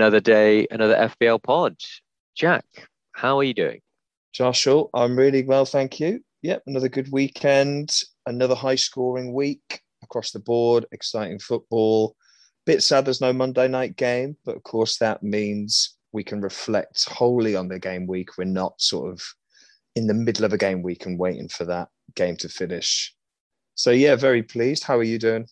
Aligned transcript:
Another 0.00 0.18
day, 0.18 0.66
another 0.70 0.96
FPL 0.96 1.42
pod. 1.42 1.76
Jack, 2.34 2.64
how 3.12 3.38
are 3.38 3.44
you 3.44 3.52
doing? 3.52 3.82
Joshua, 4.32 4.84
oh, 4.84 4.90
I'm 4.94 5.14
really 5.14 5.44
well, 5.44 5.66
thank 5.66 6.00
you. 6.00 6.24
Yep, 6.40 6.62
another 6.66 6.88
good 6.88 7.12
weekend, 7.12 7.94
another 8.24 8.54
high 8.54 8.76
scoring 8.76 9.34
week 9.34 9.82
across 10.02 10.30
the 10.30 10.38
board, 10.38 10.86
exciting 10.92 11.38
football. 11.38 12.16
Bit 12.64 12.82
sad 12.82 13.04
there's 13.04 13.20
no 13.20 13.34
Monday 13.34 13.68
night 13.68 13.94
game, 13.96 14.38
but 14.46 14.56
of 14.56 14.62
course 14.62 14.96
that 14.96 15.22
means 15.22 15.98
we 16.12 16.24
can 16.24 16.40
reflect 16.40 17.06
wholly 17.06 17.54
on 17.54 17.68
the 17.68 17.78
game 17.78 18.06
week. 18.06 18.38
We're 18.38 18.44
not 18.44 18.80
sort 18.80 19.12
of 19.12 19.22
in 19.96 20.06
the 20.06 20.14
middle 20.14 20.46
of 20.46 20.54
a 20.54 20.58
game 20.58 20.82
week 20.82 21.04
and 21.04 21.18
waiting 21.18 21.48
for 21.48 21.66
that 21.66 21.88
game 22.14 22.36
to 22.36 22.48
finish. 22.48 23.14
So 23.74 23.90
yeah, 23.90 24.16
very 24.16 24.42
pleased. 24.42 24.82
How 24.82 24.96
are 24.96 25.02
you 25.02 25.18
doing? 25.18 25.46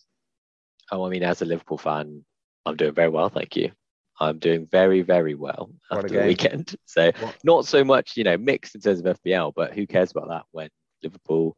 Oh, 0.91 1.05
I 1.05 1.09
mean, 1.09 1.21
as 1.21 1.43
a 1.43 1.45
Liverpool 1.45 1.77
fan, 1.77 2.25
I'm 2.65 2.77
doing 2.77 2.95
very 2.95 3.09
well, 3.09 3.29
thank 3.29 3.55
you. 3.55 3.73
I'm 4.19 4.39
doing 4.39 4.67
very, 4.71 5.01
very 5.01 5.33
well 5.35 5.71
What 5.89 6.05
after 6.05 6.19
the 6.19 6.25
weekend. 6.27 6.75
So 6.85 7.11
What- 7.19 7.37
not 7.43 7.65
so 7.65 7.83
much, 7.83 8.17
you 8.17 8.23
know, 8.23 8.37
mixed 8.37 8.75
in 8.75 8.81
terms 8.81 8.99
of 8.99 9.05
FPL, 9.05 9.53
but 9.55 9.73
who 9.73 9.87
cares 9.87 10.11
about 10.11 10.29
that 10.29 10.43
when 10.51 10.69
Liverpool 11.03 11.55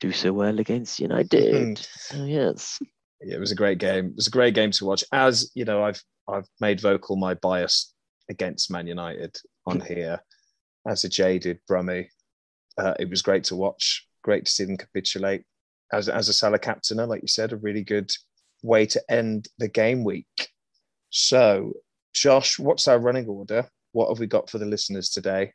do 0.00 0.12
so 0.12 0.32
well 0.32 0.58
against 0.60 1.00
United? 1.00 1.78
so 1.78 2.24
yes. 2.24 2.78
Yeah, 3.22 3.36
it 3.36 3.40
was 3.40 3.50
a 3.52 3.56
great 3.56 3.78
game. 3.78 4.06
It 4.08 4.16
was 4.16 4.26
a 4.26 4.30
great 4.30 4.54
game 4.54 4.70
to 4.72 4.84
watch. 4.84 5.02
As 5.12 5.50
you 5.54 5.64
know, 5.64 5.82
I've 5.82 6.02
I've 6.28 6.46
made 6.60 6.80
vocal 6.80 7.16
my 7.16 7.32
bias 7.34 7.94
against 8.28 8.70
Man 8.70 8.86
United 8.86 9.38
on 9.66 9.80
here 9.88 10.20
as 10.86 11.04
a 11.04 11.08
jaded 11.08 11.58
Brummy. 11.66 12.10
Uh, 12.76 12.92
it 12.98 13.08
was 13.08 13.22
great 13.22 13.44
to 13.44 13.56
watch. 13.56 14.06
Great 14.22 14.44
to 14.44 14.52
see 14.52 14.64
them 14.64 14.76
capitulate. 14.76 15.44
As 15.94 16.10
as 16.10 16.28
a 16.28 16.34
Salah 16.34 16.58
captainer, 16.58 17.08
like 17.08 17.22
you 17.22 17.28
said, 17.28 17.52
a 17.52 17.56
really 17.56 17.82
good 17.82 18.10
way 18.62 18.84
to 18.84 19.00
end 19.10 19.48
the 19.58 19.68
game 19.68 20.04
week. 20.04 20.50
So, 21.08 21.72
Josh, 22.16 22.58
what's 22.58 22.88
our 22.88 22.98
running 22.98 23.26
order? 23.26 23.68
What 23.92 24.08
have 24.08 24.18
we 24.18 24.26
got 24.26 24.48
for 24.48 24.56
the 24.56 24.64
listeners 24.64 25.10
today? 25.10 25.52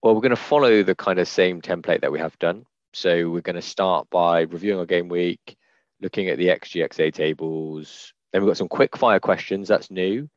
Well, 0.00 0.14
we're 0.14 0.20
going 0.20 0.30
to 0.30 0.36
follow 0.36 0.84
the 0.84 0.94
kind 0.94 1.18
of 1.18 1.26
same 1.26 1.60
template 1.60 2.02
that 2.02 2.12
we 2.12 2.20
have 2.20 2.38
done. 2.38 2.64
So 2.92 3.28
we're 3.28 3.40
going 3.40 3.56
to 3.56 3.62
start 3.62 4.08
by 4.10 4.42
reviewing 4.42 4.78
our 4.78 4.86
game 4.86 5.08
week, 5.08 5.56
looking 6.00 6.28
at 6.28 6.38
the 6.38 6.46
XGXA 6.46 7.12
tables. 7.12 8.14
Then 8.32 8.42
we've 8.42 8.48
got 8.48 8.58
some 8.58 8.68
quick 8.68 8.96
fire 8.96 9.18
questions. 9.18 9.66
That's 9.66 9.90
new. 9.90 10.30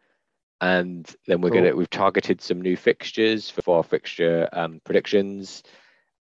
And 0.62 1.08
then 1.28 1.42
we're 1.42 1.52
going 1.52 1.66
to, 1.66 1.74
we've 1.74 1.90
targeted 1.92 2.42
some 2.42 2.60
new 2.60 2.76
fixtures 2.76 3.52
for 3.52 3.78
our 3.78 3.84
fixture 3.84 4.50
um, 4.52 4.82
predictions 4.84 5.62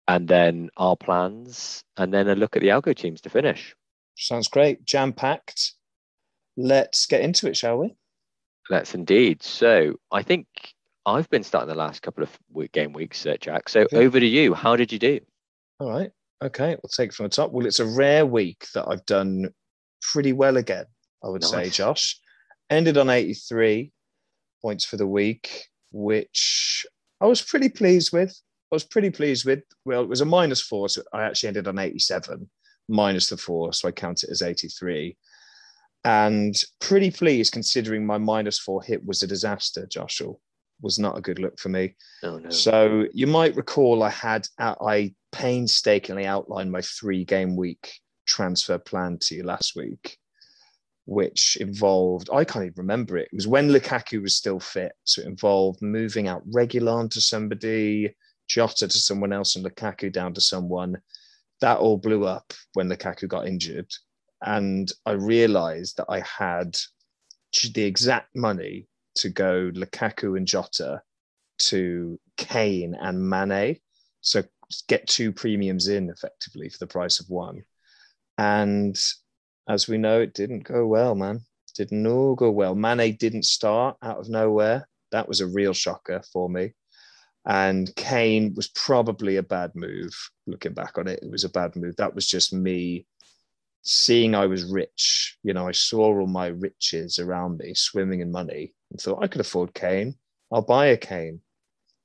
and 0.06 0.28
then 0.28 0.68
our 0.76 0.96
plans 0.96 1.82
and 1.96 2.12
then 2.12 2.28
a 2.28 2.34
look 2.34 2.56
at 2.56 2.62
the 2.62 2.68
algo 2.68 2.94
teams 2.94 3.22
to 3.22 3.30
finish. 3.30 3.74
Sounds 4.18 4.48
great. 4.48 4.84
Jam 4.84 5.14
packed. 5.14 5.72
Let's 6.58 7.06
get 7.06 7.22
into 7.22 7.48
it, 7.48 7.56
shall 7.56 7.78
we? 7.78 7.96
Let's 8.72 8.94
indeed. 8.94 9.42
So 9.42 9.96
I 10.10 10.22
think 10.22 10.46
I've 11.04 11.28
been 11.28 11.42
starting 11.42 11.68
the 11.68 11.74
last 11.74 12.00
couple 12.00 12.24
of 12.24 12.72
game 12.72 12.94
weeks, 12.94 13.26
uh, 13.26 13.36
Jack. 13.38 13.68
So 13.68 13.86
over 13.92 14.18
to 14.18 14.26
you. 14.26 14.54
How 14.54 14.76
did 14.76 14.90
you 14.90 14.98
do? 14.98 15.20
All 15.78 15.90
right. 15.90 16.10
Okay. 16.42 16.70
We'll 16.82 16.88
take 16.88 17.10
it 17.10 17.14
from 17.14 17.24
the 17.24 17.28
top. 17.28 17.52
Well, 17.52 17.66
it's 17.66 17.80
a 17.80 17.84
rare 17.84 18.24
week 18.24 18.64
that 18.72 18.88
I've 18.88 19.04
done 19.04 19.50
pretty 20.00 20.32
well 20.32 20.56
again, 20.56 20.86
I 21.22 21.28
would 21.28 21.44
say, 21.44 21.68
Josh. 21.68 22.18
Ended 22.70 22.96
on 22.96 23.10
83 23.10 23.92
points 24.62 24.86
for 24.86 24.96
the 24.96 25.06
week, 25.06 25.64
which 25.90 26.86
I 27.20 27.26
was 27.26 27.42
pretty 27.42 27.68
pleased 27.68 28.10
with. 28.10 28.34
I 28.72 28.76
was 28.76 28.84
pretty 28.84 29.10
pleased 29.10 29.44
with. 29.44 29.64
Well, 29.84 30.00
it 30.00 30.08
was 30.08 30.22
a 30.22 30.24
minus 30.24 30.62
four. 30.62 30.88
So 30.88 31.02
I 31.12 31.24
actually 31.24 31.48
ended 31.48 31.68
on 31.68 31.78
87, 31.78 32.48
minus 32.88 33.28
the 33.28 33.36
four. 33.36 33.74
So 33.74 33.88
I 33.88 33.92
count 33.92 34.22
it 34.22 34.30
as 34.30 34.40
83. 34.40 35.14
And 36.04 36.54
pretty 36.80 37.10
pleased 37.10 37.52
considering 37.52 38.04
my 38.04 38.18
minus 38.18 38.58
four 38.58 38.82
hit 38.82 39.04
was 39.04 39.22
a 39.22 39.26
disaster, 39.26 39.86
Joshua. 39.86 40.32
Was 40.80 40.98
not 40.98 41.16
a 41.16 41.20
good 41.20 41.38
look 41.38 41.60
for 41.60 41.68
me. 41.68 41.94
Oh, 42.24 42.38
no. 42.38 42.50
So 42.50 43.06
you 43.12 43.28
might 43.28 43.54
recall 43.54 44.02
I 44.02 44.10
had 44.10 44.48
uh, 44.58 44.74
I 44.80 45.14
painstakingly 45.30 46.26
outlined 46.26 46.72
my 46.72 46.80
three 46.80 47.24
game 47.24 47.54
week 47.56 47.92
transfer 48.26 48.78
plan 48.78 49.18
to 49.18 49.36
you 49.36 49.44
last 49.44 49.76
week, 49.76 50.18
which 51.04 51.56
involved 51.60 52.30
I 52.32 52.44
can't 52.44 52.64
even 52.64 52.74
remember 52.78 53.16
it. 53.16 53.28
It 53.32 53.36
was 53.36 53.46
when 53.46 53.68
Lukaku 53.68 54.22
was 54.22 54.34
still 54.34 54.58
fit, 54.58 54.92
so 55.04 55.22
it 55.22 55.28
involved 55.28 55.82
moving 55.82 56.26
out 56.26 56.48
Reguilon 56.50 57.10
to 57.12 57.20
somebody, 57.20 58.16
Jota 58.48 58.88
to 58.88 58.98
someone 58.98 59.32
else, 59.32 59.54
and 59.54 59.64
Lukaku 59.64 60.12
down 60.12 60.34
to 60.34 60.40
someone. 60.40 61.00
That 61.60 61.78
all 61.78 61.96
blew 61.96 62.24
up 62.24 62.52
when 62.74 62.88
Lukaku 62.88 63.28
got 63.28 63.46
injured, 63.46 63.86
and 64.42 64.90
I 65.06 65.12
realised 65.12 65.96
that 65.96 66.06
I 66.08 66.20
had 66.20 66.76
the 67.74 67.82
exact 67.82 68.34
money 68.34 68.88
to 69.16 69.28
go 69.28 69.70
Lukaku 69.74 70.36
and 70.36 70.46
Jota 70.46 71.02
to 71.58 72.18
Kane 72.36 72.96
and 73.00 73.28
Mane. 73.28 73.78
So 74.20 74.42
get 74.88 75.06
two 75.06 75.32
premiums 75.32 75.88
in 75.88 76.10
effectively 76.10 76.68
for 76.68 76.78
the 76.78 76.86
price 76.86 77.20
of 77.20 77.28
one. 77.28 77.62
And 78.38 78.98
as 79.68 79.86
we 79.86 79.98
know, 79.98 80.20
it 80.20 80.34
didn't 80.34 80.64
go 80.64 80.86
well, 80.86 81.14
man. 81.14 81.40
Didn't 81.76 82.06
all 82.06 82.34
go 82.34 82.50
well. 82.50 82.74
Mane 82.74 83.16
didn't 83.16 83.44
start 83.44 83.96
out 84.02 84.18
of 84.18 84.28
nowhere. 84.28 84.88
That 85.12 85.28
was 85.28 85.40
a 85.40 85.46
real 85.46 85.74
shocker 85.74 86.22
for 86.32 86.48
me. 86.48 86.72
And 87.44 87.94
Kane 87.96 88.54
was 88.54 88.68
probably 88.68 89.36
a 89.36 89.42
bad 89.42 89.72
move. 89.74 90.12
Looking 90.46 90.74
back 90.74 90.96
on 90.96 91.08
it, 91.08 91.20
it 91.22 91.30
was 91.30 91.44
a 91.44 91.48
bad 91.48 91.76
move. 91.76 91.96
That 91.96 92.14
was 92.14 92.26
just 92.26 92.52
me 92.52 93.06
seeing 93.82 94.34
I 94.34 94.46
was 94.46 94.64
rich. 94.64 95.36
You 95.42 95.52
know, 95.52 95.68
I 95.68 95.72
saw 95.72 96.00
all 96.00 96.26
my 96.26 96.48
riches 96.48 97.18
around 97.18 97.58
me 97.58 97.74
swimming 97.74 98.20
in 98.20 98.30
money 98.30 98.74
and 98.90 99.00
thought 99.00 99.22
I 99.22 99.26
could 99.26 99.40
afford 99.40 99.74
Kane. 99.74 100.14
I'll 100.52 100.62
buy 100.62 100.86
a 100.86 100.96
Kane 100.96 101.40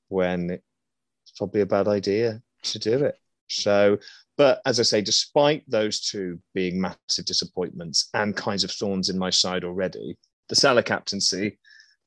when 0.08 0.50
it's 0.50 1.32
probably 1.36 1.60
a 1.60 1.66
bad 1.66 1.88
idea 1.88 2.42
to 2.64 2.78
do 2.78 3.04
it. 3.04 3.16
So, 3.48 3.98
but 4.36 4.60
as 4.66 4.78
I 4.78 4.82
say, 4.82 5.00
despite 5.00 5.64
those 5.68 6.00
two 6.00 6.40
being 6.54 6.80
massive 6.80 7.24
disappointments 7.24 8.08
and 8.14 8.36
kinds 8.36 8.64
of 8.64 8.70
thorns 8.70 9.08
in 9.08 9.18
my 9.18 9.30
side 9.30 9.64
already, 9.64 10.18
the 10.48 10.56
Salah 10.56 10.82
captaincy, 10.82 11.58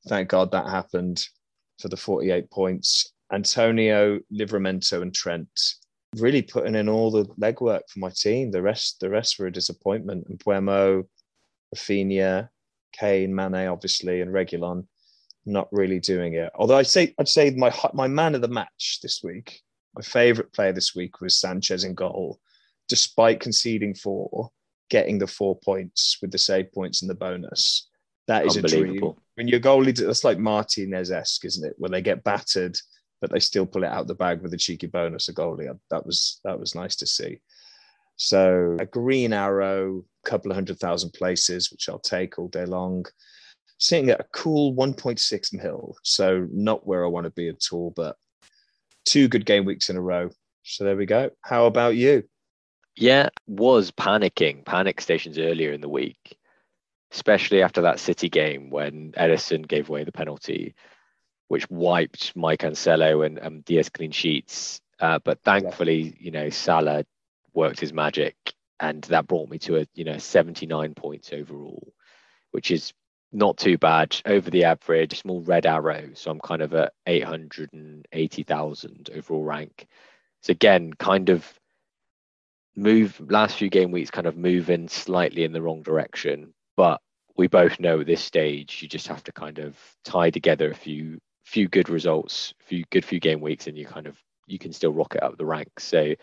thank 0.08 0.28
God 0.28 0.50
that 0.52 0.68
happened 0.68 1.26
for 1.78 1.88
the 1.88 1.96
48 1.96 2.50
points. 2.50 3.12
Antonio, 3.32 4.20
Livramento, 4.32 5.00
and 5.02 5.14
Trent 5.14 5.48
really 6.16 6.42
putting 6.42 6.74
in 6.74 6.88
all 6.88 7.10
the 7.10 7.24
legwork 7.40 7.82
for 7.88 7.98
my 7.98 8.10
team. 8.10 8.50
The 8.50 8.62
rest, 8.62 9.00
the 9.00 9.10
rest 9.10 9.38
were 9.38 9.46
a 9.46 9.52
disappointment. 9.52 10.26
And 10.28 10.38
Mbeumo, 10.38 11.04
Raphinha, 11.74 12.48
Kane, 12.92 13.34
Mane, 13.34 13.68
obviously, 13.68 14.20
and 14.20 14.30
Reguilon 14.32 14.86
not 15.44 15.68
really 15.72 15.98
doing 15.98 16.34
it. 16.34 16.50
Although 16.54 16.76
I 16.76 16.82
say 16.82 17.14
I'd 17.18 17.28
say 17.28 17.50
my 17.50 17.74
my 17.94 18.08
man 18.08 18.34
of 18.34 18.42
the 18.42 18.48
match 18.48 19.00
this 19.02 19.22
week, 19.22 19.60
my 19.94 20.02
favourite 20.02 20.52
player 20.52 20.72
this 20.72 20.94
week 20.94 21.20
was 21.20 21.36
Sanchez 21.36 21.84
in 21.84 21.94
goal, 21.94 22.40
despite 22.88 23.40
conceding 23.40 23.94
four, 23.94 24.50
getting 24.90 25.18
the 25.18 25.26
four 25.26 25.58
points 25.58 26.18
with 26.22 26.30
the 26.30 26.38
save 26.38 26.72
points 26.72 27.02
and 27.02 27.10
the 27.10 27.14
bonus. 27.14 27.88
That 28.28 28.46
is 28.46 28.56
a 28.56 28.62
dream. 28.62 29.14
When 29.34 29.48
your 29.48 29.60
goalie, 29.60 29.96
that's 29.96 30.24
like 30.24 30.38
Martinez 30.38 31.10
esque, 31.10 31.44
isn't 31.44 31.66
it? 31.66 31.74
Where 31.78 31.90
they 31.90 32.02
get 32.02 32.22
battered, 32.22 32.76
but 33.22 33.30
they 33.30 33.40
still 33.40 33.64
pull 33.64 33.84
it 33.84 33.90
out 33.90 34.06
the 34.06 34.14
bag 34.14 34.42
with 34.42 34.52
a 34.52 34.58
cheeky 34.58 34.88
bonus. 34.88 35.30
A 35.30 35.34
goalie 35.34 35.74
that 35.88 36.04
was 36.04 36.40
that 36.44 36.60
was 36.60 36.74
nice 36.74 36.96
to 36.96 37.06
see. 37.06 37.40
So 38.16 38.76
a 38.78 38.84
green 38.84 39.32
arrow, 39.32 40.04
a 40.24 40.28
couple 40.28 40.50
of 40.50 40.56
hundred 40.56 40.78
thousand 40.78 41.12
places, 41.12 41.72
which 41.72 41.88
I'll 41.88 41.98
take 41.98 42.38
all 42.38 42.48
day 42.48 42.66
long 42.66 43.06
sitting 43.82 44.10
at 44.10 44.20
a 44.20 44.26
cool 44.32 44.74
1.6 44.74 45.52
mil. 45.54 45.96
So 46.04 46.46
not 46.52 46.86
where 46.86 47.04
I 47.04 47.08
want 47.08 47.24
to 47.24 47.30
be 47.30 47.48
at 47.48 47.72
all, 47.72 47.92
but 47.96 48.16
two 49.04 49.26
good 49.26 49.44
game 49.44 49.64
weeks 49.64 49.90
in 49.90 49.96
a 49.96 50.00
row. 50.00 50.30
So 50.62 50.84
there 50.84 50.96
we 50.96 51.04
go. 51.04 51.30
How 51.40 51.66
about 51.66 51.96
you? 51.96 52.22
Yeah, 52.94 53.30
was 53.48 53.90
panicking, 53.90 54.64
panic 54.64 55.00
stations 55.00 55.36
earlier 55.36 55.72
in 55.72 55.80
the 55.80 55.88
week, 55.88 56.38
especially 57.10 57.60
after 57.60 57.82
that 57.82 57.98
City 57.98 58.28
game 58.28 58.70
when 58.70 59.12
Ederson 59.12 59.66
gave 59.66 59.88
away 59.88 60.04
the 60.04 60.12
penalty, 60.12 60.76
which 61.52 61.68
wiped 61.68 62.34
Mike 62.34 62.60
Cancelo 62.60 63.26
and 63.26 63.38
um, 63.42 63.60
Dias 63.60 63.90
clean 63.90 64.10
sheets. 64.10 64.80
Uh, 64.98 65.18
but 65.22 65.38
thankfully, 65.42 66.16
you 66.18 66.30
know, 66.30 66.48
Salah 66.48 67.04
worked 67.52 67.78
his 67.78 67.92
magic, 67.92 68.54
and 68.80 69.04
that 69.04 69.26
brought 69.26 69.50
me 69.50 69.58
to 69.58 69.76
a 69.76 69.86
you 69.92 70.04
know 70.04 70.16
79 70.16 70.94
points 70.94 71.30
overall, 71.30 71.92
which 72.52 72.70
is 72.70 72.94
not 73.32 73.58
too 73.58 73.76
bad 73.76 74.16
over 74.24 74.48
the 74.48 74.64
average. 74.64 75.20
Small 75.20 75.42
red 75.42 75.66
arrow, 75.66 76.12
so 76.14 76.30
I'm 76.30 76.40
kind 76.40 76.62
of 76.62 76.72
at 76.72 76.94
880,000 77.06 79.10
overall 79.14 79.44
rank. 79.44 79.86
So 80.40 80.52
again, 80.52 80.94
kind 80.94 81.28
of 81.28 81.46
move 82.74 83.20
last 83.30 83.58
few 83.58 83.68
game 83.68 83.90
weeks 83.90 84.10
kind 84.10 84.26
of 84.26 84.38
moving 84.38 84.88
slightly 84.88 85.44
in 85.44 85.52
the 85.52 85.60
wrong 85.60 85.82
direction 85.82 86.54
but 86.74 87.02
we 87.36 87.46
both 87.46 87.78
know 87.78 88.00
at 88.00 88.06
this 88.06 88.24
stage 88.24 88.78
you 88.80 88.88
just 88.88 89.08
have 89.08 89.22
to 89.22 89.30
kind 89.30 89.58
of 89.58 89.76
tie 90.04 90.30
together 90.30 90.70
a 90.70 90.74
few 90.74 91.20
few 91.52 91.68
good 91.68 91.88
results 91.88 92.54
few 92.60 92.84
good 92.90 93.04
few 93.04 93.20
game 93.20 93.40
weeks 93.40 93.66
and 93.66 93.76
you 93.76 93.84
kind 93.84 94.06
of 94.06 94.16
you 94.46 94.58
can 94.58 94.72
still 94.72 94.92
rocket 94.92 95.22
up 95.22 95.36
the 95.36 95.44
ranks 95.44 95.84
so 95.84 96.14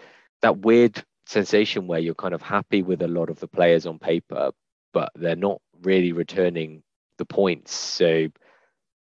that 0.41 0.57
weird 0.57 1.03
sensation 1.25 1.85
where 1.85 1.99
you're 1.99 2.15
kind 2.15 2.33
of 2.33 2.41
happy 2.41 2.81
with 2.81 3.01
a 3.01 3.07
lot 3.07 3.29
of 3.29 3.39
the 3.39 3.47
players 3.47 3.85
on 3.85 3.99
paper 3.99 4.51
but 4.91 5.11
they're 5.15 5.35
not 5.35 5.61
really 5.83 6.11
returning 6.11 6.81
the 7.17 7.25
points 7.25 7.73
so 7.73 8.27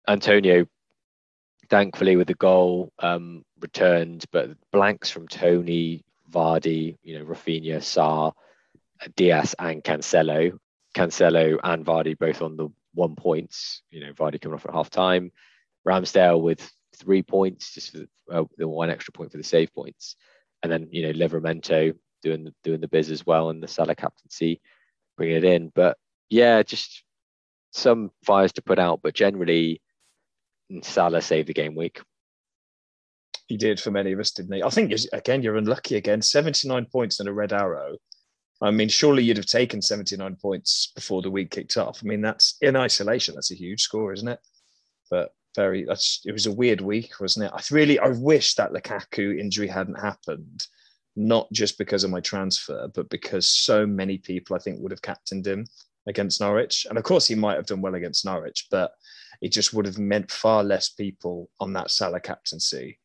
Antonio, 0.10 0.66
thankfully, 1.70 2.16
with 2.16 2.28
the 2.28 2.34
goal 2.34 2.92
um, 2.98 3.46
returned, 3.60 4.26
but 4.32 4.50
blanks 4.72 5.12
from 5.12 5.28
Toney, 5.28 6.04
Vardy, 6.32 6.98
you 7.04 7.20
know, 7.20 7.26
Raphinha, 7.26 7.78
Sarr, 7.78 8.34
Dias, 9.16 9.56
and 9.60 9.84
Cancelo. 9.84 10.58
Cancelo 10.96 11.60
and 11.64 11.86
Vardy 11.86 12.18
both 12.18 12.42
on 12.42 12.58
the 12.58 12.70
one 12.96 13.16
points. 13.16 13.84
You 13.92 14.02
know, 14.02 14.14
Vardy 14.14 14.42
coming 14.42 14.56
off 14.56 14.66
at 14.66 14.74
half 14.74 14.90
time. 14.90 15.32
Ramsdale 15.88 16.42
with 16.42 16.70
three 16.98 17.24
points, 17.24 17.74
just 17.74 17.92
for 17.92 18.06
uh, 18.32 18.44
the 18.58 18.68
one 18.68 18.90
extra 18.90 19.12
point 19.12 19.32
for 19.32 19.38
the 19.38 19.44
save 19.44 19.74
points, 19.74 20.16
and 20.64 20.72
then 20.72 20.88
you 20.92 21.04
know 21.04 21.14
Livramento 21.14 21.94
doing 22.22 22.54
doing 22.64 22.82
the 22.82 22.88
biz 22.88 23.12
as 23.12 23.26
well, 23.26 23.50
and 23.50 23.64
the 23.64 23.68
Salah 23.68 23.96
captaincy 23.96 24.62
bringing 25.18 25.38
it 25.38 25.44
in. 25.44 25.72
But 25.74 25.98
yeah, 26.30 26.64
just 26.64 27.04
some 27.72 28.12
fires 28.24 28.54
to 28.54 28.62
put 28.62 28.80
out, 28.80 29.02
but 29.04 29.14
generally 29.14 29.82
Salah 30.82 31.22
saved 31.22 31.50
the 31.50 31.54
game 31.54 31.76
week. 31.76 32.02
He 33.48 33.58
did 33.58 33.80
for 33.80 33.92
many 33.92 34.12
of 34.12 34.20
us, 34.20 34.32
didn't 34.32 34.54
he? 34.54 34.64
I 34.64 34.70
think 34.70 34.94
again 35.14 35.42
you're 35.42 35.58
unlucky 35.58 35.96
again. 35.96 36.22
79 36.22 36.86
points 36.92 37.20
and 37.20 37.28
a 37.28 37.34
red 37.34 37.54
arrow. 37.54 37.98
I 38.62 38.72
mean, 38.72 38.90
surely 38.90 39.24
you'd 39.24 39.38
have 39.38 39.46
taken 39.46 39.82
79 39.82 40.36
points 40.36 40.92
before 40.94 41.22
the 41.22 41.32
week 41.32 41.50
kicked 41.50 41.78
off. 41.78 42.02
I 42.04 42.08
mean, 42.08 42.22
that's 42.22 42.56
in 42.62 42.76
isolation, 42.76 43.36
that's 43.36 43.52
a 43.52 43.56
huge 43.56 43.82
score, 43.82 44.12
isn't 44.12 44.28
it? 44.28 44.40
But 45.10 45.32
very 45.56 45.86
that's 45.86 46.22
it 46.26 46.32
was 46.32 46.46
a 46.46 46.52
weird 46.52 46.82
week, 46.82 47.20
wasn't 47.20 47.46
it? 47.46 47.52
I 47.54 47.62
really 47.72 48.00
I 48.00 48.10
wish 48.10 48.56
that 48.56 48.72
Lukaku 48.72 49.40
injury 49.40 49.68
hadn't 49.68 50.00
happened, 50.00 50.68
not 51.16 51.52
just 51.52 51.78
because 51.78 52.04
of 52.04 52.12
my 52.12 52.22
transfer, 52.22 52.90
but 52.94 53.10
because 53.10 53.50
so 53.50 53.86
many 53.86 54.18
people 54.18 54.56
I 54.56 54.60
think 54.60 54.80
would 54.80 54.92
have 54.92 55.02
captained 55.02 55.48
him 55.48 55.66
against 56.08 56.42
Norwich. 56.42 56.86
And 56.90 56.98
of 56.98 57.04
course 57.04 57.28
he 57.28 57.36
might 57.36 57.56
have 57.56 57.66
done 57.66 57.82
well 57.82 57.96
against 57.96 58.26
Norwich, 58.26 58.68
but 58.72 58.92
it 59.42 59.52
just 59.52 59.74
would 59.74 59.86
have 59.86 59.98
meant 59.98 60.32
far 60.32 60.64
less 60.64 60.90
people 60.90 61.50
on 61.60 61.74
that 61.74 61.92
Salah 61.92 62.20
captaincy 62.20 63.00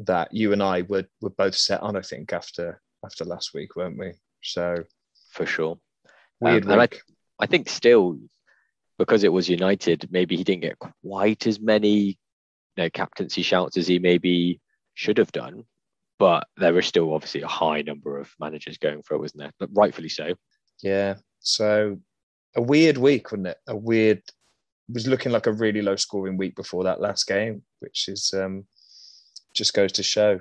that 0.00 0.32
you 0.32 0.52
and 0.52 0.62
I 0.62 0.82
were 0.82 1.04
were 1.20 1.30
both 1.30 1.54
set 1.54 1.82
on, 1.82 1.96
I 1.96 2.02
think, 2.02 2.32
after 2.32 2.80
after 3.04 3.24
last 3.24 3.54
week, 3.54 3.76
weren't 3.76 3.98
we? 3.98 4.12
So 4.42 4.84
for 5.30 5.46
sure. 5.46 5.78
Weird 6.40 6.68
um. 6.68 6.80
I, 6.80 6.88
I 7.38 7.46
think 7.46 7.68
still 7.68 8.18
because 8.98 9.24
it 9.24 9.32
was 9.32 9.48
United, 9.48 10.08
maybe 10.10 10.36
he 10.36 10.44
didn't 10.44 10.62
get 10.62 10.78
quite 10.78 11.46
as 11.46 11.60
many 11.60 12.18
you 12.76 12.84
know, 12.84 12.90
captaincy 12.90 13.42
shouts 13.42 13.76
as 13.76 13.86
he 13.86 13.98
maybe 13.98 14.60
should 14.94 15.18
have 15.18 15.32
done. 15.32 15.64
But 16.18 16.46
there 16.56 16.72
was 16.72 16.86
still 16.86 17.12
obviously 17.12 17.42
a 17.42 17.48
high 17.48 17.82
number 17.82 18.18
of 18.18 18.30
managers 18.38 18.78
going 18.78 19.02
for 19.02 19.14
it, 19.14 19.20
wasn't 19.20 19.40
there? 19.40 19.52
But 19.58 19.70
rightfully 19.72 20.08
so. 20.08 20.34
Yeah. 20.82 21.16
So 21.40 21.98
a 22.54 22.62
weird 22.62 22.96
week, 22.98 23.32
wasn't 23.32 23.48
it? 23.48 23.58
A 23.66 23.76
weird 23.76 24.22
was 24.88 25.06
looking 25.06 25.32
like 25.32 25.46
a 25.46 25.52
really 25.52 25.82
low 25.82 25.96
scoring 25.96 26.36
week 26.36 26.54
before 26.54 26.84
that 26.84 27.00
last 27.00 27.26
game, 27.26 27.62
which 27.80 28.08
is 28.08 28.32
um, 28.36 28.66
just 29.54 29.74
goes 29.74 29.92
to 29.92 30.02
show 30.02 30.40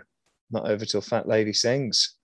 not 0.51 0.69
over 0.69 0.85
till 0.85 1.01
fat 1.01 1.27
lady 1.27 1.53
sings. 1.53 2.15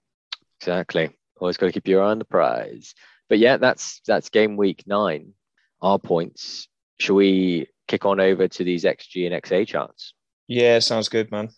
Exactly. 0.60 1.10
Always 1.40 1.58
got 1.58 1.68
to 1.68 1.72
keep 1.72 1.88
your 1.88 2.04
eye 2.04 2.12
on 2.12 2.20
the 2.20 2.26
prize. 2.26 2.94
But 3.30 3.40
yeah, 3.40 3.58
that's 3.58 4.02
that's 4.08 4.30
game 4.30 4.58
week 4.58 4.84
nine. 4.88 5.34
Our 5.82 6.00
points. 6.00 6.68
Shall 7.00 7.16
we 7.16 7.68
kick 7.88 8.06
on 8.06 8.20
over 8.20 8.48
to 8.48 8.64
these 8.64 8.84
XG 8.84 9.32
and 9.32 9.44
XA 9.44 9.68
charts? 9.68 10.14
Yeah, 10.48 10.80
sounds 10.80 11.10
good, 11.10 11.32
man. 11.32 11.50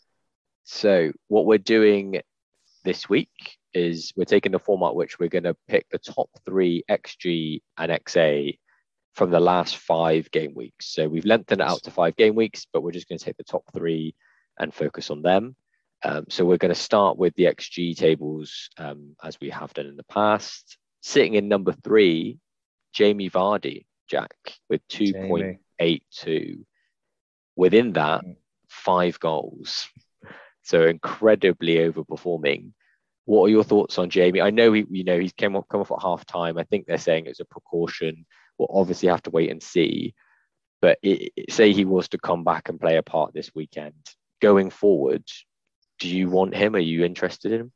So 0.64 1.12
what 1.28 1.46
we're 1.46 1.58
doing 1.58 2.22
this 2.84 3.10
week 3.10 3.30
is 3.74 4.14
we're 4.16 4.26
taking 4.26 4.52
the 4.52 4.60
format 4.60 4.96
which 4.96 5.20
we're 5.20 5.30
going 5.30 5.44
to 5.44 5.56
pick 5.68 5.88
the 5.90 5.98
top 5.98 6.30
three 6.46 6.84
XG 6.90 7.62
and 7.78 7.92
XA 7.92 8.58
from 9.14 9.32
the 9.32 9.40
last 9.40 9.78
five 9.78 10.30
game 10.32 10.54
weeks. 10.56 10.94
So 10.94 11.08
we've 11.08 11.26
lengthened 11.26 11.62
it 11.62 11.68
out 11.68 11.84
to 11.84 11.92
five 11.92 12.16
game 12.16 12.36
weeks, 12.36 12.66
but 12.72 12.82
we're 12.82 12.92
just 12.92 13.08
going 13.08 13.20
to 13.20 13.26
take 13.26 13.38
the 13.38 13.44
top 13.44 13.64
three 13.74 14.16
and 14.58 14.74
focus 14.74 15.10
on 15.10 15.22
them. 15.22 15.56
Um, 16.04 16.26
so 16.30 16.46
we're 16.46 16.58
going 16.58 16.74
to 16.74 16.80
start 16.80 17.18
with 17.18 17.36
the 17.36 17.46
XG 17.46 17.96
tables 17.96 18.70
um, 18.78 19.16
as 19.24 19.38
we 19.42 19.50
have 19.50 19.74
done 19.74 19.88
in 19.88 19.98
the 19.98 20.04
past. 20.04 20.78
Sitting 21.02 21.34
in 21.34 21.48
number 21.48 21.74
three, 21.84 22.40
Jamie 22.94 23.30
Vardy, 23.30 23.86
Jack, 24.10 24.34
with 24.70 24.86
2.82. 24.90 26.66
Within 27.56 27.94
that, 27.94 28.26
mm. 28.26 28.36
five 28.68 29.20
goals. 29.20 29.88
So 30.64 30.86
incredibly 30.86 31.76
overperforming. 31.76 32.74
What 33.26 33.46
are 33.46 33.50
your 33.50 33.64
thoughts 33.64 33.98
on 33.98 34.10
Jamie? 34.10 34.42
I 34.42 34.50
know 34.50 34.74
he, 34.74 34.86
you 34.90 35.04
know, 35.04 35.20
he's 35.20 35.34
come 35.34 35.56
up 35.56 35.68
come 35.70 35.82
off 35.82 35.92
at 35.92 36.02
half 36.02 36.26
time. 36.26 36.58
I 36.58 36.64
think 36.64 36.86
they're 36.86 36.98
saying 36.98 37.26
it's 37.26 37.40
a 37.40 37.46
precaution. 37.46 38.26
We'll 38.58 38.70
obviously 38.72 39.10
have 39.10 39.22
to 39.24 39.30
wait 39.30 39.52
and 39.52 39.62
see. 39.62 40.16
But 40.82 40.98
it, 41.04 41.32
it, 41.36 41.52
say 41.52 41.74
he 41.74 41.86
was 41.86 42.08
to 42.10 42.18
come 42.18 42.44
back 42.44 42.70
and 42.70 42.80
play 42.80 42.98
a 42.98 43.04
part 43.04 43.34
this 43.34 43.52
weekend, 43.54 43.94
going 44.42 44.70
forward, 44.70 45.24
do 46.00 46.08
you 46.08 46.30
want 46.30 46.56
him? 46.56 46.76
Are 46.76 46.80
you 46.80 47.04
interested 47.04 47.52
in 47.52 47.62
him? 47.62 47.72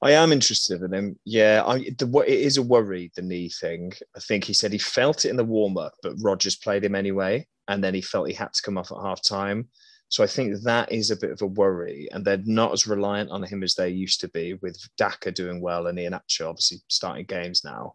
I 0.00 0.12
am 0.12 0.32
interested 0.32 0.82
in 0.82 0.94
him. 0.94 1.18
Yeah, 1.24 1.64
I, 1.66 1.78
the, 1.98 2.24
it 2.26 2.38
is 2.38 2.56
a 2.56 2.62
worry, 2.62 3.10
the 3.16 3.22
knee 3.22 3.48
thing. 3.48 3.92
I 4.16 4.20
think 4.20 4.44
he 4.44 4.52
said 4.52 4.72
he 4.72 4.78
felt 4.78 5.24
it 5.24 5.30
in 5.30 5.36
the 5.36 5.44
warm 5.44 5.76
up, 5.76 5.94
but 6.02 6.14
Rodgers 6.20 6.56
played 6.56 6.84
him 6.84 6.94
anyway. 6.94 7.46
And 7.66 7.82
then 7.82 7.94
he 7.94 8.00
felt 8.00 8.28
he 8.28 8.34
had 8.34 8.52
to 8.52 8.62
come 8.62 8.78
off 8.78 8.92
at 8.92 9.02
half 9.02 9.22
time. 9.22 9.68
So 10.08 10.24
I 10.24 10.26
think 10.26 10.62
that 10.62 10.90
is 10.90 11.10
a 11.10 11.16
bit 11.16 11.32
of 11.32 11.42
a 11.42 11.46
worry. 11.46 12.08
And 12.12 12.24
they're 12.24 12.40
not 12.44 12.72
as 12.72 12.86
reliant 12.86 13.30
on 13.30 13.42
him 13.42 13.62
as 13.62 13.74
they 13.74 13.90
used 13.90 14.20
to 14.20 14.28
be, 14.28 14.54
with 14.54 14.78
Daka 14.96 15.32
doing 15.32 15.60
well 15.60 15.86
and 15.86 15.98
Iheanacho 15.98 16.48
obviously 16.48 16.78
starting 16.88 17.26
games 17.26 17.62
now. 17.64 17.94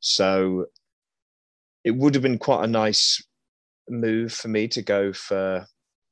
So 0.00 0.66
it 1.84 1.92
would 1.92 2.14
have 2.14 2.22
been 2.22 2.38
quite 2.38 2.64
a 2.64 2.68
nice 2.68 3.22
move 3.88 4.32
for 4.32 4.48
me 4.48 4.66
to 4.68 4.82
go 4.82 5.12
for 5.12 5.66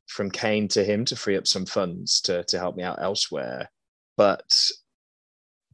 from 0.07 0.31
Kane 0.31 0.69
to 0.69 0.85
him 0.85 1.07
to 1.07 1.17
free 1.17 1.37
up 1.37 1.47
some 1.47 1.65
funds 1.65 2.21
to, 2.21 2.45
to 2.45 2.59
help 2.59 2.77
me 2.77 2.83
out 2.83 3.01
elsewhere. 3.01 3.71
But 4.17 4.55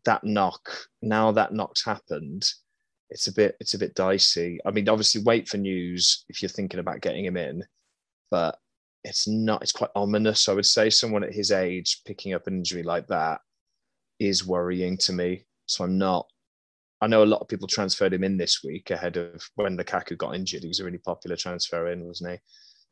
that 0.09 0.25
knock, 0.25 0.71
now 1.03 1.31
that 1.33 1.53
knock's 1.53 1.85
happened, 1.85 2.51
it's 3.11 3.27
a 3.27 3.33
bit 3.33 3.57
it's 3.61 3.75
a 3.75 3.79
bit 3.79 3.95
dicey. 3.95 4.59
I 4.65 4.71
mean, 4.71 4.89
obviously 4.89 5.23
wait 5.23 5.49
for 5.49 5.59
news 5.59 6.25
if 6.31 6.41
you're 6.41 6.49
thinking 6.49 6.81
about 6.81 7.03
getting 7.03 7.27
him 7.27 7.37
in, 7.37 7.63
but 8.31 8.59
it's 9.05 9.29
not 9.29 9.63
it's 9.63 9.73
quite 9.73 9.91
ominous. 9.95 10.49
I 10.49 10.55
would 10.55 10.67
say 10.67 10.89
someone 10.89 11.25
at 11.25 11.35
his 11.35 11.53
age 11.53 12.01
picking 12.07 12.33
up 12.33 12.47
an 12.47 12.57
injury 12.57 12.83
like 12.83 13.07
that 13.09 13.41
is 14.19 14.47
worrying 14.47 14.97
to 14.99 15.13
me. 15.13 15.45
So 15.67 15.85
I'm 15.85 15.99
not 15.99 16.27
I 17.03 17.07
know 17.07 17.23
a 17.23 17.33
lot 17.33 17.41
of 17.43 17.49
people 17.49 17.69
transferred 17.69 18.15
him 18.15 18.25
in 18.25 18.39
this 18.39 18.65
week 18.65 18.91
ahead 18.91 19.19
of 19.19 19.43
when 19.57 19.77
the 19.77 19.85
Lukaku 19.85 20.17
got 20.17 20.35
injured. 20.35 20.63
He 20.63 20.69
was 20.69 20.81
a 20.81 20.85
really 20.85 20.99
popular 20.99 21.37
transfer 21.37 21.89
in, 21.93 22.05
wasn't 22.05 22.33
he? 22.33 22.39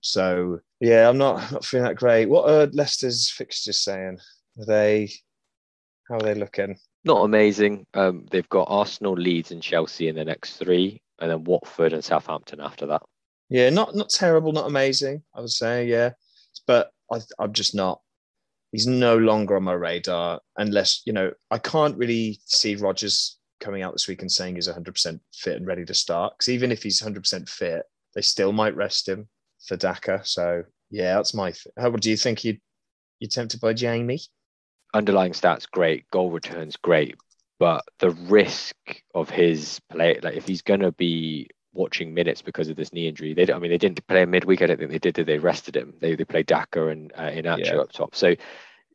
So 0.03 0.61
yeah, 0.81 1.09
I'm 1.09 1.19
not 1.19 1.51
not 1.51 1.65
feeling 1.65 1.87
that 1.87 1.97
great. 1.97 2.29
What 2.29 2.51
are 2.51 2.67
Leicester's 2.67 3.31
fixtures 3.31 3.83
saying? 3.83 4.19
Are 4.61 4.67
they 4.67 5.11
how 6.09 6.17
are 6.17 6.23
they 6.23 6.35
looking? 6.35 6.77
Not 7.07 7.25
amazing. 7.25 7.87
Um, 7.95 8.27
they've 8.33 8.49
got 8.49 8.67
Arsenal, 8.69 9.15
Leeds, 9.15 9.53
and 9.53 9.63
Chelsea 9.63 10.09
in 10.09 10.17
the 10.17 10.25
next 10.25 10.57
three, 10.57 11.01
and 11.21 11.31
then 11.31 11.45
Watford 11.45 11.93
and 11.93 12.05
Southampton 12.05 12.61
after 12.61 12.85
that. 12.87 13.03
Yeah, 13.49 13.71
not 13.71 13.95
not 13.95 14.09
terrible, 14.11 14.51
not 14.53 14.67
amazing. 14.67 15.23
I 15.33 15.41
would 15.41 15.51
say, 15.51 15.87
yeah, 15.87 16.11
but 16.67 16.91
I, 17.13 17.21
I'm 17.39 17.53
just 17.53 17.77
not. 17.77 18.01
He's 18.73 18.89
no 18.89 19.17
longer 19.17 19.55
on 19.55 19.63
my 19.63 19.75
radar 19.75 20.41
unless 20.59 21.03
you 21.07 21.13
know 21.13 21.31
I 21.49 21.59
can't 21.59 21.97
really 21.97 22.41
see 22.45 22.75
Rodgers 22.75 23.39
coming 23.61 23.83
out 23.83 23.93
this 23.93 24.09
week 24.09 24.23
and 24.23 24.31
saying 24.31 24.57
he's 24.57 24.69
100% 24.69 25.21
fit 25.33 25.57
and 25.57 25.67
ready 25.67 25.85
to 25.85 25.95
start. 25.95 26.35
Because 26.35 26.49
even 26.51 26.73
if 26.73 26.83
he's 26.83 27.01
100% 27.01 27.49
fit, 27.49 27.85
they 28.17 28.21
still 28.21 28.53
might 28.53 28.77
rest 28.77 29.09
him 29.09 29.29
for 29.65 29.77
Daka. 29.77 30.23
So 30.25 30.65
yeah, 30.91 31.15
that's 31.15 31.35
my. 31.35 31.53
Th- 31.53 31.73
How 31.79 31.91
do 31.91 32.11
you 32.11 32.17
think 32.17 32.43
you 32.43 32.59
you 33.21 33.29
tempted 33.29 33.61
by 33.61 33.75
Jamie? 33.75 34.21
Underlying 34.95 35.33
stats 35.33 35.71
great, 35.71 36.11
goal 36.11 36.31
returns 36.31 36.77
great, 36.77 37.17
but 37.59 37.85
the 37.99 38.11
risk 38.11 38.77
of 39.15 39.29
his 39.29 39.81
play, 39.91 40.19
like 40.23 40.37
if 40.37 40.47
he's 40.47 40.63
gonna 40.63 40.93
be 40.93 41.49
watching 41.73 42.15
minutes 42.15 42.43
because 42.43 42.69
of 42.69 42.77
this 42.77 42.93
knee 42.93 43.09
injury, 43.09 43.35
they 43.35 43.53
I 43.53 43.59
mean 43.59 43.71
they 43.71 43.79
didn't 43.79 44.07
play 44.07 44.23
him 44.23 44.31
midweek. 44.31 44.63
I 44.63 44.67
don't 44.67 44.79
think 44.79 44.91
they 44.91 44.99
did. 44.99 45.15
They 45.27 45.39
rested 45.39 45.77
him? 45.77 45.95
They 46.01 46.15
they 46.15 46.25
played 46.25 46.47
Daka 46.47 46.89
and 46.89 47.13
uh, 47.17 47.31
yeah. 47.35 47.77
up 47.77 47.93
top. 47.93 48.15
So 48.15 48.35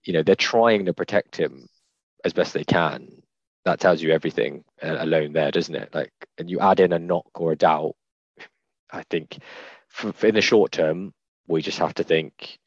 you 0.03 0.13
know 0.13 0.23
they're 0.23 0.35
trying 0.35 0.85
to 0.85 0.93
protect 0.93 1.35
him 1.35 1.67
as 2.25 2.33
best 2.33 2.53
they 2.53 2.63
can. 2.63 3.21
That 3.65 3.79
tells 3.79 4.01
you 4.01 4.11
everything 4.11 4.63
uh, 4.81 4.97
alone 4.99 5.33
there, 5.33 5.51
doesn't 5.51 5.75
it? 5.75 5.93
Like, 5.93 6.11
and 6.39 6.49
you 6.49 6.59
add 6.59 6.79
in 6.79 6.93
a 6.93 6.99
knock 6.99 7.27
or 7.35 7.51
a 7.51 7.55
doubt. 7.55 7.95
I 8.91 9.03
think 9.03 9.37
for, 9.87 10.11
for 10.13 10.27
in 10.27 10.35
the 10.35 10.41
short 10.41 10.71
term, 10.71 11.13
we 11.47 11.61
just 11.61 11.77
have 11.77 11.93
to 11.95 12.03
think 12.03 12.57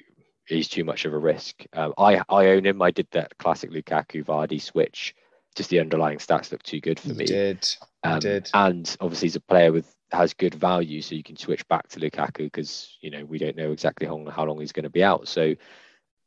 he's 0.47 0.69
too 0.69 0.85
much 0.85 1.05
of 1.05 1.13
a 1.13 1.19
risk. 1.19 1.65
Um, 1.73 1.95
I 1.99 2.23
I 2.29 2.47
own 2.49 2.67
him. 2.67 2.83
I 2.83 2.91
did 2.91 3.09
that 3.13 3.37
classic 3.39 3.71
Lukaku 3.71 4.25
Vardy 4.25 4.61
switch. 4.61 5.15
Just 5.55 5.71
the 5.71 5.81
underlying 5.81 6.19
stats 6.19 6.51
look 6.51 6.63
too 6.63 6.81
good 6.81 6.99
for 6.99 7.09
you 7.09 7.15
me. 7.15 7.27
Did 7.27 7.69
um, 8.03 8.21
did 8.21 8.51
and 8.55 8.97
obviously 9.01 9.27
he's 9.27 9.37
a 9.37 9.41
player 9.41 9.73
with 9.73 9.93
has 10.11 10.35
good 10.35 10.55
value, 10.55 11.03
so 11.03 11.15
you 11.15 11.23
can 11.23 11.37
switch 11.37 11.67
back 11.69 11.89
to 11.89 12.01
Lukaku 12.01 12.39
because 12.39 12.97
you 13.01 13.11
know 13.11 13.25
we 13.25 13.39
don't 13.39 13.57
know 13.57 13.73
exactly 13.73 14.07
how, 14.07 14.25
how 14.31 14.45
long 14.45 14.61
he's 14.61 14.73
going 14.73 14.85
to 14.85 14.91
be 14.91 15.05
out. 15.05 15.29
So, 15.29 15.55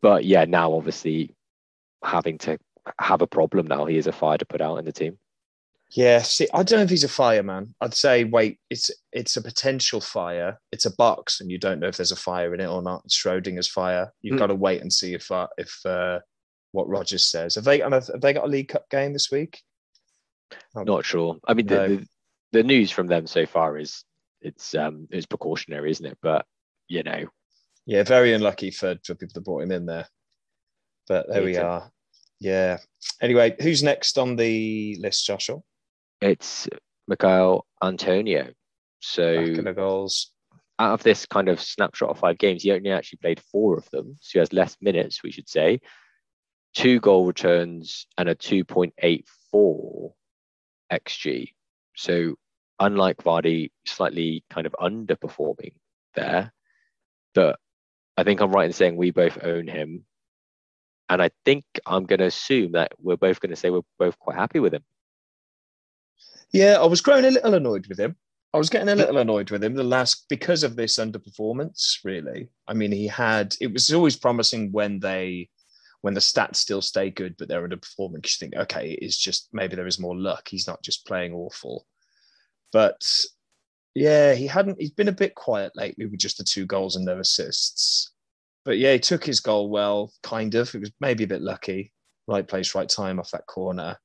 but 0.01 0.25
yeah, 0.25 0.45
now 0.45 0.73
obviously 0.73 1.35
having 2.03 2.37
to 2.39 2.57
have 2.99 3.21
a 3.21 3.27
problem 3.27 3.67
now, 3.67 3.85
he 3.85 3.97
is 3.97 4.07
a 4.07 4.11
fire 4.11 4.37
to 4.37 4.45
put 4.45 4.61
out 4.61 4.77
in 4.77 4.85
the 4.85 4.91
team. 4.91 5.17
Yeah, 5.91 6.21
see, 6.21 6.47
I 6.53 6.63
don't 6.63 6.79
know 6.79 6.83
if 6.83 6.89
he's 6.89 7.05
a 7.05 7.09
fireman. 7.09 7.73
I'd 7.79 7.93
say 7.93 8.25
wait, 8.25 8.59
it's 8.69 8.91
it's 9.13 9.37
a 9.37 9.41
potential 9.41 10.01
fire. 10.01 10.59
It's 10.71 10.85
a 10.85 10.93
box, 10.95 11.39
and 11.39 11.49
you 11.49 11.57
don't 11.57 11.79
know 11.79 11.87
if 11.87 11.95
there's 11.97 12.11
a 12.11 12.15
fire 12.17 12.53
in 12.53 12.59
it 12.59 12.67
or 12.67 12.81
not. 12.81 13.03
It's 13.05 13.15
Schrodinger's 13.17 13.69
fire. 13.69 14.11
You've 14.21 14.33
Hmm. 14.33 14.39
got 14.39 14.47
to 14.47 14.55
wait 14.55 14.81
and 14.81 14.91
see 14.91 15.13
if 15.13 15.31
uh, 15.31 15.47
if 15.57 15.73
uh, 15.85 16.19
what 16.73 16.89
Rodgers 16.89 17.25
says. 17.25 17.55
Have 17.55 17.63
they 17.63 17.79
have 17.79 18.09
they 18.21 18.33
got 18.33 18.43
a 18.43 18.47
League 18.47 18.67
Cup 18.67 18.89
game 18.89 19.13
this 19.13 19.31
week? 19.31 19.61
Not 20.75 21.05
sure. 21.05 21.37
I 21.47 21.53
mean, 21.53 21.67
No. 21.67 21.87
the, 21.87 21.95
the 21.97 22.07
the 22.51 22.63
news 22.63 22.91
from 22.91 23.07
them 23.07 23.25
so 23.27 23.45
far 23.45 23.77
is 23.77 24.03
it's 24.41 24.75
um 24.75 25.07
it's 25.09 25.25
precautionary, 25.25 25.91
isn't 25.91 26.05
it? 26.05 26.17
But 26.21 26.45
you 26.89 27.03
know, 27.03 27.25
Yeah, 27.85 28.03
very 28.03 28.33
unlucky 28.33 28.71
for, 28.71 28.97
for 29.05 29.15
people 29.15 29.33
that 29.35 29.45
brought 29.45 29.63
him 29.63 29.71
in 29.71 29.85
there. 29.85 30.07
But 31.07 31.27
there 31.29 31.43
we 31.43 31.55
are. 31.57 31.89
Yeah. 32.39 32.77
Anyway, 33.21 33.55
who's 33.61 33.83
next 33.83 34.17
on 34.17 34.35
the 34.35 34.97
list, 34.99 35.25
Joshua? 35.25 35.59
It's 36.21 36.67
Mikhail 37.07 37.65
Antonio. 37.83 38.51
So 38.99 39.55
goals. 39.73 40.31
out 40.79 40.93
of 40.93 41.03
this 41.03 41.25
kind 41.25 41.49
of 41.49 41.61
snapshot 41.61 42.09
of 42.09 42.19
five 42.19 42.37
games, 42.37 42.63
he 42.63 42.71
only 42.71 42.91
actually 42.91 43.19
played 43.21 43.39
four 43.51 43.77
of 43.77 43.89
them. 43.91 44.15
So 44.21 44.33
he 44.33 44.39
has 44.39 44.53
less 44.53 44.75
minutes, 44.81 45.23
we 45.23 45.31
should 45.31 45.49
say. 45.49 45.79
Two 46.73 46.99
goal 46.99 47.25
returns 47.25 48.07
and 48.17 48.29
a 48.29 48.35
2.84 48.35 50.11
XG. 50.91 51.53
So 51.95 52.35
unlike 52.79 53.17
Vardy, 53.23 53.71
slightly 53.85 54.43
kind 54.49 54.67
of 54.67 54.75
underperforming 54.79 55.73
there. 56.15 56.53
But 57.33 57.59
I 58.17 58.23
think 58.23 58.41
I'm 58.41 58.51
right 58.51 58.65
in 58.65 58.73
saying 58.73 58.95
we 58.95 59.11
both 59.11 59.37
own 59.43 59.67
him. 59.67 60.05
And 61.09 61.21
I 61.21 61.29
think 61.45 61.63
I'm 61.85 62.05
going 62.05 62.19
to 62.19 62.25
assume 62.25 62.73
that 62.73 62.91
we're 62.99 63.15
both 63.15 63.39
going 63.39 63.51
to 63.51 63.55
say 63.55 63.69
we're 63.69 63.81
both 63.97 64.19
quite 64.19 64.35
happy 64.35 64.59
with 64.59 64.73
him. 64.73 64.83
Yeah, 66.53 66.77
I 66.81 66.85
was 66.85 67.01
growing 67.01 67.25
a 67.25 67.31
little 67.31 67.53
annoyed 67.53 67.87
with 67.87 67.99
him. 67.99 68.15
I 68.53 68.57
was 68.57 68.69
getting 68.69 68.89
a 68.89 68.95
little 68.95 69.17
annoyed 69.17 69.51
with 69.51 69.63
him 69.63 69.75
the 69.75 69.83
last 69.83 70.25
because 70.29 70.63
of 70.63 70.75
this 70.75 70.95
underperformance, 70.97 71.97
really. 72.03 72.49
I 72.67 72.73
mean, 72.73 72.91
he 72.91 73.07
had 73.07 73.55
it 73.59 73.73
was 73.73 73.93
always 73.93 74.15
promising 74.15 74.71
when 74.71 74.99
they 74.99 75.49
when 76.01 76.13
the 76.13 76.19
stats 76.21 76.57
still 76.57 76.81
stay 76.81 77.09
good, 77.09 77.35
but 77.37 77.47
they're 77.49 77.67
underperforming. 77.67 78.23
'cause 78.23 78.37
You 78.39 78.47
think, 78.49 78.55
okay, 78.55 78.91
it's 79.01 79.17
just 79.17 79.49
maybe 79.51 79.75
there 79.75 79.87
is 79.87 79.99
more 79.99 80.15
luck. 80.17 80.47
He's 80.47 80.67
not 80.67 80.83
just 80.83 81.05
playing 81.05 81.33
awful. 81.33 81.85
But 82.73 83.03
yeah, 83.95 84.33
he 84.35 84.47
hadn't 84.47 84.79
he's 84.79 84.91
been 84.91 85.07
a 85.09 85.11
bit 85.13 85.35
quiet 85.35 85.73
lately 85.75 86.05
with 86.05 86.19
just 86.19 86.37
the 86.37 86.43
two 86.43 86.65
goals 86.65 86.95
and 86.95 87.05
no 87.05 87.19
assists. 87.19 88.11
But 88.65 88.77
yeah, 88.79 88.93
he 88.93 88.99
took 88.99 89.25
his 89.25 89.39
goal 89.41 89.69
well, 89.69 90.13
kind 90.23 90.55
of. 90.55 90.73
It 90.75 90.79
was 90.81 90.91
maybe 91.01 91.23
a 91.25 91.27
bit 91.27 91.41
lucky. 91.41 91.93
Right 92.27 92.47
place, 92.47 92.75
right 92.75 92.89
time 92.89 93.19
off 93.19 93.31
that 93.31 93.47
corner 93.47 93.97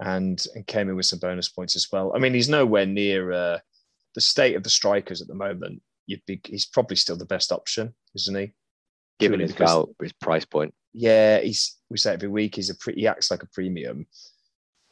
and 0.00 0.44
and 0.54 0.66
came 0.66 0.88
in 0.88 0.96
with 0.96 1.06
some 1.06 1.18
bonus 1.18 1.48
points 1.48 1.76
as 1.76 1.88
well. 1.90 2.12
I 2.14 2.18
mean, 2.18 2.34
he's 2.34 2.48
nowhere 2.48 2.86
near 2.86 3.32
uh, 3.32 3.58
the 4.14 4.20
state 4.20 4.56
of 4.56 4.62
the 4.62 4.70
strikers 4.70 5.20
at 5.20 5.28
the 5.28 5.34
moment. 5.34 5.82
You'd 6.06 6.24
be 6.26 6.40
he's 6.44 6.66
probably 6.66 6.96
still 6.96 7.16
the 7.16 7.24
best 7.24 7.52
option, 7.52 7.94
isn't 8.14 8.34
he? 8.36 8.52
Given 9.18 9.40
his, 9.40 9.52
because- 9.52 9.70
val- 9.70 9.94
his 10.00 10.12
price 10.12 10.44
point. 10.44 10.74
Yeah, 10.92 11.40
he's 11.40 11.76
we 11.90 11.98
say 11.98 12.12
every 12.14 12.28
week 12.28 12.56
he's 12.56 12.70
a 12.70 12.74
pre, 12.74 12.94
he 12.94 13.06
acts 13.06 13.30
like 13.30 13.42
a 13.42 13.48
premium. 13.48 14.06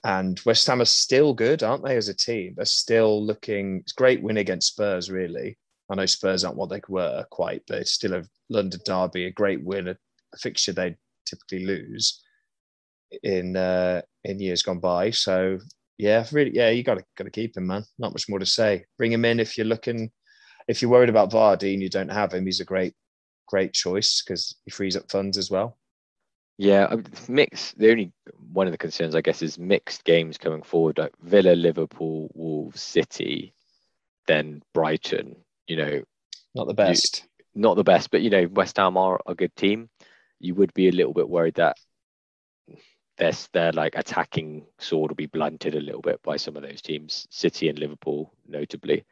And 0.04 0.40
West 0.46 0.68
Ham 0.68 0.80
are 0.80 0.84
still 0.84 1.34
good, 1.34 1.64
aren't 1.64 1.84
they, 1.84 1.96
as 1.96 2.08
a 2.08 2.14
team? 2.14 2.54
They're 2.56 2.64
still 2.64 3.24
looking. 3.24 3.78
It's 3.80 3.92
a 3.92 3.96
great 3.96 4.22
win 4.22 4.36
against 4.36 4.68
Spurs, 4.68 5.10
really. 5.10 5.58
I 5.90 5.96
know 5.96 6.06
Spurs 6.06 6.44
aren't 6.44 6.58
what 6.58 6.68
they 6.70 6.80
were 6.88 7.24
quite, 7.30 7.62
but 7.66 7.78
it's 7.78 7.92
still 7.92 8.14
a 8.14 8.22
London 8.48 8.80
derby, 8.84 9.24
a 9.24 9.32
great 9.32 9.64
win, 9.64 9.88
a, 9.88 9.96
a 10.32 10.38
fixture 10.38 10.72
they 10.72 10.96
typically 11.24 11.64
lose 11.64 12.22
in 13.22 13.56
uh, 13.56 14.02
in 14.24 14.40
years 14.40 14.62
gone 14.62 14.80
by. 14.80 15.10
So 15.10 15.58
yeah, 15.98 16.26
really, 16.32 16.54
yeah, 16.54 16.70
you 16.70 16.82
got 16.82 16.98
to 16.98 17.04
got 17.16 17.24
to 17.24 17.30
keep 17.30 17.56
him, 17.56 17.66
man. 17.66 17.84
Not 17.98 18.12
much 18.12 18.28
more 18.28 18.38
to 18.38 18.46
say. 18.46 18.84
Bring 18.98 19.12
him 19.12 19.24
in 19.24 19.40
if 19.40 19.56
you're 19.56 19.66
looking, 19.66 20.10
if 20.68 20.82
you're 20.82 20.90
worried 20.90 21.08
about 21.08 21.30
Vardy 21.30 21.72
and 21.72 21.82
you 21.82 21.88
don't 21.88 22.10
have 22.10 22.32
him. 22.34 22.44
He's 22.46 22.60
a 22.60 22.64
great, 22.64 22.94
great 23.46 23.72
choice 23.72 24.22
because 24.22 24.56
he 24.64 24.70
frees 24.70 24.96
up 24.96 25.10
funds 25.10 25.38
as 25.38 25.50
well. 25.50 25.78
Yeah, 26.58 26.86
mean, 26.90 27.04
mixed. 27.28 27.78
The 27.78 27.90
only 27.90 28.12
one 28.52 28.66
of 28.66 28.72
the 28.72 28.78
concerns, 28.78 29.14
I 29.14 29.20
guess, 29.20 29.42
is 29.42 29.58
mixed 29.58 30.04
games 30.04 30.38
coming 30.38 30.62
forward. 30.62 30.98
Like 30.98 31.12
Villa, 31.22 31.54
Liverpool, 31.54 32.30
Wolves, 32.34 32.82
City, 32.82 33.54
then 34.26 34.62
Brighton. 34.72 35.36
You 35.66 35.76
know, 35.76 36.02
Not 36.54 36.66
the 36.66 36.74
best. 36.74 37.26
not 37.54 37.76
the 37.76 37.84
best, 37.84 38.10
but 38.10 38.22
you 38.22 38.30
know, 38.30 38.46
West 38.50 38.76
Ham 38.78 38.96
are 38.96 39.20
a 39.26 39.34
good 39.34 39.54
team. 39.56 39.90
You 40.40 40.54
would 40.54 40.72
be 40.74 40.88
a 40.88 40.92
little 40.92 41.12
bit 41.14 41.28
worried 41.28 41.54
that 41.54 41.76
their 43.18 43.32
their 43.52 43.72
like 43.72 43.94
attacking 43.96 44.66
sword 44.78 45.10
will 45.10 45.16
be 45.16 45.26
blunted 45.26 45.74
a 45.74 45.80
little 45.80 46.02
bit 46.02 46.22
by 46.22 46.36
some 46.36 46.56
of 46.56 46.62
those 46.62 46.82
teams, 46.82 47.26
City 47.30 47.68
and 47.68 47.78
Liverpool, 47.78 48.32
notably. 48.46 49.04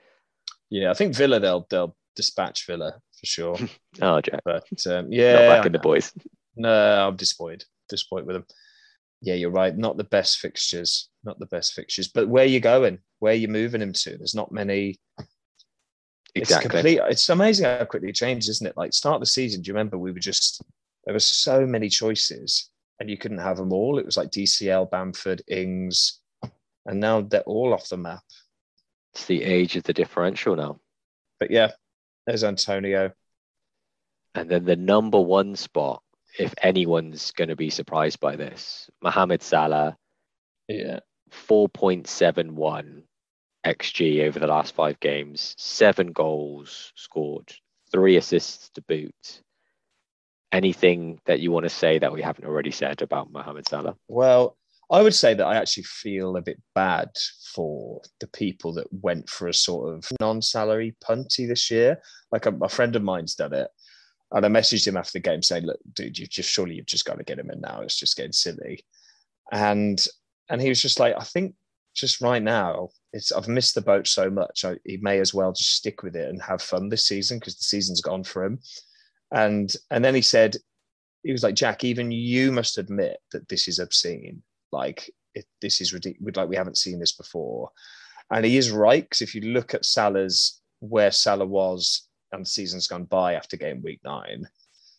Yeah, 0.70 0.90
I 0.90 0.94
think 0.94 1.14
Villa 1.14 1.40
they'll 1.40 1.66
they'll 1.70 1.96
dispatch 2.16 2.66
Villa 2.66 2.94
for 3.18 3.26
sure. 3.26 3.58
Oh, 4.02 4.20
Jack, 4.20 4.40
But 4.44 4.64
um, 4.86 5.04
not 5.04 5.12
yeah, 5.12 5.48
back 5.48 5.66
in 5.66 5.72
the 5.72 5.78
boys. 5.78 6.12
no, 6.56 7.08
I'm 7.08 7.16
disappointed. 7.16 7.64
Disappointed 7.88 8.26
with 8.26 8.36
them. 8.36 8.46
Yeah, 9.20 9.34
you're 9.34 9.50
right. 9.50 9.76
Not 9.76 9.96
the 9.96 10.04
best 10.04 10.38
fixtures. 10.38 11.08
Not 11.22 11.38
the 11.38 11.46
best 11.46 11.74
fixtures. 11.74 12.08
But 12.08 12.28
where 12.28 12.44
you 12.44 12.58
going? 12.60 12.98
Where 13.20 13.34
you 13.34 13.46
moving 13.48 13.80
him 13.80 13.92
to? 13.92 14.18
There's 14.18 14.34
not 14.34 14.50
many. 14.52 14.98
It's 16.34 16.50
Exactly. 16.50 16.70
complete. 16.70 17.00
It's 17.08 17.28
amazing 17.28 17.66
how 17.66 17.84
quickly 17.84 18.08
it 18.08 18.16
changes, 18.16 18.48
isn't 18.48 18.66
it? 18.66 18.76
Like 18.76 18.92
start 18.92 19.14
of 19.14 19.20
the 19.20 19.26
season. 19.26 19.62
Do 19.62 19.68
you 19.68 19.74
remember 19.74 19.96
we 19.96 20.10
were 20.12 20.18
just 20.18 20.60
there 21.04 21.14
were 21.14 21.20
so 21.20 21.64
many 21.64 21.88
choices 21.88 22.70
and 23.00 23.10
you 23.10 23.16
couldn't 23.16 23.38
have 23.38 23.56
them 23.56 23.72
all. 23.72 23.98
It 23.98 24.06
was 24.06 24.16
like 24.16 24.30
DCL, 24.30 24.90
Bamford, 24.90 25.42
Ings, 25.48 26.20
and 26.86 27.00
now 27.00 27.20
they're 27.22 27.42
all 27.42 27.74
off 27.74 27.88
the 27.88 27.96
map. 27.96 28.22
It's 29.14 29.26
the 29.26 29.42
age 29.42 29.76
of 29.76 29.84
the 29.84 29.92
differential 29.92 30.56
now. 30.56 30.80
But 31.40 31.50
yeah, 31.50 31.72
there's 32.26 32.44
Antonio. 32.44 33.12
And 34.34 34.50
then 34.50 34.64
the 34.64 34.76
number 34.76 35.20
one 35.20 35.54
spot, 35.56 36.02
if 36.38 36.52
anyone's 36.62 37.30
going 37.30 37.48
to 37.48 37.56
be 37.56 37.70
surprised 37.70 38.18
by 38.20 38.36
this, 38.36 38.90
Mohamed 39.02 39.42
Salah, 39.42 39.96
Yeah. 40.68 41.00
4.71 41.30 43.02
XG 43.64 44.26
over 44.26 44.38
the 44.38 44.46
last 44.46 44.74
five 44.74 45.00
games, 45.00 45.54
seven 45.58 46.12
goals 46.12 46.92
scored, 46.96 47.52
three 47.90 48.16
assists 48.16 48.70
to 48.70 48.82
boot. 48.82 49.42
Anything 50.54 51.18
that 51.26 51.40
you 51.40 51.50
want 51.50 51.64
to 51.64 51.70
say 51.70 51.98
that 51.98 52.12
we 52.12 52.22
haven't 52.22 52.44
already 52.44 52.70
said 52.70 53.02
about 53.02 53.32
Mohamed 53.32 53.68
Salah? 53.68 53.96
Well, 54.06 54.56
I 54.88 55.02
would 55.02 55.14
say 55.14 55.34
that 55.34 55.44
I 55.44 55.56
actually 55.56 55.82
feel 55.82 56.36
a 56.36 56.42
bit 56.42 56.62
bad 56.76 57.10
for 57.52 58.00
the 58.20 58.28
people 58.28 58.72
that 58.74 58.86
went 58.92 59.28
for 59.28 59.48
a 59.48 59.54
sort 59.54 59.92
of 59.92 60.06
non-salary 60.20 60.94
punty 61.02 61.48
this 61.48 61.72
year. 61.72 62.00
Like 62.30 62.46
a, 62.46 62.54
a 62.62 62.68
friend 62.68 62.94
of 62.94 63.02
mine's 63.02 63.34
done 63.34 63.52
it, 63.52 63.68
and 64.30 64.46
I 64.46 64.48
messaged 64.48 64.86
him 64.86 64.96
after 64.96 65.14
the 65.14 65.28
game 65.28 65.42
saying, 65.42 65.64
"Look, 65.64 65.80
dude, 65.92 66.18
you 66.18 66.28
just 66.28 66.50
surely 66.50 66.76
you've 66.76 66.86
just 66.86 67.04
got 67.04 67.18
to 67.18 67.24
get 67.24 67.40
him 67.40 67.50
in 67.50 67.60
now. 67.60 67.80
It's 67.80 67.98
just 67.98 68.16
getting 68.16 68.30
silly." 68.30 68.84
And 69.50 70.06
and 70.50 70.62
he 70.62 70.68
was 70.68 70.80
just 70.80 71.00
like, 71.00 71.16
"I 71.18 71.24
think 71.24 71.56
just 71.96 72.20
right 72.20 72.42
now, 72.42 72.90
it's 73.12 73.32
I've 73.32 73.48
missed 73.48 73.74
the 73.74 73.82
boat 73.82 74.06
so 74.06 74.30
much. 74.30 74.64
I, 74.64 74.76
he 74.84 74.98
may 74.98 75.18
as 75.18 75.34
well 75.34 75.52
just 75.52 75.74
stick 75.74 76.04
with 76.04 76.14
it 76.14 76.28
and 76.28 76.40
have 76.42 76.62
fun 76.62 76.90
this 76.90 77.08
season 77.08 77.40
because 77.40 77.56
the 77.56 77.64
season's 77.64 78.00
gone 78.00 78.22
for 78.22 78.44
him." 78.44 78.60
And 79.34 79.70
and 79.90 80.02
then 80.04 80.14
he 80.14 80.22
said, 80.22 80.56
he 81.22 81.32
was 81.32 81.42
like, 81.42 81.54
"Jack, 81.54 81.84
even 81.84 82.10
you 82.10 82.52
must 82.52 82.78
admit 82.78 83.18
that 83.32 83.48
this 83.48 83.68
is 83.68 83.78
obscene." 83.78 84.42
like 84.74 85.10
this 85.62 85.80
is 85.80 85.92
ridiculous 85.92 86.36
like 86.36 86.48
we 86.48 86.56
haven't 86.56 86.76
seen 86.76 86.98
this 86.98 87.12
before. 87.12 87.70
And 88.30 88.44
he 88.44 88.56
is 88.56 88.70
right 88.70 89.02
because 89.02 89.22
if 89.22 89.34
you 89.34 89.40
look 89.42 89.72
at 89.72 89.84
salah's 89.84 90.60
where 90.80 91.10
salah 91.10 91.46
was 91.46 92.08
and 92.32 92.46
season's 92.46 92.88
gone 92.88 93.04
by 93.04 93.34
after 93.34 93.56
game 93.56 93.80
week 93.82 94.00
nine 94.04 94.44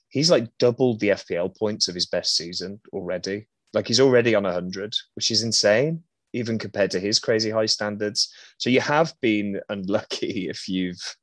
he's 0.10 0.32
like 0.32 0.50
doubled 0.58 1.00
the 1.00 1.10
fpl 1.10 1.56
points 1.58 1.88
of 1.88 1.96
his 1.96 2.06
best 2.06 2.36
season 2.36 2.80
already. 2.94 3.48
Like 3.74 3.88
he's 3.88 4.00
already 4.00 4.34
on 4.34 4.44
100 4.44 4.96
which 5.16 5.30
is 5.30 5.44
insane 5.44 6.02
even 6.34 6.58
compared 6.58 6.92
to 6.92 7.00
his 7.00 7.20
crazy 7.20 7.50
high 7.50 7.66
standards. 7.66 8.34
So 8.58 8.70
you 8.70 8.82
have 8.82 9.14
been 9.22 9.62
unlucky 9.70 10.50
if 10.50 10.68
you've 10.68 11.16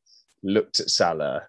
looked 0.42 0.80
at 0.80 0.90
salah 0.90 1.42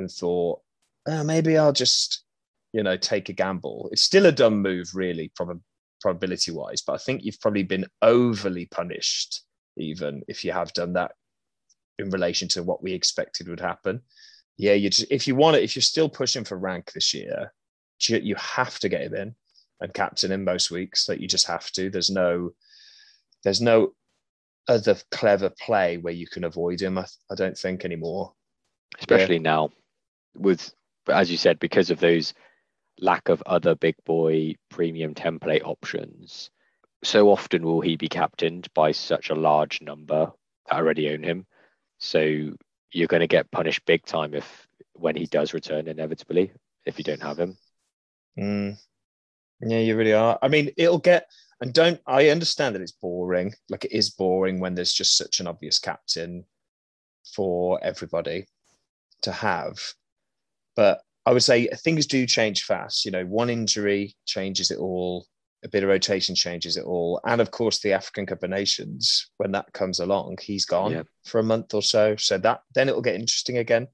and 0.00 0.10
thought 0.10 0.60
oh, 1.06 1.22
maybe 1.22 1.56
i'll 1.56 1.72
just 1.72 2.24
you 2.72 2.82
know 2.82 2.96
take 2.96 3.28
a 3.28 3.32
gamble 3.32 3.88
it's 3.92 4.02
still 4.02 4.26
a 4.26 4.32
dumb 4.32 4.60
move 4.60 4.90
really 4.94 5.30
probably 5.36 5.60
probability 6.00 6.50
wise, 6.50 6.82
but 6.82 6.94
I 6.94 6.98
think 6.98 7.22
you've 7.22 7.40
probably 7.40 7.62
been 7.62 7.86
overly 8.02 8.66
punished, 8.66 9.42
even 9.76 10.22
if 10.28 10.44
you 10.44 10.52
have 10.52 10.72
done 10.72 10.94
that 10.94 11.12
in 11.98 12.10
relation 12.10 12.48
to 12.48 12.62
what 12.62 12.82
we 12.82 12.92
expected 12.92 13.48
would 13.48 13.60
happen. 13.60 14.00
Yeah, 14.56 14.74
you 14.74 14.90
just, 14.90 15.10
if 15.10 15.28
you 15.28 15.34
want 15.34 15.56
it, 15.56 15.62
if 15.62 15.76
you're 15.76 15.82
still 15.82 16.08
pushing 16.08 16.44
for 16.44 16.58
rank 16.58 16.92
this 16.92 17.14
year, 17.14 17.52
you, 18.02 18.18
you 18.18 18.34
have 18.36 18.78
to 18.80 18.88
get 18.88 19.02
him 19.02 19.14
in 19.14 19.34
and 19.80 19.94
captain 19.94 20.32
him 20.32 20.44
most 20.44 20.70
weeks. 20.70 21.06
That 21.06 21.14
like 21.14 21.20
you 21.20 21.28
just 21.28 21.46
have 21.46 21.70
to. 21.72 21.90
There's 21.90 22.10
no, 22.10 22.50
there's 23.44 23.60
no 23.60 23.92
other 24.68 24.96
clever 25.10 25.50
play 25.50 25.98
where 25.98 26.12
you 26.12 26.26
can 26.26 26.44
avoid 26.44 26.80
him. 26.80 26.98
I, 26.98 27.06
I 27.30 27.34
don't 27.34 27.56
think 27.56 27.84
anymore. 27.84 28.32
Especially 28.98 29.36
yeah. 29.36 29.42
now, 29.42 29.70
with 30.34 30.72
as 31.08 31.30
you 31.30 31.36
said, 31.36 31.58
because 31.58 31.90
of 31.90 32.00
those 32.00 32.34
lack 33.00 33.28
of 33.28 33.42
other 33.46 33.74
big 33.74 33.96
boy 34.04 34.54
premium 34.68 35.14
template 35.14 35.64
options. 35.64 36.50
so 37.02 37.30
often 37.30 37.62
will 37.62 37.80
he 37.80 37.96
be 37.96 38.08
captained 38.08 38.68
by 38.74 38.92
such 38.92 39.30
a 39.30 39.34
large 39.34 39.80
number 39.80 40.30
that 40.66 40.76
already 40.76 41.08
own 41.10 41.22
him. 41.22 41.46
So 41.98 42.52
you're 42.92 43.08
going 43.08 43.20
to 43.20 43.26
get 43.26 43.50
punished 43.50 43.86
big 43.86 44.04
time 44.04 44.34
if 44.34 44.66
when 44.92 45.16
he 45.16 45.24
does 45.24 45.54
return 45.54 45.88
inevitably 45.88 46.52
if 46.84 46.98
you 46.98 47.04
don't 47.04 47.22
have 47.22 47.38
him. 47.38 47.56
Mm. 48.38 48.76
Yeah, 49.62 49.78
you 49.78 49.96
really 49.96 50.12
are. 50.12 50.38
I 50.42 50.48
mean, 50.48 50.72
it'll 50.76 50.98
get 50.98 51.26
and 51.60 51.72
don't 51.72 52.00
I 52.06 52.28
understand 52.28 52.74
that 52.74 52.82
it's 52.82 52.92
boring. 52.92 53.54
Like 53.70 53.86
it 53.86 53.92
is 53.92 54.10
boring 54.10 54.60
when 54.60 54.74
there's 54.74 54.92
just 54.92 55.16
such 55.16 55.40
an 55.40 55.46
obvious 55.46 55.78
captain 55.78 56.44
for 57.34 57.82
everybody 57.82 58.46
to 59.22 59.32
have. 59.32 59.78
But 60.76 61.00
I 61.26 61.32
would 61.32 61.42
say 61.42 61.68
things 61.68 62.06
do 62.06 62.26
change 62.26 62.64
fast. 62.64 63.04
You 63.04 63.10
know, 63.10 63.24
one 63.24 63.50
injury 63.50 64.16
changes 64.26 64.70
it 64.70 64.78
all, 64.78 65.26
a 65.64 65.68
bit 65.68 65.82
of 65.82 65.88
rotation 65.88 66.34
changes 66.34 66.76
it 66.76 66.84
all. 66.84 67.20
And 67.26 67.40
of 67.40 67.50
course, 67.50 67.80
the 67.80 67.92
African 67.92 68.26
Cup 68.26 68.42
of 68.42 68.50
Nations, 68.50 69.30
when 69.36 69.52
that 69.52 69.72
comes 69.72 70.00
along, 70.00 70.38
he's 70.40 70.64
gone 70.64 70.92
yeah. 70.92 71.02
for 71.24 71.38
a 71.38 71.44
month 71.44 71.74
or 71.74 71.82
so. 71.82 72.16
So 72.16 72.38
that 72.38 72.60
then 72.74 72.88
it'll 72.88 73.02
get 73.02 73.16
interesting 73.16 73.58
again. 73.58 73.88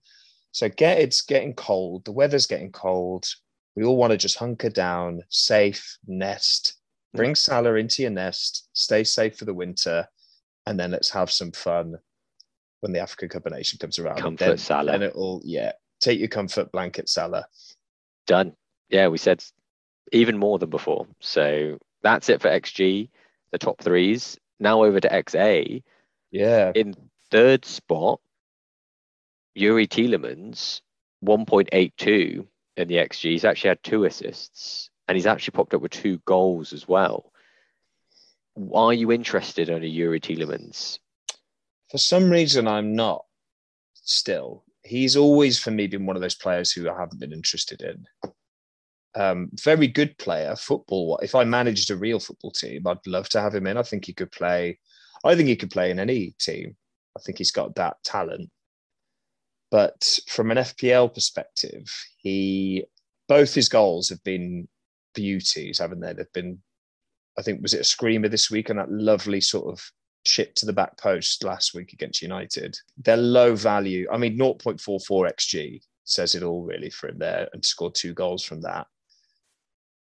So 0.52 0.68
get 0.68 0.98
it's 0.98 1.22
getting 1.22 1.54
cold, 1.54 2.04
the 2.04 2.12
weather's 2.12 2.46
getting 2.46 2.72
cold. 2.72 3.26
We 3.74 3.84
all 3.84 3.98
want 3.98 4.12
to 4.12 4.16
just 4.16 4.38
hunker 4.38 4.70
down, 4.70 5.22
safe, 5.28 5.98
nest, 6.06 6.76
bring 7.14 7.34
Salah 7.34 7.74
into 7.74 8.02
your 8.02 8.10
nest, 8.10 8.68
stay 8.72 9.04
safe 9.04 9.36
for 9.36 9.44
the 9.44 9.52
winter, 9.52 10.06
and 10.66 10.80
then 10.80 10.92
let's 10.92 11.10
have 11.10 11.30
some 11.30 11.52
fun 11.52 11.96
when 12.80 12.92
the 12.92 13.00
African 13.00 13.28
Cup 13.28 13.44
of 13.44 13.52
Nation 13.52 13.78
comes 13.78 13.98
around. 13.98 14.18
Comfort 14.18 14.44
then, 14.46 14.58
Salah. 14.58 14.92
Then 14.92 15.02
it'll, 15.02 15.42
yeah, 15.44 15.72
take 16.00 16.18
your 16.18 16.28
comfort 16.28 16.72
blanket, 16.72 17.08
Salah. 17.08 17.46
Done. 18.26 18.54
Yeah, 18.88 19.08
we 19.08 19.18
said 19.18 19.42
even 20.12 20.38
more 20.38 20.58
than 20.58 20.70
before. 20.70 21.06
So 21.20 21.78
that's 22.02 22.28
it 22.28 22.40
for 22.40 22.48
XG, 22.48 23.08
the 23.50 23.58
top 23.58 23.80
threes. 23.80 24.38
Now 24.58 24.84
over 24.84 25.00
to 25.00 25.08
XA. 25.08 25.82
Yeah. 26.30 26.72
In 26.74 26.94
third 27.30 27.64
spot, 27.64 28.20
Youri 29.56 29.88
Tielemans, 29.88 30.80
1.82 31.24 32.46
in 32.76 32.88
the 32.88 32.96
XG. 32.96 33.30
He's 33.32 33.44
actually 33.44 33.68
had 33.68 33.82
two 33.82 34.04
assists 34.04 34.90
and 35.08 35.16
he's 35.16 35.26
actually 35.26 35.52
popped 35.52 35.74
up 35.74 35.80
with 35.80 35.92
two 35.92 36.18
goals 36.24 36.72
as 36.72 36.86
well. 36.86 37.32
Why 38.54 38.86
are 38.86 38.94
you 38.94 39.12
interested 39.12 39.68
in 39.68 39.82
a 39.82 39.86
Youri 39.86 40.20
Tielemans? 40.20 40.98
For 41.90 41.98
some 41.98 42.30
reason, 42.30 42.66
I'm 42.66 42.94
not 42.94 43.24
still. 43.94 44.64
He's 44.86 45.16
always, 45.16 45.58
for 45.58 45.70
me, 45.70 45.86
been 45.86 46.06
one 46.06 46.16
of 46.16 46.22
those 46.22 46.34
players 46.34 46.72
who 46.72 46.88
I 46.88 46.98
haven't 46.98 47.20
been 47.20 47.32
interested 47.32 47.82
in. 47.82 48.04
Um, 49.14 49.48
very 49.54 49.88
good 49.88 50.16
player, 50.18 50.54
football. 50.56 51.18
If 51.22 51.34
I 51.34 51.44
managed 51.44 51.90
a 51.90 51.96
real 51.96 52.20
football 52.20 52.50
team, 52.50 52.86
I'd 52.86 53.06
love 53.06 53.28
to 53.30 53.40
have 53.40 53.54
him 53.54 53.66
in. 53.66 53.76
I 53.76 53.82
think 53.82 54.04
he 54.04 54.12
could 54.12 54.30
play. 54.30 54.78
I 55.24 55.34
think 55.34 55.48
he 55.48 55.56
could 55.56 55.70
play 55.70 55.90
in 55.90 55.98
any 55.98 56.34
team. 56.38 56.76
I 57.16 57.20
think 57.20 57.38
he's 57.38 57.50
got 57.50 57.74
that 57.76 57.96
talent. 58.04 58.50
But 59.70 60.20
from 60.28 60.50
an 60.50 60.58
FPL 60.58 61.12
perspective, 61.12 61.84
he 62.18 62.84
both 63.28 63.54
his 63.54 63.68
goals 63.68 64.08
have 64.10 64.22
been 64.22 64.68
beauties, 65.14 65.78
haven't 65.78 66.00
they? 66.00 66.12
They've 66.12 66.32
been, 66.32 66.58
I 67.38 67.42
think, 67.42 67.62
was 67.62 67.74
it 67.74 67.80
a 67.80 67.84
screamer 67.84 68.28
this 68.28 68.50
week 68.50 68.70
and 68.70 68.78
that 68.78 68.92
lovely 68.92 69.40
sort 69.40 69.72
of 69.72 69.90
chip 70.26 70.54
to 70.56 70.66
the 70.66 70.72
back 70.72 70.98
post 70.98 71.44
last 71.44 71.74
week 71.74 71.92
against 71.92 72.20
United? 72.20 72.76
They're 72.98 73.16
low 73.16 73.54
value. 73.54 74.06
I 74.12 74.18
mean, 74.18 74.36
0.44 74.36 75.32
XG 75.32 75.80
says 76.04 76.34
it 76.34 76.42
all 76.42 76.64
really 76.64 76.90
for 76.90 77.08
him 77.08 77.18
there 77.18 77.48
and 77.52 77.64
scored 77.64 77.94
two 77.94 78.12
goals 78.12 78.44
from 78.44 78.60
that. 78.62 78.86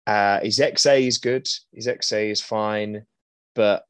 Uh, 0.07 0.41
his 0.41 0.59
XA 0.59 1.07
is 1.07 1.19
good. 1.19 1.47
His 1.73 1.87
XA 1.87 2.31
is 2.31 2.41
fine, 2.41 3.05
but 3.55 3.85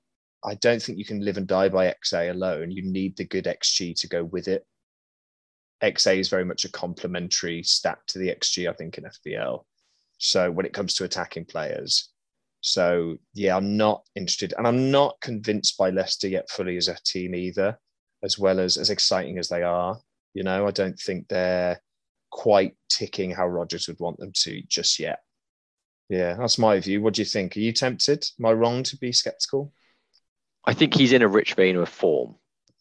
I 0.44 0.54
don't 0.56 0.82
think 0.82 0.98
you 0.98 1.04
can 1.04 1.24
live 1.24 1.36
and 1.36 1.46
die 1.46 1.68
by 1.68 1.94
XA 2.04 2.30
alone. 2.30 2.70
You 2.70 2.82
need 2.82 3.16
the 3.16 3.24
good 3.24 3.44
XG 3.44 3.94
to 4.00 4.08
go 4.08 4.24
with 4.24 4.48
it. 4.48 4.66
XA 5.82 6.18
is 6.18 6.28
very 6.28 6.44
much 6.44 6.64
a 6.64 6.72
complementary 6.72 7.62
stat 7.62 7.98
to 8.08 8.18
the 8.18 8.28
XG, 8.28 8.68
I 8.68 8.72
think, 8.72 8.98
in 8.98 9.04
FPL. 9.04 9.64
So 10.18 10.50
when 10.50 10.66
it 10.66 10.72
comes 10.72 10.94
to 10.94 11.04
attacking 11.04 11.44
players, 11.44 12.08
so 12.60 13.16
yeah, 13.34 13.56
I'm 13.56 13.76
not 13.76 14.02
interested, 14.14 14.54
and 14.56 14.66
I'm 14.66 14.90
not 14.90 15.20
convinced 15.20 15.78
by 15.78 15.90
Leicester 15.90 16.28
yet 16.28 16.50
fully 16.50 16.76
as 16.76 16.88
a 16.88 16.96
team 17.04 17.34
either. 17.34 17.78
As 18.24 18.36
well 18.36 18.58
as 18.58 18.76
as 18.76 18.90
exciting 18.90 19.38
as 19.38 19.48
they 19.48 19.62
are, 19.62 19.96
you 20.34 20.42
know, 20.42 20.66
I 20.66 20.72
don't 20.72 20.98
think 20.98 21.28
they're 21.28 21.80
quite 22.30 22.74
ticking 22.88 23.30
how 23.30 23.46
Rodgers 23.46 23.86
would 23.86 24.00
want 24.00 24.18
them 24.18 24.32
to 24.34 24.60
just 24.68 24.98
yet. 24.98 25.20
Yeah, 26.08 26.34
that's 26.34 26.58
my 26.58 26.80
view. 26.80 27.00
What 27.00 27.14
do 27.14 27.22
you 27.22 27.26
think? 27.26 27.56
Are 27.56 27.60
you 27.60 27.72
tempted? 27.72 28.26
Am 28.40 28.46
I 28.46 28.52
wrong 28.52 28.82
to 28.82 28.96
be 28.96 29.12
skeptical? 29.12 29.72
I 30.64 30.74
think 30.74 30.94
he's 30.94 31.12
in 31.12 31.22
a 31.22 31.28
rich 31.28 31.54
vein 31.54 31.76
of 31.76 31.88
form. 31.88 32.34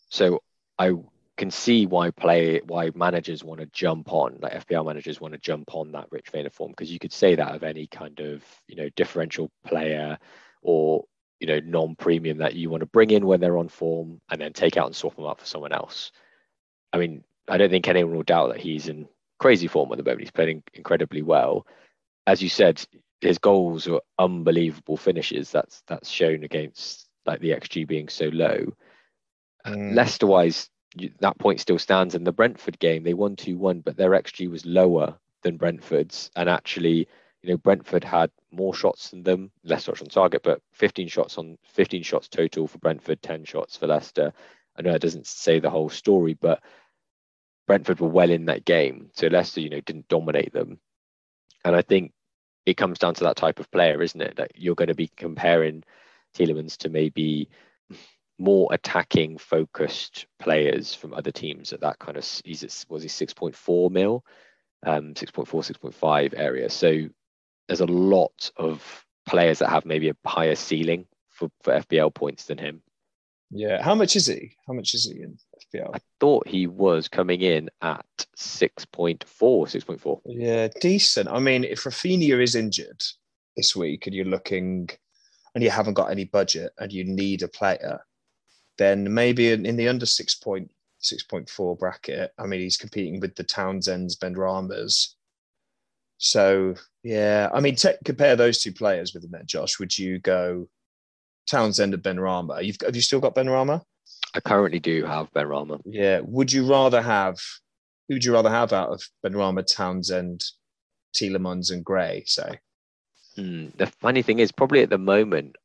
So 0.10 0.42
I 0.80 0.94
can 1.38 1.52
see 1.52 1.86
why 1.86 2.10
play 2.12 2.60
why 2.66 2.92
managers 2.96 3.44
want 3.44 3.60
to 3.60 3.68
jump 3.68 4.12
on 4.12 4.38
like 4.42 4.68
FPL 4.68 4.86
managers 4.86 5.22
want 5.22 5.34
to 5.34 5.40
jump 5.40 5.74
on 5.76 5.92
that 5.92 6.08
rich 6.12 6.30
vein 6.32 6.46
of 6.46 6.54
form 6.54 6.72
because 6.72 6.92
you 6.92 7.00
could 7.00 7.14
say 7.14 7.36
that 7.36 7.56
of 7.56 7.64
any 7.64 7.88
kind 7.88 8.20
of 8.20 8.44
you 8.68 8.76
know 8.76 8.90
differential 8.96 9.52
player 9.66 10.18
or 10.62 11.06
you 11.40 11.48
know 11.48 11.60
non-premium 11.60 12.40
that 12.40 12.56
you 12.56 12.70
want 12.70 12.82
to 12.82 12.88
bring 12.88 13.12
in 13.12 13.26
when 13.26 13.40
they're 13.40 13.58
on 13.58 13.70
form 13.70 14.20
and 14.30 14.42
then 14.42 14.52
take 14.52 14.78
out 14.78 14.88
and 14.88 14.96
swap 14.96 15.16
them 15.16 15.26
up 15.26 15.40
for 15.40 15.46
someone 15.46 15.72
else. 15.72 16.12
I 16.92 16.98
mean, 16.98 17.24
I 17.48 17.58
don't 17.58 17.70
think 17.70 17.88
anyone 17.88 18.16
will 18.16 18.24
doubt 18.24 18.50
that 18.50 18.60
he's 18.60 18.88
in 18.88 19.08
crazy 19.40 19.68
form 19.68 19.92
at 19.92 19.98
the 19.98 20.04
moment. 20.04 20.22
He's 20.22 20.32
playing 20.32 20.64
incredibly 20.74 21.22
well. 21.22 21.68
As 22.26 22.42
you 22.42 22.50
said, 22.50 22.84
his 23.22 23.38
goals 23.38 23.88
are 23.88 24.02
unbelievable 24.18 24.98
finishes. 24.98 25.52
That's 25.52 25.84
that's 25.88 26.10
shown 26.10 26.44
against 26.44 27.08
like 27.26 27.42
the 27.42 27.52
XG 27.52 27.88
being 27.88 28.10
so 28.10 28.30
low. 28.30 28.74
Mm. 29.66 29.94
Leicester 29.94 30.28
wise, 30.28 30.70
that 31.20 31.38
point 31.38 31.60
still 31.60 31.80
stands 31.80 32.16
in 32.16 32.24
the 32.24 32.32
Brentford 32.32 32.80
game. 32.80 33.04
They 33.04 33.14
won 33.14 33.36
2 33.36 33.58
1, 33.58 33.82
but 33.82 33.98
their 33.98 34.12
XG 34.12 34.50
was 34.50 34.66
lower 34.66 35.18
than 35.44 35.58
Brentford's. 35.58 36.32
And 36.36 36.50
actually, 36.50 37.08
you 37.42 37.50
know, 37.50 37.58
Brentford 37.58 38.04
had 38.04 38.32
more 38.52 38.74
shots 38.74 39.10
than 39.10 39.24
them, 39.24 39.52
less 39.64 39.84
shots 39.84 40.02
on 40.02 40.08
target, 40.08 40.42
but 40.44 40.62
15 40.74 41.08
shots 41.08 41.38
on 41.38 41.58
15 41.64 42.04
shots 42.04 42.28
total 42.28 42.68
for 42.68 42.78
Brentford, 42.80 43.22
10 43.22 43.46
shots 43.46 43.78
for 43.78 43.88
Leicester. 43.88 44.34
I 44.78 44.82
know 44.82 44.92
that 44.92 45.02
doesn't 45.02 45.28
say 45.28 45.60
the 45.60 45.70
whole 45.70 45.90
story, 45.90 46.34
but 46.34 46.62
Brentford 47.68 48.00
were 48.00 48.08
well 48.08 48.30
in 48.30 48.46
that 48.46 48.66
game. 48.66 49.10
So 49.14 49.28
Leicester, 49.28 49.62
you 49.62 49.70
know, 49.70 49.82
didn't 49.82 50.08
dominate 50.08 50.54
them. 50.54 50.80
And 51.66 51.76
I 51.76 51.82
think 51.82 52.14
it 52.66 52.78
comes 52.78 53.00
down 53.00 53.14
to 53.16 53.24
that 53.26 53.36
type 53.36 53.60
of 53.60 53.72
player, 53.72 54.02
isn't 54.02 54.22
it? 54.22 54.38
That 54.38 54.52
you're 54.56 54.76
going 54.76 54.88
to 54.88 54.96
be 54.96 55.12
comparing 55.16 55.84
Tielemans 56.36 56.78
to 56.78 56.90
maybe 56.90 57.50
more 58.40 58.68
attacking 58.72 59.38
focused 59.38 60.28
players 60.40 60.94
from 60.94 61.14
other 61.14 61.32
teams 61.32 61.74
at 61.74 61.82
that 61.82 62.00
kind 62.00 62.18
of 62.18 62.42
he's 62.46 62.64
at, 62.64 62.86
was 62.90 63.04
he 63.04 63.10
6.4 63.10 63.92
mil? 63.92 64.24
Um 64.86 65.14
6.4 65.16 65.48
6.5 65.48 66.34
area. 66.38 66.70
So 66.70 67.08
there's 67.68 67.82
a 67.82 67.86
lot 67.86 68.52
of 68.58 69.06
players 69.28 69.60
that 69.60 69.70
have 69.70 69.86
maybe 69.86 70.10
a 70.10 70.16
higher 70.26 70.56
ceiling 70.56 71.06
for, 71.30 71.50
for 71.64 71.74
FPL 71.74 72.14
points 72.14 72.46
than 72.46 72.58
him. 72.58 72.82
Yeah 73.50 73.82
how 73.82 73.96
much 73.96 74.16
is 74.16 74.28
he? 74.28 74.56
How 74.68 74.74
much 74.74 74.94
is 74.94 75.06
he 75.06 75.22
in 75.22 75.38
FPL 75.74 75.96
I 75.96 76.00
thought 76.20 76.48
he 76.48 76.68
was 76.68 77.08
coming 77.08 77.42
in 77.42 77.70
at 77.82 78.06
6.4 78.38 79.26
6.4 79.26 80.22
yeah 80.26 80.68
decent. 80.80 81.28
I 81.28 81.40
mean 81.40 81.64
if 81.64 81.84
Raphinha 81.86 82.42
is 82.42 82.56
injured 82.56 83.02
this 83.56 83.76
week 83.76 84.06
and 84.06 84.16
you're 84.16 84.26
looking 84.26 84.90
and 85.56 85.64
you 85.64 85.72
haven't 85.72 85.96
got 85.96 86.12
any 86.12 86.26
budget 86.26 86.72
and 86.78 86.94
you 86.94 87.04
need 87.04 87.42
a 87.42 87.48
player 87.48 88.00
then 88.78 89.14
maybe 89.14 89.52
in, 89.52 89.66
in 89.66 89.76
the 89.76 89.88
under 89.88 90.06
6.6.4 90.06 91.80
bracket, 91.80 92.32
I 92.38 92.46
mean, 92.46 92.62
he's 92.62 92.78
competing 92.78 93.20
with 93.20 93.36
the 93.36 93.44
Townsends, 93.44 94.18
Benrahmas. 94.18 95.16
So, 96.18 96.76
yeah, 97.04 97.50
I 97.54 97.60
mean, 97.60 97.76
te- 97.76 97.98
compare 98.06 98.36
those 98.36 98.62
two 98.62 98.72
players 98.72 99.14
with 99.14 99.24
him 99.24 99.32
then, 99.32 99.46
Josh. 99.46 99.80
Would 99.80 99.98
you 99.98 100.20
go 100.20 100.68
Townsend 101.50 101.94
and 101.94 102.04
Benrahma? 102.04 102.64
You've, 102.64 102.78
have 102.84 102.96
you 102.96 103.02
still 103.02 103.20
got 103.20 103.36
Benrahma? 103.36 103.82
I 104.34 104.40
currently 104.40 104.80
do 104.80 105.06
have 105.06 105.32
Benrahma. 105.34 105.82
Yeah. 105.86 106.22
Would 106.24 106.52
you 106.52 106.66
rather 106.66 107.02
have, 107.02 107.38
who 108.08 108.16
would 108.16 108.26
you 108.26 108.34
rather 108.34 108.50
have 108.50 108.74
out 108.74 108.90
of 108.90 109.02
Benrahma, 109.26 109.66
Townsend, 109.66 110.44
Tielemans, 111.16 111.72
and 111.72 111.84
Gray, 111.84 112.24
say? 112.26 112.60
Mm, 113.38 113.76
the 113.78 113.86
funny 113.86 114.24
thing 114.24 114.40
is, 114.40 114.52
probably 114.52 114.82
at 114.82 114.90
the 114.90 114.98
moment, 114.98 115.56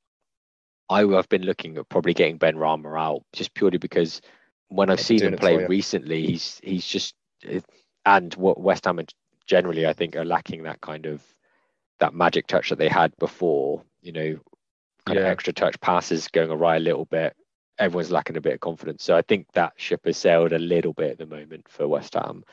I 0.88 1.04
have 1.04 1.28
been 1.28 1.42
looking 1.42 1.76
at 1.78 1.88
probably 1.88 2.14
getting 2.14 2.38
Benrahma 2.38 2.98
out 3.00 3.22
just 3.32 3.54
purely 3.54 3.78
because 3.78 4.20
when 4.68 4.90
I've 4.90 5.00
seen 5.00 5.22
him 5.22 5.36
play 5.36 5.64
recently, 5.66 6.26
he's 6.26 6.60
he's 6.62 6.86
just 6.86 7.14
and 8.04 8.34
what 8.34 8.60
West 8.60 8.84
Ham 8.84 9.00
generally 9.46 9.86
I 9.86 9.92
think 9.92 10.16
are 10.16 10.24
lacking 10.24 10.64
that 10.64 10.80
kind 10.80 11.06
of 11.06 11.22
that 12.00 12.14
magic 12.14 12.46
touch 12.46 12.70
that 12.70 12.78
they 12.78 12.88
had 12.88 13.16
before. 13.18 13.84
You 14.00 14.12
know, 14.12 14.38
kind 15.06 15.18
yeah. 15.18 15.26
of 15.26 15.26
extra 15.26 15.52
touch 15.52 15.80
passes 15.80 16.28
going 16.28 16.50
awry 16.50 16.76
a 16.76 16.80
little 16.80 17.04
bit. 17.04 17.34
Everyone's 17.78 18.10
lacking 18.10 18.36
a 18.36 18.40
bit 18.40 18.54
of 18.54 18.60
confidence, 18.60 19.02
so 19.02 19.16
I 19.16 19.22
think 19.22 19.46
that 19.54 19.72
ship 19.76 20.02
has 20.04 20.16
sailed 20.16 20.52
a 20.52 20.58
little 20.58 20.92
bit 20.92 21.12
at 21.12 21.18
the 21.18 21.26
moment 21.26 21.68
for 21.68 21.88
West 21.88 22.14
Ham. 22.14 22.44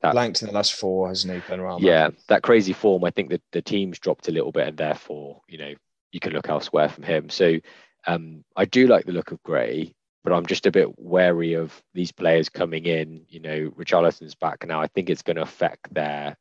That, 0.00 0.12
Blanked 0.12 0.42
in 0.42 0.48
the 0.48 0.54
last 0.54 0.74
four, 0.74 1.08
hasn't 1.08 1.32
he, 1.32 1.40
Benrahma? 1.40 1.80
Yeah, 1.80 2.10
that 2.26 2.42
crazy 2.42 2.72
form. 2.72 3.04
I 3.04 3.10
think 3.10 3.30
that 3.30 3.42
the 3.52 3.62
team's 3.62 4.00
dropped 4.00 4.28
a 4.28 4.32
little 4.32 4.50
bit, 4.50 4.66
and 4.66 4.76
therefore, 4.76 5.42
you 5.46 5.58
know, 5.58 5.74
you 6.12 6.20
can 6.20 6.32
look 6.32 6.48
elsewhere 6.48 6.88
from 6.88 7.04
him. 7.04 7.28
So 7.28 7.58
um, 8.06 8.44
I 8.56 8.64
do 8.64 8.86
like 8.86 9.06
the 9.06 9.12
look 9.12 9.32
of 9.32 9.42
Gray, 9.42 9.94
but 10.22 10.32
I'm 10.32 10.46
just 10.46 10.66
a 10.66 10.70
bit 10.70 10.98
wary 10.98 11.54
of 11.54 11.82
these 11.94 12.12
players 12.12 12.48
coming 12.48 12.84
in. 12.84 13.24
You 13.28 13.40
know, 13.40 13.72
Richarlison's 13.76 14.34
back 14.34 14.66
now. 14.66 14.80
I 14.80 14.86
think 14.86 15.10
it's 15.10 15.22
going 15.22 15.36
to 15.36 15.42
affect 15.42 15.92
their 15.92 16.36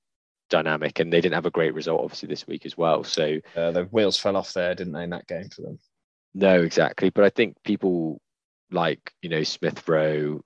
dynamic, 0.49 0.99
and 0.99 1.11
they 1.11 1.21
didn't 1.21 1.35
have 1.35 1.45
a 1.45 1.51
great 1.51 1.73
result 1.73 2.03
obviously 2.03 2.27
this 2.27 2.45
week 2.45 2.65
as 2.65 2.77
well. 2.77 3.03
So 3.03 3.39
uh, 3.55 3.71
the 3.71 3.85
wheels 3.85 4.19
fell 4.19 4.37
off 4.37 4.53
there, 4.53 4.75
didn't 4.75 4.93
they, 4.93 5.03
in 5.03 5.09
that 5.11 5.27
game 5.27 5.49
for 5.49 5.61
them? 5.61 5.79
No, 6.33 6.61
exactly. 6.61 7.09
But 7.09 7.23
I 7.23 7.29
think 7.29 7.57
people 7.63 8.21
like 8.69 9.13
you 9.21 9.29
know 9.29 9.43
Smith 9.43 9.87
Rowe 9.87 10.41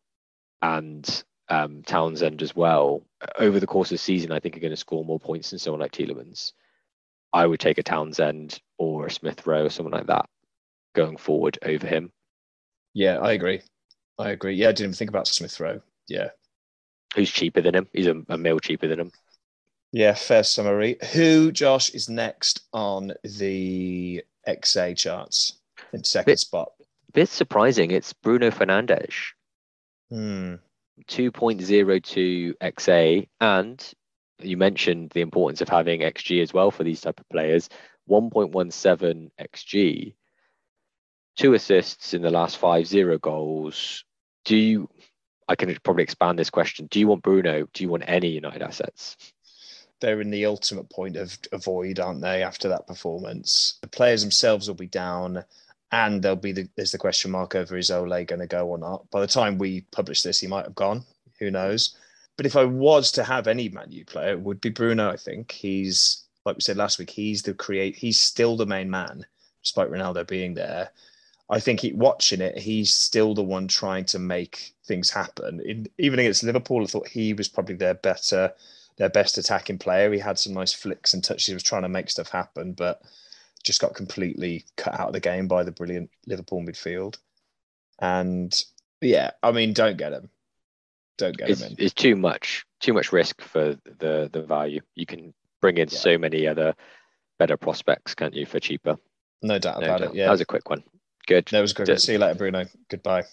and 0.61 1.23
um, 1.49 1.83
Townsend 1.83 2.41
as 2.41 2.55
well 2.55 3.03
over 3.37 3.59
the 3.59 3.67
course 3.67 3.89
of 3.89 3.95
the 3.95 3.99
season, 3.99 4.31
I 4.31 4.39
think 4.39 4.55
are 4.55 4.61
going 4.61 4.71
to 4.71 4.77
score 4.77 5.05
more 5.05 5.19
points 5.19 5.49
than 5.49 5.59
someone 5.59 5.81
like 5.81 5.91
Tielemans. 5.91 6.53
I 7.33 7.45
would 7.45 7.59
take 7.59 7.77
a 7.77 7.83
Townsend 7.83 8.59
or 8.77 9.05
a 9.05 9.11
Smith 9.11 9.45
Rowe 9.45 9.65
or 9.65 9.69
someone 9.69 9.93
like 9.93 10.07
that 10.07 10.25
going 10.93 11.17
forward 11.17 11.59
over 11.63 11.85
him. 11.85 12.11
Yeah, 12.93 13.19
I 13.19 13.33
agree. 13.33 13.61
I 14.17 14.29
agree. 14.29 14.55
Yeah, 14.55 14.69
I 14.69 14.71
didn't 14.71 14.85
even 14.85 14.93
think 14.93 15.09
about 15.09 15.27
Smith 15.27 15.59
Rowe. 15.59 15.81
Yeah. 16.07 16.29
Who's 17.15 17.29
cheaper 17.29 17.61
than 17.61 17.75
him? 17.75 17.87
He's 17.93 18.07
a, 18.07 18.21
a 18.29 18.37
mil 18.37 18.59
cheaper 18.59 18.87
than 18.87 18.99
him. 18.99 19.11
Yeah, 19.91 20.13
fair 20.13 20.43
summary. 20.43 20.97
Who, 21.13 21.51
Josh, 21.51 21.89
is 21.91 22.09
next 22.09 22.61
on 22.73 23.13
the 23.23 24.23
XA 24.47 24.97
charts 24.97 25.53
in 25.93 26.03
second 26.03 26.31
bit, 26.31 26.39
spot? 26.39 26.71
Bit 27.13 27.29
surprising. 27.29 27.91
It's 27.91 28.11
Bruno 28.11 28.51
Fernandes. 28.51 29.13
Hmm. 30.09 30.55
2.02 31.07 32.53
XA, 32.61 33.27
and 33.41 33.93
you 34.39 34.57
mentioned 34.57 35.11
the 35.11 35.21
importance 35.21 35.61
of 35.61 35.69
having 35.69 36.01
XG 36.01 36.41
as 36.41 36.53
well 36.53 36.71
for 36.71 36.83
these 36.83 37.01
type 37.01 37.19
of 37.19 37.29
players. 37.29 37.69
1.17 38.09 39.31
XG, 39.39 40.15
two 41.35 41.53
assists 41.53 42.13
in 42.13 42.21
the 42.21 42.29
last 42.29 42.57
five, 42.57 42.87
zero 42.87 43.17
goals. 43.17 44.03
Do 44.45 44.55
you? 44.55 44.89
I 45.47 45.55
can 45.55 45.75
probably 45.83 46.03
expand 46.03 46.39
this 46.39 46.49
question. 46.49 46.87
Do 46.87 46.99
you 46.99 47.07
want 47.07 47.23
Bruno? 47.23 47.67
Do 47.73 47.83
you 47.83 47.89
want 47.89 48.03
any 48.07 48.29
United 48.29 48.61
assets? 48.61 49.15
They're 50.01 50.21
in 50.21 50.31
the 50.31 50.45
ultimate 50.45 50.89
point 50.89 51.17
of 51.17 51.37
avoid, 51.51 51.99
aren't 51.99 52.21
they? 52.21 52.43
After 52.43 52.67
that 52.69 52.87
performance, 52.87 53.77
the 53.81 53.87
players 53.87 54.21
themselves 54.21 54.67
will 54.67 54.75
be 54.75 54.87
down 54.87 55.43
and 55.91 56.21
there'll 56.21 56.35
be 56.35 56.51
the, 56.51 56.67
there's 56.75 56.91
the 56.91 56.97
question 56.97 57.31
mark 57.31 57.55
over 57.55 57.77
is 57.77 57.91
Ole 57.91 58.25
going 58.25 58.39
to 58.39 58.47
go 58.47 58.67
or 58.67 58.77
not. 58.77 59.09
By 59.11 59.21
the 59.21 59.27
time 59.27 59.57
we 59.57 59.81
publish 59.91 60.23
this, 60.23 60.39
he 60.39 60.47
might 60.47 60.65
have 60.65 60.75
gone. 60.75 61.03
Who 61.39 61.51
knows? 61.51 61.95
But 62.37 62.45
if 62.45 62.55
I 62.55 62.65
was 62.65 63.11
to 63.13 63.23
have 63.23 63.47
any 63.47 63.69
Man 63.69 63.91
U 63.91 64.03
player, 64.03 64.31
it 64.31 64.41
would 64.41 64.59
be 64.59 64.69
Bruno. 64.69 65.09
I 65.09 65.15
think 65.15 65.51
he's 65.51 66.24
like 66.45 66.55
we 66.55 66.61
said 66.61 66.77
last 66.77 66.99
week. 66.99 67.09
He's 67.09 67.41
the 67.41 67.53
create. 67.53 67.95
He's 67.95 68.19
still 68.19 68.55
the 68.55 68.65
main 68.65 68.89
man, 68.89 69.25
despite 69.63 69.89
Ronaldo 69.89 70.27
being 70.27 70.53
there. 70.53 70.91
I 71.49 71.59
think 71.59 71.81
he, 71.81 71.93
watching 71.93 72.41
it, 72.41 72.57
he's 72.57 72.93
still 72.93 73.33
the 73.33 73.43
one 73.43 73.67
trying 73.67 74.05
to 74.05 74.19
make 74.19 74.73
things 74.85 75.09
happen. 75.09 75.61
In, 75.61 75.87
even 75.97 76.19
against 76.19 76.43
Liverpool, 76.43 76.83
I 76.83 76.87
thought 76.87 77.07
he 77.07 77.33
was 77.33 77.47
probably 77.47 77.75
their 77.75 77.93
better, 77.93 78.51
their 78.97 79.09
best 79.09 79.37
attacking 79.37 79.77
player. 79.77 80.11
He 80.11 80.19
had 80.19 80.39
some 80.39 80.53
nice 80.53 80.73
flicks 80.73 81.13
and 81.13 81.23
touches. 81.23 81.45
He 81.45 81.53
was 81.53 81.63
trying 81.63 81.83
to 81.83 81.89
make 81.89 82.09
stuff 82.09 82.29
happen, 82.29 82.73
but 82.73 83.01
just 83.63 83.81
got 83.81 83.93
completely 83.93 84.65
cut 84.75 84.99
out 84.99 85.07
of 85.07 85.13
the 85.13 85.19
game 85.19 85.47
by 85.47 85.63
the 85.63 85.71
brilliant 85.71 86.09
Liverpool 86.25 86.61
midfield. 86.61 87.17
And 87.99 88.63
yeah, 89.01 89.31
I 89.43 89.51
mean, 89.51 89.73
don't 89.73 89.97
get 89.97 90.13
him. 90.13 90.29
Don't 91.17 91.37
get 91.37 91.49
it's, 91.49 91.61
him 91.61 91.71
in. 91.71 91.75
It's 91.77 91.93
too 91.93 92.15
much, 92.15 92.65
too 92.79 92.93
much 92.93 93.11
risk 93.11 93.41
for 93.41 93.77
the 93.99 94.29
the 94.31 94.41
value. 94.41 94.81
You 94.95 95.05
can 95.05 95.33
bring 95.61 95.77
in 95.77 95.89
yeah. 95.89 95.97
so 95.97 96.17
many 96.17 96.47
other 96.47 96.75
better 97.39 97.57
prospects, 97.57 98.15
can't 98.15 98.33
you, 98.33 98.45
for 98.45 98.59
cheaper? 98.59 98.97
No 99.41 99.59
doubt 99.59 99.79
no 99.79 99.87
about 99.87 99.99
doubt. 100.01 100.09
it. 100.11 100.15
Yeah, 100.15 100.25
that 100.25 100.31
was 100.31 100.41
a 100.41 100.45
quick 100.45 100.69
one. 100.69 100.83
Good. 101.27 101.45
That 101.51 101.61
was 101.61 101.73
good. 101.73 101.99
See 101.99 102.13
you 102.13 102.19
later, 102.19 102.35
Bruno. 102.35 102.65
Goodbye. 102.89 103.23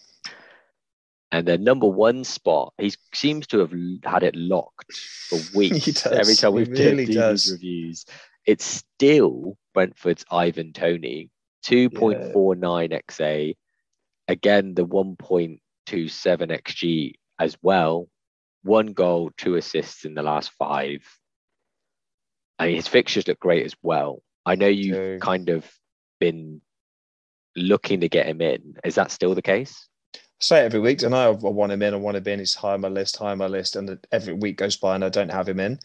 And 1.31 1.49
the 1.49 1.57
number 1.57 1.87
one 1.87 2.25
spot, 2.25 2.75
he 2.79 2.93
seems 3.15 3.47
to 3.49 3.59
have 3.61 3.73
had 4.05 4.23
it 4.23 4.37
locked 4.37 4.93
for 4.95 5.39
weeks. 5.55 6.07
Every 6.07 6.35
time 6.35 6.53
we've 6.53 6.69
really 6.69 7.07
done 7.07 7.33
these 7.33 7.51
reviews, 7.51 8.05
it's 8.47 8.65
still 8.65 9.57
Brentford's 9.73 10.27
Ivan 10.31 10.73
Toney, 10.75 11.31
2.49 11.65 12.91
yeah. 12.91 12.99
XA. 13.09 13.57
Again, 14.29 14.75
the 14.75 14.87
1.27 14.87 15.59
XG 15.89 17.15
as 17.39 17.57
well. 17.63 18.09
One 18.63 18.89
goal, 18.89 19.31
two 19.37 19.57
assists 19.57 20.05
in 20.05 20.15
the 20.15 20.23
last 20.23 20.53
five. 20.59 21.03
I 22.63 22.67
mean, 22.67 22.77
his 22.77 22.89
fixtures 22.89 23.27
look 23.27 23.41
great 23.41 23.65
as 23.65 23.75
well. 23.83 24.23
I 24.45 24.55
know 24.55 24.69
you've 24.69 25.21
kind 25.21 25.49
of 25.49 25.71
been 26.21 26.61
looking 27.57 28.01
to 28.01 28.09
get 28.09 28.27
him 28.27 28.41
in. 28.41 28.75
Is 28.85 28.97
that 28.97 29.11
still 29.11 29.35
the 29.35 29.43
case? 29.43 29.89
I 30.15 30.19
say 30.41 30.61
it 30.63 30.67
every 30.67 30.81
week. 30.81 31.05
I 31.05 31.09
I 31.09 31.29
want 31.31 31.73
him 31.73 31.83
in. 31.83 31.95
I 31.95 31.97
want 31.97 32.17
him 32.17 32.27
in. 32.27 32.39
He's 32.41 32.55
high 32.55 32.73
on 32.73 32.81
my 32.81 32.89
list, 32.89 33.17
high 33.17 33.33
on 33.33 33.39
my 33.39 33.47
list. 33.47 33.77
And 33.77 33.99
every 34.11 34.35
week 34.35 34.57
goes 34.57 34.77
by 34.77 34.95
and 34.95 35.05
I 35.05 35.09
don't 35.09 35.31
have 35.31 35.49
him 35.49 35.61
in 35.61 35.79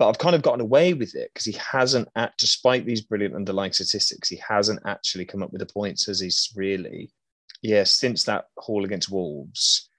but 0.00 0.08
I've 0.08 0.18
kind 0.18 0.34
of 0.34 0.40
gotten 0.40 0.62
away 0.62 0.94
with 0.94 1.14
it 1.14 1.30
because 1.30 1.44
he 1.44 1.52
hasn't, 1.52 2.08
at, 2.16 2.32
despite 2.38 2.86
these 2.86 3.02
brilliant 3.02 3.34
underlying 3.34 3.72
statistics, 3.72 4.30
he 4.30 4.40
hasn't 4.48 4.80
actually 4.86 5.26
come 5.26 5.42
up 5.42 5.52
with 5.52 5.60
the 5.60 5.70
points 5.70 6.08
as 6.08 6.20
he's 6.20 6.50
really, 6.56 7.12
yeah, 7.60 7.84
since 7.84 8.24
that 8.24 8.46
haul 8.56 8.86
against 8.86 9.10
Wolves. 9.10 9.90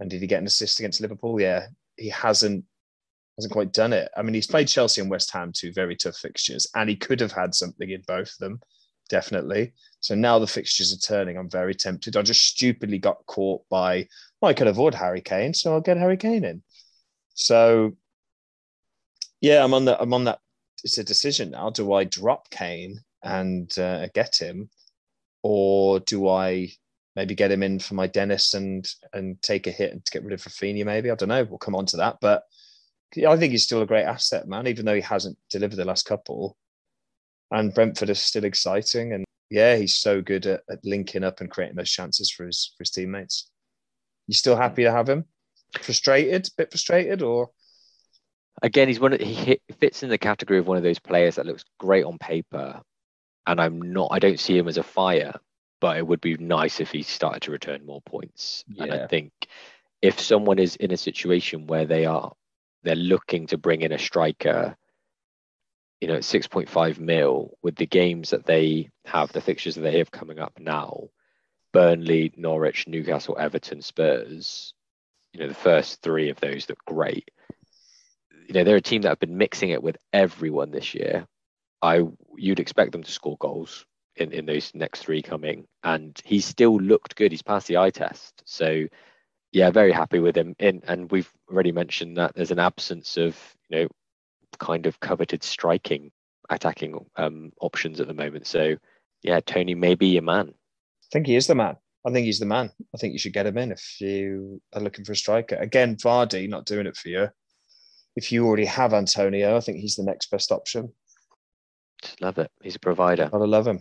And 0.00 0.08
did 0.08 0.22
he 0.22 0.26
get 0.26 0.38
an 0.38 0.46
assist 0.46 0.78
against 0.78 1.02
Liverpool? 1.02 1.38
Yeah, 1.38 1.66
he 1.98 2.08
hasn't 2.08 2.64
hasn't 3.36 3.52
quite 3.52 3.72
done 3.72 3.92
it. 3.92 4.10
I 4.16 4.22
mean, 4.22 4.34
he's 4.34 4.46
played 4.46 4.68
Chelsea 4.68 5.00
and 5.00 5.10
West 5.10 5.30
Ham, 5.32 5.52
two 5.52 5.72
very 5.72 5.96
tough 5.96 6.16
fixtures, 6.16 6.66
and 6.74 6.88
he 6.88 6.96
could 6.96 7.20
have 7.20 7.32
had 7.32 7.54
something 7.54 7.90
in 7.90 8.02
both 8.06 8.32
of 8.32 8.38
them, 8.38 8.60
definitely. 9.08 9.72
So 10.00 10.14
now 10.14 10.38
the 10.38 10.46
fixtures 10.46 10.92
are 10.92 10.98
turning. 10.98 11.38
I'm 11.38 11.50
very 11.50 11.74
tempted. 11.74 12.16
I 12.16 12.22
just 12.22 12.44
stupidly 12.44 12.98
got 12.98 13.24
caught 13.26 13.66
by, 13.68 14.08
well, 14.40 14.50
I 14.50 14.54
could 14.54 14.66
avoid 14.66 14.94
Harry 14.94 15.20
Kane, 15.20 15.54
so 15.54 15.72
I'll 15.72 15.80
get 15.80 15.96
Harry 15.96 16.16
Kane 16.16 16.44
in. 16.44 16.62
So 17.34 17.96
yeah, 19.42 19.62
I'm 19.62 19.74
on 19.74 19.84
that. 19.86 20.00
I'm 20.00 20.14
on 20.14 20.24
that. 20.24 20.38
It's 20.84 20.98
a 20.98 21.04
decision 21.04 21.50
now. 21.50 21.70
Do 21.70 21.92
I 21.92 22.04
drop 22.04 22.48
Kane 22.50 23.00
and 23.22 23.76
uh, 23.78 24.08
get 24.14 24.36
him, 24.36 24.70
or 25.42 26.00
do 26.00 26.28
I 26.28 26.70
maybe 27.16 27.34
get 27.34 27.50
him 27.50 27.62
in 27.62 27.78
for 27.78 27.94
my 27.94 28.06
Dennis 28.06 28.54
and 28.54 28.88
and 29.12 29.40
take 29.42 29.66
a 29.66 29.70
hit 29.70 29.92
and 29.92 30.02
get 30.10 30.22
rid 30.22 30.32
of 30.32 30.42
Raphinha? 30.42 30.84
Maybe 30.84 31.10
I 31.10 31.14
don't 31.16 31.28
know. 31.28 31.44
We'll 31.44 31.58
come 31.58 31.74
on 31.74 31.86
to 31.86 31.96
that, 31.98 32.18
but 32.20 32.44
I 33.16 33.36
think 33.36 33.52
he's 33.52 33.64
still 33.64 33.82
a 33.82 33.86
great 33.86 34.04
asset, 34.04 34.48
man. 34.48 34.66
Even 34.66 34.84
though 34.84 34.94
he 34.94 35.00
hasn't 35.00 35.38
delivered 35.50 35.76
the 35.76 35.84
last 35.84 36.06
couple, 36.06 36.56
and 37.50 37.74
Brentford 37.74 38.10
is 38.10 38.20
still 38.20 38.44
exciting, 38.44 39.12
and 39.12 39.24
yeah, 39.50 39.76
he's 39.76 39.94
so 39.94 40.22
good 40.22 40.46
at, 40.46 40.62
at 40.70 40.84
linking 40.84 41.24
up 41.24 41.40
and 41.40 41.50
creating 41.50 41.76
those 41.76 41.90
chances 41.90 42.30
for 42.30 42.46
his 42.46 42.72
for 42.76 42.84
his 42.84 42.90
teammates. 42.90 43.50
You 44.26 44.34
still 44.34 44.56
happy 44.56 44.84
to 44.84 44.92
have 44.92 45.08
him? 45.08 45.26
Frustrated? 45.80 46.46
a 46.46 46.50
Bit 46.56 46.70
frustrated, 46.70 47.22
or 47.22 47.50
again, 48.62 48.88
he's 48.88 49.00
one. 49.00 49.12
Of, 49.12 49.20
he 49.20 49.60
fits 49.78 50.02
in 50.02 50.08
the 50.08 50.18
category 50.18 50.58
of 50.58 50.66
one 50.66 50.76
of 50.76 50.82
those 50.82 50.98
players 50.98 51.36
that 51.36 51.46
looks 51.46 51.64
great 51.78 52.04
on 52.04 52.18
paper, 52.18 52.80
and 53.46 53.60
I'm 53.60 53.80
not. 53.80 54.08
I 54.10 54.18
don't 54.18 54.40
see 54.40 54.56
him 54.56 54.68
as 54.68 54.78
a 54.78 54.82
fire, 54.82 55.34
but 55.80 55.98
it 55.98 56.06
would 56.06 56.20
be 56.20 56.36
nice 56.38 56.80
if 56.80 56.90
he 56.90 57.02
started 57.02 57.42
to 57.42 57.50
return 57.50 57.84
more 57.84 58.00
points. 58.02 58.64
Yeah. 58.68 58.84
And 58.84 58.92
I 58.94 59.06
think 59.06 59.32
if 60.00 60.20
someone 60.20 60.58
is 60.58 60.76
in 60.76 60.92
a 60.92 60.96
situation 60.96 61.66
where 61.66 61.84
they 61.84 62.06
are, 62.06 62.32
they're 62.82 62.96
looking 62.96 63.46
to 63.48 63.58
bring 63.58 63.82
in 63.82 63.92
a 63.92 63.98
striker. 63.98 64.76
You 66.00 66.08
know, 66.08 66.18
6.5 66.18 66.98
mil 66.98 67.56
with 67.62 67.76
the 67.76 67.86
games 67.86 68.30
that 68.30 68.44
they 68.44 68.90
have, 69.04 69.32
the 69.32 69.40
fixtures 69.40 69.76
that 69.76 69.82
they 69.82 69.98
have 69.98 70.10
coming 70.10 70.40
up 70.40 70.58
now, 70.58 71.10
Burnley, 71.72 72.32
Norwich, 72.36 72.88
Newcastle, 72.88 73.36
Everton, 73.38 73.82
Spurs. 73.82 74.74
You 75.32 75.40
know, 75.40 75.48
the 75.48 75.54
first 75.54 76.02
three 76.02 76.30
of 76.30 76.40
those 76.40 76.68
look 76.68 76.84
great 76.86 77.30
you 78.52 78.54
know 78.54 78.64
they're 78.64 78.76
a 78.76 78.82
team 78.82 79.02
that 79.02 79.08
have 79.08 79.18
been 79.18 79.38
mixing 79.38 79.70
it 79.70 79.82
with 79.82 79.96
everyone 80.12 80.70
this 80.70 80.94
year. 80.94 81.26
I 81.80 82.02
you'd 82.36 82.60
expect 82.60 82.92
them 82.92 83.02
to 83.02 83.10
score 83.10 83.36
goals 83.38 83.86
in 84.16 84.32
in 84.32 84.46
those 84.46 84.72
next 84.74 85.00
three 85.00 85.22
coming, 85.22 85.66
and 85.82 86.18
he 86.24 86.40
still 86.40 86.76
looked 86.76 87.16
good. 87.16 87.32
He's 87.32 87.42
passed 87.42 87.68
the 87.68 87.78
eye 87.78 87.90
test, 87.90 88.42
so 88.44 88.86
yeah, 89.52 89.70
very 89.70 89.92
happy 89.92 90.18
with 90.18 90.36
him. 90.36 90.54
In 90.58 90.82
and 90.86 91.10
we've 91.10 91.30
already 91.50 91.72
mentioned 91.72 92.16
that 92.16 92.34
there's 92.34 92.50
an 92.50 92.58
absence 92.58 93.16
of 93.16 93.36
you 93.68 93.78
know 93.78 93.88
kind 94.58 94.86
of 94.86 95.00
coveted 95.00 95.42
striking 95.42 96.10
attacking 96.50 97.06
um, 97.16 97.52
options 97.60 98.00
at 98.00 98.08
the 98.08 98.14
moment. 98.14 98.46
So 98.46 98.76
yeah, 99.22 99.40
Toney 99.40 99.74
may 99.74 99.94
be 99.94 100.08
your 100.08 100.22
man. 100.22 100.48
I 100.48 101.08
think 101.12 101.26
he 101.26 101.36
is 101.36 101.46
the 101.46 101.54
man. 101.54 101.76
I 102.04 102.10
think 102.10 102.26
he's 102.26 102.40
the 102.40 102.46
man. 102.46 102.70
I 102.94 102.98
think 102.98 103.12
you 103.12 103.18
should 103.18 103.32
get 103.32 103.46
him 103.46 103.58
in 103.58 103.70
if 103.70 104.00
you 104.00 104.60
are 104.72 104.80
looking 104.80 105.04
for 105.04 105.12
a 105.12 105.16
striker. 105.16 105.54
Again, 105.56 105.96
Vardy 105.96 106.48
not 106.48 106.66
doing 106.66 106.86
it 106.86 106.96
for 106.96 107.08
you 107.08 107.28
if 108.16 108.32
you 108.32 108.46
already 108.46 108.64
have 108.66 108.92
Antonio, 108.92 109.56
I 109.56 109.60
think 109.60 109.78
he's 109.78 109.96
the 109.96 110.02
next 110.02 110.30
best 110.30 110.52
option. 110.52 110.92
Just 112.02 112.20
love 112.20 112.38
it. 112.38 112.50
He's 112.62 112.76
a 112.76 112.80
provider. 112.80 113.30
I 113.32 113.36
love 113.36 113.66
him. 113.66 113.80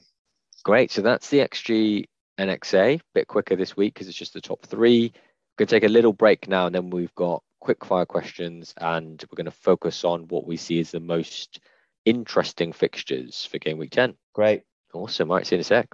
Great. 0.64 0.92
So 0.92 1.02
that's 1.02 1.30
the 1.30 1.40
XG 1.40 2.06
NXA. 2.40 3.02
Bit 3.14 3.28
quicker 3.28 3.56
this 3.56 3.76
week 3.76 3.94
because 3.94 4.08
it's 4.08 4.18
just 4.18 4.34
the 4.34 4.42
top 4.42 4.66
three. 4.66 5.12
We're 5.52 5.66
going 5.66 5.68
to 5.68 5.76
take 5.76 5.90
a 5.90 5.94
little 5.94 6.14
break 6.14 6.48
now, 6.48 6.68
and 6.68 6.74
then 6.74 6.90
we've 6.90 7.14
got 7.16 7.44
quick 7.60 7.84
fire 7.84 8.06
questions, 8.06 8.74
and 8.78 9.22
we're 9.30 9.36
going 9.36 9.46
to 9.46 9.52
focus 9.52 10.06
on 10.06 10.30
what 10.30 10.48
we 10.48 10.56
see 10.56 10.80
as 10.80 10.92
the 10.92 11.02
most 11.02 11.60
interesting 12.06 12.72
fixtures 12.72 13.46
for 13.46 13.60
game 13.60 13.78
week 13.78 13.92
10. 13.92 14.16
Great. 14.34 14.64
Awesome. 14.94 15.30
All 15.30 15.38
right, 15.38 15.46
see 15.46 15.56
you 15.56 15.58
in 15.58 15.62
a 15.62 15.64
sec. 15.66 15.90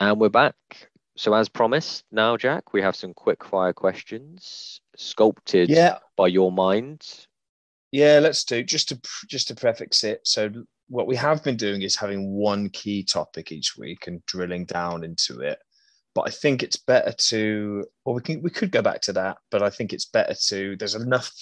And 0.00 0.20
we're 0.20 0.28
back. 0.28 0.56
So, 1.16 1.32
as 1.34 1.48
promised, 1.48 2.04
now, 2.10 2.36
Jack, 2.36 2.72
we 2.72 2.82
have 2.82 2.96
some 2.96 3.14
quick 3.14 3.44
fire 3.44 3.72
questions 3.72 4.80
sculpted 4.96 5.68
Yeah, 5.68 5.98
by 6.16 6.26
your 6.26 6.50
mind. 6.50 7.06
Yeah. 7.92 8.18
Let's 8.18 8.44
do 8.44 8.62
just 8.62 8.88
to 8.88 9.00
just 9.28 9.48
to 9.48 9.54
prefix 9.54 10.02
it. 10.02 10.20
So 10.24 10.50
what 10.88 11.06
we 11.06 11.16
have 11.16 11.42
been 11.42 11.56
doing 11.56 11.82
is 11.82 11.96
having 11.96 12.32
one 12.32 12.68
key 12.68 13.02
topic 13.02 13.52
each 13.52 13.76
week 13.78 14.06
and 14.06 14.24
drilling 14.26 14.66
down 14.66 15.04
into 15.04 15.40
it. 15.40 15.58
But 16.14 16.28
I 16.28 16.30
think 16.30 16.62
it's 16.62 16.76
better 16.76 17.12
to, 17.12 17.84
well, 18.04 18.14
we 18.14 18.20
can 18.20 18.42
we 18.42 18.50
could 18.50 18.70
go 18.70 18.82
back 18.82 19.00
to 19.02 19.12
that, 19.14 19.38
but 19.50 19.62
I 19.62 19.70
think 19.70 19.92
it's 19.92 20.04
better 20.04 20.34
to. 20.48 20.76
There's 20.76 20.94
enough 20.94 21.32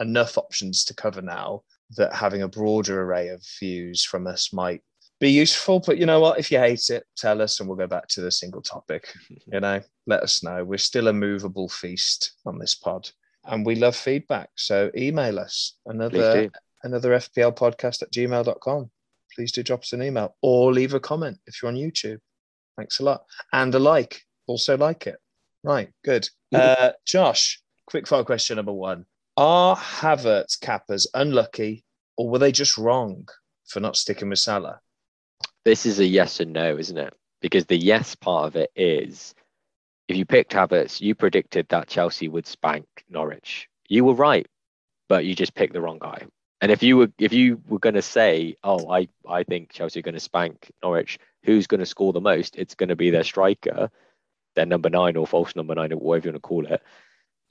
enough 0.00 0.36
options 0.36 0.84
to 0.84 0.94
cover 0.94 1.22
now 1.22 1.62
that 1.96 2.12
having 2.12 2.42
a 2.42 2.48
broader 2.48 3.02
array 3.02 3.28
of 3.28 3.42
views 3.58 4.04
from 4.04 4.26
us 4.26 4.52
might 4.52 4.82
be 5.20 5.30
useful. 5.30 5.80
But 5.80 5.98
you 5.98 6.06
know 6.06 6.20
what? 6.20 6.38
If 6.38 6.52
you 6.52 6.58
hate 6.58 6.90
it, 6.90 7.04
tell 7.16 7.40
us, 7.40 7.58
and 7.58 7.68
we'll 7.68 7.78
go 7.78 7.86
back 7.86 8.08
to 8.08 8.20
the 8.20 8.30
single 8.30 8.62
topic. 8.62 9.08
You 9.50 9.60
know, 9.60 9.80
let 10.06 10.22
us 10.22 10.42
know. 10.42 10.62
We're 10.62 10.76
still 10.76 11.08
a 11.08 11.12
movable 11.12 11.70
feast 11.70 12.32
on 12.44 12.58
this 12.58 12.74
pod, 12.74 13.08
and 13.48 13.64
we 13.66 13.74
love 13.74 13.96
feedback. 13.96 14.50
So 14.56 14.90
email 14.96 15.38
us 15.38 15.74
another 15.86 16.50
another 16.84 17.10
FPL 17.10 17.56
podcast 17.56 18.02
at 18.02 18.12
gmail.com. 18.12 18.90
Please 19.34 19.52
do 19.52 19.62
drop 19.62 19.80
us 19.80 19.92
an 19.92 20.02
email 20.02 20.36
or 20.42 20.72
leave 20.72 20.94
a 20.94 21.00
comment 21.00 21.38
if 21.46 21.60
you're 21.60 21.70
on 21.70 21.76
YouTube. 21.76 22.18
Thanks 22.76 23.00
a 23.00 23.04
lot. 23.04 23.24
And 23.52 23.74
a 23.74 23.78
like. 23.78 24.22
Also 24.46 24.76
like 24.76 25.06
it. 25.06 25.16
Right, 25.64 25.90
good. 26.04 26.28
Uh, 26.54 26.92
Josh, 27.04 27.60
quick 27.86 28.06
fire 28.06 28.24
question 28.24 28.56
number 28.56 28.72
one. 28.72 29.04
Are 29.36 29.76
Havertz 29.76 30.58
cappers 30.60 31.06
unlucky 31.14 31.84
or 32.16 32.28
were 32.30 32.38
they 32.38 32.52
just 32.52 32.78
wrong 32.78 33.28
for 33.66 33.80
not 33.80 33.96
sticking 33.96 34.28
with 34.28 34.38
Salah? 34.38 34.80
This 35.64 35.84
is 35.84 36.00
a 36.00 36.06
yes 36.06 36.40
and 36.40 36.52
no, 36.52 36.78
isn't 36.78 36.96
it? 36.96 37.12
Because 37.40 37.66
the 37.66 37.76
yes 37.76 38.14
part 38.14 38.46
of 38.46 38.56
it 38.56 38.70
is 38.74 39.34
if 40.08 40.16
you 40.16 40.24
picked 40.24 40.52
Havertz, 40.52 41.00
you 41.00 41.14
predicted 41.14 41.68
that 41.68 41.86
Chelsea 41.86 42.28
would 42.28 42.46
spank 42.46 42.86
Norwich. 43.10 43.68
You 43.88 44.04
were 44.04 44.14
right, 44.14 44.46
but 45.08 45.24
you 45.26 45.34
just 45.34 45.54
picked 45.54 45.74
the 45.74 45.82
wrong 45.82 45.98
guy. 45.98 46.26
And 46.60 46.72
if 46.72 46.82
you 46.82 46.96
were 46.96 47.12
if 47.18 47.32
you 47.32 47.60
were 47.68 47.78
going 47.78 47.94
to 47.94 48.02
say, 48.02 48.56
"Oh, 48.64 48.90
I 48.90 49.08
I 49.28 49.44
think 49.44 49.70
Chelsea 49.72 50.00
are 50.00 50.02
going 50.02 50.14
to 50.14 50.20
spank 50.20 50.72
Norwich," 50.82 51.18
who's 51.44 51.66
going 51.66 51.80
to 51.80 51.86
score 51.86 52.12
the 52.12 52.20
most? 52.20 52.56
It's 52.56 52.74
going 52.74 52.88
to 52.88 52.96
be 52.96 53.10
their 53.10 53.22
striker, 53.22 53.90
their 54.56 54.66
number 54.66 54.90
nine 54.90 55.16
or 55.16 55.26
false 55.26 55.54
number 55.54 55.74
nine 55.74 55.92
or 55.92 55.98
whatever 55.98 56.28
you 56.28 56.32
want 56.32 56.42
to 56.42 56.48
call 56.48 56.66
it. 56.66 56.82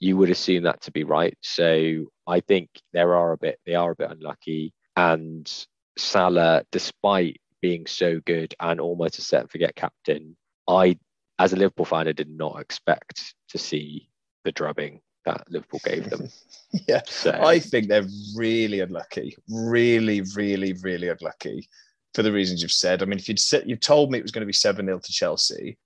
You 0.00 0.16
would 0.18 0.30
assume 0.30 0.64
that 0.64 0.82
to 0.82 0.92
be 0.92 1.04
right. 1.04 1.36
So 1.40 2.06
I 2.26 2.40
think 2.40 2.68
there 2.92 3.14
are 3.14 3.32
a 3.32 3.38
bit 3.38 3.58
they 3.64 3.74
are 3.76 3.92
a 3.92 3.96
bit 3.96 4.10
unlucky, 4.10 4.74
and 4.96 5.50
Salah, 5.96 6.64
despite 6.70 7.40
being 7.62 7.86
so 7.86 8.20
good 8.20 8.54
and 8.60 8.80
almost 8.80 9.18
a 9.18 9.22
set 9.22 9.42
and 9.42 9.50
forget 9.50 9.74
captain, 9.74 10.36
I 10.68 10.98
as 11.38 11.52
a 11.52 11.56
Liverpool 11.56 11.84
fan, 11.84 12.08
I 12.08 12.12
did 12.12 12.30
not 12.30 12.60
expect 12.60 13.34
to 13.50 13.58
see 13.58 14.08
the 14.44 14.52
drubbing 14.52 15.00
that 15.24 15.44
Liverpool 15.50 15.80
gave 15.84 16.08
them. 16.10 16.28
yeah. 16.88 17.02
So 17.06 17.30
I 17.32 17.58
think 17.58 17.88
they're 17.88 18.06
really 18.36 18.80
unlucky. 18.80 19.36
Really, 19.48 20.22
really, 20.34 20.74
really 20.82 21.08
unlucky 21.08 21.68
for 22.14 22.22
the 22.22 22.32
reasons 22.32 22.62
you've 22.62 22.72
said. 22.72 23.02
I 23.02 23.06
mean, 23.06 23.18
if 23.18 23.28
you'd 23.28 23.38
said 23.38 23.68
you 23.68 23.76
told 23.76 24.10
me 24.10 24.18
it 24.18 24.22
was 24.22 24.32
going 24.32 24.42
to 24.42 24.46
be 24.46 24.52
7 24.52 24.84
0 24.84 24.98
to 24.98 25.12
Chelsea, 25.12 25.78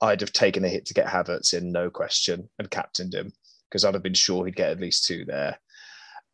I'd 0.00 0.20
have 0.20 0.32
taken 0.32 0.64
a 0.64 0.68
hit 0.68 0.86
to 0.86 0.94
get 0.94 1.06
Havertz 1.06 1.54
in, 1.54 1.72
no 1.72 1.90
question, 1.90 2.48
and 2.58 2.70
captained 2.70 3.14
him 3.14 3.32
because 3.68 3.84
I'd 3.84 3.94
have 3.94 4.02
been 4.02 4.14
sure 4.14 4.46
he'd 4.46 4.56
get 4.56 4.70
at 4.70 4.80
least 4.80 5.06
two 5.06 5.24
there. 5.24 5.58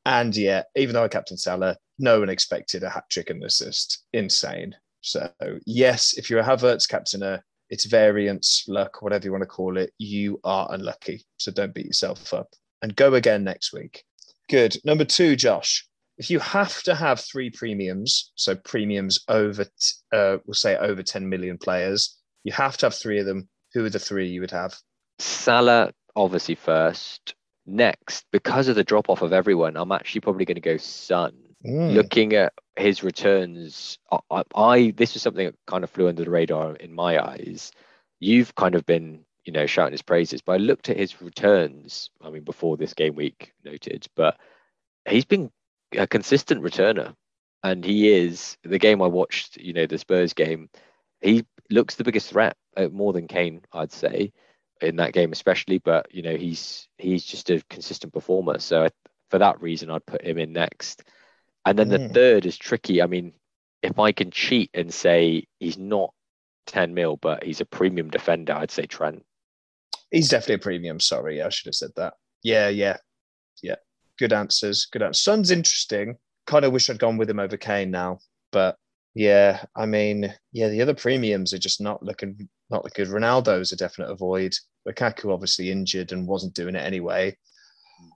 And 0.06 0.36
yeah, 0.36 0.62
even 0.76 0.94
though 0.94 1.04
I 1.04 1.08
captained 1.08 1.40
Salah, 1.40 1.76
no 1.98 2.20
one 2.20 2.30
expected 2.30 2.82
a 2.82 2.90
hat 2.90 3.04
trick 3.10 3.30
and 3.30 3.42
assist. 3.44 4.04
Insane. 4.12 4.74
So, 5.02 5.30
yes, 5.66 6.14
if 6.16 6.28
you're 6.28 6.40
a 6.40 6.44
Havertz 6.44 6.88
captainer, 6.88 7.40
it's 7.70 7.86
variance, 7.86 8.64
luck, 8.68 9.00
whatever 9.00 9.24
you 9.24 9.32
want 9.32 9.42
to 9.42 9.46
call 9.46 9.78
it, 9.78 9.92
you 9.98 10.40
are 10.44 10.68
unlucky. 10.72 11.24
So 11.38 11.52
don't 11.52 11.72
beat 11.72 11.86
yourself 11.86 12.34
up 12.34 12.48
and 12.82 12.96
go 12.96 13.14
again 13.14 13.44
next 13.44 13.72
week. 13.72 14.04
Good. 14.48 14.76
Number 14.84 15.04
two, 15.04 15.36
Josh. 15.36 15.86
If 16.18 16.30
you 16.30 16.38
have 16.40 16.82
to 16.82 16.94
have 16.94 17.20
three 17.20 17.48
premiums, 17.48 18.32
so 18.34 18.54
premiums 18.54 19.24
over, 19.28 19.64
t- 19.64 19.94
uh, 20.12 20.38
we'll 20.44 20.54
say 20.54 20.76
over 20.76 21.02
10 21.02 21.26
million 21.28 21.56
players, 21.56 22.18
you 22.44 22.52
have 22.52 22.76
to 22.78 22.86
have 22.86 22.94
three 22.94 23.18
of 23.20 23.26
them. 23.26 23.48
Who 23.72 23.84
are 23.84 23.90
the 23.90 23.98
three 23.98 24.28
you 24.28 24.40
would 24.40 24.50
have? 24.50 24.74
Salah 25.18 25.92
obviously 26.16 26.56
first. 26.56 27.34
Next, 27.66 28.26
because 28.32 28.68
of 28.68 28.76
the 28.76 28.84
drop 28.84 29.08
off 29.08 29.22
of 29.22 29.32
everyone, 29.32 29.76
I'm 29.76 29.92
actually 29.92 30.22
probably 30.22 30.44
going 30.44 30.56
to 30.56 30.60
go 30.60 30.76
Son. 30.76 31.32
Mm. 31.64 31.94
Looking 31.94 32.32
at 32.34 32.52
his 32.80 33.02
returns, 33.02 33.98
I, 34.30 34.42
I, 34.54 34.90
this 34.96 35.14
was 35.14 35.22
something 35.22 35.46
that 35.46 35.56
kind 35.66 35.84
of 35.84 35.90
flew 35.90 36.08
under 36.08 36.24
the 36.24 36.30
radar 36.30 36.74
in 36.76 36.92
my 36.92 37.22
eyes. 37.22 37.72
You've 38.18 38.54
kind 38.54 38.74
of 38.74 38.84
been, 38.84 39.24
you 39.44 39.52
know, 39.52 39.66
shouting 39.66 39.92
his 39.92 40.02
praises, 40.02 40.42
but 40.42 40.52
I 40.52 40.56
looked 40.56 40.88
at 40.88 40.96
his 40.96 41.22
returns. 41.22 42.10
I 42.22 42.30
mean, 42.30 42.44
before 42.44 42.76
this 42.76 42.94
game 42.94 43.14
week 43.14 43.52
noted, 43.64 44.06
but 44.16 44.38
he's 45.08 45.24
been 45.24 45.50
a 45.96 46.06
consistent 46.06 46.62
returner, 46.62 47.14
and 47.62 47.84
he 47.84 48.10
is. 48.10 48.56
The 48.62 48.78
game 48.78 49.02
I 49.02 49.06
watched, 49.06 49.56
you 49.56 49.72
know, 49.72 49.86
the 49.86 49.98
Spurs 49.98 50.32
game, 50.32 50.68
he 51.20 51.44
looks 51.70 51.96
the 51.96 52.04
biggest 52.04 52.30
threat, 52.30 52.56
uh, 52.76 52.88
more 52.88 53.12
than 53.12 53.28
Kane, 53.28 53.62
I'd 53.72 53.92
say, 53.92 54.32
in 54.80 54.96
that 54.96 55.12
game 55.12 55.32
especially. 55.32 55.78
But 55.78 56.14
you 56.14 56.22
know, 56.22 56.36
he's 56.36 56.88
he's 56.98 57.24
just 57.24 57.50
a 57.50 57.62
consistent 57.70 58.12
performer. 58.12 58.58
So 58.58 58.88
for 59.30 59.38
that 59.38 59.60
reason, 59.60 59.90
I'd 59.90 60.06
put 60.06 60.24
him 60.24 60.38
in 60.38 60.52
next. 60.52 61.04
And 61.66 61.78
then 61.78 61.88
the 61.88 61.98
Mm. 61.98 62.14
third 62.14 62.46
is 62.46 62.56
tricky. 62.56 63.02
I 63.02 63.06
mean, 63.06 63.32
if 63.82 63.98
I 63.98 64.12
can 64.12 64.30
cheat 64.30 64.70
and 64.74 64.92
say 64.92 65.46
he's 65.58 65.78
not 65.78 66.12
10 66.66 66.94
mil, 66.94 67.16
but 67.16 67.42
he's 67.44 67.60
a 67.60 67.64
premium 67.66 68.10
defender, 68.10 68.52
I'd 68.54 68.70
say 68.70 68.86
Trent. 68.86 69.24
He's 70.10 70.28
definitely 70.28 70.54
a 70.56 70.58
premium. 70.58 71.00
Sorry, 71.00 71.40
I 71.42 71.48
should 71.50 71.66
have 71.66 71.74
said 71.74 71.90
that. 71.96 72.14
Yeah, 72.42 72.68
yeah, 72.68 72.96
yeah. 73.62 73.76
Good 74.18 74.32
answers. 74.32 74.86
Good 74.86 75.02
answers. 75.02 75.22
Son's 75.22 75.50
interesting. 75.50 76.16
Kind 76.46 76.64
of 76.64 76.72
wish 76.72 76.90
I'd 76.90 76.98
gone 76.98 77.16
with 77.16 77.30
him 77.30 77.38
over 77.38 77.56
Kane 77.56 77.90
now, 77.90 78.18
but 78.50 78.76
yeah, 79.14 79.64
I 79.76 79.86
mean, 79.86 80.34
yeah, 80.52 80.68
the 80.68 80.82
other 80.82 80.94
premiums 80.94 81.52
are 81.52 81.58
just 81.58 81.80
not 81.80 82.02
looking 82.02 82.48
not 82.70 82.84
looking 82.84 83.04
good. 83.04 83.12
Ronaldo's 83.12 83.72
a 83.72 83.76
definite 83.76 84.10
avoid. 84.10 84.54
Lukaku 84.88 85.32
obviously 85.32 85.70
injured 85.70 86.12
and 86.12 86.26
wasn't 86.26 86.54
doing 86.54 86.76
it 86.76 86.84
anyway. 86.84 87.36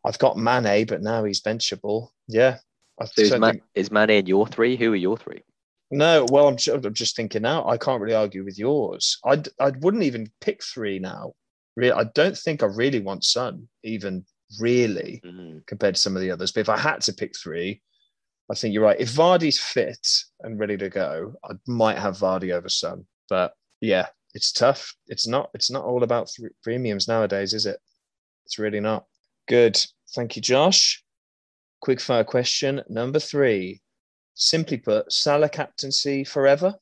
I've 0.05 0.19
got 0.19 0.39
Mane, 0.39 0.87
but 0.87 1.03
now 1.03 1.25
he's 1.25 1.41
benchable. 1.43 2.11
Yeah. 2.29 2.59
I 3.01 3.05
So 3.07 3.23
is, 3.23 3.31
think- 3.31 3.63
is 3.75 3.91
Mane 3.91 4.11
in 4.11 4.27
your 4.27 4.47
three? 4.47 4.77
Who 4.77 4.93
are 4.93 4.97
your 4.97 5.17
three? 5.17 5.43
no, 5.91 6.27
well, 6.33 6.49
I'm, 6.49 6.57
ju- 6.57 6.75
I'm 6.75 6.95
just 6.95 7.15
thinking 7.15 7.43
now. 7.43 7.67
I 7.69 7.77
can't 7.77 8.01
really 8.01 8.15
argue 8.15 8.45
with 8.45 8.59
yours. 8.59 9.19
I 9.25 9.43
I 9.61 9.71
wouldn't 9.81 10.03
even 10.03 10.31
pick 10.41 10.63
three 10.65 10.99
now. 10.99 11.35
Really, 11.77 11.93
I 11.93 12.05
don't 12.15 12.37
think 12.37 12.63
I 12.63 12.67
really 12.67 13.01
want 13.01 13.25
Son, 13.25 13.69
even 13.83 14.25
really 14.61 15.21
Mm. 15.25 15.67
compared 15.67 15.95
to 15.97 16.01
some 16.01 16.17
of 16.17 16.23
the 16.23 16.31
others. 16.31 16.53
But 16.53 16.61
if 16.63 16.69
I 16.69 16.79
had 16.79 17.01
to 17.03 17.13
pick 17.13 17.37
three, 17.37 17.81
I 18.51 18.55
think 18.55 18.75
you're 18.75 18.83
right. 18.83 18.99
If 19.01 19.11
Vardy's 19.13 19.59
fit 19.61 20.07
and 20.41 20.59
ready 20.59 20.77
to 20.79 20.89
go, 20.89 21.35
I 21.45 21.53
might 21.67 21.99
have 21.99 22.17
Vardy 22.19 22.53
over 22.53 22.69
Son. 22.69 23.07
But 23.29 23.53
yeah, 23.81 24.07
it's 24.35 24.53
tough. 24.53 24.95
It's 25.07 25.27
not. 25.29 25.51
It's 25.55 25.71
not 25.71 25.85
all 25.85 26.03
about 26.03 26.29
th- 26.29 26.51
premiums 26.63 27.07
nowadays, 27.09 27.53
is 27.55 27.67
it? 27.67 27.79
It's 28.47 28.59
really 28.59 28.81
not. 28.81 29.05
Good. 29.49 29.81
Thank 30.15 30.35
you, 30.37 30.43
Josh. 30.43 31.04
Quick 31.85 32.01
fire 32.01 32.25
question 32.25 32.83
number 32.88 33.18
three. 33.18 33.83
Simply 34.33 34.79
put, 34.79 35.12
Salah 35.12 35.51
captaincy 35.51 36.25
forever? 36.25 36.77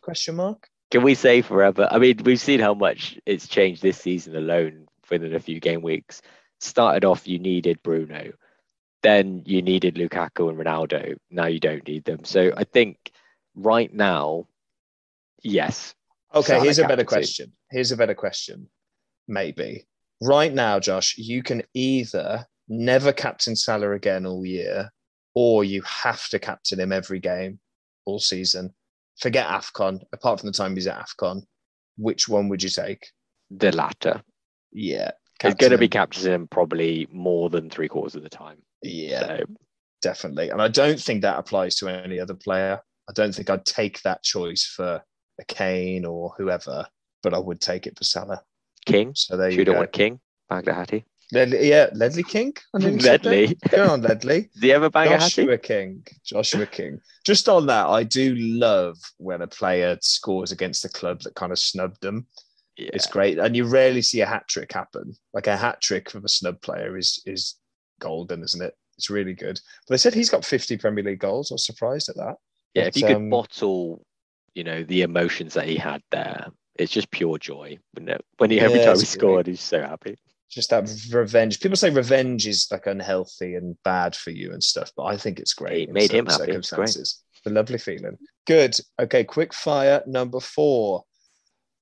Question 0.00 0.36
mark. 0.36 0.70
Can 0.90 1.02
we 1.02 1.14
say 1.14 1.42
forever? 1.42 1.86
I 1.90 1.98
mean, 1.98 2.22
we've 2.24 2.40
seen 2.40 2.58
how 2.58 2.72
much 2.72 3.18
it's 3.26 3.46
changed 3.46 3.82
this 3.82 3.98
season 3.98 4.34
alone 4.34 4.86
within 5.10 5.34
a 5.34 5.38
few 5.38 5.60
game 5.60 5.82
weeks. 5.82 6.22
Started 6.60 7.04
off, 7.04 7.28
you 7.28 7.38
needed 7.38 7.82
Bruno. 7.82 8.32
Then 9.02 9.42
you 9.44 9.60
needed 9.60 9.96
Lukaku 9.96 10.48
and 10.48 10.58
Ronaldo. 10.58 11.16
Now 11.30 11.44
you 11.44 11.60
don't 11.60 11.86
need 11.86 12.04
them. 12.04 12.24
So 12.24 12.50
I 12.56 12.64
think 12.64 13.12
right 13.54 13.92
now, 13.92 14.46
yes. 15.42 15.94
Okay, 16.34 16.54
Salah 16.54 16.64
here's 16.64 16.78
a 16.78 16.88
better 16.88 17.04
question. 17.04 17.52
Here's 17.70 17.92
a 17.92 17.98
better 17.98 18.14
question. 18.14 18.70
Maybe. 19.28 19.86
Right 20.22 20.54
now, 20.54 20.80
Josh, 20.80 21.18
you 21.18 21.42
can 21.42 21.64
either 21.74 22.46
never 22.68 23.12
captain 23.12 23.56
Salah 23.56 23.92
again 23.92 24.26
all 24.26 24.44
year, 24.44 24.90
or 25.34 25.64
you 25.64 25.82
have 25.82 26.28
to 26.28 26.38
captain 26.38 26.80
him 26.80 26.92
every 26.92 27.20
game 27.20 27.60
all 28.04 28.18
season. 28.18 28.74
Forget 29.20 29.48
AFCON, 29.48 30.02
apart 30.12 30.40
from 30.40 30.48
the 30.48 30.52
time 30.52 30.74
he's 30.74 30.86
at 30.86 30.98
AFCON. 30.98 31.42
Which 31.96 32.28
one 32.28 32.48
would 32.48 32.62
you 32.62 32.68
take? 32.68 33.08
The 33.50 33.72
latter. 33.72 34.22
Yeah. 34.72 35.10
It's 35.42 35.54
going 35.54 35.72
to 35.72 35.78
be 35.78 35.88
captain 35.88 36.32
him 36.32 36.48
probably 36.48 37.08
more 37.12 37.48
than 37.48 37.70
three 37.70 37.88
quarters 37.88 38.16
of 38.16 38.22
the 38.22 38.28
time. 38.28 38.58
Yeah, 38.82 39.20
So 39.20 39.44
definitely. 40.02 40.50
And 40.50 40.60
I 40.60 40.68
don't 40.68 41.00
think 41.00 41.22
that 41.22 41.38
applies 41.38 41.76
to 41.76 41.88
any 41.88 42.18
other 42.20 42.34
player. 42.34 42.80
I 43.08 43.12
don't 43.14 43.34
think 43.34 43.48
I'd 43.48 43.64
take 43.64 44.02
that 44.02 44.22
choice 44.22 44.64
for 44.64 45.02
a 45.40 45.44
Kane 45.46 46.04
or 46.04 46.34
whoever, 46.36 46.86
but 47.22 47.34
I 47.34 47.38
would 47.38 47.60
take 47.60 47.86
it 47.86 47.96
for 47.96 48.04
Salah. 48.04 48.42
King. 48.84 49.12
So 49.14 49.36
there 49.36 49.50
you 49.50 49.58
Tudor 49.58 49.72
go. 49.72 49.78
want 49.78 49.92
King. 49.92 50.20
Baglahati. 50.50 51.04
Ledley, 51.32 51.68
yeah, 51.68 51.90
Ledley 51.92 52.22
King. 52.22 52.54
I. 52.74 52.78
Ledley. 52.78 53.56
Go 53.70 53.88
on, 53.90 54.00
Ledley. 54.02 54.48
Do 54.60 54.66
you 54.66 54.72
ever 54.74 54.88
bang 54.88 55.12
a? 55.12 55.18
Joshua 55.18 55.58
King. 55.58 56.06
Joshua 56.24 56.64
King. 56.66 57.00
Just 57.24 57.48
on 57.48 57.66
that, 57.66 57.86
I 57.86 58.02
do 58.02 58.34
love 58.36 58.96
when 59.18 59.42
a 59.42 59.46
player 59.46 59.98
scores 60.00 60.52
against 60.52 60.84
a 60.86 60.88
club 60.88 61.20
that 61.22 61.34
kind 61.34 61.52
of 61.52 61.58
snubbed 61.58 62.00
them. 62.00 62.26
Yeah. 62.78 62.90
It's 62.94 63.06
great, 63.06 63.38
and 63.38 63.54
you 63.56 63.64
rarely 63.64 64.00
see 64.02 64.20
a 64.22 64.26
hat 64.26 64.48
trick 64.48 64.72
happen. 64.72 65.14
Like 65.34 65.48
a 65.48 65.56
hat 65.56 65.80
trick 65.82 66.08
from 66.10 66.24
a 66.24 66.28
snub 66.28 66.60
player 66.62 66.96
is 66.96 67.22
is 67.26 67.56
golden, 68.00 68.42
isn't 68.42 68.62
it? 68.62 68.74
It's 68.96 69.10
really 69.10 69.34
good. 69.34 69.60
But 69.86 69.94
they 69.94 69.98
said 69.98 70.14
he's 70.14 70.30
got 70.30 70.44
50 70.44 70.76
Premier 70.78 71.04
League 71.04 71.20
goals. 71.20 71.50
I 71.50 71.54
was 71.54 71.66
surprised 71.66 72.08
at 72.08 72.16
that. 72.16 72.36
Yeah, 72.74 72.84
But, 72.84 72.86
if 72.88 72.96
you 72.96 73.06
could 73.06 73.16
um, 73.16 73.30
bottle, 73.30 74.04
you 74.54 74.64
know, 74.64 74.82
the 74.82 75.02
emotions 75.02 75.54
that 75.54 75.66
he 75.68 75.76
had 75.76 76.02
there, 76.10 76.46
it's 76.76 76.90
just 76.92 77.10
pure 77.10 77.38
joy. 77.38 77.78
When, 77.92 78.08
it- 78.08 78.24
when 78.38 78.50
he, 78.50 78.60
every 78.60 78.78
Yeah, 78.78 78.86
time 78.86 78.96
he 78.96 79.02
it's 79.02 79.12
great. 79.16 79.20
scored, 79.20 79.46
he's 79.46 79.60
so 79.60 79.80
happy. 79.82 80.16
Just 80.50 80.70
that 80.70 80.90
revenge. 81.12 81.60
People 81.60 81.76
say 81.76 81.90
revenge 81.90 82.46
is 82.46 82.68
like 82.70 82.86
unhealthy 82.86 83.54
and 83.54 83.76
bad 83.84 84.16
for 84.16 84.30
you 84.30 84.52
and 84.52 84.62
stuff, 84.62 84.92
but 84.96 85.04
I 85.04 85.16
think 85.16 85.38
it's 85.38 85.52
great. 85.52 85.82
It 85.82 85.88
in 85.88 85.94
made 85.94 86.10
him 86.10 86.26
happy. 86.26 86.52
It's 86.52 86.70
great. 86.70 86.96
It's 86.96 87.22
a 87.44 87.50
lovely 87.50 87.78
feeling. 87.78 88.16
Good. 88.46 88.76
Okay, 88.98 89.24
quick 89.24 89.52
fire 89.52 90.02
number 90.06 90.40
four. 90.40 91.04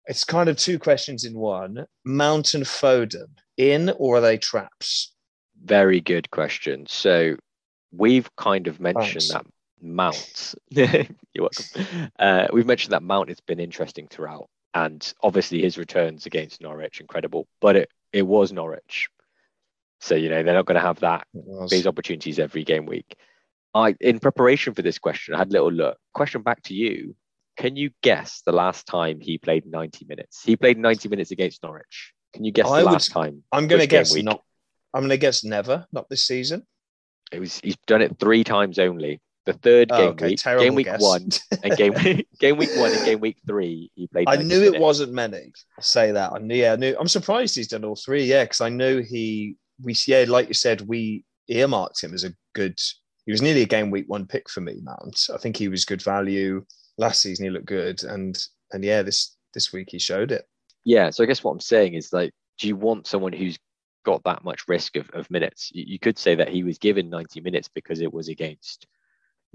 It's 0.06 0.24
kind 0.24 0.48
of 0.48 0.56
two 0.56 0.78
questions 0.78 1.24
in 1.24 1.34
one. 1.34 1.86
Mount 2.04 2.54
and 2.54 2.64
Foden, 2.64 3.26
in 3.56 3.90
or 3.98 4.16
are 4.16 4.20
they 4.20 4.38
traps? 4.38 5.12
Very 5.64 6.00
good 6.00 6.30
question. 6.30 6.86
So 6.86 7.36
we've 7.92 8.28
kind 8.36 8.66
of 8.66 8.80
mentioned 8.80 9.24
Thanks. 9.24 9.28
that 9.28 9.46
Mount. 9.80 10.54
You're 10.70 11.06
welcome. 11.38 12.10
Uh, 12.18 12.46
we've 12.52 12.66
mentioned 12.66 12.92
that 12.92 13.02
Mount 13.02 13.28
has 13.28 13.40
been 13.40 13.60
interesting 13.60 14.06
throughout, 14.08 14.48
and 14.74 15.12
obviously 15.22 15.60
his 15.62 15.78
returns 15.78 16.26
against 16.26 16.60
Norwich 16.60 17.00
incredible. 17.00 17.46
But 17.60 17.76
it 17.76 17.90
it 18.12 18.22
was 18.22 18.52
Norwich, 18.52 19.08
so 20.00 20.14
you 20.14 20.28
know 20.28 20.42
they're 20.42 20.54
not 20.54 20.66
going 20.66 20.76
to 20.80 20.86
have 20.86 21.00
that 21.00 21.26
these 21.68 21.86
opportunities 21.86 22.38
every 22.38 22.64
game 22.64 22.86
week. 22.86 23.16
I, 23.74 23.94
in 24.00 24.18
preparation 24.20 24.72
for 24.72 24.82
this 24.82 24.98
question, 24.98 25.34
I 25.34 25.38
had 25.38 25.48
a 25.48 25.52
little 25.52 25.72
look. 25.72 25.98
Question 26.14 26.42
back 26.42 26.62
to 26.64 26.74
you: 26.74 27.14
Can 27.56 27.76
you 27.76 27.90
guess 28.02 28.42
the 28.46 28.52
last 28.52 28.86
time 28.86 29.20
he 29.20 29.38
played 29.38 29.66
90 29.66 30.06
minutes? 30.06 30.42
He 30.42 30.56
played 30.56 30.78
90 30.78 31.08
minutes 31.08 31.30
against 31.30 31.62
Norwich. 31.62 32.12
Can 32.32 32.44
you 32.44 32.52
guess 32.52 32.66
I 32.66 32.80
the 32.80 32.86
would- 32.86 32.92
last 32.92 33.10
time? 33.10 33.42
I'm 33.52 33.66
going 33.68 33.80
to 33.80 33.86
guess 33.86 34.14
not. 34.14 34.42
I'm 34.94 35.02
going 35.02 35.10
to 35.10 35.18
guess 35.18 35.44
never, 35.44 35.86
not 35.92 36.08
this 36.08 36.26
season. 36.26 36.66
It 37.32 37.40
was. 37.40 37.60
He's 37.60 37.76
done 37.86 38.02
it 38.02 38.18
three 38.18 38.44
times 38.44 38.78
only. 38.78 39.20
The 39.46 39.52
third 39.54 39.92
Oh, 39.92 39.96
game 39.98 40.08
okay, 40.10 40.26
week, 40.30 40.38
terrible 40.38 40.64
game 40.64 40.74
week 40.74 40.86
guess. 40.86 41.00
one, 41.00 41.28
and 41.62 41.76
game 41.76 41.92
game 42.40 42.56
week 42.56 42.70
one 42.76 42.92
and 42.92 43.04
game 43.04 43.20
week 43.20 43.38
three, 43.46 43.90
he 43.94 44.08
played. 44.08 44.28
I 44.28 44.36
knew 44.36 44.56
it 44.62 44.72
minutes. 44.72 44.80
wasn't 44.80 45.12
many. 45.12 45.52
I'll 45.78 45.82
say 45.84 46.10
that. 46.12 46.32
I 46.32 46.38
knew. 46.38 46.56
Yeah, 46.56 46.72
I 46.72 46.76
knew. 46.76 46.96
I'm 46.98 47.08
surprised 47.08 47.54
he's 47.54 47.68
done 47.68 47.84
all 47.84 47.96
three. 47.96 48.24
Yeah, 48.24 48.44
because 48.44 48.60
I 48.60 48.68
know 48.68 49.00
he. 49.00 49.56
We 49.82 49.94
yeah, 50.06 50.24
like 50.28 50.48
you 50.48 50.54
said, 50.54 50.80
we 50.82 51.24
earmarked 51.48 52.02
him 52.02 52.12
as 52.12 52.24
a 52.24 52.34
good. 52.54 52.78
He 53.24 53.32
was 53.32 53.42
nearly 53.42 53.62
a 53.62 53.66
game 53.66 53.90
week 53.90 54.06
one 54.08 54.26
pick 54.26 54.50
for 54.50 54.60
me, 54.60 54.80
Mount. 54.82 55.28
I 55.32 55.38
think 55.38 55.56
he 55.56 55.68
was 55.68 55.84
good 55.84 56.02
value 56.02 56.64
last 56.98 57.22
season. 57.22 57.44
He 57.44 57.50
looked 57.50 57.66
good, 57.66 58.02
and 58.02 58.36
and 58.72 58.84
yeah, 58.84 59.02
this 59.02 59.36
this 59.54 59.72
week 59.72 59.88
he 59.90 59.98
showed 60.00 60.32
it. 60.32 60.44
Yeah. 60.84 61.10
So 61.10 61.22
I 61.22 61.26
guess 61.26 61.44
what 61.44 61.52
I'm 61.52 61.60
saying 61.60 61.94
is 61.94 62.12
like, 62.12 62.32
do 62.58 62.66
you 62.68 62.74
want 62.76 63.06
someone 63.06 63.32
who's 63.32 63.58
got 64.04 64.22
that 64.24 64.44
much 64.44 64.66
risk 64.68 64.96
of, 64.96 65.08
of 65.10 65.30
minutes? 65.30 65.70
You, 65.72 65.84
you 65.86 65.98
could 65.98 66.18
say 66.18 66.34
that 66.36 66.48
he 66.48 66.62
was 66.62 66.78
given 66.78 67.10
90 67.10 67.40
minutes 67.40 67.68
because 67.68 68.00
it 68.00 68.12
was 68.12 68.28
against 68.28 68.86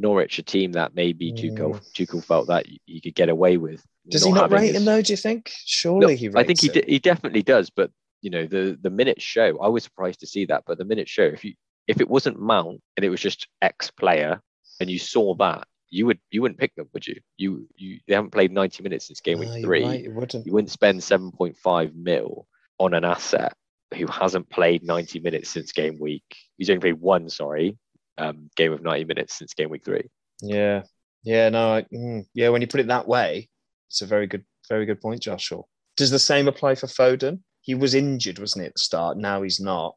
Norwich, 0.01 0.39
a 0.39 0.43
team 0.43 0.73
that 0.73 0.95
maybe 0.95 1.31
Tuchel, 1.31 1.79
mm. 1.79 1.93
Tuchel 1.93 2.23
felt 2.23 2.47
that 2.47 2.65
you 2.85 3.01
could 3.01 3.15
get 3.15 3.29
away 3.29 3.57
with. 3.57 3.85
Does 4.09 4.25
he 4.25 4.31
not 4.31 4.51
rate 4.51 4.67
his- 4.67 4.77
him 4.77 4.85
though? 4.85 5.01
Do 5.01 5.13
you 5.13 5.17
think? 5.17 5.51
Surely 5.65 5.99
No, 5.99 6.07
he. 6.07 6.27
Rates 6.27 6.37
I 6.37 6.43
think 6.43 6.61
he 6.61 6.67
de- 6.69 6.85
he 6.87 6.99
definitely 6.99 7.43
does, 7.43 7.69
but 7.69 7.91
you 8.21 8.29
know 8.29 8.45
the 8.45 8.77
the 8.81 8.89
minutes 8.89 9.23
show. 9.23 9.59
I 9.59 9.67
was 9.67 9.83
surprised 9.83 10.19
to 10.21 10.27
see 10.27 10.45
that, 10.45 10.63
but 10.65 10.77
the 10.77 10.85
minutes 10.85 11.11
show. 11.11 11.23
If 11.23 11.45
you 11.45 11.53
if 11.87 12.01
it 12.01 12.09
wasn't 12.09 12.39
Mount 12.39 12.81
and 12.97 13.05
it 13.05 13.09
was 13.09 13.21
just 13.21 13.47
X 13.61 13.91
player, 13.91 14.41
and 14.79 14.89
you 14.89 14.99
saw 14.99 15.35
that, 15.35 15.67
you 15.89 16.05
would 16.07 16.19
you 16.31 16.41
wouldn't 16.41 16.59
pick 16.59 16.73
them, 16.75 16.89
would 16.93 17.05
you? 17.05 17.19
You 17.37 17.67
you 17.75 17.99
they 18.07 18.15
haven't 18.15 18.31
played 18.31 18.51
90 18.51 18.81
minutes 18.83 19.07
since 19.07 19.21
game 19.21 19.39
week 19.39 19.49
you're 19.53 19.61
three. 19.61 19.83
right, 19.83 20.05
it 20.05 20.13
wouldn't. 20.13 20.45
You 20.45 20.53
wouldn't 20.53 20.71
spend 20.71 21.01
7.5 21.01 21.95
mil 21.95 22.47
on 22.79 22.93
an 22.93 23.03
asset 23.03 23.53
who 23.95 24.07
hasn't 24.07 24.49
played 24.49 24.83
90 24.83 25.19
minutes 25.19 25.49
since 25.49 25.71
game 25.71 25.99
week. 25.99 26.23
He's 26.57 26.69
only 26.69 26.79
played 26.79 27.01
one, 27.01 27.29
sorry, 27.29 27.77
um, 28.21 28.49
game 28.55 28.71
of 28.71 28.81
90 28.81 29.05
minutes 29.05 29.37
since 29.37 29.53
game 29.53 29.69
week 29.69 29.83
three. 29.83 30.09
Yeah, 30.41 30.83
yeah, 31.23 31.49
no, 31.49 31.75
I, 31.75 31.81
mm, 31.93 32.25
yeah. 32.33 32.49
When 32.49 32.61
you 32.61 32.67
put 32.67 32.79
it 32.79 32.87
that 32.87 33.07
way, 33.07 33.49
it's 33.89 34.01
a 34.01 34.05
very 34.05 34.27
good, 34.27 34.45
very 34.69 34.85
good 34.85 35.01
point, 35.01 35.21
Joshua. 35.21 35.61
Does 35.97 36.11
the 36.11 36.19
same 36.19 36.47
apply 36.47 36.75
for 36.75 36.87
Foden? 36.87 37.39
He 37.61 37.75
was 37.75 37.93
injured, 37.93 38.39
wasn't 38.39 38.63
he, 38.63 38.67
at 38.67 38.73
the 38.73 38.79
start? 38.79 39.17
Now 39.17 39.41
he's 39.43 39.59
not. 39.59 39.95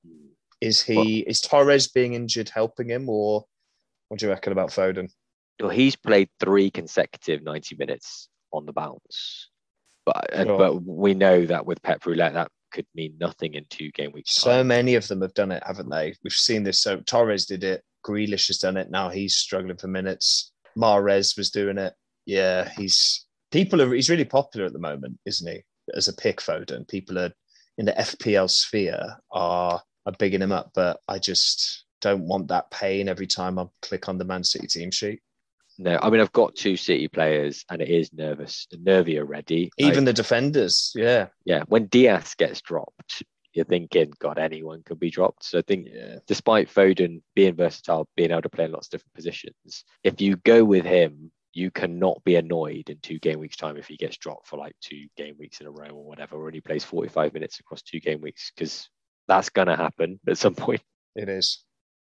Is 0.60 0.82
he? 0.82 1.20
is 1.20 1.40
Torres 1.40 1.88
being 1.88 2.14
injured 2.14 2.48
helping 2.48 2.88
him, 2.88 3.08
or 3.08 3.44
what 4.08 4.20
do 4.20 4.26
you 4.26 4.32
reckon 4.32 4.52
about 4.52 4.70
Foden? 4.70 5.10
Well, 5.60 5.70
he's 5.70 5.96
played 5.96 6.28
three 6.40 6.70
consecutive 6.70 7.42
90 7.42 7.76
minutes 7.76 8.28
on 8.52 8.66
the 8.66 8.72
bounce. 8.72 9.50
But 10.04 10.34
uh, 10.34 10.44
Sure. 10.44 10.58
but 10.58 10.82
we 10.84 11.14
know 11.14 11.46
that 11.46 11.64
with 11.64 11.82
Pep 11.82 12.04
Roulette, 12.04 12.34
that 12.34 12.48
could 12.72 12.86
mean 12.94 13.14
nothing 13.18 13.54
in 13.54 13.64
two 13.70 13.90
game 13.92 14.12
weeks. 14.12 14.34
So 14.34 14.50
time. 14.50 14.66
many 14.66 14.96
of 14.96 15.08
them 15.08 15.22
have 15.22 15.32
done 15.34 15.52
it, 15.52 15.62
haven't 15.64 15.88
they? 15.90 16.14
We've 16.22 16.32
seen 16.32 16.64
this. 16.64 16.82
So 16.82 17.00
Torres 17.00 17.46
did 17.46 17.64
it. 17.64 17.82
Grealish 18.04 18.48
has 18.48 18.58
done 18.58 18.76
it. 18.76 18.90
Now 18.90 19.08
he's 19.08 19.34
struggling 19.36 19.76
for 19.76 19.88
minutes. 19.88 20.52
Mahrez 20.76 21.36
was 21.36 21.50
doing 21.50 21.78
it. 21.78 21.94
Yeah, 22.26 22.70
he's 22.76 23.26
people 23.50 23.80
are. 23.82 23.94
He's 23.94 24.10
really 24.10 24.24
popular 24.24 24.66
at 24.66 24.72
the 24.72 24.78
moment, 24.78 25.18
isn't 25.26 25.50
he? 25.50 25.62
As 25.94 26.08
a 26.08 26.12
pick, 26.14 26.40
Foden. 26.40 26.88
People 26.88 27.18
are 27.18 27.32
in 27.78 27.86
the 27.86 27.92
FPL 27.92 28.50
sphere 28.50 29.16
are 29.30 29.82
are 30.06 30.12
bigging 30.18 30.42
him 30.42 30.52
up, 30.52 30.70
but 30.74 31.00
I 31.08 31.18
just 31.18 31.84
don't 32.00 32.26
want 32.26 32.48
that 32.48 32.70
pain 32.70 33.08
every 33.08 33.26
time 33.26 33.58
I 33.58 33.66
click 33.82 34.08
on 34.08 34.18
the 34.18 34.24
Man 34.24 34.44
City 34.44 34.66
team 34.66 34.90
sheet. 34.90 35.20
No, 35.78 35.98
I 36.00 36.10
mean 36.10 36.20
I've 36.20 36.32
got 36.32 36.54
two 36.54 36.76
City 36.76 37.08
players, 37.08 37.64
and 37.70 37.82
it 37.82 37.88
is 37.88 38.12
nervous, 38.12 38.66
nervy 38.78 39.18
already. 39.18 39.70
Even 39.78 40.04
Like, 40.04 40.04
the 40.06 40.12
defenders, 40.12 40.92
yeah, 40.94 41.28
yeah, 41.44 41.62
when 41.66 41.86
Dias 41.86 42.34
gets 42.34 42.60
dropped, 42.60 43.22
you're 43.54 43.64
thinking, 43.64 44.12
God, 44.18 44.38
anyone 44.38 44.82
could 44.84 44.98
be 44.98 45.10
dropped. 45.10 45.44
So 45.44 45.58
I 45.58 45.62
think 45.62 45.88
yeah, 45.90 46.16
despite 46.26 46.68
Foden 46.68 47.22
being 47.34 47.54
versatile, 47.54 48.08
being 48.16 48.32
able 48.32 48.42
to 48.42 48.48
play 48.48 48.64
in 48.64 48.72
lots 48.72 48.88
of 48.88 48.90
different 48.92 49.14
positions, 49.14 49.84
if 50.02 50.20
you 50.20 50.36
go 50.36 50.64
with 50.64 50.84
him, 50.84 51.30
you 51.52 51.70
cannot 51.70 52.22
be 52.24 52.34
annoyed 52.34 52.90
in 52.90 52.98
two 53.00 53.18
game 53.20 53.38
weeks' 53.38 53.56
time 53.56 53.76
if 53.76 53.86
he 53.86 53.96
gets 53.96 54.16
dropped 54.16 54.48
for 54.48 54.58
like 54.58 54.74
two 54.80 55.06
game 55.16 55.36
weeks 55.38 55.60
in 55.60 55.68
a 55.68 55.70
row 55.70 55.90
or 55.90 56.04
whatever, 56.04 56.36
or 56.36 56.50
he 56.50 56.60
plays 56.60 56.82
45 56.82 57.32
minutes 57.32 57.60
across 57.60 57.80
two 57.82 58.00
game 58.00 58.20
weeks, 58.20 58.50
because 58.54 58.88
that's 59.28 59.48
going 59.50 59.68
to 59.68 59.76
happen 59.76 60.18
at 60.28 60.38
some 60.38 60.54
point. 60.54 60.82
it 61.14 61.28
is, 61.28 61.62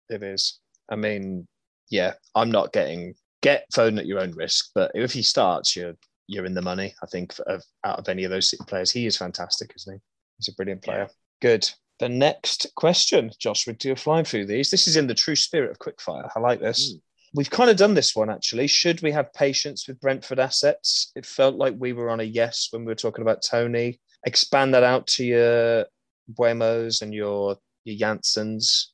it 0.09 0.22
is. 0.22 0.59
I 0.90 0.96
mean, 0.96 1.46
yeah, 1.88 2.14
I'm 2.35 2.51
not 2.51 2.72
getting 2.72 3.14
get 3.40 3.64
Foden 3.72 3.98
at 3.98 4.07
your 4.07 4.20
own 4.20 4.33
risk, 4.33 4.70
but 4.74 4.90
if 4.94 5.12
he 5.12 5.22
starts, 5.22 5.77
you're 5.77 5.94
you're 6.27 6.44
in 6.44 6.55
the 6.55 6.62
money. 6.62 6.94
I 7.03 7.07
think 7.07 7.35
of, 7.46 7.62
out 7.85 7.98
of 7.98 8.09
any 8.09 8.24
of 8.24 8.31
those 8.31 8.53
players, 8.66 8.90
he 8.90 9.07
is 9.07 9.16
fantastic, 9.16 9.72
isn't 9.77 9.94
he? 9.94 10.01
He's 10.37 10.48
a 10.48 10.55
brilliant 10.55 10.83
player. 10.83 11.09
Good. 11.40 11.68
The 11.98 12.09
next 12.09 12.68
question, 12.77 13.31
Josh, 13.38 13.66
we're 13.66 13.96
flying 13.96 14.24
through 14.24 14.46
these. 14.46 14.70
This 14.70 14.87
is 14.87 14.96
in 14.96 15.07
the 15.07 15.14
true 15.14 15.37
spirit 15.37 15.70
of 15.70 15.79
quickfire. 15.79 16.31
I 16.35 16.40
like 16.40 16.61
this. 16.61 16.94
Mm. 16.94 17.01
We've 17.35 17.51
kind 17.51 17.70
of 17.70 17.77
done 17.77 17.94
this 17.94 18.16
one 18.16 18.31
actually. 18.31 18.68
Should 18.68 19.03
we 19.03 19.12
have 19.12 19.33
patience 19.35 19.87
with 19.87 20.01
Brentford 20.01 20.38
assets? 20.38 21.12
It 21.14 21.27
felt 21.27 21.57
like 21.57 21.74
we 21.77 21.92
were 21.92 22.11
on 22.11 22.20
a 22.20 22.24
yes 22.24 22.68
when 22.70 22.83
we 22.83 22.90
were 22.90 22.94
talking 22.94 23.22
about 23.22 23.42
Toney. 23.42 24.01
Expand 24.24 24.74
that 24.74 24.83
out 24.83 25.07
to 25.09 25.24
your 25.24 25.87
Mbeumos 26.33 27.03
and 27.03 27.12
your 27.12 27.57
your 27.85 27.96
Janssons. 27.96 28.87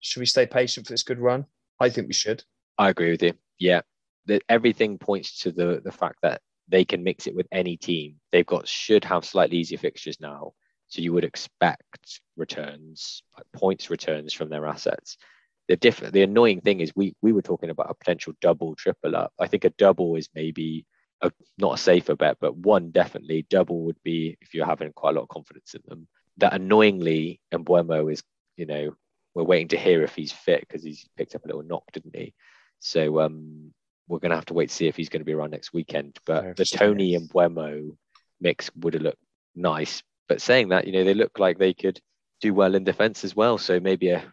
Should 0.00 0.20
we 0.20 0.26
stay 0.26 0.46
patient 0.46 0.86
for 0.86 0.92
this 0.92 1.02
good 1.02 1.18
run? 1.20 1.46
I 1.80 1.90
think 1.90 2.06
we 2.06 2.14
should. 2.14 2.42
I 2.78 2.88
agree 2.88 3.10
with 3.10 3.22
you. 3.22 3.34
Yeah, 3.58 3.82
the, 4.26 4.40
everything 4.48 4.98
points 4.98 5.40
to 5.40 5.52
the 5.52 5.80
the 5.84 5.92
fact 5.92 6.18
that 6.22 6.40
they 6.68 6.84
can 6.84 7.04
mix 7.04 7.26
it 7.26 7.34
with 7.34 7.46
any 7.52 7.76
team. 7.76 8.16
They've 8.30 8.46
got 8.46 8.66
should 8.66 9.04
have 9.04 9.24
slightly 9.24 9.58
easier 9.58 9.78
fixtures 9.78 10.20
now, 10.20 10.54
so 10.92 11.00
you 11.00 11.14
would 11.14 11.24
expect 11.24 12.20
returns, 12.36 13.22
like 13.34 13.46
points 13.54 13.88
returns 13.88 14.34
from 14.34 14.50
their 14.50 14.66
assets. 14.66 15.16
The 15.68 15.76
different, 15.76 16.12
the 16.12 16.20
annoying 16.20 16.60
thing 16.60 16.80
is 16.80 16.92
we 16.94 17.14
we 17.22 17.32
were 17.32 17.40
talking 17.40 17.70
about 17.70 17.88
a 17.88 17.94
potential 17.94 18.34
double, 18.42 18.74
triple 18.74 19.16
up. 19.16 19.32
I 19.40 19.46
think 19.46 19.64
a 19.64 19.70
double 19.70 20.16
is 20.16 20.28
maybe 20.34 20.84
a, 21.22 21.32
not 21.56 21.78
a 21.78 21.82
safer 21.82 22.14
bet, 22.14 22.36
but 22.42 22.58
one 22.58 22.90
definitely 22.90 23.46
double 23.48 23.84
would 23.84 23.96
be 24.04 24.36
if 24.42 24.52
you're 24.52 24.66
having 24.66 24.92
quite 24.92 25.12
a 25.12 25.14
lot 25.14 25.22
of 25.22 25.30
confidence 25.30 25.74
in 25.74 25.80
them. 25.86 26.08
That 26.36 26.52
annoyingly, 26.52 27.40
and 27.50 27.64
Mbeumo 27.64 28.12
is, 28.12 28.22
you 28.58 28.66
know, 28.66 28.94
we're 29.34 29.44
waiting 29.44 29.68
to 29.68 29.78
hear 29.78 30.02
if 30.02 30.14
he's 30.14 30.32
fit 30.32 30.60
because 30.60 30.84
he's 30.84 31.08
picked 31.16 31.34
up 31.34 31.44
a 31.46 31.46
little 31.46 31.62
knock, 31.62 31.90
didn't 31.94 32.14
he? 32.14 32.34
So 32.80 33.18
um, 33.20 33.72
we're 34.08 34.18
going 34.18 34.30
to 34.30 34.36
have 34.36 34.46
to 34.46 34.54
wait 34.54 34.68
to 34.68 34.74
see 34.74 34.88
if 34.88 34.96
he's 34.96 35.08
going 35.08 35.22
to 35.22 35.24
be 35.24 35.32
around 35.32 35.52
next 35.52 35.72
weekend. 35.72 36.18
But 36.26 36.42
Very 36.42 36.54
the 36.54 36.64
Toney 36.66 37.14
and 37.14 37.30
Mbeumo 37.30 37.96
mix 38.42 38.70
would 38.76 38.92
have 38.92 39.02
looked 39.02 39.22
nice. 39.54 40.02
But 40.28 40.40
saying 40.40 40.68
that, 40.70 40.86
you 40.86 40.92
know, 40.92 41.04
they 41.04 41.14
look 41.14 41.38
like 41.38 41.58
they 41.58 41.74
could 41.74 42.00
do 42.40 42.54
well 42.54 42.74
in 42.74 42.84
defence 42.84 43.24
as 43.24 43.36
well. 43.36 43.58
So 43.58 43.80
maybe 43.80 44.10
a 44.10 44.24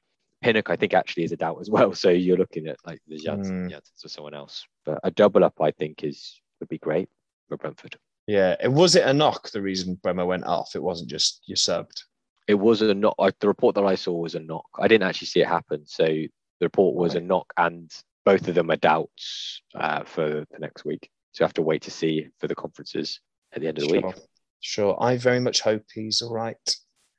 Pinnock, 0.41 0.69
I 0.69 0.75
think, 0.77 0.93
actually 0.93 1.23
is 1.23 1.31
a 1.31 1.37
doubt 1.37 1.57
as 1.59 1.69
well. 1.69 1.93
So 1.95 2.09
you're 2.09 2.37
looking 2.37 2.67
at 2.67 2.77
like 2.85 2.99
the 3.07 3.17
Jansson, 3.19 3.67
Mm. 3.67 3.71
Janssons 3.71 4.05
or 4.05 4.09
someone 4.09 4.33
else. 4.33 4.65
But 4.85 4.99
a 5.03 5.11
double 5.11 5.43
up, 5.43 5.55
I 5.61 5.71
think, 5.71 6.03
is 6.03 6.39
would 6.59 6.69
be 6.69 6.77
great 6.77 7.09
for 7.49 7.57
Brentford. 7.57 7.97
Yeah. 8.27 8.55
It 8.61 8.71
was 8.71 8.95
it 8.95 9.05
a 9.05 9.13
knock, 9.13 9.49
the 9.51 9.61
reason 9.61 9.97
Mbeumo 9.97 10.27
went 10.27 10.45
off. 10.45 10.75
It 10.75 10.83
wasn't 10.83 11.09
just 11.09 11.41
you 11.45 11.55
subbed. 11.55 12.03
it 12.47 12.53
was 12.55 12.81
a 12.81 12.93
knock. 12.93 13.15
The 13.39 13.47
report 13.47 13.75
that 13.75 13.85
I 13.85 13.95
saw 13.95 14.13
was 14.13 14.35
a 14.35 14.39
knock. 14.39 14.65
I 14.79 14.87
didn't 14.87 15.07
actually 15.07 15.27
see 15.27 15.41
it 15.41 15.47
happen. 15.47 15.85
So 15.85 16.05
the 16.05 16.29
report 16.61 16.95
was 16.95 17.15
right. 17.15 17.23
a 17.23 17.25
knock, 17.25 17.51
and 17.57 17.91
both 18.25 18.47
of 18.47 18.55
them 18.55 18.69
are 18.71 18.75
doubts 18.75 19.61
uh, 19.75 20.03
for 20.03 20.45
the 20.51 20.59
next 20.59 20.85
week. 20.85 21.09
So 21.31 21.43
you 21.43 21.45
have 21.45 21.53
to 21.55 21.61
wait 21.61 21.81
to 21.83 21.91
see 21.91 22.27
for 22.39 22.47
the 22.47 22.55
conferences 22.55 23.19
at 23.53 23.61
the 23.61 23.67
end 23.67 23.77
of 23.77 23.83
the 23.85 23.89
sure. 23.89 24.07
week. 24.07 24.15
Sure. 24.61 25.01
I 25.01 25.17
very 25.17 25.39
much 25.39 25.61
hope 25.61 25.83
he's 25.93 26.21
all 26.21 26.33
right 26.33 26.75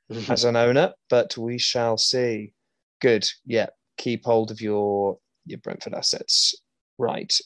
as 0.29 0.43
an 0.43 0.55
owner, 0.55 0.93
but 1.09 1.37
we 1.37 1.57
shall 1.57 1.97
see. 1.97 2.53
Good. 3.01 3.27
Yeah. 3.45 3.67
Keep 3.97 4.25
hold 4.25 4.51
of 4.51 4.61
your 4.61 5.17
your 5.45 5.59
Brentford 5.59 5.93
assets. 5.93 6.55
Right. 6.97 7.37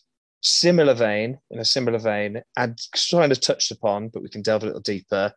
Similar 0.41 0.93
vein, 0.93 1.39
in 1.49 1.59
a 1.59 1.65
similar 1.65 1.97
vein, 1.97 2.41
and 2.57 2.79
kind 3.09 3.31
of 3.31 3.39
touched 3.39 3.71
upon, 3.71 4.09
but 4.09 4.21
we 4.21 4.29
can 4.29 4.41
delve 4.41 4.63
a 4.63 4.67
little 4.67 4.81
deeper. 4.81 5.33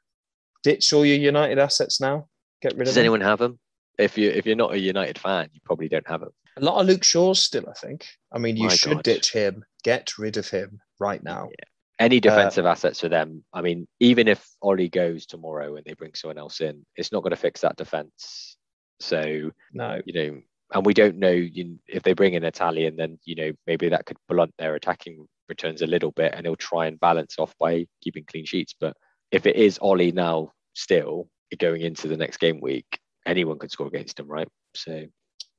Ditch 0.65 0.93
all 0.93 1.07
your 1.07 1.17
United 1.17 1.59
assets 1.59 2.01
now. 2.01 2.29
Get 2.61 2.73
rid 2.73 2.81
Does 2.81 2.89
of. 2.89 2.95
Does 2.95 2.99
anyone 2.99 3.21
have 3.21 3.39
them? 3.39 3.59
If 3.99 4.19
you 4.19 4.31
if 4.31 4.45
you're 4.45 4.57
not 4.57 4.75
a 4.75 4.79
United 4.79 5.19
fan, 5.19 5.49
you 5.53 5.61
probably 5.65 5.89
don't 5.89 6.07
have 6.09 6.21
them. 6.21 6.31
A 6.57 6.61
lot 6.61 6.81
of 6.81 6.87
Luke 6.87 7.05
Shaw's 7.05 7.43
still, 7.43 7.69
I 7.69 7.73
think. 7.75 8.07
I 8.33 8.39
mean, 8.39 8.57
you 8.57 8.67
My 8.67 8.75
should 8.75 8.95
God. 8.95 9.05
ditch 9.05 9.33
him. 9.33 9.65
Get 9.85 10.19
rid 10.19 10.37
of 10.37 10.49
him 10.49 10.81
right 10.99 11.23
now. 11.23 11.49
Yeah. 11.51 11.65
Any 11.99 12.21
defensive 12.21 12.65
assets 12.65 13.01
for 13.01 13.09
them. 13.09 13.45
I 13.53 13.61
mean, 13.61 13.87
even 13.99 14.29
if 14.29 14.49
Ole 14.63 14.89
goes 14.89 15.27
tomorrow 15.27 15.75
and 15.77 15.85
they 15.85 15.95
bring 15.95 16.15
someone 16.15 16.39
else 16.39 16.61
in, 16.61 16.85
it's 16.97 17.11
not 17.11 17.23
going 17.23 17.31
to 17.31 17.37
fix 17.37 17.63
that 17.63 17.77
defense. 17.77 18.57
So 19.01 19.51
No. 19.73 20.01
you 20.07 20.13
know, 20.15 20.41
and 20.75 20.87
we 20.87 20.95
don't 20.95 21.17
know 21.17 21.31
you, 21.31 21.79
if 21.89 22.03
they 22.03 22.13
bring 22.13 22.35
in 22.35 22.45
Italian, 22.45 22.97
then 22.97 23.19
you 23.25 23.35
know 23.35 23.53
maybe 23.67 23.89
that 23.89 24.07
could 24.07 24.19
blunt 24.29 24.55
their 24.59 24.75
attacking 24.75 25.27
returns 25.49 25.83
a 25.83 25.87
little 25.87 26.13
bit, 26.13 26.35
and 26.35 26.47
he'll 26.47 26.57
try 26.57 26.87
and 26.87 27.01
balance 27.01 27.37
off 27.39 27.55
by 27.59 27.87
keeping 28.03 28.25
clean 28.25 28.45
sheets. 28.45 28.75
But 28.79 28.95
if 29.33 29.47
it 29.47 29.57
is 29.57 29.79
Ole 29.81 30.13
now, 30.13 30.53
still 30.75 31.29
going 31.59 31.83
into 31.83 32.07
the 32.09 32.17
next 32.17 32.37
game 32.39 32.61
week, 32.61 32.99
anyone 33.27 33.59
could 33.59 33.71
score 33.71 33.87
against 33.87 34.21
him, 34.21 34.29
right? 34.29 34.49
So 34.75 35.07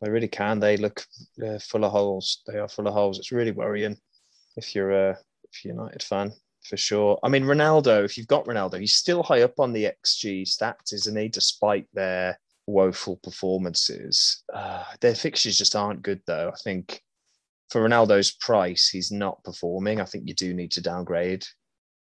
They 0.02 0.10
really 0.10 0.28
can. 0.28 0.60
They 0.60 0.78
look 0.78 1.04
uh, 1.46 1.60
full 1.60 1.84
of 1.84 1.92
holes. 1.92 2.42
They 2.48 2.60
are 2.60 2.70
full 2.70 2.88
of 2.88 2.94
holes. 2.94 3.20
It's 3.20 3.32
really 3.32 3.52
worrying 3.52 3.98
if 4.56 4.74
you're 4.76 4.92
a 4.92 5.10
if 5.12 5.18
you're 5.18 5.20
a 5.20 5.20
United 5.64 6.04
fan 6.04 6.32
for 6.64 6.78
sure. 6.78 7.20
I 7.24 7.30
mean, 7.30 7.44
Ronaldo. 7.44 8.04
If 8.04 8.18
you've 8.18 8.28
got 8.28 8.46
Ronaldo, 8.46 8.80
he's 8.80 8.96
still 8.96 9.24
high 9.24 9.42
up 9.42 9.60
on 9.60 9.74
the 9.74 9.86
XG 9.86 10.44
stats, 10.44 10.94
isn't 10.94 11.18
he? 11.18 11.28
Despite 11.28 11.88
their 11.94 12.40
woeful 12.68 13.18
performances, 13.18 14.44
uh, 14.54 14.84
their 15.02 15.16
fixtures 15.16 15.58
just 15.58 15.76
aren't 15.76 16.04
good, 16.04 16.22
though. 16.28 16.50
I 16.54 16.58
think 16.64 17.02
for 17.70 17.88
Ronaldo's 17.88 18.32
price, 18.32 18.90
he's 18.90 19.12
not 19.12 19.44
performing. 19.44 20.02
I 20.02 20.06
think 20.06 20.28
you 20.28 20.34
do 20.34 20.54
need 20.54 20.72
to 20.72 20.82
downgrade. 20.82 21.46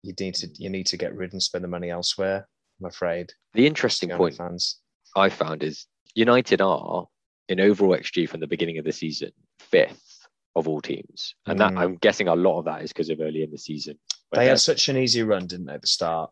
You 0.04 0.14
need 0.20 0.36
to 0.36 0.50
you 0.58 0.70
need 0.70 0.88
to 0.88 0.98
get 0.98 1.16
rid 1.16 1.34
and 1.34 1.42
spend 1.42 1.64
the 1.64 1.70
money 1.70 1.90
elsewhere. 1.90 2.48
I'm 2.80 2.88
afraid. 2.88 3.32
the 3.54 3.68
interesting 3.68 4.10
United 4.10 4.20
point 4.20 4.36
fans. 4.36 4.80
I 5.16 5.30
found 5.30 5.64
is 5.64 5.88
United 6.14 6.62
are 6.62 7.08
in 7.48 7.60
overall 7.60 7.98
XG 7.98 8.28
from 8.28 8.42
the 8.42 8.48
beginning 8.48 8.78
of 8.78 8.86
the 8.86 8.92
season 8.92 9.32
fifth 9.60 10.15
of 10.56 10.68
all 10.68 10.82
teams, 10.82 11.36
and 11.46 11.60
that 11.60 11.74
Mm. 11.74 11.78
I'm 11.80 11.96
guessing 11.98 12.28
a 12.28 12.36
lot 12.36 12.60
of 12.60 12.66
that 12.66 12.82
is 12.84 12.92
because 12.94 13.10
of 13.10 13.20
early 13.20 13.44
in 13.44 13.52
the 13.52 13.58
season. 13.58 14.00
They 14.32 14.48
had 14.48 14.60
such 14.60 14.90
an 14.90 14.98
easy 14.98 15.24
run, 15.24 15.48
didn't 15.48 15.66
they, 15.68 15.74
at 15.74 15.82
the 15.82 15.88
start? 15.88 16.32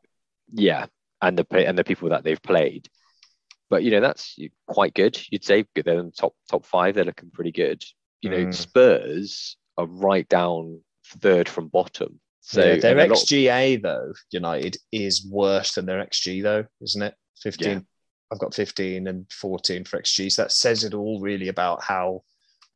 yeah, 0.54 0.86
and 1.22 1.38
the 1.38 1.46
and 1.68 1.78
the 1.78 1.84
people 1.84 2.10
that 2.10 2.24
they've 2.24 2.42
played. 2.42 2.90
But 3.70 3.84
you 3.84 3.92
know 3.92 4.02
that's 4.02 4.38
quite 4.68 4.94
good. 4.94 5.20
You'd 5.32 5.44
say. 5.46 5.66
They're 5.76 6.00
in 6.00 6.08
the 6.08 6.12
top 6.12 6.36
top 6.50 6.66
five. 6.66 6.96
They're 6.96 7.06
looking 7.06 7.32
pretty 7.32 7.52
good. 7.52 7.84
You 8.22 8.30
know, 8.30 8.46
Mm. 8.46 8.54
Spurs 8.54 9.58
are 9.78 9.86
right 9.88 10.28
down 10.30 10.82
third 11.20 11.50
from 11.50 11.68
bottom. 11.70 12.20
So 12.42 12.60
yeah, 12.64 12.76
their 12.80 12.92
and 13.00 13.12
a 13.12 13.14
lot- 13.14 13.24
XGA 13.24 13.82
though, 13.82 14.14
United 14.32 14.78
is 14.92 15.26
worse 15.26 15.74
than 15.76 15.86
their 15.86 16.02
XG 16.06 16.42
though, 16.44 16.66
isn't 16.82 17.02
it? 17.02 17.16
Fifteen. 17.42 17.70
Yeah. 17.80 17.80
I've 18.32 18.40
got 18.40 18.54
fifteen 18.54 19.08
and 19.08 19.32
fourteen 19.32 19.84
for 19.86 19.98
XG. 20.00 20.30
So 20.32 20.44
that 20.44 20.52
says 20.52 20.84
it 20.84 20.94
all 20.94 21.20
really 21.22 21.48
about 21.48 21.84
how 21.84 22.24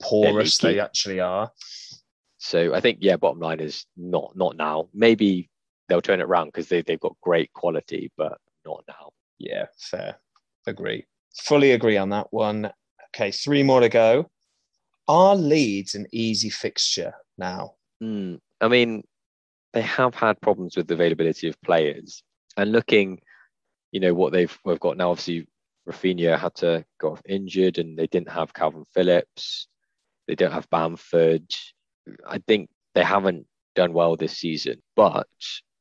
porous 0.02 0.58
they 0.58 0.80
actually 0.80 1.20
are. 1.20 1.52
So 2.38 2.74
I 2.74 2.80
think 2.80 3.00
yeah, 3.02 3.18
bottom 3.18 3.40
line 3.40 3.60
is 3.60 3.86
not 3.96 4.34
not 4.36 4.58
now. 4.58 4.90
Maybe 4.94 5.50
they'll 5.88 6.02
turn 6.02 6.20
it 6.20 6.26
around 6.26 6.48
because 6.48 6.68
they 6.68 6.82
they've 6.82 7.00
got 7.00 7.16
great 7.22 7.52
quality, 7.54 8.12
but 8.18 8.38
not 8.66 8.84
now. 8.88 9.12
Yeah, 9.40 9.66
fair. 9.78 10.18
Agree. 10.66 11.06
Fully 11.36 11.72
agree 11.72 11.98
on 11.98 12.10
that 12.10 12.28
one. 12.32 12.72
Okay, 13.16 13.32
three 13.32 13.64
more 13.64 13.80
to 13.80 13.90
go. 13.90 14.30
Are 15.08 15.36
Leeds 15.36 15.96
an 15.96 16.06
easy 16.12 16.50
fixture 16.50 17.14
now? 17.38 17.76
Mm, 18.04 18.40
I 18.60 18.68
mean, 18.68 19.04
they 19.74 19.82
have 19.82 20.14
had 20.14 20.42
problems 20.42 20.76
with 20.76 20.88
the 20.88 20.94
availability 20.94 21.48
of 21.48 21.62
players, 21.62 22.24
and 22.58 22.72
looking, 22.72 23.22
you 23.92 24.00
know, 24.00 24.14
what 24.14 24.34
they've 24.34 24.56
we've 24.66 24.80
got 24.80 24.98
now. 24.98 25.12
Obviously, 25.12 25.48
Raphinha 25.88 26.38
had 26.38 26.56
to 26.56 26.86
go 27.00 27.14
off 27.14 27.22
injured, 27.28 27.78
and 27.78 27.98
they 27.98 28.08
didn't 28.08 28.32
have 28.32 28.54
Kalvin 28.54 28.86
Phillips. 28.94 29.68
They 30.28 30.36
don't 30.36 30.52
have 30.52 30.70
Bamford. 30.70 31.46
I 32.28 32.40
think 32.48 32.70
they 32.96 33.04
haven't 33.04 33.48
done 33.76 33.94
well 33.94 34.16
this 34.16 34.38
season, 34.38 34.82
but 34.96 35.28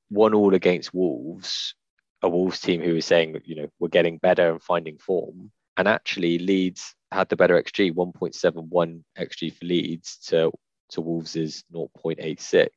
one 0.08 0.34
all 0.34 0.54
against 0.54 0.94
Wolves, 0.94 1.74
a 2.22 2.28
Wolves 2.28 2.60
team 2.60 2.80
who 2.80 2.96
is 2.96 3.06
saying 3.06 3.40
you 3.44 3.56
know 3.56 3.68
we're 3.78 3.88
getting 3.88 4.18
better 4.18 4.50
and 4.50 4.62
finding 4.62 4.98
form, 4.98 5.50
and 5.76 5.88
actually 5.88 6.38
Leeds 6.38 6.94
had 7.12 7.28
the 7.28 7.36
better 7.36 7.60
XG, 7.60 7.92
1.71 7.92 9.02
XG 9.18 9.54
for 9.56 9.64
Leeds 9.64 10.18
to 10.28 10.52
to 10.90 11.00
Wolves' 11.00 11.64
0.86. 11.72 12.68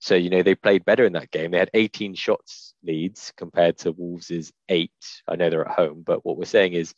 So, 0.00 0.14
you 0.14 0.28
know, 0.28 0.42
they 0.42 0.54
played 0.54 0.84
better 0.84 1.06
in 1.06 1.14
that 1.14 1.30
game. 1.30 1.50
They 1.50 1.58
had 1.58 1.70
18 1.72 2.14
shots 2.14 2.74
Leeds 2.82 3.32
compared 3.36 3.78
to 3.78 3.92
Wolves' 3.92 4.52
eight. 4.68 4.92
I 5.28 5.36
know 5.36 5.48
they're 5.48 5.66
at 5.66 5.74
home, 5.74 6.02
but 6.04 6.24
what 6.26 6.36
we're 6.36 6.44
saying 6.44 6.74
is 6.74 6.94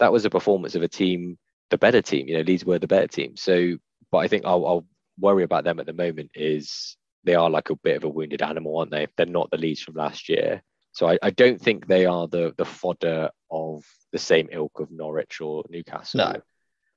that 0.00 0.12
was 0.12 0.24
a 0.24 0.30
performance 0.30 0.74
of 0.74 0.82
a 0.82 0.88
team, 0.88 1.38
the 1.74 1.78
better 1.78 2.02
team. 2.02 2.28
You 2.28 2.36
know, 2.36 2.42
Leeds 2.42 2.64
were 2.64 2.78
the 2.78 2.86
better 2.86 3.08
team. 3.08 3.36
So, 3.36 3.76
but 4.10 4.18
I 4.18 4.28
think 4.28 4.44
I'll, 4.44 4.66
I'll 4.66 4.86
worry 5.18 5.42
about 5.42 5.64
them 5.64 5.80
at 5.80 5.86
the 5.86 5.92
moment 5.92 6.30
is 6.34 6.96
they 7.24 7.34
are 7.34 7.50
like 7.50 7.70
a 7.70 7.76
bit 7.76 7.96
of 7.96 8.04
a 8.04 8.08
wounded 8.08 8.42
animal, 8.42 8.78
aren't 8.78 8.90
they? 8.90 9.08
They're 9.16 9.26
not 9.26 9.50
the 9.50 9.58
Leeds 9.58 9.80
from 9.80 9.94
last 9.94 10.28
year. 10.28 10.62
So 10.92 11.08
I, 11.08 11.18
I 11.22 11.30
don't 11.30 11.60
think 11.60 11.86
they 11.86 12.06
are 12.06 12.28
the 12.28 12.54
the 12.56 12.64
fodder 12.64 13.30
of 13.50 13.82
the 14.12 14.18
same 14.18 14.48
ilk 14.52 14.78
of 14.78 14.92
Norwich 14.92 15.40
or 15.40 15.64
Newcastle. 15.68 16.18
No. 16.18 16.34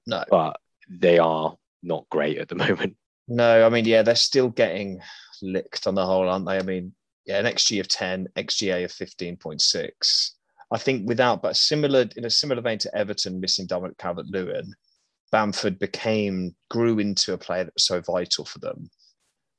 No. 0.06 0.24
But 0.30 0.60
they 0.88 1.18
are 1.18 1.56
not 1.82 2.06
great 2.10 2.38
at 2.38 2.48
the 2.48 2.56
moment. 2.56 2.96
No, 3.28 3.66
I 3.66 3.70
mean, 3.70 3.86
yeah, 3.86 4.04
they're 4.04 4.16
still 4.16 4.50
getting 4.50 5.02
licked 5.42 5.88
on 5.88 5.96
the 5.96 6.06
whole, 6.06 6.30
aren't 6.30 6.46
they? 6.46 6.58
I 6.58 6.62
mean, 6.62 6.94
yeah, 7.26 7.40
an 7.40 7.46
XG 7.46 7.80
of 7.82 7.88
10, 7.90 8.30
XGA 8.38 8.86
of 8.86 8.92
15.6. 8.92 10.32
I 10.72 10.78
think 10.78 11.08
without, 11.08 11.42
but 11.42 11.56
similar 11.56 12.06
in 12.16 12.26
a 12.26 12.30
similar 12.30 12.62
vein 12.62 12.78
to 12.80 12.96
Everton 12.98 13.40
missing 13.40 13.68
Dominic 13.68 13.98
Calvert 13.98 14.26
Lewin, 14.30 14.74
Bamford 15.32 15.80
became, 15.80 16.56
grew 16.70 17.00
into 17.00 17.34
a 17.34 17.38
player 17.38 17.64
that 17.66 17.74
was 17.74 17.86
so 17.86 18.02
vital 18.02 18.46
for 18.46 18.60
them. 18.60 18.90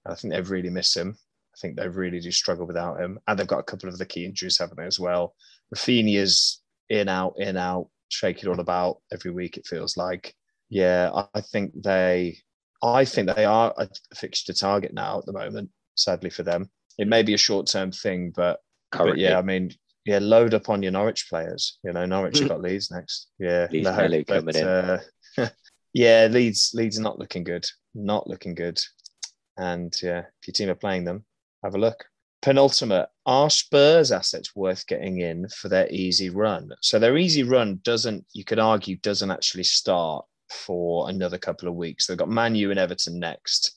And 0.05 0.13
I 0.13 0.15
think 0.15 0.33
they've 0.35 0.51
really 0.51 0.71
missed 0.71 0.97
him. 0.97 1.17
I 1.55 1.57
think 1.61 1.77
they 1.77 1.89
really 1.89 2.21
do 2.21 2.31
struggle 2.31 2.67
without 2.67 3.01
him. 3.01 3.19
And 3.27 3.39
they've 3.39 3.47
got 3.47 3.61
a 3.61 3.65
couple 3.65 3.89
of 3.89 3.99
the 3.99 4.07
key 4.07 4.25
injuries, 4.25 4.59
haven't 4.59 4.79
they, 4.79 4.85
as 4.87 5.01
well? 5.01 5.35
Raphinha's 5.75 6.63
in, 6.89 7.09
out, 7.09 7.35
in, 7.39 7.57
out, 7.57 7.89
shaking 8.11 8.49
all 8.49 8.61
about 8.61 8.99
every 9.13 9.31
week, 9.31 9.57
it 9.57 9.67
feels 9.67 9.97
like. 9.97 10.35
Yeah, 10.71 11.11
I- 11.15 11.29
I 11.35 11.41
think 11.41 11.73
they 11.83 12.39
I 12.83 13.05
think 13.05 13.35
they 13.35 13.45
are 13.45 13.75
a 13.77 13.89
fixture 14.15 14.53
target 14.53 14.95
now 14.95 15.19
at 15.19 15.27
the 15.27 15.33
moment, 15.33 15.71
sadly 15.97 16.31
for 16.31 16.45
them. 16.45 16.71
It 16.97 17.09
may 17.09 17.23
be 17.25 17.35
a 17.35 17.39
short 17.39 17.67
term 17.67 17.91
thing, 17.91 18.33
but, 18.37 18.61
but 19.11 19.19
yeah, 19.19 19.39
I 19.39 19.43
mean, 19.43 19.73
yeah, 20.09 20.21
load 20.23 20.55
up 20.55 20.71
on 20.71 20.83
your 20.83 20.93
Norwich 20.93 21.29
players. 21.29 21.79
You 21.85 21.93
know, 21.93 22.07
Norwich 22.07 22.39
have 22.39 22.49
got 22.55 22.63
Leeds 22.63 22.91
next. 22.91 23.29
Yeah. 23.39 23.69
Leeds 23.71 23.85
no, 23.85 24.09
but, 24.09 24.27
coming 24.27 24.57
in. 24.57 24.65
uh, 24.65 25.01
yeah, 25.93 26.29
Leeds 26.31 26.71
Leeds 26.73 26.99
not 26.99 27.19
looking 27.19 27.45
good. 27.45 27.67
Not 27.95 28.27
looking 28.27 28.55
good. 28.55 28.81
And 29.59 29.95
yeah, 30.03 30.21
if 30.21 30.49
your 30.49 30.53
team 30.53 30.71
are 30.71 30.75
playing 30.75 31.05
them, 31.05 31.27
have 31.63 31.75
a 31.75 31.79
look. 31.79 32.07
Penultimate, 32.41 33.11
are 33.27 33.51
Spurs 33.51 34.11
assets 34.11 34.57
worth 34.57 34.87
getting 34.87 35.21
in 35.21 35.47
for 35.51 35.69
their 35.69 35.89
easy 35.91 36.31
run? 36.31 36.71
So 36.81 36.99
their 36.99 37.19
easy 37.19 37.43
run 37.43 37.81
doesn't, 37.83 38.25
you 38.33 38.45
could 38.45 38.61
argue, 38.61 38.97
doesn't 38.97 39.31
actually 39.31 39.65
start 39.65 40.25
for 40.49 41.11
another 41.11 41.37
couple 41.37 41.69
of 41.69 41.75
weeks. 41.75 42.07
They've 42.07 42.17
got 42.17 42.31
Man 42.31 42.55
U 42.55 42.71
and 42.71 42.81
Everton 42.81 43.19
next. 43.19 43.77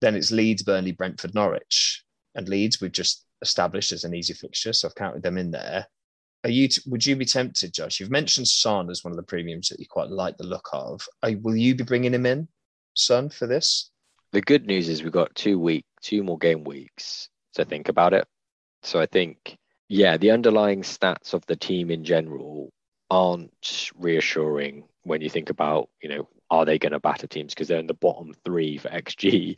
Then 0.00 0.14
it's 0.14 0.30
Leeds, 0.30 0.62
Burnley, 0.62 0.92
Brentford, 0.92 1.34
Norwich. 1.34 2.04
And 2.36 2.48
Leeds 2.48 2.80
we've 2.80 2.92
just 2.92 3.25
established 3.42 3.92
as 3.92 4.04
an 4.04 4.14
easy 4.14 4.34
fixture, 4.34 4.72
so 4.72 4.88
I've 4.88 4.94
counted 4.94 5.22
them 5.22 5.38
in 5.38 5.50
there. 5.50 5.86
Are 6.44 6.50
you? 6.50 6.68
Would 6.86 7.04
you 7.04 7.16
be 7.16 7.24
tempted, 7.24 7.74
Josh? 7.74 7.98
You've 7.98 8.10
mentioned 8.10 8.48
Son 8.48 8.90
as 8.90 9.02
one 9.02 9.12
of 9.12 9.16
the 9.16 9.22
premiums 9.22 9.68
that 9.68 9.80
you 9.80 9.86
quite 9.88 10.10
like 10.10 10.36
the 10.36 10.44
look 10.44 10.68
of. 10.72 11.00
Are, 11.22 11.32
will 11.42 11.56
you 11.56 11.74
be 11.74 11.84
bringing 11.84 12.14
him 12.14 12.26
in, 12.26 12.48
Son, 12.94 13.30
for 13.30 13.46
this? 13.46 13.90
the 14.36 14.40
good 14.42 14.66
news 14.66 14.88
is 14.88 15.02
we've 15.02 15.12
got 15.12 15.34
two 15.34 15.58
week, 15.58 15.86
two 16.02 16.22
more 16.22 16.36
game 16.36 16.64
weeks 16.64 17.30
to 17.54 17.64
think 17.64 17.88
about 17.88 18.12
it. 18.12 18.26
So 18.82 19.00
I 19.00 19.06
think, 19.06 19.56
yeah, 19.88 20.18
the 20.18 20.30
underlying 20.30 20.82
stats 20.82 21.32
of 21.32 21.44
the 21.46 21.56
team 21.56 21.90
in 21.90 22.04
general 22.04 22.70
aren't 23.10 23.90
reassuring 23.96 24.84
when 25.04 25.20
you 25.20 25.30
think 25.30 25.48
about, 25.48 25.88
you 26.02 26.08
know, 26.08 26.28
are 26.50 26.66
they 26.66 26.78
going 26.78 26.92
to 26.92 27.00
batter 27.00 27.26
teams 27.26 27.54
because 27.54 27.68
they're 27.68 27.78
in 27.80 27.86
the 27.86 27.94
bottom 27.94 28.34
three 28.44 28.78
for 28.78 28.88
XG 28.88 29.56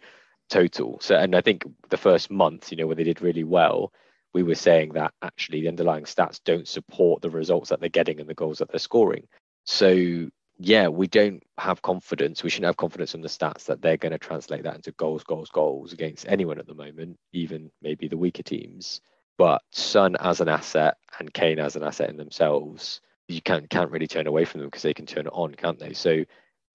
total. 0.49 0.99
So, 1.01 1.17
and 1.17 1.35
I 1.35 1.41
think 1.41 1.65
the 1.89 1.97
first 1.97 2.31
month, 2.31 2.71
you 2.71 2.77
know, 2.77 2.87
when 2.87 2.97
they 2.97 3.05
did 3.05 3.23
really 3.23 3.45
well, 3.45 3.93
we 4.35 4.43
were 4.43 4.55
saying 4.55 4.93
that 4.93 5.15
actually 5.23 5.63
the 5.63 5.69
underlying 5.69 6.05
stats 6.05 6.41
don't 6.45 6.69
support 6.69 7.23
the 7.23 7.31
results 7.31 7.71
that 7.71 7.81
they're 7.81 7.89
getting 7.89 8.21
and 8.21 8.29
the 8.29 8.35
goals 8.35 8.59
that 8.59 8.71
they're 8.71 8.79
scoring. 8.79 9.27
So 9.65 10.29
yeah, 10.59 10.89
we 10.89 11.07
don't 11.07 11.43
have 11.57 11.83
confidence. 11.83 12.43
We 12.43 12.51
shouldn't 12.51 12.67
have 12.67 12.77
confidence 12.77 13.15
in 13.15 13.21
the 13.21 13.29
stats 13.29 13.65
that 13.67 13.81
they're 13.81 13.97
going 13.97 14.13
to 14.13 14.19
translate 14.19 14.65
that 14.65 14.75
into 14.75 14.93
goals, 14.93 15.23
goals, 15.23 15.51
goals 15.51 15.93
against 15.93 16.27
anyone 16.29 16.59
at 16.59 16.67
the 16.67 16.75
moment, 16.75 17.17
even 17.33 17.71
maybe 17.81 18.09
the 18.09 18.17
weaker 18.17 18.43
teams. 18.43 19.01
But 19.39 19.63
Son 19.71 20.17
as 20.19 20.41
an 20.41 20.49
asset 20.49 20.97
and 21.19 21.33
Kane 21.33 21.61
as 21.61 21.77
an 21.77 21.85
asset 21.85 22.11
in 22.11 22.17
themselves, 22.17 23.01
you 23.29 23.41
can't 23.41 23.71
can't 23.71 23.91
really 23.93 24.09
turn 24.09 24.27
away 24.27 24.45
from 24.45 24.61
them 24.61 24.69
because 24.69 24.83
they 24.83 24.95
can 24.95 25.07
turn 25.07 25.27
it 25.27 25.33
on, 25.33 25.55
can't 25.55 25.79
they? 25.79 25.93
So 25.93 26.25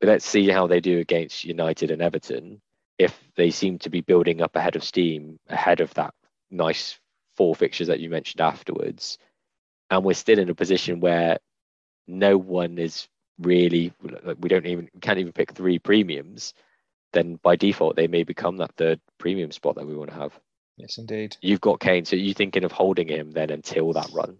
let's 0.01 0.25
see 0.25 0.47
how 0.47 0.67
they 0.67 0.79
do 0.79 0.99
against 0.99 1.43
United 1.43 1.91
and 1.91 2.01
Everton. 2.01 2.61
If 2.97 3.19
they 3.35 3.49
seem 3.49 3.79
to 3.79 3.89
be 3.89 4.01
building 4.01 4.41
up 4.41 4.55
ahead 4.55 4.75
of 4.75 4.83
steam, 4.83 5.39
ahead 5.47 5.81
of 5.81 5.93
that 5.95 6.13
nice 6.51 6.99
four 7.35 7.55
fixtures 7.55 7.87
that 7.87 7.99
you 7.99 8.09
mentioned 8.09 8.41
afterwards, 8.41 9.17
and 9.89 10.03
we're 10.03 10.13
still 10.13 10.39
in 10.39 10.49
a 10.49 10.55
position 10.55 10.99
where 10.99 11.39
no 12.07 12.37
one 12.37 12.77
is 12.77 13.07
really 13.39 13.93
we 14.37 14.49
don't 14.49 14.67
even 14.67 14.89
can't 15.01 15.19
even 15.19 15.33
pick 15.33 15.53
three 15.53 15.79
premiums, 15.79 16.53
then 17.13 17.39
by 17.41 17.55
default 17.55 17.95
they 17.95 18.07
may 18.07 18.23
become 18.23 18.57
that 18.57 18.75
third 18.75 18.99
premium 19.17 19.51
spot 19.51 19.75
that 19.75 19.87
we 19.87 19.95
want 19.95 20.11
to 20.11 20.17
have. 20.17 20.39
Yes, 20.77 20.97
indeed. 20.97 21.37
You've 21.41 21.61
got 21.61 21.79
Kane, 21.79 22.05
so 22.05 22.15
you're 22.15 22.33
thinking 22.33 22.63
of 22.63 22.71
holding 22.71 23.07
him 23.07 23.31
then 23.31 23.51
until 23.51 23.93
that 23.93 24.09
run? 24.13 24.37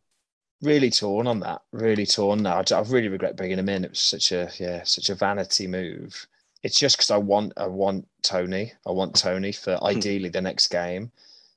Really 0.61 0.89
torn 0.89 1.27
on 1.27 1.41
that. 1.41 1.61
Really 1.71 2.05
torn. 2.05 2.43
No, 2.43 2.51
I, 2.51 2.63
I 2.73 2.81
really 2.81 3.09
regret 3.09 3.35
bringing 3.35 3.59
him 3.59 3.69
in. 3.69 3.83
It 3.85 3.91
was 3.91 3.99
such 3.99 4.31
a 4.31 4.49
yeah, 4.59 4.83
such 4.83 5.09
a 5.09 5.15
vanity 5.15 5.67
move. 5.67 6.27
It's 6.63 6.79
just 6.79 6.97
because 6.97 7.11
I 7.11 7.17
want 7.17 7.53
I 7.57 7.67
want 7.67 8.07
Toney. 8.21 8.73
I 8.87 8.91
want 8.91 9.15
Toney 9.15 9.51
for 9.51 9.75
hmm. 9.77 9.85
ideally 9.85 10.29
the 10.29 10.41
next 10.41 10.67
game. 10.67 11.11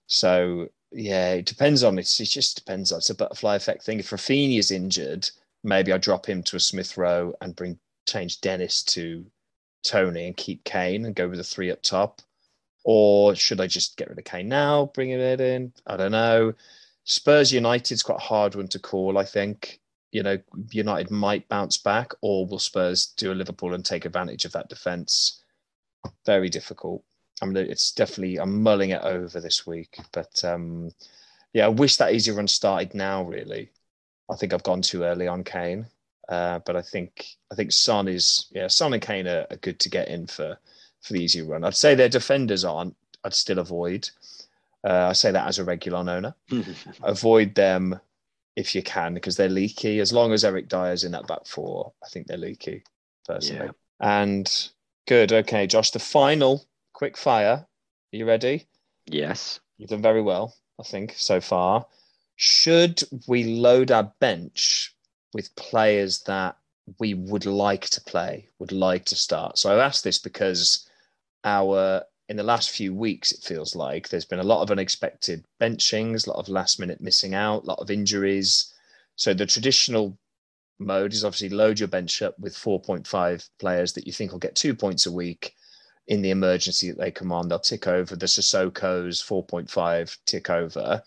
So 0.07 0.69
yeah, 0.93 1.35
it 1.35 1.47
depends 1.47 1.83
on 1.83 1.99
it. 1.99 2.21
It 2.21 2.25
just 2.25 2.57
depends. 2.57 2.93
on 2.93 2.99
It's 2.99 3.11
a 3.11 3.15
butterfly 3.15 3.57
effect 3.57 3.85
thing. 3.85 3.99
If 3.99 4.11
Raphinha 4.11 4.59
is 4.59 4.71
injured, 4.71 5.31
maybe 5.63 5.93
I 5.93 5.99
drop 5.99 6.27
him 6.27 6.43
to 6.45 6.57
a 6.57 6.61
Smith 6.61 6.97
Rowe 6.97 7.35
and 7.41 7.57
bring 7.57 7.79
change 8.07 8.41
Dennis 8.41 8.83
to 8.85 9.27
Toney 9.83 10.27
and 10.27 10.37
keep 10.37 10.65
Kane 10.65 11.05
and 11.05 11.15
go 11.15 11.29
with 11.29 11.39
the 11.39 11.45
three 11.45 11.71
up 11.71 11.83
top. 11.83 12.23
Or 12.85 13.35
should 13.35 13.61
I 13.61 13.67
just 13.67 13.97
get 13.97 14.09
rid 14.09 14.19
of 14.19 14.25
Kane 14.25 14.49
now, 14.49 14.87
bring 14.95 15.11
it 15.11 15.41
in? 15.41 15.73
I 15.87 15.97
don't 15.97 16.13
know. 16.13 16.55
Spurs 17.05 17.53
United's 17.53 18.03
quite 18.03 18.19
a 18.19 18.23
hard 18.23 18.55
one 18.55 18.69
to 18.69 18.79
call, 18.79 19.19
I 19.19 19.25
think. 19.25 19.81
You 20.13 20.23
know, 20.23 20.39
United 20.71 21.11
might 21.11 21.49
bounce 21.49 21.79
back, 21.79 22.13
or 22.21 22.47
will 22.47 22.59
Spurs 22.59 23.07
do 23.17 23.33
a 23.33 23.35
Liverpool 23.35 23.75
and 23.75 23.85
take 23.85 24.05
advantage 24.05 24.45
of 24.45 24.53
that 24.53 24.69
defence? 24.69 25.43
Very 26.25 26.49
difficult. 26.49 27.03
I 27.43 27.47
mean, 27.47 27.57
it's 27.57 27.93
definitely, 27.93 28.39
I'm 28.39 28.63
mulling 28.63 28.91
it 28.91 29.03
over 29.03 29.41
this 29.41 29.67
week. 29.67 29.99
But 30.13 30.43
um, 30.45 30.91
yeah, 31.53 31.67
I 31.67 31.69
wish 31.69 31.97
that 31.97 32.15
easy 32.15 32.31
run 32.31 32.49
started 32.49 32.95
now, 32.95 33.25
really. 33.25 33.71
I 34.31 34.37
think 34.37 34.53
I've 34.53 34.63
gone 34.63 34.83
too 34.83 35.05
early 35.05 35.29
on 35.29 35.45
Kane. 35.45 35.87
Uh, 36.29 36.59
but 36.61 36.75
I 36.75 36.83
think 36.83 37.37
I 37.53 37.55
think 37.55 37.71
Son 37.71 38.09
is 38.09 38.47
yeah 38.51 38.67
Son 38.67 38.93
and 38.93 39.03
Kane 39.03 39.29
are, 39.29 39.47
are, 39.49 39.57
good 39.59 39.79
to 39.81 39.89
get 39.89 40.09
in 40.09 40.27
for 40.27 40.59
for 41.01 41.13
the 41.13 41.23
easy 41.23 41.43
run. 41.43 41.63
I'd 41.63 41.77
say 41.77 41.95
their 41.95 42.09
defenders 42.09 42.65
aren't. 42.65 42.97
I'd 43.23 43.35
still 43.35 43.61
avoid. 43.61 44.11
Uh, 44.83 45.07
I 45.11 45.13
say 45.13 45.31
that 45.31 45.47
as 45.47 45.59
a 45.59 45.65
regular 45.65 45.99
owner. 45.99 46.35
avoid 47.03 47.55
them 47.55 48.01
if 48.57 48.75
you 48.75 48.83
can 48.83 49.15
because 49.15 49.37
they're 49.37 49.49
leaky. 49.49 50.01
As 50.01 50.13
long 50.13 50.33
as 50.33 50.45
Eric 50.45 50.69
Dier's 50.69 51.05
in 51.05 51.13
that 51.13 51.27
back 51.27 51.47
four, 51.47 51.93
I 52.05 52.09
think 52.09 52.27
they're 52.27 52.37
leaky 52.37 52.83
personally. 53.27 53.67
Yeah. 53.67 54.25
And 54.25 54.71
good. 55.07 55.33
Okay, 55.33 55.67
Josh. 55.67 55.91
The 55.91 55.99
final 55.99 56.65
quick 56.93 57.17
fire. 57.17 57.67
Are 58.13 58.17
you 58.17 58.27
ready? 58.27 58.67
Yes. 59.07 59.61
You've 59.79 59.91
done 59.91 60.03
very 60.03 60.23
well, 60.23 60.55
I 60.81 60.83
think, 60.83 61.15
so 61.17 61.41
far 61.41 61.87
should 62.37 63.03
we 63.27 63.45
load 63.45 63.91
our 63.91 64.13
bench 64.21 64.95
with 65.33 65.55
players 65.57 66.23
that 66.25 66.57
we 67.01 67.15
would 67.15 67.47
like 67.47 67.89
to 67.89 68.01
play, 68.03 68.49
would 68.59 68.73
like 68.73 69.07
to 69.07 69.17
start? 69.17 69.59
So 69.59 69.73
I've 69.73 69.81
asked 69.81 70.05
this 70.05 70.19
because 70.19 70.89
our 71.45 72.03
in 72.29 72.37
the 72.37 72.43
last 72.43 72.71
few 72.71 72.95
weeks, 72.95 73.33
it 73.33 73.43
feels 73.43 73.77
like 73.77 74.09
there's 74.09 74.25
been 74.25 74.41
a 74.41 74.45
lot 74.45 74.63
of 74.63 74.71
unexpected 74.71 75.45
benchings, 75.61 76.27
a 76.27 76.31
lot 76.31 76.39
of 76.39 76.49
last 76.49 76.81
minute 76.81 77.01
missing 77.01 77.35
out, 77.35 77.65
a 77.65 77.67
lot 77.67 77.79
of 77.79 77.91
injuries. 77.91 78.73
So 79.15 79.33
the 79.33 79.47
traditional 79.47 80.19
mode 80.79 81.13
is 81.13 81.25
obviously 81.25 81.51
load 81.51 81.79
your 81.79 81.89
bench 81.89 82.21
up 82.23 82.39
with 82.39 82.55
4.5 82.55 83.49
players 83.59 83.93
that 83.95 84.07
you 84.07 84.13
think 84.13 84.33
will 84.33 84.39
get 84.39 84.57
two 84.57 84.75
points 84.75 85.07
a 85.07 85.13
week 85.13 85.55
in 86.09 86.23
the 86.23 86.31
emergency 86.31 86.91
that 86.91 86.99
they 86.99 87.11
command. 87.11 87.51
They'll 87.51 87.59
tick 87.59 87.87
over 87.87 88.17
the 88.17 88.27
Sissoko's 88.27 89.23
4.5 89.23 90.17
tick 90.27 90.51
over 90.51 91.03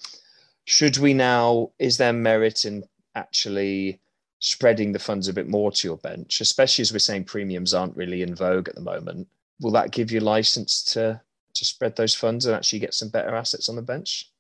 should 0.70 1.00
we 1.00 1.16
now 1.16 1.72
is 1.80 1.98
there 1.98 2.14
merit 2.14 2.64
in 2.64 2.84
actually 3.16 4.00
spreading 4.38 4.92
the 4.92 5.00
funds 5.00 5.28
a 5.28 5.34
bit 5.34 5.48
more 5.48 5.72
to 5.72 5.88
your 5.88 5.98
bench 5.98 6.42
especially 6.42 6.84
as 6.84 6.94
we're 6.94 7.00
saying 7.00 7.24
premiums 7.24 7.74
aren't 7.74 7.98
really 7.98 8.22
in 8.22 8.36
vogue 8.36 8.70
at 8.70 8.76
the 8.76 8.82
moment 8.82 9.28
will 9.62 9.72
that 9.72 9.92
give 9.92 10.12
you 10.12 10.20
license 10.20 10.84
to 10.84 11.22
to 11.54 11.66
spread 11.66 11.96
those 11.96 12.16
funds 12.16 12.46
and 12.46 12.56
actually 12.56 12.80
get 12.80 12.94
some 12.94 13.10
better 13.10 13.36
assets 13.36 13.70
on 13.70 13.76
the 13.76 13.82
bench 13.82 14.32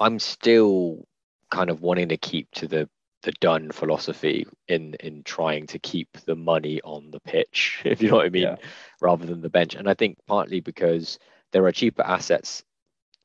i'm 0.00 0.18
still 0.18 1.06
kind 1.50 1.70
of 1.70 1.82
wanting 1.82 2.08
to 2.08 2.16
keep 2.16 2.50
to 2.52 2.66
the 2.66 2.88
the 3.22 3.32
done 3.40 3.70
philosophy 3.70 4.46
in 4.68 4.94
in 5.00 5.22
trying 5.24 5.66
to 5.66 5.78
keep 5.80 6.08
the 6.26 6.36
money 6.36 6.80
on 6.82 7.10
the 7.10 7.20
pitch 7.20 7.82
if 7.84 8.00
you 8.00 8.08
know 8.08 8.16
what 8.16 8.26
i 8.26 8.30
mean 8.30 8.42
yeah. 8.42 8.56
rather 9.00 9.26
than 9.26 9.40
the 9.40 9.48
bench 9.48 9.74
and 9.74 9.88
i 9.88 9.94
think 9.94 10.16
partly 10.26 10.60
because 10.60 11.18
there 11.52 11.64
are 11.64 11.72
cheaper 11.72 12.02
assets 12.02 12.62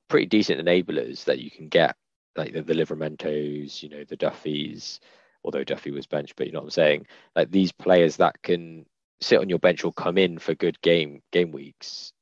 pretty 0.09 0.25
decent 0.25 0.59
enablers 0.59 1.23
that 1.23 1.39
you 1.39 1.49
can 1.49 1.69
get 1.69 1.95
like 2.35 2.53
the, 2.53 2.61
the 2.61 2.73
Livramentos, 2.73 3.81
you 3.81 3.89
know, 3.89 4.03
the 4.03 4.17
Duffys, 4.17 4.99
although 5.43 5.63
Duffy 5.63 5.91
was 5.91 6.05
benched, 6.05 6.35
but 6.35 6.47
you 6.47 6.53
know 6.53 6.59
what 6.59 6.65
I'm 6.65 6.71
saying? 6.71 7.07
Like 7.35 7.51
these 7.51 7.71
players 7.71 8.17
that 8.17 8.41
can 8.41 8.85
sit 9.21 9.39
on 9.39 9.49
your 9.49 9.59
bench 9.59 9.83
or 9.83 9.93
come 9.93 10.17
in 10.17 10.39
for 10.39 10.53
good 10.55 10.79
game 10.81 11.21
game 11.31 11.51
weeks 11.51 12.13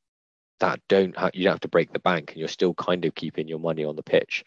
that 0.60 0.82
don't 0.89 1.18
have, 1.18 1.32
you 1.34 1.45
don't 1.45 1.54
have 1.54 1.60
to 1.62 1.68
break 1.68 1.91
the 1.93 2.00
bank 2.00 2.32
and 2.32 2.39
you're 2.39 2.47
still 2.47 2.74
kind 2.74 3.06
of 3.06 3.16
keeping 3.16 3.47
your 3.47 3.60
money 3.60 3.86
on 3.86 3.95
the 3.95 4.04
pitch. 4.04 4.43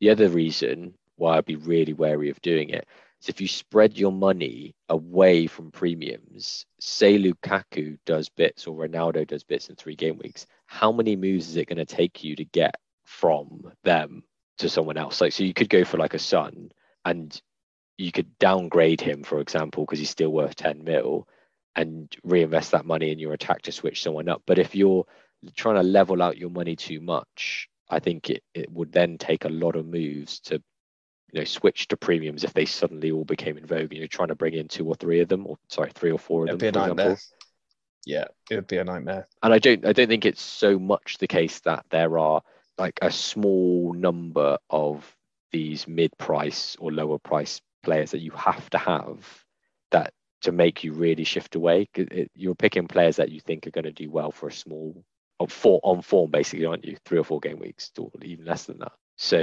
The 0.00 0.10
other 0.10 0.28
reason 0.28 0.94
why 1.16 1.36
I'd 1.36 1.44
be 1.44 1.56
really 1.56 1.92
wary 1.92 2.30
of 2.30 2.40
doing 2.40 2.70
it 2.70 2.88
is 3.20 3.28
if 3.28 3.40
you 3.40 3.48
spread 3.48 3.98
your 3.98 4.12
money 4.12 4.74
away 4.88 5.46
from 5.46 5.70
premiums, 5.70 6.64
say 6.80 7.18
Lukaku 7.18 7.98
does 8.06 8.30
bits 8.30 8.66
or 8.66 8.74
Ronaldo 8.74 9.26
does 9.26 9.44
bits 9.44 9.68
in 9.68 9.76
three 9.76 9.96
game 9.96 10.16
weeks, 10.16 10.46
how 10.64 10.90
many 10.90 11.14
moves 11.14 11.48
is 11.48 11.56
it 11.56 11.68
going 11.68 11.76
to 11.76 11.84
take 11.84 12.24
you 12.24 12.34
to 12.36 12.44
get 12.44 12.76
from 13.04 13.72
them 13.84 14.22
to 14.58 14.68
someone 14.68 14.96
else. 14.96 15.20
Like 15.20 15.32
so 15.32 15.42
you 15.42 15.52
could 15.52 15.68
go 15.68 15.84
for 15.84 15.98
like 15.98 16.14
a 16.14 16.18
Son 16.18 16.70
and 17.04 17.40
you 17.98 18.12
could 18.12 18.38
downgrade 18.38 19.00
him, 19.00 19.24
for 19.24 19.40
example, 19.40 19.84
because 19.84 19.98
he's 19.98 20.10
still 20.10 20.30
worth 20.30 20.54
10 20.54 20.84
mil 20.84 21.28
and 21.76 22.14
reinvest 22.24 22.72
that 22.72 22.84
money 22.84 23.10
in 23.12 23.18
your 23.18 23.32
attack 23.32 23.62
to 23.62 23.72
switch 23.72 24.02
someone 24.02 24.28
up. 24.28 24.42
But 24.46 24.58
if 24.58 24.74
you're 24.74 25.06
trying 25.56 25.76
to 25.76 25.82
level 25.82 26.22
out 26.22 26.36
your 26.36 26.50
money 26.50 26.76
too 26.76 27.00
much, 27.00 27.68
I 27.88 27.98
think 27.98 28.30
it, 28.30 28.42
it 28.54 28.70
would 28.70 28.92
then 28.92 29.18
take 29.18 29.44
a 29.44 29.48
lot 29.48 29.76
of 29.76 29.86
moves 29.86 30.40
to 30.40 30.62
you 31.32 31.40
know 31.40 31.44
switch 31.44 31.88
to 31.88 31.96
premiums 31.96 32.44
if 32.44 32.52
they 32.52 32.64
suddenly 32.64 33.10
all 33.10 33.24
became 33.24 33.56
in 33.56 33.66
vogue. 33.66 33.92
You're 33.92 34.08
trying 34.08 34.28
to 34.28 34.34
bring 34.34 34.54
in 34.54 34.68
two 34.68 34.86
or 34.86 34.94
three 34.94 35.20
of 35.20 35.28
them, 35.28 35.46
or 35.46 35.56
sorry, 35.68 35.90
three 35.94 36.10
or 36.10 36.18
four 36.18 36.44
of 36.44 36.48
It'd 36.48 36.60
them. 36.60 36.72
Be 36.72 36.78
a 36.78 36.86
nightmare. 36.86 37.12
Example. 37.12 37.36
Yeah, 38.06 38.24
it 38.50 38.54
would 38.56 38.66
be 38.66 38.78
a 38.78 38.84
nightmare. 38.84 39.28
And 39.42 39.52
I 39.52 39.58
don't 39.58 39.84
I 39.86 39.92
don't 39.92 40.08
think 40.08 40.24
it's 40.24 40.42
so 40.42 40.78
much 40.78 41.18
the 41.18 41.26
case 41.26 41.60
that 41.60 41.84
there 41.90 42.18
are 42.18 42.42
like 42.78 42.98
a 43.02 43.10
small 43.10 43.92
number 43.92 44.58
of 44.70 45.16
these 45.52 45.86
mid-price 45.86 46.76
or 46.78 46.92
lower 46.92 47.18
price 47.18 47.60
players 47.82 48.12
that 48.12 48.20
you 48.20 48.30
have 48.30 48.70
to 48.70 48.78
have 48.78 49.44
to 50.42 50.52
make 50.52 50.84
you 50.84 50.92
really 50.92 51.24
shift 51.24 51.54
away. 51.54 51.88
It, 51.94 52.30
you're 52.34 52.54
picking 52.54 52.88
players 52.88 53.16
that 53.16 53.30
you 53.30 53.40
think 53.40 53.66
are 53.66 53.72
going 53.72 53.84
to 53.84 53.92
do 53.92 54.10
well 54.10 54.30
for 54.30 54.48
a 54.48 54.52
small 54.52 55.04
four 55.48 55.80
on 55.82 56.02
form, 56.02 56.30
basically, 56.30 56.66
aren't 56.66 56.84
you? 56.84 56.96
Three 57.04 57.18
or 57.18 57.24
four 57.24 57.40
game 57.40 57.58
weeks, 57.58 57.90
or 57.98 58.10
even 58.22 58.44
less 58.44 58.64
than 58.64 58.78
that. 58.78 58.92
So 59.16 59.40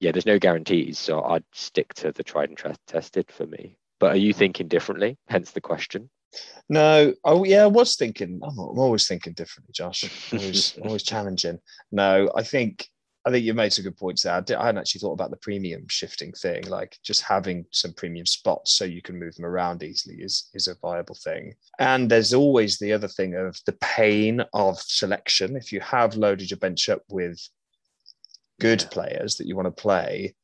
yeah, 0.00 0.12
there's 0.12 0.26
no 0.26 0.38
guarantees. 0.38 0.98
So 0.98 1.22
I'd 1.22 1.44
stick 1.52 1.94
to 1.94 2.12
the 2.12 2.22
tried 2.22 2.50
and 2.50 2.78
tested 2.86 3.30
for 3.30 3.46
me. 3.46 3.76
But 3.98 4.12
are 4.12 4.16
you 4.16 4.30
mm-hmm. 4.30 4.38
thinking 4.38 4.68
differently? 4.68 5.18
Hence 5.28 5.52
the 5.52 5.60
question. 5.60 6.10
No, 6.68 7.14
oh 7.24 7.44
yeah, 7.44 7.64
I 7.64 7.68
was 7.68 7.96
thinking. 7.96 8.40
I'm, 8.42 8.58
I'm 8.58 8.78
always 8.78 9.06
thinking 9.06 9.32
differently, 9.32 9.72
Josh. 9.72 10.04
Always, 10.32 10.78
always 10.84 11.02
challenging. 11.02 11.58
No, 11.90 12.30
I 12.34 12.42
think 12.42 12.88
I 13.24 13.30
think 13.30 13.44
you 13.44 13.52
made 13.52 13.72
some 13.72 13.84
good 13.84 13.98
points 13.98 14.22
there. 14.22 14.34
I, 14.34 14.40
did, 14.40 14.56
I, 14.56 14.66
hadn't 14.66 14.80
actually 14.80 15.00
thought 15.00 15.12
about 15.12 15.30
the 15.30 15.36
premium 15.36 15.86
shifting 15.88 16.32
thing, 16.32 16.66
like 16.68 16.96
just 17.02 17.20
having 17.22 17.66
some 17.70 17.92
premium 17.92 18.24
spots 18.24 18.72
so 18.72 18.84
you 18.86 19.02
can 19.02 19.18
move 19.18 19.34
them 19.34 19.44
around 19.44 19.82
easily 19.82 20.16
is 20.16 20.48
is 20.54 20.68
a 20.68 20.76
viable 20.80 21.16
thing. 21.22 21.54
And 21.78 22.10
there's 22.10 22.32
always 22.32 22.78
the 22.78 22.94
other 22.94 23.08
thing 23.08 23.34
of 23.34 23.58
the 23.66 23.76
pain 23.82 24.42
of 24.54 24.80
selection. 24.80 25.54
If 25.54 25.70
you 25.70 25.80
have 25.80 26.16
loaded 26.16 26.50
your 26.50 26.58
bench 26.58 26.88
up 26.88 27.02
with 27.10 27.38
good 28.58 28.86
players 28.90 29.36
that 29.36 29.46
you 29.46 29.54
want 29.54 29.66
to 29.66 29.82
play, 29.82 30.34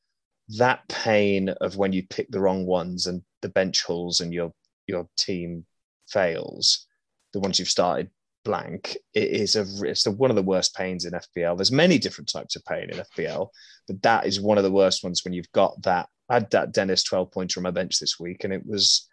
that 0.58 0.86
pain 0.88 1.48
of 1.48 1.76
when 1.76 1.94
you 1.94 2.06
pick 2.06 2.30
the 2.30 2.40
wrong 2.40 2.66
ones 2.66 3.06
and 3.06 3.22
the 3.40 3.48
bench 3.48 3.84
hulls 3.84 4.20
and 4.20 4.34
your 4.34 4.52
your 4.86 5.08
team 5.16 5.64
fails, 6.08 6.86
the 7.32 7.40
ones 7.40 7.58
you've 7.58 7.70
started 7.70 8.10
blank, 8.46 8.96
it 9.12 9.28
is 9.28 9.56
a 9.56 9.66
it's 9.84 10.04
the, 10.04 10.12
one 10.12 10.30
of 10.30 10.36
the 10.36 10.42
worst 10.42 10.74
pains 10.74 11.04
in 11.04 11.12
FPL. 11.12 11.56
There's 11.56 11.72
many 11.72 11.98
different 11.98 12.30
types 12.32 12.56
of 12.56 12.64
pain 12.64 12.88
in 12.88 12.98
FPL, 12.98 13.48
but 13.86 14.00
that 14.02 14.24
is 14.24 14.40
one 14.40 14.56
of 14.56 14.64
the 14.64 14.70
worst 14.70 15.04
ones 15.04 15.24
when 15.24 15.34
you've 15.34 15.52
got 15.52 15.80
that. 15.82 16.08
I 16.30 16.34
had 16.34 16.50
that 16.52 16.72
Dennis 16.72 17.02
12 17.02 17.30
pointer 17.30 17.60
on 17.60 17.64
my 17.64 17.70
bench 17.70 17.98
this 17.98 18.18
week, 18.18 18.44
and 18.44 18.52
it 18.52 18.64
was, 18.64 19.08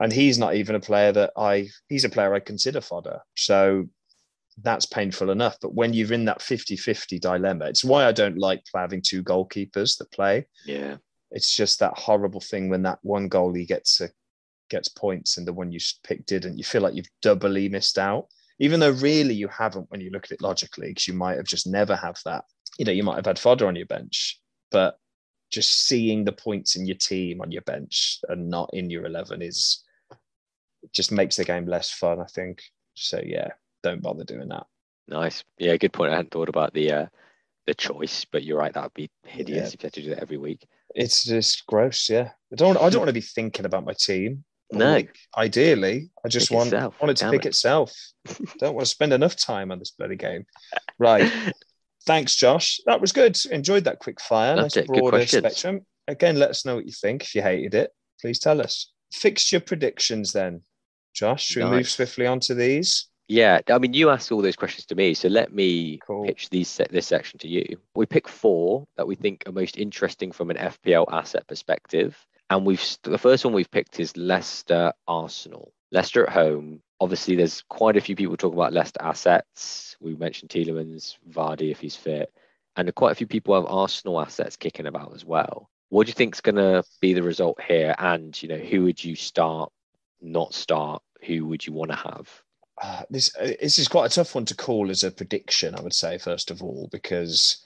and 0.00 0.12
he's 0.12 0.38
not 0.38 0.54
even 0.54 0.76
a 0.76 0.80
player 0.80 1.12
that 1.12 1.32
I, 1.36 1.68
he's 1.88 2.04
a 2.04 2.08
player 2.08 2.32
I 2.32 2.40
consider 2.40 2.80
fodder. 2.80 3.20
So 3.36 3.88
that's 4.62 4.86
painful 4.86 5.30
enough. 5.30 5.56
But 5.60 5.74
when 5.74 5.92
you're 5.92 6.12
in 6.12 6.24
that 6.26 6.40
50 6.40 6.76
50 6.76 7.18
dilemma, 7.18 7.66
it's 7.66 7.84
why 7.84 8.06
I 8.06 8.12
don't 8.12 8.38
like 8.38 8.62
having 8.74 9.02
two 9.02 9.22
goalkeepers 9.22 9.98
that 9.98 10.12
play. 10.12 10.46
Yeah. 10.64 10.96
It's 11.30 11.54
just 11.54 11.80
that 11.80 11.98
horrible 11.98 12.40
thing 12.40 12.68
when 12.68 12.82
that 12.82 12.98
one 13.02 13.28
goalie 13.28 13.66
gets 13.66 14.00
a, 14.00 14.10
gets 14.72 14.88
points 14.88 15.36
and 15.36 15.46
the 15.46 15.52
one 15.52 15.70
you 15.70 15.78
picked 16.02 16.26
didn't. 16.26 16.58
You 16.58 16.64
feel 16.64 16.82
like 16.82 16.94
you've 16.94 17.06
doubly 17.20 17.68
missed 17.68 17.98
out, 17.98 18.26
even 18.62 18.78
though 18.78 18.92
really 18.92 19.34
you 19.34 19.48
haven't 19.48 19.90
when 19.90 20.00
you 20.00 20.10
look 20.10 20.24
at 20.24 20.30
it 20.30 20.40
logically, 20.40 20.86
because 20.88 21.08
you 21.08 21.14
might 21.14 21.36
have 21.36 21.46
just 21.46 21.66
never 21.66 21.96
have 21.96 22.16
that. 22.24 22.44
You 22.78 22.84
know, 22.84 22.92
you 22.92 23.02
might 23.02 23.16
have 23.16 23.26
had 23.26 23.38
fodder 23.38 23.66
on 23.66 23.74
your 23.74 23.86
bench, 23.86 24.40
but 24.70 24.96
just 25.50 25.88
seeing 25.88 26.24
the 26.24 26.30
points 26.30 26.76
in 26.76 26.86
your 26.86 26.96
team 26.96 27.40
on 27.40 27.50
your 27.50 27.62
bench 27.62 28.20
and 28.28 28.48
not 28.48 28.70
in 28.72 28.88
your 28.88 29.04
11 29.04 29.42
is 29.42 29.82
just 30.94 31.10
makes 31.10 31.34
the 31.36 31.44
game 31.44 31.66
less 31.66 31.90
fun, 31.90 32.20
I 32.20 32.26
think. 32.26 32.62
So, 32.94 33.20
yeah, 33.24 33.48
don't 33.82 34.00
bother 34.00 34.22
doing 34.22 34.48
that. 34.50 34.66
Nice. 35.08 35.42
Yeah, 35.58 35.76
good 35.76 35.92
point. 35.92 36.12
I 36.12 36.16
hadn't 36.16 36.30
thought 36.30 36.48
about 36.48 36.72
the 36.72 36.92
uh, 36.92 37.06
the 37.66 37.74
choice, 37.74 38.24
but 38.24 38.44
you're 38.44 38.58
right. 38.58 38.72
That 38.72 38.84
would 38.84 38.94
be 38.94 39.10
hideous 39.24 39.58
Yeah. 39.58 39.74
if 39.74 39.82
you 39.82 39.86
had 39.86 39.92
to 39.94 40.02
do 40.02 40.10
that 40.10 40.22
every 40.22 40.38
week. 40.38 40.64
It's 40.94 41.24
just 41.24 41.66
gross. 41.66 42.08
Yeah, 42.08 42.30
I 42.52 42.56
don't. 42.56 42.76
I 42.76 42.88
don't 42.90 43.00
want 43.00 43.08
to 43.08 43.12
be 43.12 43.20
thinking 43.20 43.66
about 43.66 43.84
my 43.84 43.94
team. 43.94 44.44
No. 44.72 44.92
Like, 44.92 45.16
ideally, 45.36 46.10
I 46.24 46.28
just 46.28 46.48
Pick 46.48 46.56
want 46.56 46.68
itself, 46.72 47.00
want 47.00 47.10
it 47.10 47.16
to 47.18 47.24
damn 47.24 47.30
pick 47.32 47.44
it. 47.44 47.48
itself. 47.48 47.92
don't 48.58 48.74
want 48.74 48.86
to 48.86 48.90
spend 48.90 49.12
enough 49.12 49.36
time 49.36 49.70
on 49.72 49.78
this 49.78 49.90
bloody 49.90 50.16
game. 50.16 50.44
Right. 50.98 51.30
Thanks, 52.06 52.34
Josh. 52.34 52.80
That 52.86 53.00
was 53.00 53.12
good. 53.12 53.38
Enjoyed 53.50 53.84
that 53.84 53.98
quick 54.00 54.20
fire. 54.20 54.56
Loved 54.56 54.74
nice 54.74 54.76
it. 54.76 54.88
Good 54.88 54.98
broader 54.98 55.26
spectrum. 55.26 55.80
Again, 56.08 56.36
let 56.38 56.50
us 56.50 56.64
know 56.64 56.74
what 56.76 56.86
you 56.86 56.92
think. 56.92 57.22
If 57.22 57.34
you 57.34 57.42
hated 57.42 57.74
it, 57.74 57.90
please 58.20 58.38
tell 58.40 58.60
us. 58.60 58.90
Fixture 59.12 59.60
predictions 59.60 60.32
then, 60.32 60.62
Josh. 61.14 61.44
Should 61.44 61.64
we 61.64 61.70
move 61.70 61.78
Nice. 61.80 61.92
swiftly 61.92 62.26
onto 62.26 62.54
these? 62.54 63.06
Yeah, 63.28 63.60
I 63.70 63.78
mean, 63.78 63.94
you 63.94 64.10
asked 64.10 64.32
all 64.32 64.42
those 64.42 64.56
questions 64.56 64.84
to 64.86 64.94
me, 64.96 65.14
so 65.14 65.28
let 65.28 65.54
me 65.54 66.00
Cool. 66.06 66.24
pitch 66.26 66.50
these 66.50 66.68
se- 66.68 66.88
this 66.90 67.06
section 67.06 67.38
to 67.38 67.48
you. 67.48 67.64
We 67.94 68.04
pick 68.04 68.28
four 68.28 68.84
that 68.96 69.06
we 69.06 69.14
think 69.14 69.44
are 69.46 69.52
most 69.52 69.78
interesting 69.78 70.32
from 70.32 70.50
an 70.50 70.56
FPL 70.56 71.06
asset 71.10 71.46
perspective, 71.46 72.16
and 72.52 72.66
we've 72.66 72.84
the 73.02 73.18
first 73.18 73.44
one 73.44 73.54
we've 73.54 73.70
picked 73.70 74.00
is 74.00 74.16
Leicester 74.16 74.92
Arsenal. 75.08 75.72
Leicester 75.90 76.26
at 76.26 76.32
home. 76.32 76.82
Obviously, 77.00 77.34
there's 77.34 77.62
quite 77.68 77.96
a 77.96 78.00
few 78.00 78.14
people 78.14 78.36
talking 78.36 78.58
about 78.58 78.72
Leicester 78.72 79.02
assets. 79.02 79.96
We 80.00 80.14
mentioned 80.14 80.50
Tielemans, 80.50 81.16
Vardy 81.30 81.70
if 81.70 81.80
he's 81.80 81.96
fit, 81.96 82.32
and 82.76 82.94
quite 82.94 83.12
a 83.12 83.16
few 83.16 83.26
people 83.26 83.54
have 83.54 83.66
Arsenal 83.66 84.20
assets 84.20 84.56
kicking 84.56 84.86
about 84.86 85.14
as 85.14 85.24
well. 85.24 85.68
What 85.88 86.06
do 86.06 86.10
you 86.10 86.14
think 86.14 86.34
is 86.34 86.40
going 86.40 86.56
to 86.56 86.84
be 87.00 87.12
the 87.12 87.22
result 87.22 87.60
here? 87.60 87.94
And 87.98 88.40
you 88.42 88.48
know, 88.48 88.58
who 88.58 88.84
would 88.84 89.02
you 89.02 89.16
start, 89.16 89.72
not 90.20 90.54
start? 90.54 91.02
Who 91.26 91.46
would 91.46 91.66
you 91.66 91.72
want 91.72 91.90
to 91.90 91.96
have? 91.96 92.42
uh, 92.80 93.02
this 93.10 93.34
uh, 93.36 93.52
this 93.60 93.78
is 93.78 93.88
quite 93.88 94.10
a 94.10 94.14
tough 94.14 94.34
one 94.34 94.44
to 94.46 94.54
call 94.54 94.90
as 94.90 95.04
a 95.04 95.10
prediction. 95.10 95.74
I 95.74 95.80
would 95.80 95.94
say 95.94 96.18
first 96.18 96.50
of 96.50 96.62
all 96.62 96.88
because, 96.90 97.64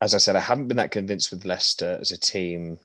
as 0.00 0.14
I 0.14 0.18
said, 0.18 0.36
I 0.36 0.40
haven't 0.40 0.68
been 0.68 0.76
that 0.76 0.90
convinced 0.90 1.30
with 1.30 1.44
Leicester 1.44 1.98
as 2.00 2.12
a 2.12 2.18
team 2.18 2.78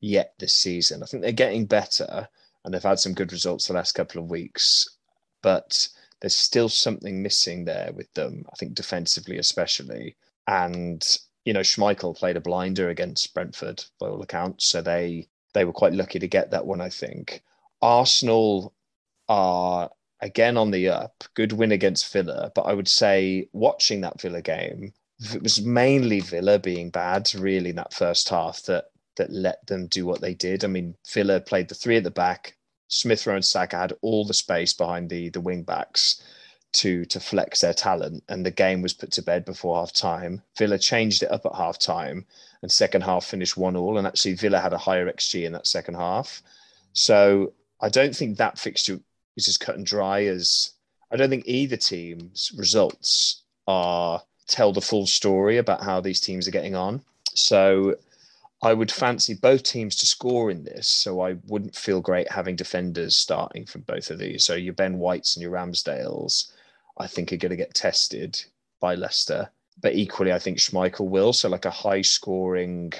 yet 0.00 0.34
this 0.38 0.54
season. 0.54 1.02
I 1.02 1.06
think 1.06 1.22
they're 1.22 1.32
getting 1.32 1.66
better 1.66 2.28
and 2.64 2.74
they've 2.74 2.82
had 2.82 2.98
some 2.98 3.14
good 3.14 3.32
results 3.32 3.66
the 3.66 3.74
last 3.74 3.92
couple 3.92 4.22
of 4.22 4.30
weeks, 4.30 4.96
but 5.42 5.88
there's 6.20 6.34
still 6.34 6.68
something 6.68 7.22
missing 7.22 7.64
there 7.64 7.92
with 7.94 8.12
them. 8.14 8.44
I 8.52 8.56
think 8.56 8.74
defensively, 8.74 9.38
especially, 9.38 10.16
and 10.46 11.18
you 11.44 11.52
know 11.52 11.60
Schmeichel 11.60 12.16
played 12.16 12.36
a 12.36 12.40
blinder 12.40 12.88
against 12.90 13.32
Brentford 13.34 13.84
by 14.00 14.08
all 14.08 14.22
accounts, 14.22 14.66
so 14.66 14.82
they 14.82 15.28
they 15.54 15.64
were 15.64 15.72
quite 15.72 15.92
lucky 15.94 16.18
to 16.18 16.28
get 16.28 16.50
that 16.50 16.66
one. 16.66 16.80
I 16.80 16.88
think 16.88 17.42
Arsenal 17.80 18.74
are 19.28 19.90
again 20.20 20.56
on 20.56 20.70
the 20.70 20.88
up. 20.88 21.24
Good 21.34 21.52
win 21.52 21.72
against 21.72 22.12
Villa, 22.12 22.50
but 22.54 22.62
I 22.62 22.74
would 22.74 22.88
say 22.88 23.48
watching 23.52 24.00
that 24.00 24.20
Villa 24.20 24.42
game, 24.42 24.92
it 25.32 25.42
was 25.42 25.62
mainly 25.62 26.20
Villa 26.20 26.58
being 26.58 26.90
bad, 26.90 27.32
really, 27.34 27.70
in 27.70 27.76
that 27.76 27.94
first 27.94 28.28
half 28.28 28.62
that 28.64 28.86
that 29.18 29.30
let 29.30 29.66
them 29.66 29.86
do 29.86 30.06
what 30.06 30.20
they 30.20 30.34
did. 30.34 30.64
I 30.64 30.68
mean, 30.68 30.96
Villa 31.12 31.40
played 31.40 31.68
the 31.68 31.74
three 31.74 31.96
at 31.96 32.04
the 32.04 32.10
back. 32.10 32.56
Smith 32.88 33.26
Rowe 33.26 33.34
and 33.34 33.44
Saka 33.44 33.76
had 33.76 33.92
all 34.00 34.24
the 34.24 34.34
space 34.34 34.72
behind 34.72 35.10
the 35.10 35.28
the 35.28 35.40
wing 35.40 35.62
backs 35.62 36.22
to 36.72 37.04
to 37.06 37.20
flex 37.20 37.60
their 37.60 37.74
talent, 37.74 38.24
and 38.28 38.44
the 38.44 38.50
game 38.50 38.82
was 38.82 38.94
put 38.94 39.12
to 39.12 39.22
bed 39.22 39.44
before 39.44 39.76
half 39.76 39.92
time. 39.92 40.42
Villa 40.56 40.78
changed 40.78 41.22
it 41.22 41.30
up 41.30 41.44
at 41.46 41.54
half 41.54 41.78
time, 41.78 42.26
and 42.62 42.72
second 42.72 43.02
half 43.02 43.24
finished 43.24 43.56
one 43.56 43.76
all. 43.76 43.98
And 43.98 44.06
actually, 44.06 44.34
Villa 44.34 44.60
had 44.60 44.72
a 44.72 44.78
higher 44.78 45.10
xG 45.10 45.44
in 45.44 45.52
that 45.52 45.66
second 45.66 45.94
half. 45.94 46.42
So 46.92 47.52
I 47.80 47.88
don't 47.88 48.16
think 48.16 48.36
that 48.38 48.58
fixture 48.58 49.00
is 49.36 49.48
as 49.48 49.58
cut 49.58 49.76
and 49.76 49.86
dry 49.86 50.24
as 50.24 50.72
I 51.10 51.16
don't 51.16 51.30
think 51.30 51.44
either 51.46 51.76
team's 51.76 52.52
results 52.56 53.42
are 53.66 54.22
tell 54.46 54.72
the 54.72 54.80
full 54.80 55.06
story 55.06 55.58
about 55.58 55.82
how 55.82 56.00
these 56.00 56.20
teams 56.20 56.48
are 56.48 56.52
getting 56.52 56.74
on. 56.74 57.02
So 57.34 57.96
I 58.62 58.72
would 58.74 58.90
fancy 58.90 59.34
both 59.34 59.62
teams 59.62 59.94
to 59.96 60.06
score 60.06 60.50
in 60.50 60.64
this. 60.64 60.88
So 60.88 61.20
I 61.20 61.36
wouldn't 61.46 61.76
feel 61.76 62.00
great 62.00 62.30
having 62.30 62.56
defenders 62.56 63.16
starting 63.16 63.66
from 63.66 63.82
both 63.82 64.10
of 64.10 64.18
these. 64.18 64.44
So 64.44 64.54
your 64.54 64.72
Ben 64.74 64.98
Whites 64.98 65.36
and 65.36 65.42
your 65.42 65.52
Ramsdales, 65.52 66.50
I 66.98 67.06
think, 67.06 67.32
are 67.32 67.36
going 67.36 67.50
to 67.50 67.56
get 67.56 67.74
tested 67.74 68.42
by 68.80 68.94
Leicester. 68.96 69.48
But 69.80 69.94
equally, 69.94 70.32
I 70.32 70.40
think 70.40 70.58
Schmeichel 70.58 71.08
will. 71.08 71.32
So 71.32 71.48
like 71.48 71.66
a 71.66 71.70
high 71.70 72.02
scoring. 72.02 72.92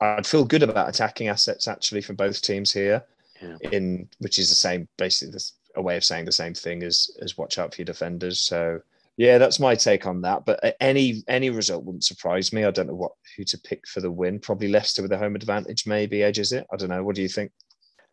I'd 0.00 0.26
feel 0.26 0.44
good 0.44 0.62
about 0.62 0.88
attacking 0.88 1.28
assets 1.28 1.66
actually 1.66 2.02
for 2.02 2.12
both 2.12 2.42
teams 2.42 2.72
here 2.72 3.02
Yeah. 3.40 3.56
in 3.72 4.08
which 4.18 4.38
is 4.38 4.48
the 4.48 4.54
same 4.54 4.88
basically 4.96 5.32
this 5.32 5.54
a 5.74 5.82
way 5.82 5.96
of 5.96 6.04
saying 6.04 6.24
the 6.24 6.32
same 6.32 6.54
thing 6.54 6.82
as 6.82 7.10
as 7.22 7.38
watch 7.38 7.58
out 7.58 7.72
for 7.74 7.80
your 7.80 7.86
defenders 7.86 8.38
so 8.40 8.80
yeah 9.18 9.36
that's 9.36 9.60
my 9.60 9.74
take 9.74 10.06
on 10.06 10.22
that 10.22 10.46
but 10.46 10.58
any 10.80 11.22
any 11.28 11.50
result 11.50 11.84
wouldn't 11.84 12.04
surprise 12.04 12.50
me 12.52 12.64
i 12.64 12.70
don't 12.70 12.86
know 12.86 12.94
what 12.94 13.12
who 13.36 13.44
to 13.44 13.58
pick 13.58 13.86
for 13.86 14.00
the 14.00 14.10
win 14.10 14.38
probably 14.38 14.68
leicester 14.68 15.02
with 15.02 15.12
a 15.12 15.18
home 15.18 15.34
advantage 15.34 15.86
maybe 15.86 16.22
edges 16.22 16.52
it 16.52 16.66
i 16.72 16.76
don't 16.76 16.88
know 16.88 17.04
what 17.04 17.14
do 17.16 17.20
you 17.22 17.28
think 17.28 17.52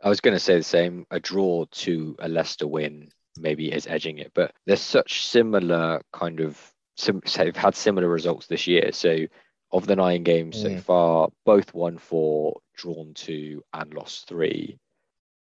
I 0.03 0.09
was 0.09 0.19
going 0.19 0.35
to 0.35 0.39
say 0.39 0.57
the 0.57 0.61
same. 0.61 1.05
A 1.09 1.19
draw 1.19 1.65
to 1.65 2.15
a 2.19 2.27
Leicester 2.27 2.67
win 2.67 3.09
maybe 3.39 3.71
is 3.71 3.87
edging 3.87 4.19
it, 4.19 4.31
but 4.35 4.51
there's 4.65 4.81
such 4.81 5.25
similar 5.25 6.01
kind 6.11 6.41
of. 6.41 6.59
Sim- 6.97 7.21
they've 7.37 7.55
had 7.55 7.75
similar 7.75 8.07
results 8.09 8.45
this 8.45 8.67
year. 8.67 8.91
So 8.91 9.25
of 9.71 9.87
the 9.87 9.95
nine 9.95 10.23
games 10.23 10.61
so 10.61 10.69
Mm. 10.69 10.81
far, 10.81 11.29
both 11.45 11.73
won 11.73 11.97
four, 11.97 12.59
drawn 12.75 13.13
two, 13.15 13.63
and 13.73 13.93
lost 13.93 14.27
three, 14.27 14.77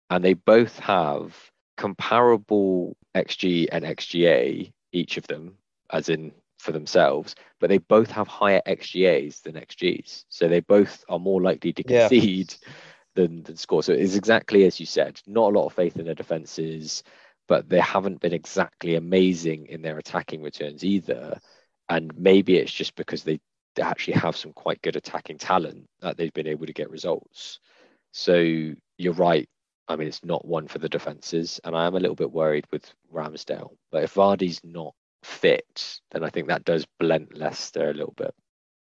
and 0.09 0.25
they 0.25 0.33
both 0.33 0.77
have 0.79 1.37
comparable 1.77 2.97
xG 3.15 3.67
and 3.71 3.85
xGA 3.85 4.73
each 4.91 5.17
of 5.17 5.27
them, 5.27 5.57
as 5.91 6.09
in 6.09 6.31
for 6.57 6.71
themselves, 6.71 7.35
but 7.59 7.69
they 7.69 7.77
both 7.77 8.11
have 8.11 8.27
higher 8.27 8.61
xGAs 8.67 9.41
than 9.41 9.55
xGs. 9.55 10.25
So 10.29 10.47
they 10.47 10.59
both 10.59 11.03
are 11.09 11.19
more 11.19 11.41
likely 11.41 11.73
to 11.73 11.83
Yeah. 11.87 12.07
concede 12.09 12.53
than, 13.15 13.43
than 13.43 13.55
score. 13.55 13.81
So 13.83 13.93
it's 13.93 14.15
exactly 14.15 14.65
as 14.65 14.79
you 14.79 14.85
said, 14.85 15.21
not 15.25 15.53
a 15.53 15.57
lot 15.57 15.65
of 15.65 15.73
faith 15.73 15.97
in 15.97 16.05
their 16.05 16.15
defenses, 16.15 17.03
but 17.47 17.69
they 17.69 17.79
haven't 17.79 18.19
been 18.21 18.33
exactly 18.33 18.95
amazing 18.95 19.67
in 19.67 19.81
their 19.81 19.97
attacking 19.97 20.41
returns 20.41 20.83
either. 20.83 21.39
And 21.87 22.11
maybe 22.17 22.57
it's 22.57 22.71
just 22.73 22.95
because 22.95 23.23
they 23.23 23.39
actually 23.79 24.13
have 24.13 24.35
some 24.35 24.53
quite 24.53 24.81
good 24.81 24.95
attacking 24.95 25.37
talent 25.37 25.87
that 26.01 26.17
they've 26.17 26.33
been 26.33 26.47
able 26.47 26.65
to 26.65 26.73
get 26.73 26.89
results. 26.91 27.59
So 28.11 28.73
you're 28.97 29.13
right. 29.13 29.47
I 29.89 29.95
mean, 29.95 30.07
it's 30.07 30.23
not 30.23 30.45
one 30.45 30.67
for 30.67 30.77
the 30.79 30.87
defenses, 30.87 31.59
and 31.63 31.75
I 31.75 31.85
am 31.87 31.95
a 31.95 31.99
little 31.99 32.15
bit 32.15 32.31
worried 32.31 32.65
with 32.71 32.89
Ramsdale. 33.11 33.71
But 33.91 34.03
if 34.03 34.13
Vardy's 34.13 34.61
not 34.63 34.93
fit, 35.23 35.99
then 36.11 36.23
I 36.23 36.29
think 36.29 36.47
that 36.47 36.63
does 36.63 36.85
blend 36.99 37.29
Leicester 37.35 37.89
a 37.89 37.93
little 37.93 38.13
bit. 38.15 38.33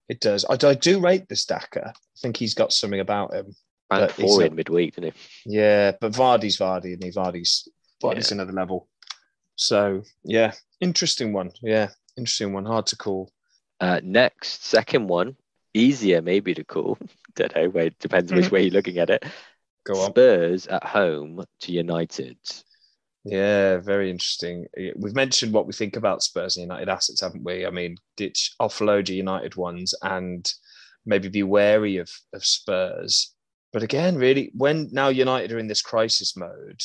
it 0.08 0.20
does 0.20 0.44
i, 0.48 0.54
I 0.66 0.74
do 0.74 0.98
rate 1.00 1.28
the 1.28 1.40
Daka 1.48 1.88
i 1.94 2.18
think 2.20 2.36
he's 2.36 2.54
got 2.54 2.72
something 2.72 3.00
about 3.00 3.34
him 3.34 3.54
And 3.90 4.10
four 4.10 4.40
not- 4.40 4.46
in 4.46 4.54
midweek, 4.56 4.94
didn't 4.94 5.14
he? 5.14 5.58
yeah 5.58 5.92
but 6.00 6.12
vardy's 6.12 6.58
vardy 6.58 6.94
and 6.94 7.02
he 7.04 7.10
vardy's 7.10 7.68
vardy's 8.02 8.30
Yeah. 8.30 8.36
another 8.36 8.52
level 8.52 8.88
so 9.56 10.02
yeah 10.24 10.52
interesting 10.80 11.32
one 11.32 11.50
yeah 11.62 11.88
interesting 12.16 12.52
one 12.52 12.64
hard 12.64 12.86
to 12.86 12.96
call 12.96 13.30
Uh, 13.80 14.00
next, 14.04 14.64
second 14.64 15.08
one, 15.08 15.36
easier 15.74 16.22
maybe 16.22 16.54
to 16.54 16.64
call. 16.64 16.96
Don't 17.34 17.54
know. 17.56 17.68
Where 17.68 17.86
it 17.86 17.98
depends 17.98 18.32
which 18.32 18.50
way 18.52 18.62
you're 18.62 18.70
looking 18.78 18.98
at 18.98 19.10
it. 19.10 19.24
Go 19.84 20.00
on 20.00 20.10
Spurs 20.10 20.66
at 20.66 20.84
home 20.84 21.44
to 21.60 21.72
United. 21.72 22.38
Yeah, 23.24 23.78
very 23.78 24.10
interesting. 24.10 24.66
We've 24.96 25.14
mentioned 25.14 25.52
what 25.52 25.66
we 25.66 25.72
think 25.72 25.96
about 25.96 26.22
Spurs 26.22 26.56
and 26.56 26.62
United 26.62 26.88
assets, 26.88 27.20
haven't 27.20 27.44
we? 27.44 27.66
I 27.66 27.70
mean, 27.70 27.96
ditch 28.16 28.54
offload 28.60 29.08
your 29.08 29.16
United 29.16 29.54
ones 29.54 29.94
and 30.02 30.50
maybe 31.06 31.28
be 31.28 31.42
wary 31.42 31.98
of, 31.98 32.10
of 32.32 32.44
Spurs. 32.44 33.34
But 33.72 33.82
again, 33.82 34.16
really, 34.16 34.50
when 34.54 34.88
now 34.92 35.08
United 35.08 35.52
are 35.52 35.58
in 35.58 35.68
this 35.68 35.82
crisis 35.82 36.36
mode, 36.36 36.80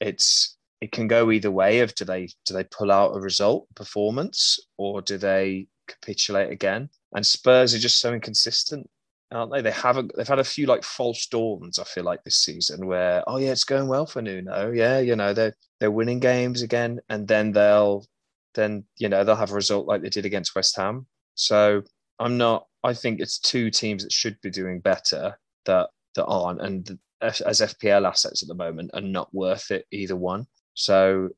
it's 0.00 0.56
it 0.80 0.92
can 0.92 1.08
go 1.08 1.30
either 1.30 1.50
way. 1.50 1.80
Of 1.80 1.94
do 1.94 2.04
they 2.04 2.28
do 2.46 2.54
they 2.54 2.64
pull 2.64 2.92
out 2.92 3.16
a 3.16 3.20
result 3.20 3.66
performance 3.74 4.58
or 4.76 5.02
do 5.02 5.18
they 5.18 5.66
capitulate 5.88 6.50
again? 6.50 6.88
And 7.12 7.26
Spurs 7.26 7.74
are 7.74 7.78
just 7.78 8.00
so 8.00 8.12
inconsistent, 8.12 8.88
aren't 9.32 9.52
they? 9.52 9.62
They 9.62 9.70
haven't. 9.70 10.12
They've 10.16 10.26
had 10.26 10.38
a 10.38 10.44
few 10.44 10.66
like 10.66 10.84
false 10.84 11.26
dawns. 11.26 11.78
I 11.78 11.84
feel 11.84 12.04
like 12.04 12.22
this 12.24 12.36
season 12.36 12.86
where 12.86 13.22
oh 13.26 13.38
yeah, 13.38 13.50
it's 13.52 13.64
going 13.64 13.88
well 13.88 14.06
for 14.06 14.22
Nuno. 14.22 14.70
Yeah, 14.72 14.98
you 14.98 15.16
know 15.16 15.32
they're 15.32 15.54
they're 15.78 15.90
winning 15.90 16.20
games 16.20 16.62
again, 16.62 17.00
and 17.08 17.26
then 17.26 17.52
they'll 17.52 18.04
then 18.54 18.84
you 18.98 19.08
know 19.08 19.24
they'll 19.24 19.36
have 19.36 19.52
a 19.52 19.54
result 19.54 19.86
like 19.86 20.02
they 20.02 20.08
did 20.08 20.26
against 20.26 20.54
West 20.54 20.76
Ham. 20.76 21.06
So 21.34 21.82
I'm 22.18 22.36
not. 22.36 22.66
I 22.82 22.94
think 22.94 23.20
it's 23.20 23.38
two 23.38 23.70
teams 23.70 24.02
that 24.02 24.12
should 24.12 24.40
be 24.40 24.50
doing 24.50 24.80
better 24.80 25.38
that 25.66 25.90
that 26.16 26.26
aren't, 26.26 26.60
and 26.60 26.98
as 27.22 27.40
FPL 27.40 28.08
assets 28.08 28.42
at 28.42 28.48
the 28.48 28.54
moment 28.54 28.90
are 28.94 29.00
not 29.00 29.32
worth 29.34 29.70
it 29.70 29.86
either 29.90 30.16
one. 30.16 30.46
So 30.74 31.30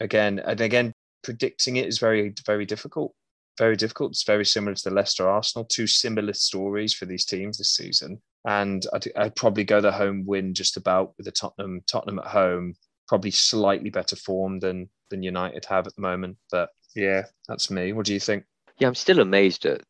again 0.00 0.38
and 0.38 0.60
again, 0.60 0.92
predicting 1.22 1.76
it 1.76 1.86
is 1.86 1.98
very 1.98 2.34
very 2.46 2.66
difficult. 2.66 3.14
Very 3.60 3.76
difficult. 3.76 4.12
It's 4.12 4.24
very 4.24 4.46
similar 4.46 4.74
to 4.74 4.88
the 4.88 4.94
Leicester 4.94 5.28
Arsenal. 5.28 5.66
Two 5.66 5.86
similar 5.86 6.32
stories 6.32 6.94
for 6.94 7.04
these 7.04 7.26
teams 7.26 7.58
this 7.58 7.76
season. 7.76 8.22
And 8.46 8.86
I'd, 8.94 9.04
I'd 9.14 9.36
probably 9.36 9.64
go 9.64 9.82
the 9.82 9.92
home 9.92 10.24
win 10.24 10.54
just 10.54 10.78
about 10.78 11.12
with 11.18 11.26
the 11.26 11.32
Tottenham 11.32 11.82
Tottenham 11.86 12.20
at 12.20 12.28
home. 12.28 12.74
Probably 13.06 13.30
slightly 13.30 13.90
better 13.90 14.16
form 14.16 14.60
than 14.60 14.88
than 15.10 15.22
United 15.22 15.66
have 15.66 15.86
at 15.86 15.94
the 15.94 16.00
moment. 16.00 16.38
But 16.50 16.70
yeah, 16.96 17.24
that's 17.48 17.70
me. 17.70 17.92
What 17.92 18.06
do 18.06 18.14
you 18.14 18.20
think? 18.20 18.44
Yeah, 18.78 18.88
I'm 18.88 18.94
still 18.94 19.20
amazed 19.20 19.66
at 19.66 19.82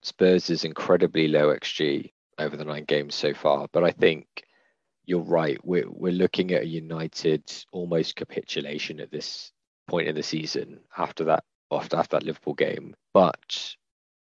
Spurs' 0.00 0.64
incredibly 0.64 1.28
low 1.28 1.54
XG 1.54 2.12
over 2.38 2.56
the 2.56 2.64
nine 2.64 2.84
games 2.84 3.14
so 3.14 3.34
far. 3.34 3.68
But 3.70 3.84
I 3.84 3.90
think 3.90 4.28
you're 5.04 5.20
right. 5.20 5.58
We're 5.62 5.90
we're 5.90 6.10
looking 6.10 6.52
at 6.52 6.62
a 6.62 6.66
United 6.66 7.42
almost 7.70 8.16
capitulation 8.16 8.98
at 8.98 9.10
this 9.10 9.52
point 9.90 10.08
in 10.08 10.14
the 10.14 10.22
season 10.22 10.80
after 10.96 11.24
that 11.24 11.44
after, 11.70 11.96
after 11.96 12.16
that 12.16 12.24
Liverpool 12.24 12.54
game. 12.54 12.94
But 13.12 13.74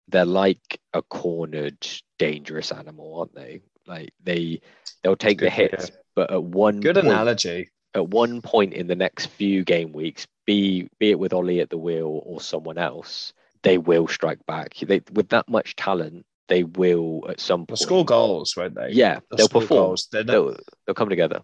they're 0.08 0.26
like 0.26 0.80
a 0.94 1.02
cornered, 1.02 1.88
dangerous 2.20 2.72
animal, 2.72 3.20
aren't 3.20 3.36
they? 3.36 3.62
Like 3.88 4.14
they 4.24 4.62
they'll 5.04 5.16
take 5.16 5.40
the 5.40 5.50
hits, 5.50 5.92
but 6.16 6.32
at 6.32 6.44
one 6.44 6.80
good 6.80 6.96
point, 6.96 7.08
analogy. 7.08 7.70
At 7.94 8.10
one 8.10 8.42
point 8.42 8.74
in 8.74 8.88
the 8.88 8.96
next 8.96 9.28
few 9.28 9.64
game 9.64 9.94
weeks, 9.94 10.28
be 10.46 10.90
be 11.00 11.12
it 11.12 11.20
with 11.20 11.34
Ole 11.34 11.62
at 11.62 11.70
the 11.70 11.78
wheel 11.78 12.22
or 12.26 12.42
someone 12.42 12.78
else, 12.78 13.34
they 13.64 13.78
will 13.78 14.08
strike 14.08 14.46
back. 14.46 14.76
They 14.76 15.02
with 15.14 15.30
that 15.30 15.48
much 15.48 15.76
talent, 15.76 16.26
they 16.48 16.64
will 16.64 17.26
at 17.30 17.40
some 17.40 17.66
point 17.68 17.80
they'll 17.80 17.88
score 17.88 18.06
goals, 18.06 18.56
won't 18.58 18.76
they? 18.76 18.90
Yeah, 18.92 19.20
they'll, 19.30 19.38
they'll 19.38 19.62
perform. 19.62 19.80
Goals. 19.80 20.08
They'll, 20.12 20.58
they'll 20.86 20.96
come 20.96 21.10
together. 21.10 21.42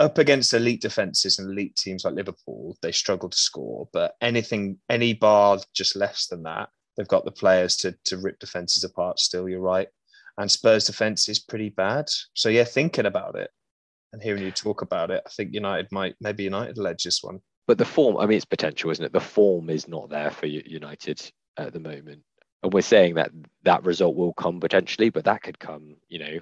Up 0.00 0.18
against 0.18 0.54
elite 0.54 0.80
defenses 0.80 1.38
and 1.38 1.50
elite 1.50 1.76
teams 1.76 2.04
like 2.04 2.14
Liverpool, 2.14 2.76
they 2.82 2.90
struggle 2.90 3.28
to 3.28 3.36
score. 3.36 3.88
But 3.92 4.14
anything, 4.20 4.78
any 4.88 5.12
bar 5.12 5.58
just 5.74 5.94
less 5.94 6.26
than 6.26 6.42
that, 6.44 6.70
they've 6.96 7.06
got 7.06 7.24
the 7.24 7.30
players 7.30 7.76
to 7.78 7.94
to 8.06 8.18
rip 8.18 8.38
defenses 8.38 8.82
apart. 8.82 9.18
Still, 9.18 9.48
you're 9.48 9.60
right. 9.60 9.88
And 10.38 10.50
Spurs' 10.50 10.86
defense 10.86 11.28
is 11.28 11.38
pretty 11.38 11.68
bad. 11.68 12.06
So 12.34 12.48
yeah, 12.48 12.64
thinking 12.64 13.06
about 13.06 13.36
it 13.36 13.50
and 14.12 14.22
hearing 14.22 14.42
you 14.42 14.50
talk 14.50 14.82
about 14.82 15.10
it, 15.10 15.22
I 15.24 15.30
think 15.30 15.52
United 15.52 15.92
might 15.92 16.16
maybe 16.20 16.44
United 16.44 16.78
will 16.78 16.88
edge 16.88 17.04
this 17.04 17.22
one. 17.22 17.40
But 17.66 17.78
the 17.78 17.84
form, 17.84 18.16
I 18.16 18.26
mean, 18.26 18.36
it's 18.36 18.44
potential, 18.44 18.90
isn't 18.90 19.04
it? 19.04 19.12
The 19.12 19.20
form 19.20 19.70
is 19.70 19.86
not 19.86 20.10
there 20.10 20.30
for 20.30 20.46
United 20.46 21.30
at 21.56 21.72
the 21.72 21.78
moment 21.78 22.22
and 22.62 22.72
we're 22.72 22.82
saying 22.82 23.14
that 23.14 23.30
that 23.62 23.84
result 23.84 24.16
will 24.16 24.34
come 24.34 24.60
potentially, 24.60 25.10
but 25.10 25.24
that 25.24 25.42
could 25.42 25.58
come, 25.58 25.96
you 26.08 26.18
know, 26.18 26.38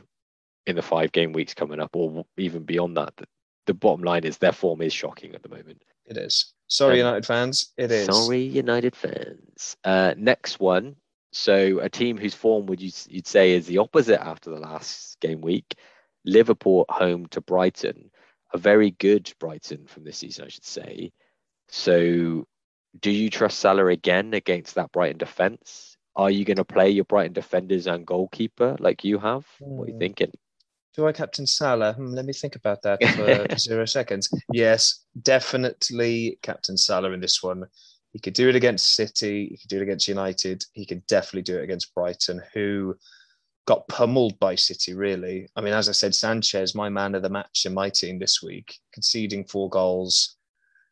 in 0.66 0.76
the 0.76 0.82
five 0.82 1.12
game 1.12 1.32
weeks 1.32 1.54
coming 1.54 1.80
up, 1.80 1.90
or 1.94 2.24
even 2.36 2.64
beyond 2.64 2.96
that. 2.96 3.14
The, 3.68 3.74
bottom 3.74 4.02
line 4.02 4.24
is 4.24 4.38
their 4.38 4.52
form 4.52 4.82
is 4.82 4.92
shocking 4.92 5.34
at 5.34 5.42
the 5.42 5.48
moment. 5.48 5.82
It 6.06 6.16
is. 6.16 6.52
Sorry, 6.68 7.00
um, 7.00 7.06
United 7.06 7.26
fans. 7.26 7.72
It 7.76 7.90
is. 7.92 8.06
Sorry, 8.06 8.40
United 8.40 8.96
fans. 8.96 9.76
Uh, 9.84 10.14
next 10.16 10.58
one. 10.58 10.96
So 11.32 11.78
a 11.80 11.88
team 11.88 12.16
whose 12.16 12.34
form 12.34 12.66
would 12.66 12.80
you 12.80 12.90
you'd 13.08 13.26
say 13.26 13.52
is 13.52 13.66
the 13.66 13.78
opposite 13.78 14.22
after 14.22 14.50
the 14.50 14.60
last 14.60 15.20
game 15.20 15.40
week. 15.40 15.74
Liverpool 16.24 16.84
home 16.88 17.26
to 17.28 17.40
Brighton, 17.40 18.10
a 18.52 18.58
very 18.58 18.90
good 18.90 19.32
Brighton 19.38 19.86
from 19.86 20.04
this 20.04 20.18
season, 20.18 20.46
I 20.46 20.48
should 20.48 20.64
say. 20.64 21.12
So, 21.68 22.46
do 22.98 23.10
you 23.10 23.30
trust 23.30 23.58
Salah 23.58 23.86
again 23.86 24.34
against 24.34 24.74
that 24.74 24.92
Brighton 24.92 25.18
defence? 25.18 25.96
Are 26.16 26.30
you 26.30 26.44
going 26.44 26.56
to 26.56 26.64
play 26.64 26.90
your 26.90 27.04
Brighton 27.04 27.32
defenders 27.32 27.86
and 27.86 28.06
goalkeeper 28.06 28.76
like 28.80 29.04
you 29.04 29.18
have? 29.18 29.46
What 29.60 29.84
are 29.84 29.86
you 29.88 29.92
hmm. 29.92 30.00
thinking? 30.00 30.32
Do 30.98 31.06
I 31.06 31.12
captain 31.12 31.46
Salah? 31.46 31.92
Hmm, 31.92 32.08
let 32.08 32.24
me 32.24 32.32
think 32.32 32.56
about 32.56 32.82
that 32.82 32.98
for 33.14 33.56
zero 33.58 33.84
seconds. 33.84 34.28
Yes, 34.52 35.04
definitely 35.22 36.40
captain 36.42 36.76
Salah 36.76 37.12
in 37.12 37.20
this 37.20 37.40
one. 37.40 37.64
He 38.12 38.18
could 38.18 38.34
do 38.34 38.48
it 38.48 38.56
against 38.56 38.96
City. 38.96 39.46
He 39.48 39.58
could 39.58 39.68
do 39.68 39.76
it 39.78 39.84
against 39.84 40.08
United. 40.08 40.64
He 40.72 40.84
could 40.84 41.06
definitely 41.06 41.42
do 41.42 41.56
it 41.56 41.62
against 41.62 41.94
Brighton, 41.94 42.42
who 42.52 42.96
got 43.64 43.86
pummeled 43.86 44.40
by 44.40 44.56
City, 44.56 44.92
really. 44.94 45.48
I 45.54 45.60
mean, 45.60 45.72
as 45.72 45.88
I 45.88 45.92
said, 45.92 46.16
Sanchez, 46.16 46.74
my 46.74 46.88
man 46.88 47.14
of 47.14 47.22
the 47.22 47.30
match 47.30 47.64
in 47.64 47.72
my 47.72 47.90
team 47.90 48.18
this 48.18 48.42
week, 48.42 48.76
conceding 48.92 49.44
four 49.44 49.70
goals. 49.70 50.36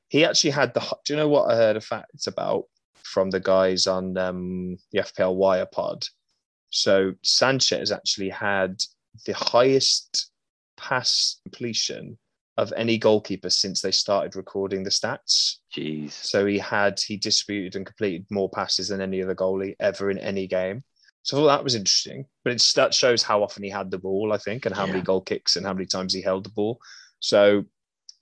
He 0.07 0.25
actually 0.25 0.51
had 0.51 0.73
the. 0.73 0.81
Do 1.05 1.15
you 1.15 1.17
know 1.17 1.29
what 1.29 1.51
I 1.51 1.57
heard 1.57 1.77
a 1.77 1.81
fact 1.81 2.29
about? 2.29 2.67
from 3.03 3.31
the 3.31 3.41
guys 3.41 3.87
on 3.87 4.19
um, 4.19 4.77
the 4.93 4.99
FPL 4.99 5.37
Wire 5.37 5.67
pod. 5.67 6.05
So 6.71 7.15
Sanchez 7.23 7.93
actually 7.93 8.29
had 8.29 8.83
the 9.25 9.35
highest 9.35 10.31
pass 10.77 11.41
completion 11.45 12.19
of 12.57 12.73
any 12.77 12.97
goalkeeper 12.97 13.51
since 13.51 13.83
they 13.83 13.91
started 13.91 14.35
recording 14.35 14.83
the 14.83 14.91
stats. 14.91 15.57
Jeez. 15.77 16.13
So 16.13 16.47
he 16.47 16.59
had 16.59 16.99
he 17.01 17.17
distributed 17.17 17.77
and 17.77 17.85
completed 17.85 18.27
more 18.31 18.49
passes 18.49 18.89
than 18.89 19.01
any 19.01 19.23
other 19.23 19.35
goalie 19.35 19.77
ever 19.79 20.11
in 20.11 20.19
any 20.19 20.47
game. 20.47 20.83
So 21.23 21.37
I 21.37 21.41
thought 21.41 21.57
that 21.57 21.65
was 21.65 21.75
interesting. 21.75 22.25
But 22.45 22.55
it's 22.55 22.73
that 22.75 22.95
shows 22.95 23.23
how 23.23 23.43
often 23.43 23.63
he 23.63 23.71
had 23.71 23.91
the 23.91 23.99
ball, 23.99 24.33
I 24.33 24.39
think, 24.39 24.65
and 24.65 24.75
how 24.75 24.87
yeah. 24.87 24.93
many 24.93 25.03
goal 25.03 25.21
kicks 25.21 25.57
and 25.57 25.67
how 25.67 25.75
many 25.75 25.87
times 25.87 26.15
he 26.15 26.23
held 26.23 26.45
the 26.45 26.51
ball. 26.51 26.79
So 27.21 27.65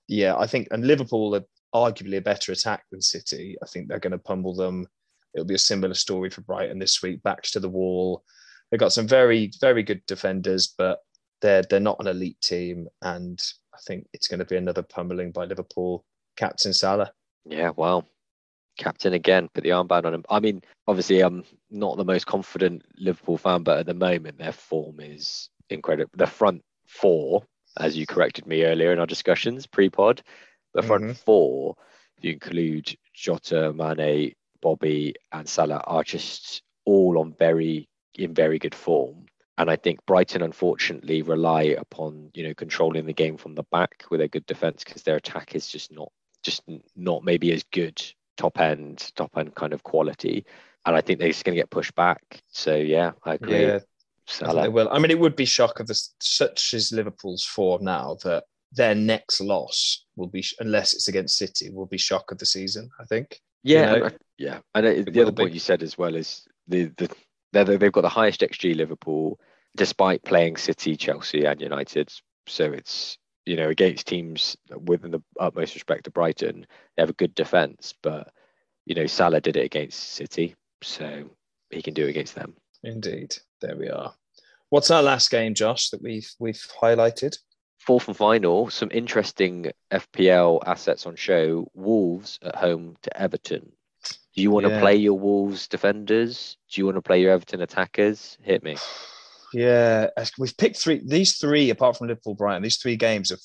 yeah, 0.08 0.36
I 0.36 0.46
think 0.46 0.68
and 0.70 0.86
Liverpool 0.86 1.36
are 1.36 1.44
arguably 1.74 2.16
a 2.16 2.22
better 2.22 2.52
attack 2.52 2.84
than 2.90 3.02
City. 3.02 3.56
I 3.62 3.66
think 3.66 3.88
they're 3.88 4.00
going 4.00 4.12
to 4.12 4.18
pummel 4.18 4.54
them. 4.54 4.86
It'll 5.34 5.46
be 5.46 5.54
a 5.54 5.58
similar 5.58 5.94
story 5.94 6.30
for 6.30 6.40
Brighton 6.42 6.78
this 6.78 7.02
week. 7.02 7.22
Backs 7.22 7.52
to 7.52 7.60
the 7.60 7.68
wall. 7.68 8.24
They've 8.74 8.80
got 8.80 8.92
some 8.92 9.06
very, 9.06 9.52
very 9.60 9.84
good 9.84 10.04
defenders, 10.04 10.74
but 10.76 10.98
they're 11.40 11.62
they're 11.62 11.78
not 11.78 12.00
an 12.00 12.08
elite 12.08 12.40
team, 12.40 12.88
and 13.02 13.40
I 13.72 13.78
think 13.86 14.08
it's 14.12 14.26
going 14.26 14.40
to 14.40 14.44
be 14.44 14.56
another 14.56 14.82
pummeling 14.82 15.30
by 15.30 15.44
Liverpool. 15.44 16.04
Captain 16.34 16.72
Salah. 16.72 17.12
Yeah, 17.44 17.70
well, 17.76 18.08
captain 18.76 19.12
again, 19.12 19.48
put 19.54 19.62
the 19.62 19.70
armband 19.70 20.06
on 20.06 20.14
him. 20.14 20.24
I 20.28 20.40
mean, 20.40 20.60
obviously, 20.88 21.20
I'm 21.20 21.44
not 21.70 21.96
the 21.96 22.04
most 22.04 22.26
confident 22.26 22.82
Liverpool 22.98 23.38
fan, 23.38 23.62
but 23.62 23.78
at 23.78 23.86
the 23.86 23.94
moment, 23.94 24.38
their 24.38 24.50
form 24.50 24.98
is 24.98 25.50
incredible. 25.70 26.10
The 26.16 26.26
front 26.26 26.64
four, 26.88 27.44
as 27.78 27.96
you 27.96 28.06
corrected 28.06 28.44
me 28.44 28.64
earlier 28.64 28.92
in 28.92 28.98
our 28.98 29.06
discussions 29.06 29.68
pre-pod, 29.68 30.20
the 30.72 30.82
front 30.82 31.04
mm-hmm. 31.04 31.12
four, 31.12 31.76
if 32.18 32.24
you 32.24 32.32
include 32.32 32.92
Jota, 33.12 33.72
Mane, 33.72 34.34
Bobby, 34.60 35.14
and 35.30 35.48
Salah, 35.48 35.84
are 35.86 36.02
just 36.02 36.62
all 36.84 37.20
on 37.20 37.36
very 37.38 37.88
in 38.16 38.34
very 38.34 38.58
good 38.58 38.74
form. 38.74 39.26
And 39.56 39.70
I 39.70 39.76
think 39.76 40.04
Brighton, 40.06 40.42
unfortunately, 40.42 41.22
rely 41.22 41.62
upon 41.62 42.30
you 42.34 42.46
know 42.46 42.54
controlling 42.54 43.06
the 43.06 43.12
game 43.12 43.36
from 43.36 43.54
the 43.54 43.62
back 43.70 44.04
with 44.10 44.20
a 44.20 44.28
good 44.28 44.46
defense 44.46 44.82
because 44.82 45.02
their 45.02 45.16
attack 45.16 45.54
is 45.54 45.68
just 45.68 45.92
not 45.92 46.10
just 46.42 46.62
not 46.96 47.24
maybe 47.24 47.52
as 47.52 47.62
good 47.62 48.02
top 48.36 48.58
end 48.58 49.12
top 49.14 49.36
end 49.36 49.54
kind 49.54 49.72
of 49.72 49.82
quality. 49.82 50.44
And 50.86 50.96
I 50.96 51.00
think 51.00 51.18
they're 51.18 51.28
just 51.28 51.44
going 51.44 51.54
to 51.54 51.60
get 51.60 51.70
pushed 51.70 51.94
back. 51.94 52.42
So 52.48 52.74
yeah, 52.74 53.12
I 53.24 53.34
agree. 53.34 53.62
Yeah, 53.62 53.78
Salah. 54.26 54.64
I 54.64 54.68
will. 54.68 54.88
I 54.90 54.98
mean, 54.98 55.10
it 55.10 55.18
would 55.18 55.36
be 55.36 55.44
shock 55.44 55.80
of 55.80 55.86
the, 55.86 56.00
such 56.20 56.74
as 56.74 56.92
Liverpool's 56.92 57.44
form 57.44 57.84
now 57.84 58.16
that 58.24 58.44
their 58.72 58.94
next 58.94 59.40
loss 59.40 60.04
will 60.16 60.26
be, 60.26 60.44
unless 60.60 60.94
it's 60.94 61.08
against 61.08 61.38
City, 61.38 61.70
will 61.70 61.86
be 61.86 61.98
shock 61.98 62.32
of 62.32 62.38
the 62.38 62.46
season. 62.46 62.90
I 63.00 63.04
think. 63.04 63.40
Yeah, 63.62 63.94
you 63.94 64.00
know? 64.00 64.10
yeah, 64.36 64.58
and 64.74 64.86
it, 64.86 65.12
the 65.12 65.22
other 65.22 65.32
be. 65.32 65.44
point 65.44 65.54
you 65.54 65.60
said 65.60 65.82
as 65.82 65.96
well 65.96 66.14
is 66.14 66.46
the 66.68 66.90
the 66.98 67.08
they've 67.62 67.92
got 67.92 68.00
the 68.00 68.08
highest 68.08 68.40
xG 68.40 68.74
Liverpool, 68.74 69.38
despite 69.76 70.24
playing 70.24 70.56
City, 70.56 70.96
Chelsea, 70.96 71.44
and 71.44 71.60
United. 71.60 72.12
So 72.46 72.72
it's 72.72 73.18
you 73.46 73.56
know 73.56 73.68
against 73.68 74.06
teams 74.06 74.56
within 74.86 75.12
the 75.12 75.22
utmost 75.38 75.74
respect 75.74 76.04
to 76.04 76.10
Brighton, 76.10 76.66
they 76.96 77.02
have 77.02 77.10
a 77.10 77.14
good 77.14 77.34
defense, 77.34 77.94
but 78.02 78.32
you 78.86 78.94
know 78.94 79.06
Salah 79.06 79.40
did 79.40 79.56
it 79.56 79.64
against 79.64 80.14
City, 80.14 80.56
so 80.82 81.30
he 81.70 81.82
can 81.82 81.94
do 81.94 82.06
it 82.06 82.10
against 82.10 82.34
them. 82.34 82.54
Indeed, 82.82 83.36
there 83.60 83.76
we 83.76 83.88
are. 83.88 84.14
What's 84.70 84.90
our 84.90 85.02
last 85.02 85.30
game, 85.30 85.54
Josh, 85.54 85.90
that 85.90 86.02
we've 86.02 86.30
we've 86.38 86.66
highlighted? 86.82 87.36
fourth 87.84 88.08
and 88.08 88.16
final, 88.16 88.70
some 88.70 88.88
interesting 88.92 89.70
FPL 89.92 90.60
assets 90.66 91.06
on 91.06 91.16
show. 91.16 91.70
Wolves 91.74 92.38
at 92.42 92.56
home 92.56 92.96
to 93.02 93.20
Everton. 93.20 93.72
Do 94.34 94.42
you 94.42 94.50
want 94.50 94.66
yeah. 94.66 94.74
to 94.74 94.80
play 94.80 94.96
your 94.96 95.18
Wolves 95.18 95.68
defenders? 95.68 96.56
Do 96.70 96.80
you 96.80 96.86
want 96.86 96.96
to 96.96 97.02
play 97.02 97.20
your 97.20 97.30
Everton 97.30 97.60
attackers? 97.60 98.36
Hit 98.42 98.64
me. 98.64 98.76
Yeah, 99.52 100.08
we've 100.38 100.56
picked 100.56 100.76
three. 100.76 101.00
These 101.04 101.38
three, 101.38 101.70
apart 101.70 101.96
from 101.96 102.08
Liverpool, 102.08 102.34
Brighton, 102.34 102.62
these 102.62 102.78
three 102.78 102.96
games 102.96 103.30
have 103.30 103.38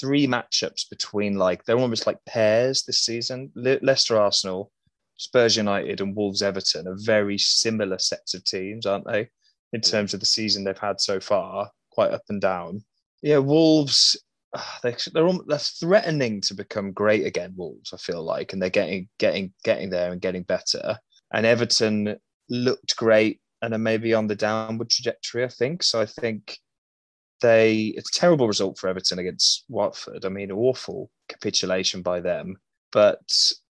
three 0.00 0.26
matchups 0.26 0.88
between 0.90 1.36
like 1.36 1.64
they're 1.64 1.78
almost 1.78 2.06
like 2.06 2.18
pairs 2.26 2.82
this 2.82 3.00
season. 3.00 3.50
Le- 3.54 3.78
Leicester, 3.80 4.18
Arsenal, 4.18 4.70
Spurs 5.16 5.56
United, 5.56 6.02
and 6.02 6.14
Wolves 6.14 6.42
Everton 6.42 6.86
are 6.86 6.96
very 6.98 7.38
similar 7.38 7.98
sets 7.98 8.34
of 8.34 8.44
teams, 8.44 8.84
aren't 8.84 9.06
they? 9.06 9.30
In 9.72 9.80
terms 9.80 10.12
of 10.12 10.20
the 10.20 10.26
season 10.26 10.64
they've 10.64 10.76
had 10.76 11.00
so 11.00 11.18
far, 11.18 11.70
quite 11.90 12.10
up 12.10 12.24
and 12.28 12.40
down. 12.40 12.84
Yeah, 13.22 13.38
Wolves. 13.38 14.22
Ah, 14.54 14.78
They, 14.82 14.94
they're 15.14 15.30
they're 15.46 15.58
threatening 15.58 16.40
to 16.42 16.54
become 16.54 16.92
great 16.92 17.26
again. 17.26 17.54
Wolves, 17.56 17.92
I 17.92 17.96
feel 17.96 18.22
like, 18.22 18.52
and 18.52 18.60
they're 18.60 18.70
getting 18.70 19.08
getting 19.18 19.52
getting 19.64 19.90
there 19.90 20.12
and 20.12 20.20
getting 20.20 20.42
better. 20.42 20.98
And 21.32 21.46
Everton 21.46 22.16
looked 22.50 22.96
great 22.96 23.40
and 23.62 23.72
are 23.72 23.78
maybe 23.78 24.12
on 24.12 24.26
the 24.26 24.36
downward 24.36 24.90
trajectory. 24.90 25.44
I 25.44 25.48
think 25.48 25.82
so. 25.82 26.00
I 26.00 26.06
think 26.06 26.58
they 27.40 27.94
it's 27.96 28.16
a 28.16 28.20
terrible 28.20 28.46
result 28.46 28.78
for 28.78 28.88
Everton 28.88 29.18
against 29.18 29.64
Watford. 29.68 30.24
I 30.24 30.28
mean, 30.28 30.52
awful 30.52 31.10
capitulation 31.28 32.02
by 32.02 32.20
them. 32.20 32.56
But 32.92 33.20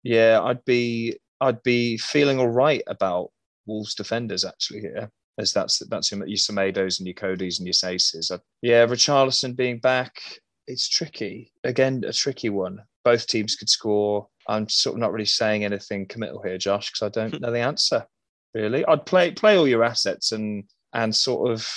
yeah, 0.03 0.41
I'd 0.41 0.65
be 0.65 1.17
I'd 1.41 1.61
be 1.63 1.97
feeling 1.97 2.39
all 2.39 2.49
right 2.49 2.83
about 2.87 3.31
Wolves 3.65 3.95
defenders 3.95 4.45
actually 4.45 4.81
here, 4.81 5.11
as 5.37 5.53
that's 5.53 5.79
that's 5.89 6.11
your, 6.11 6.21
Semedos 6.21 6.99
and 6.99 7.07
your 7.07 7.15
Coadys 7.15 7.59
and 7.59 7.67
your 7.67 7.73
Saisses. 7.73 8.31
Yeah, 8.61 8.85
Richarlison 8.85 9.55
being 9.55 9.79
back, 9.79 10.21
it's 10.67 10.87
tricky. 10.87 11.51
Again, 11.63 12.03
a 12.05 12.13
tricky 12.13 12.49
one. 12.49 12.81
Both 13.03 13.27
teams 13.27 13.55
could 13.55 13.69
score. 13.69 14.27
I'm 14.47 14.67
sort 14.69 14.95
of 14.95 14.99
not 14.99 15.11
really 15.11 15.25
saying 15.25 15.63
anything 15.63 16.05
committal 16.05 16.41
here, 16.41 16.57
Josh, 16.57 16.91
because 16.91 17.05
I 17.05 17.09
don't 17.09 17.35
hmm. 17.35 17.41
know 17.41 17.51
the 17.51 17.59
answer. 17.59 18.05
Really, 18.53 18.85
I'd 18.85 19.05
play 19.05 19.31
play 19.31 19.57
all 19.57 19.67
your 19.67 19.83
assets 19.83 20.31
and 20.31 20.65
and 20.93 21.15
sort 21.15 21.51
of 21.51 21.67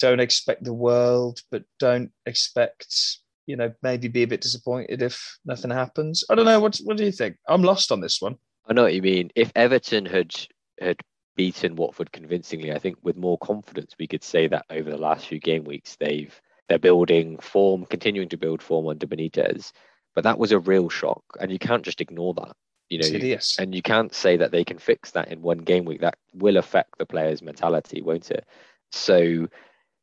don't 0.00 0.20
expect 0.20 0.64
the 0.64 0.74
world, 0.74 1.40
but 1.50 1.62
don't 1.78 2.10
expect 2.26 3.18
you 3.46 3.56
know 3.56 3.72
maybe 3.82 4.08
be 4.08 4.22
a 4.22 4.26
bit 4.28 4.40
disappointed 4.40 5.02
if 5.02 5.38
nothing 5.44 5.70
happens. 5.70 6.24
I 6.28 6.34
don't 6.34 6.44
know. 6.44 6.60
What 6.60 6.78
what 6.84 6.96
do 6.96 7.04
you 7.04 7.12
think? 7.12 7.36
I'm 7.48 7.62
lost 7.62 7.92
on 7.92 8.00
this 8.00 8.20
one. 8.20 8.36
I 8.66 8.72
know 8.72 8.82
what 8.82 8.94
you 8.94 9.02
mean. 9.02 9.30
If 9.34 9.52
Everton 9.54 10.06
had 10.06 10.34
had 10.80 11.00
beaten 11.36 11.76
Watford 11.76 12.10
convincingly, 12.12 12.72
I 12.72 12.78
think 12.78 12.96
with 13.02 13.16
more 13.16 13.38
confidence 13.38 13.94
we 13.98 14.06
could 14.06 14.24
say 14.24 14.48
that 14.48 14.66
over 14.70 14.90
the 14.90 14.96
last 14.96 15.26
few 15.26 15.38
game 15.38 15.64
weeks 15.64 15.96
they've 15.96 16.34
they're 16.68 16.78
building 16.78 17.38
form, 17.38 17.86
continuing 17.86 18.28
to 18.30 18.36
build 18.36 18.62
form 18.62 18.88
under 18.88 19.06
Benitez. 19.06 19.72
But 20.14 20.24
that 20.24 20.38
was 20.38 20.52
a 20.52 20.58
real 20.58 20.88
shock, 20.88 21.24
and 21.40 21.50
you 21.50 21.58
can't 21.58 21.84
just 21.84 22.00
ignore 22.00 22.34
that. 22.34 22.56
You 22.90 22.98
know, 22.98 23.38
and 23.58 23.74
you 23.74 23.82
can't 23.82 24.14
say 24.14 24.36
that 24.36 24.52
they 24.52 24.62
can 24.62 24.78
fix 24.78 25.12
that 25.12 25.28
in 25.28 25.42
one 25.42 25.58
game 25.58 25.84
week. 25.84 26.02
That 26.02 26.16
will 26.34 26.58
affect 26.58 26.98
the 26.98 27.06
players' 27.06 27.42
mentality, 27.42 28.02
won't 28.02 28.30
it? 28.30 28.46
So, 28.92 29.48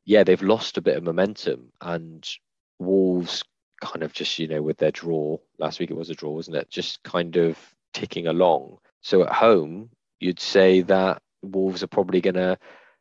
yeah, 0.03 0.23
they've 0.23 0.41
lost 0.41 0.77
a 0.77 0.81
bit 0.81 0.97
of 0.97 1.03
momentum, 1.03 1.71
and 1.79 2.27
Wolves 2.79 3.43
kind 3.81 4.03
of 4.03 4.13
just, 4.13 4.37
you 4.39 4.47
know, 4.47 4.61
with 4.61 4.77
their 4.77 4.91
draw 4.91 5.37
last 5.59 5.79
week, 5.79 5.91
it 5.91 5.97
was 5.97 6.09
a 6.09 6.15
draw, 6.15 6.31
wasn't 6.31 6.57
it? 6.57 6.69
Just 6.69 7.01
kind 7.03 7.35
of 7.37 7.57
ticking 7.93 8.27
along. 8.27 8.77
So 9.01 9.23
at 9.23 9.31
home, 9.31 9.89
you'd 10.19 10.39
say 10.39 10.81
that 10.81 11.21
Wolves 11.41 11.83
are 11.83 11.87
probably 11.87 12.19
going 12.19 12.35
to 12.35 12.57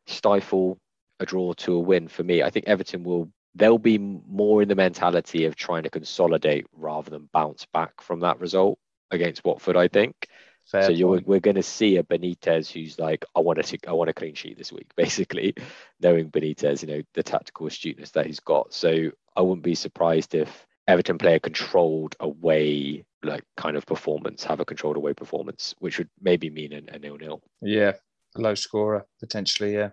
stifle 0.07 0.79
a 1.19 1.25
draw 1.25 1.53
to 1.53 1.73
a 1.73 1.79
win. 1.79 2.07
For 2.07 2.23
me, 2.23 2.43
I 2.43 2.49
think 2.49 2.67
Everton 2.67 3.03
will. 3.03 3.29
They'll 3.55 3.77
be 3.77 3.97
more 3.97 4.61
in 4.61 4.69
the 4.69 4.75
mentality 4.75 5.45
of 5.45 5.55
trying 5.55 5.83
to 5.83 5.89
consolidate 5.89 6.65
rather 6.73 7.09
than 7.09 7.29
bounce 7.33 7.65
back 7.65 8.01
from 8.01 8.21
that 8.21 8.39
result 8.39 8.79
against 9.11 9.43
Watford. 9.43 9.75
I 9.75 9.87
think 9.87 10.27
Fair 10.71 10.83
so. 10.83 10.91
You're, 10.91 11.21
we're 11.25 11.39
going 11.39 11.55
to 11.55 11.63
see 11.63 11.97
a 11.97 12.03
Benitez 12.03 12.71
who's 12.71 12.97
like, 12.97 13.25
I 13.35 13.39
want 13.41 13.63
to, 13.63 13.77
I 13.87 13.93
want 13.93 14.09
a 14.09 14.13
clean 14.13 14.35
sheet 14.35 14.57
this 14.57 14.71
week, 14.71 14.87
basically, 14.95 15.53
knowing 15.99 16.31
Benitez, 16.31 16.81
you 16.81 16.87
know, 16.87 17.01
the 17.13 17.23
tactical 17.23 17.67
astuteness 17.67 18.11
that 18.11 18.25
he's 18.25 18.39
got. 18.39 18.73
So 18.73 19.11
I 19.35 19.41
wouldn't 19.41 19.63
be 19.63 19.75
surprised 19.75 20.33
if 20.35 20.65
Everton 20.87 21.17
play 21.17 21.35
a 21.35 21.39
controlled 21.39 22.15
away, 22.19 23.05
like 23.23 23.43
kind 23.57 23.75
of 23.75 23.85
performance, 23.85 24.43
have 24.43 24.59
a 24.59 24.65
controlled 24.65 24.97
away 24.97 25.13
performance, 25.13 25.75
which 25.79 25.97
would 25.97 26.09
maybe 26.21 26.49
mean 26.49 26.73
a, 26.73 26.95
a 26.95 26.99
nil-nil. 26.99 27.41
Yeah, 27.61 27.93
low 28.35 28.55
scorer 28.55 29.05
potentially. 29.19 29.73
Yeah, 29.73 29.89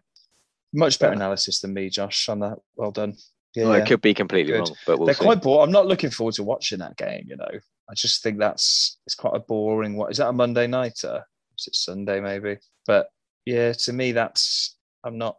much 0.72 0.98
better 0.98 1.12
analysis 1.12 1.60
than 1.60 1.74
me, 1.74 1.90
Josh. 1.90 2.28
On 2.28 2.40
that, 2.40 2.58
well 2.76 2.90
done. 2.90 3.14
Yeah, 3.54 3.64
Well, 3.64 3.74
it 3.74 3.86
could 3.86 4.00
be 4.02 4.14
completely 4.14 4.52
Good. 4.52 4.60
wrong, 4.60 4.76
but 4.86 4.98
we'll 4.98 5.06
they're 5.06 5.14
see. 5.14 5.24
quite 5.24 5.42
bored. 5.42 5.66
I'm 5.66 5.72
not 5.72 5.86
looking 5.86 6.10
forward 6.10 6.34
to 6.34 6.44
watching 6.44 6.78
that 6.80 6.96
game. 6.96 7.24
You 7.26 7.36
know, 7.36 7.48
I 7.90 7.94
just 7.94 8.22
think 8.22 8.38
that's 8.38 8.98
it's 9.06 9.14
quite 9.14 9.34
a 9.34 9.40
boring. 9.40 9.96
What 9.96 10.10
is 10.10 10.18
that 10.18 10.28
a 10.28 10.32
Monday 10.32 10.66
nighter? 10.66 11.08
Uh, 11.08 11.20
is 11.58 11.66
it 11.66 11.74
Sunday 11.74 12.20
maybe? 12.20 12.58
But 12.86 13.08
yeah, 13.46 13.72
to 13.72 13.92
me, 13.92 14.12
that's 14.12 14.76
I'm 15.04 15.18
not. 15.18 15.38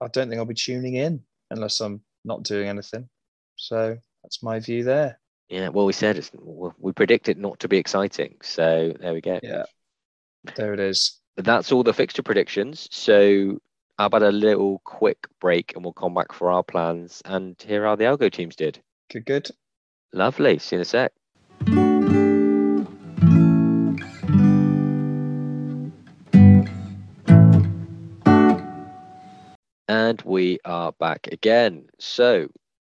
I 0.00 0.08
don't 0.08 0.28
think 0.28 0.38
I'll 0.38 0.44
be 0.44 0.54
tuning 0.54 0.94
in 0.94 1.22
unless 1.50 1.80
I'm 1.80 2.02
not 2.24 2.42
doing 2.42 2.68
anything. 2.68 3.08
So 3.56 3.96
that's 4.22 4.42
my 4.42 4.58
view 4.58 4.84
there. 4.84 5.18
Yeah, 5.48 5.68
well, 5.68 5.84
we 5.84 5.92
said 5.92 6.16
it's, 6.16 6.30
we 6.78 6.92
predict 6.92 7.28
it 7.28 7.36
not 7.36 7.58
to 7.60 7.68
be 7.68 7.76
exciting, 7.76 8.36
so 8.40 8.92
there 9.00 9.12
we 9.12 9.20
go. 9.20 9.40
Yeah, 9.42 9.64
there 10.56 10.72
it 10.74 10.80
is. 10.80 11.20
But 11.36 11.44
that's 11.44 11.72
all 11.72 11.82
the 11.82 11.92
fixture 11.92 12.22
predictions. 12.22 12.88
So 12.92 13.58
how 14.00 14.06
about 14.06 14.22
a 14.22 14.32
little 14.32 14.80
quick 14.82 15.26
break 15.42 15.74
and 15.74 15.84
we'll 15.84 15.92
come 15.92 16.14
back 16.14 16.32
for 16.32 16.50
our 16.50 16.62
plans 16.62 17.20
and 17.26 17.54
hear 17.60 17.84
how 17.84 17.96
the 17.96 18.04
Algo 18.04 18.32
teams 18.32 18.56
did. 18.56 18.82
Good, 19.12 19.26
good. 19.26 19.50
Lovely. 20.14 20.58
See 20.58 20.76
you 20.76 20.78
in 20.78 20.80
a 20.80 20.84
sec. 20.86 21.12
And 29.86 30.22
we 30.22 30.60
are 30.64 30.92
back 30.92 31.28
again. 31.30 31.88
So, 31.98 32.48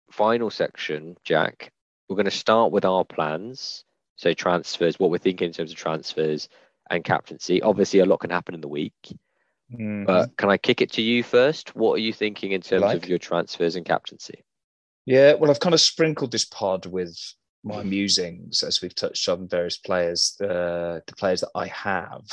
final 0.10 0.49
section, 0.49 1.18
Jack. 1.26 1.74
We're 2.08 2.16
going 2.16 2.26
to 2.26 2.32
start 2.32 2.72
with 2.72 2.86
our 2.86 3.04
plans. 3.04 3.84
So, 4.16 4.34
transfers, 4.34 4.97
what 4.97 5.12
we're 5.12 5.18
thinking 5.18 5.47
in 5.47 5.54
terms 5.54 5.72
of 5.72 5.78
transfers 5.78 6.47
and 6.89 7.04
captaincy. 7.04 7.62
Obviously, 7.62 7.99
a 7.99 8.06
lot 8.06 8.22
can 8.22 8.30
happen 8.30 8.56
in 8.56 8.62
the 8.62 8.70
week. 8.70 8.93
Mhm. 9.74 10.05
But 10.05 10.36
can 10.38 10.49
I 10.49 10.57
kick 10.57 10.82
it 10.82 10.91
to 10.93 11.01
you 11.01 11.24
first? 11.24 11.76
What 11.76 11.93
are 11.93 12.01
you 12.01 12.13
thinking 12.13 12.51
in 12.51 12.61
terms 12.61 12.82
Like? 12.82 12.97
of 13.03 13.09
your 13.09 13.17
transfers 13.17 13.76
and 13.76 13.86
captaincy? 13.86 14.43
Yeah, 15.05 15.34
well, 15.34 15.49
I've 15.51 15.59
kind 15.59 15.74
of 15.74 15.82
sprinkled 15.82 16.32
this 16.32 16.45
pod 16.45 16.86
with 16.86 17.17
my 17.63 17.84
musings 17.84 18.61
as 18.63 18.82
we've 18.82 18.95
touched 18.95 19.28
on 19.30 19.47
various 19.47 19.78
players, 19.78 20.36
the 20.39 21.01
the 21.07 21.15
players 21.15 21.41
that 21.41 21.51
I 21.55 21.67
have, 21.67 22.26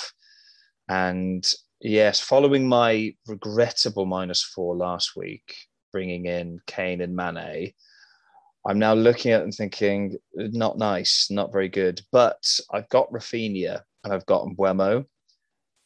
and 0.88 1.44
yes, 1.80 2.20
following 2.20 2.68
my 2.68 3.14
regrettable 3.26 4.06
minus 4.06 4.42
four 4.42 4.76
last 4.76 5.16
week, 5.16 5.54
bringing 5.92 6.26
in 6.26 6.60
Kane 6.66 7.00
and 7.00 7.14
Mane, 7.16 7.72
I'm 8.66 8.78
now 8.78 8.94
looking 8.94 9.32
at 9.32 9.42
and 9.42 9.54
thinking, 9.54 10.16
not 10.34 10.78
nice, 10.78 11.28
not 11.30 11.52
very 11.52 11.68
good. 11.68 12.02
But 12.12 12.42
I've 12.70 12.88
got 12.88 13.10
Raphinha 13.12 13.82
and 14.04 14.12
I've 14.12 14.26
got 14.26 14.46
Mbeumo, 14.46 15.06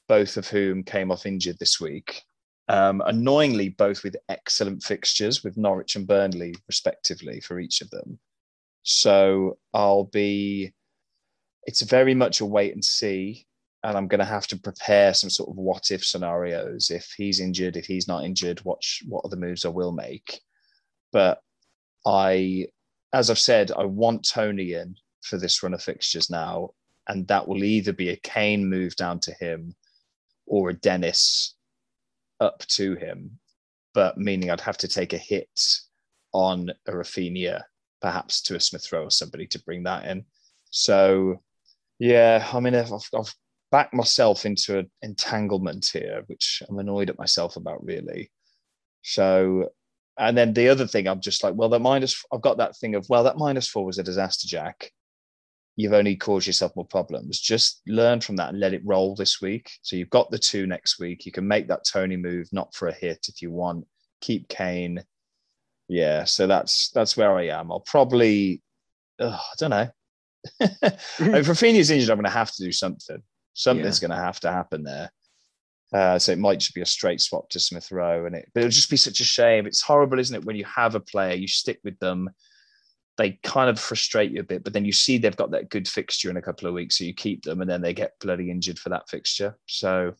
both 0.09 0.37
of 0.37 0.49
whom 0.49 0.83
came 0.83 1.11
off 1.11 1.27
injured 1.27 1.59
this 1.59 1.81
week. 1.81 2.23
Um, 2.69 3.03
annoyingly, 3.05 3.71
both 3.71 4.05
with 4.05 4.17
excellent 4.29 4.83
fixtures 4.83 5.45
with 5.45 5.57
Norwich 5.57 5.97
and 5.97 6.07
Burnley, 6.07 6.55
respectively, 6.67 7.41
for 7.41 7.59
each 7.59 7.81
of 7.81 7.91
them. 7.91 8.19
So 8.83 9.59
I'll 9.73 10.05
be, 10.05 10.73
it's 11.65 11.83
very 11.83 12.15
much 12.15 12.41
a 12.41 12.47
wait 12.47 12.75
and 12.75 12.85
see. 12.85 13.47
And 13.83 13.99
I'm 13.99 14.09
going 14.09 14.21
to 14.21 14.25
have 14.25 14.47
to 14.47 14.59
prepare 14.59 15.13
some 15.13 15.29
sort 15.29 15.51
of 15.51 15.57
what 15.57 15.91
if 15.91 16.05
scenarios. 16.05 16.91
If 16.91 17.13
he's 17.17 17.41
injured, 17.41 17.77
if 17.77 17.85
he's 17.85 18.09
not 18.09 18.25
injured, 18.25 18.61
what, 18.61 18.81
what 19.07 19.23
are 19.25 19.31
the 19.31 19.37
moves 19.37 19.67
I 19.67 19.69
will 19.69 19.93
make? 19.93 20.41
But 21.13 21.41
I, 22.07 22.69
as 23.13 23.29
I've 23.29 23.39
said, 23.39 23.73
I 23.73 23.85
want 23.85 24.27
Toney 24.27 24.73
in 24.73 24.97
for 25.23 25.37
this 25.37 25.63
run 25.63 25.75
of 25.75 25.83
fixtures 25.83 26.31
now. 26.31 26.71
And 27.09 27.29
that 27.29 27.47
will 27.47 27.63
either 27.63 27.93
be 27.93 28.09
a 28.09 28.17
Kane 28.17 28.67
move 28.67 28.97
down 28.97 29.21
to 29.21 29.35
him 29.35 29.75
or 30.47 30.71
a 30.71 30.75
Dennis 30.75 31.55
up 32.41 32.61
to 32.67 32.95
him, 32.95 33.39
but 33.95 34.19
meaning 34.19 34.51
I'd 34.51 34.61
have 34.61 34.79
to 34.79 34.89
take 34.89 35.13
a 35.13 35.19
hit 35.19 35.49
on 36.33 36.71
a 36.87 36.93
Raphinha, 36.93 37.63
perhaps 38.01 38.43
to 38.43 38.57
a 38.57 38.61
Smith 38.61 38.91
Rowe 38.93 39.05
or 39.05 39.11
somebody 39.11 39.47
to 39.49 39.63
bring 39.63 39.85
that 39.85 40.05
in. 40.07 40.25
So, 40.71 41.43
yeah, 41.99 42.47
I 42.53 42.61
mean, 42.61 42.75
I've, 42.75 42.91
I've 42.93 43.35
backed 43.71 43.95
myself 43.95 44.45
into 44.45 44.79
an 44.79 44.91
entanglement 45.03 45.89
here, 45.93 46.23
which 46.27 46.63
I'm 46.69 46.79
annoyed 46.79 47.11
at 47.11 47.19
myself 47.19 47.57
about, 47.57 47.85
really. 47.85 48.31
So, 49.03 49.71
and 50.19 50.37
then 50.37 50.53
the 50.53 50.69
other 50.69 50.87
thing, 50.87 51.07
I'm 51.07 51.21
just 51.21 51.43
like, 51.43 51.55
well, 51.55 51.69
that 51.71 51.81
minus, 51.81 52.25
I've 52.33 52.41
got 52.41 52.59
that 52.59 52.77
thing 52.77 52.95
of, 52.95 53.07
well, 53.09 53.25
that 53.25 53.39
minus 53.39 53.69
four 53.69 53.85
was 53.85 53.99
a 53.99 54.03
disaster, 54.03 54.49
Jack. 54.49 54.91
You've 55.77 55.93
only 55.93 56.15
caused 56.15 56.47
yourself 56.47 56.75
more 56.77 56.87
problems. 56.87 57.41
Just 57.41 57.83
learn 57.87 58.21
from 58.21 58.37
that 58.37 58.51
and 58.51 58.61
let 58.61 58.75
it 58.75 58.83
roll 58.85 59.15
this 59.17 59.41
week. 59.41 59.73
So 59.83 59.97
you've 59.97 60.11
got 60.11 60.31
the 60.31 60.39
two 60.39 60.67
next 60.67 61.01
week. 61.01 61.27
You 61.27 61.33
can 61.33 61.49
make 61.49 61.67
that 61.69 61.85
Toney 61.85 62.17
move, 62.17 62.49
not 62.53 62.75
for 62.75 62.89
a 62.89 62.95
hit 62.95 63.27
if 63.29 63.43
you 63.43 63.51
want. 63.51 63.87
Keep 64.21 64.49
Kane. 64.49 65.03
Yeah, 65.89 66.25
so 66.25 66.47
that's 66.47 66.91
that's 66.91 67.17
where 67.17 67.37
I 67.37 67.49
am. 67.49 67.71
I'll 67.73 67.81
probably, 67.81 68.63
ugh, 69.19 69.39
I 69.39 69.55
don't 69.59 69.71
know. 69.71 69.89
if 70.61 70.79
Raphinha's 71.19 71.91
injured, 71.91 72.11
I'm 72.11 72.17
going 72.17 72.25
to 72.25 72.31
have 72.31 72.53
to 72.53 72.65
do 72.65 72.73
something. 72.73 73.23
Something's 73.55 74.01
going 74.01 74.11
to 74.11 74.17
have 74.17 74.41
to 74.41 74.51
happen 74.51 74.83
there. 74.85 75.11
Uh, 75.93 76.19
so 76.19 76.33
it 76.33 76.39
might 76.39 76.59
just 76.59 76.75
be 76.75 76.81
a 76.81 76.87
straight 76.87 77.21
swap 77.21 77.49
to 77.51 77.61
Smith 77.61 77.93
Rowe, 77.93 78.27
and 78.27 78.35
it, 78.35 78.51
but 78.53 78.61
it'll 78.61 78.71
just 78.71 78.91
be 78.91 78.97
such 78.97 79.21
a 79.21 79.25
shame. 79.25 79.67
It's 79.67 79.81
horrible, 79.81 80.19
isn't 80.19 80.35
it, 80.35 80.45
when 80.45 80.57
you 80.57 80.65
have 80.65 80.95
a 80.95 81.01
player, 81.01 81.35
you 81.35 81.47
stick 81.47 81.79
with 81.85 81.99
them, 82.01 82.31
they 83.17 83.39
kind 83.43 83.71
of 83.71 83.79
frustrate 83.79 84.31
you 84.33 84.41
a 84.41 84.45
bit, 84.45 84.65
but 84.65 84.73
then 84.73 84.85
you 84.85 84.93
see 84.93 85.19
they've 85.19 85.37
got 85.37 85.51
that 85.53 85.69
good 85.71 85.87
fixture 85.87 86.31
in 86.31 86.37
a 86.37 86.43
couple 86.43 86.67
of 86.69 86.75
weeks, 86.75 86.99
so 86.99 87.05
you 87.05 87.15
keep 87.15 87.43
them, 87.45 87.61
and 87.61 87.71
then 87.71 87.81
they 87.81 87.95
get 87.95 88.19
bloody 88.21 88.51
injured 88.51 88.79
for 88.79 88.89
that 88.91 89.09
fixture. 89.09 89.57
So 89.67 90.15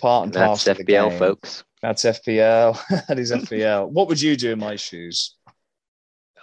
part 0.00 0.26
and, 0.26 0.36
And 0.36 0.46
parcel. 0.46 0.70
that's 0.72 0.80
of 0.80 0.86
the 0.86 0.92
FPL, 0.92 1.10
game. 1.10 1.18
folks. 1.18 1.64
That's 1.82 2.04
FPL. 2.04 3.06
that 3.08 3.18
is 3.18 3.32
FPL. 3.32 3.90
what 3.90 4.08
would 4.08 4.20
you 4.20 4.36
do 4.36 4.52
in 4.52 4.58
my 4.58 4.76
shoes? 4.76 5.36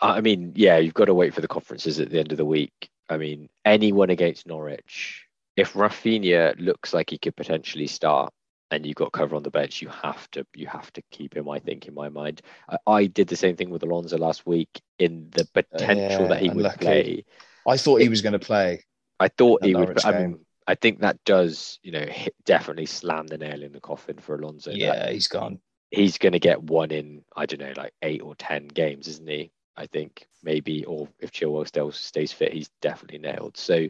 I 0.02 0.22
mean, 0.22 0.54
yeah, 0.56 0.78
you've 0.78 0.94
got 0.94 1.06
to 1.06 1.14
wait 1.14 1.34
for 1.34 1.42
the 1.42 1.48
conferences 1.48 2.00
at 2.00 2.10
the 2.10 2.20
end 2.20 2.32
of 2.32 2.38
the 2.38 2.46
week. 2.46 2.90
I 3.10 3.18
mean, 3.18 3.50
anyone 3.66 4.10
against 4.12 4.48
Norwich, 4.48 5.26
if 5.58 5.74
Raphinha 5.74 6.56
looks 6.60 6.94
like 6.94 7.10
he 7.10 7.18
could 7.18 7.36
potentially 7.36 7.88
start 7.88 8.32
and 8.72 8.86
you've 8.86 8.96
got 8.96 9.12
cover 9.12 9.36
on 9.36 9.44
the 9.44 9.52
bench, 9.52 9.82
you 9.82 9.90
have 9.90 10.30
to 10.32 10.46
you 10.56 10.68
have 10.68 10.92
to 10.94 11.02
keep 11.12 11.36
him, 11.36 11.50
I 11.50 11.60
think, 11.60 11.88
in 11.88 11.94
my 11.94 12.10
mind. 12.10 12.42
I, 12.70 12.78
I 12.88 13.06
did 13.06 13.28
the 13.28 13.36
same 13.36 13.56
thing 13.56 13.70
with 13.70 13.84
Alonso 13.84 14.18
last 14.18 14.46
week 14.46 14.82
in 14.98 15.30
the 15.32 15.46
potential 15.46 16.24
yeah, 16.24 16.28
that 16.28 16.42
he 16.42 16.50
would 16.50 16.58
unlucky. 16.58 16.78
play. 16.78 17.26
I 17.68 17.78
thought 17.78 18.02
he 18.02 18.10
was 18.10 18.22
going 18.22 18.34
to 18.34 18.40
play. 18.40 18.84
I 19.20 19.28
thought 19.28 19.62
That 19.62 19.68
he 19.68 19.76
would. 19.76 19.86
Norwich 19.86 20.06
I 20.06 20.12
mean, 20.12 20.46
I 20.68 20.76
think 20.76 21.00
that 21.00 21.24
does, 21.26 21.80
you 21.82 21.92
know, 21.92 22.06
hit, 22.06 22.36
definitely 22.46 22.86
slam 22.86 23.28
the 23.28 23.38
nail 23.38 23.64
in 23.64 23.72
the 23.72 23.80
coffin 23.82 24.18
for 24.18 24.36
Alonso. 24.36 24.70
that 24.72 24.78
yeah, 24.78 25.10
he's 25.10 25.28
gone. 25.28 25.60
he's 25.90 26.18
going 26.18 26.34
to 26.34 26.40
get 26.40 26.62
one 26.62 26.92
in, 26.92 27.24
I 27.36 27.46
don't 27.48 27.60
know, 27.60 27.74
like 27.76 27.94
eight 28.04 28.22
or 28.22 28.36
10 28.36 28.68
games, 28.68 29.08
isn't 29.08 29.28
he? 29.28 29.52
I 29.76 29.88
think 29.88 30.28
maybe, 30.44 30.86
or 30.86 31.08
if 31.20 31.32
Chilwell 31.32 31.68
still 31.68 31.92
stays 31.92 32.32
fit, 32.32 32.54
he's 32.54 32.70
definitely 32.82 33.20
nailed. 33.20 33.58
So, 33.58 33.88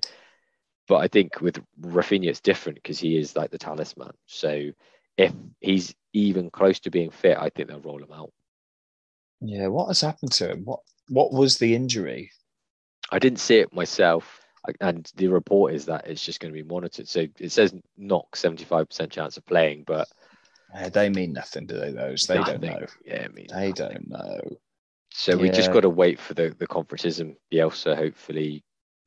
but 0.90 0.98
I 0.98 1.08
think 1.08 1.40
with 1.40 1.62
Raphinha, 1.80 2.28
it's 2.28 2.42
different 2.42 2.76
because 2.82 3.00
he 3.00 3.16
is 3.16 3.36
like 3.36 3.52
the 3.52 3.60
talisman. 3.60 4.12
So 4.26 4.72
if 5.18 5.32
he's 5.62 5.94
even 6.14 6.50
close 6.50 6.80
to 6.82 6.90
being 6.90 7.12
fit, 7.12 7.38
I 7.38 7.50
think 7.50 7.70
they'll 7.70 7.80
roll 7.80 8.02
him 8.04 8.12
out. 8.12 8.32
Yeah, 9.40 9.68
what 9.68 9.88
has 9.88 10.02
happened 10.02 10.32
to 10.34 10.50
him? 10.52 10.66
What 10.66 10.80
What 11.08 11.32
was 11.32 11.60
the 11.60 11.76
injury? 11.76 12.32
I 13.12 13.20
didn't 13.20 13.40
see 13.40 13.60
it 13.60 13.74
myself. 13.74 14.42
And 14.82 15.10
the 15.16 15.28
report 15.28 15.74
is 15.74 15.86
that 15.86 16.08
it's 16.08 16.26
just 16.26 16.40
going 16.40 16.54
to 16.54 16.64
be 16.64 16.68
monitored. 16.68 17.08
So 17.08 17.28
it 17.40 17.52
says 17.52 17.74
knock 17.98 18.36
75% 18.36 19.10
chance 19.10 19.38
of 19.38 19.46
playing, 19.46 19.84
but 19.86 20.08
Uh, 20.76 20.90
they 20.90 21.10
mean 21.10 21.34
nothing, 21.34 21.66
do 21.66 21.80
they? 21.80 21.92
Those 21.92 22.24
they 22.24 22.44
don't 22.44 22.62
know. 22.62 22.86
Yeah, 23.06 23.28
They 23.34 23.46
nothing. 23.48 23.74
don't 23.74 24.10
know. 24.10 24.42
So 25.12 25.38
we 25.38 25.50
just 25.50 25.72
got 25.72 25.82
to 25.82 25.90
wait 25.90 26.20
for 26.20 26.34
the, 26.34 26.56
the 26.58 26.68
conferences 26.68 27.20
and 27.20 27.36
Bielsa 27.52 27.96
hopefully 27.96 28.64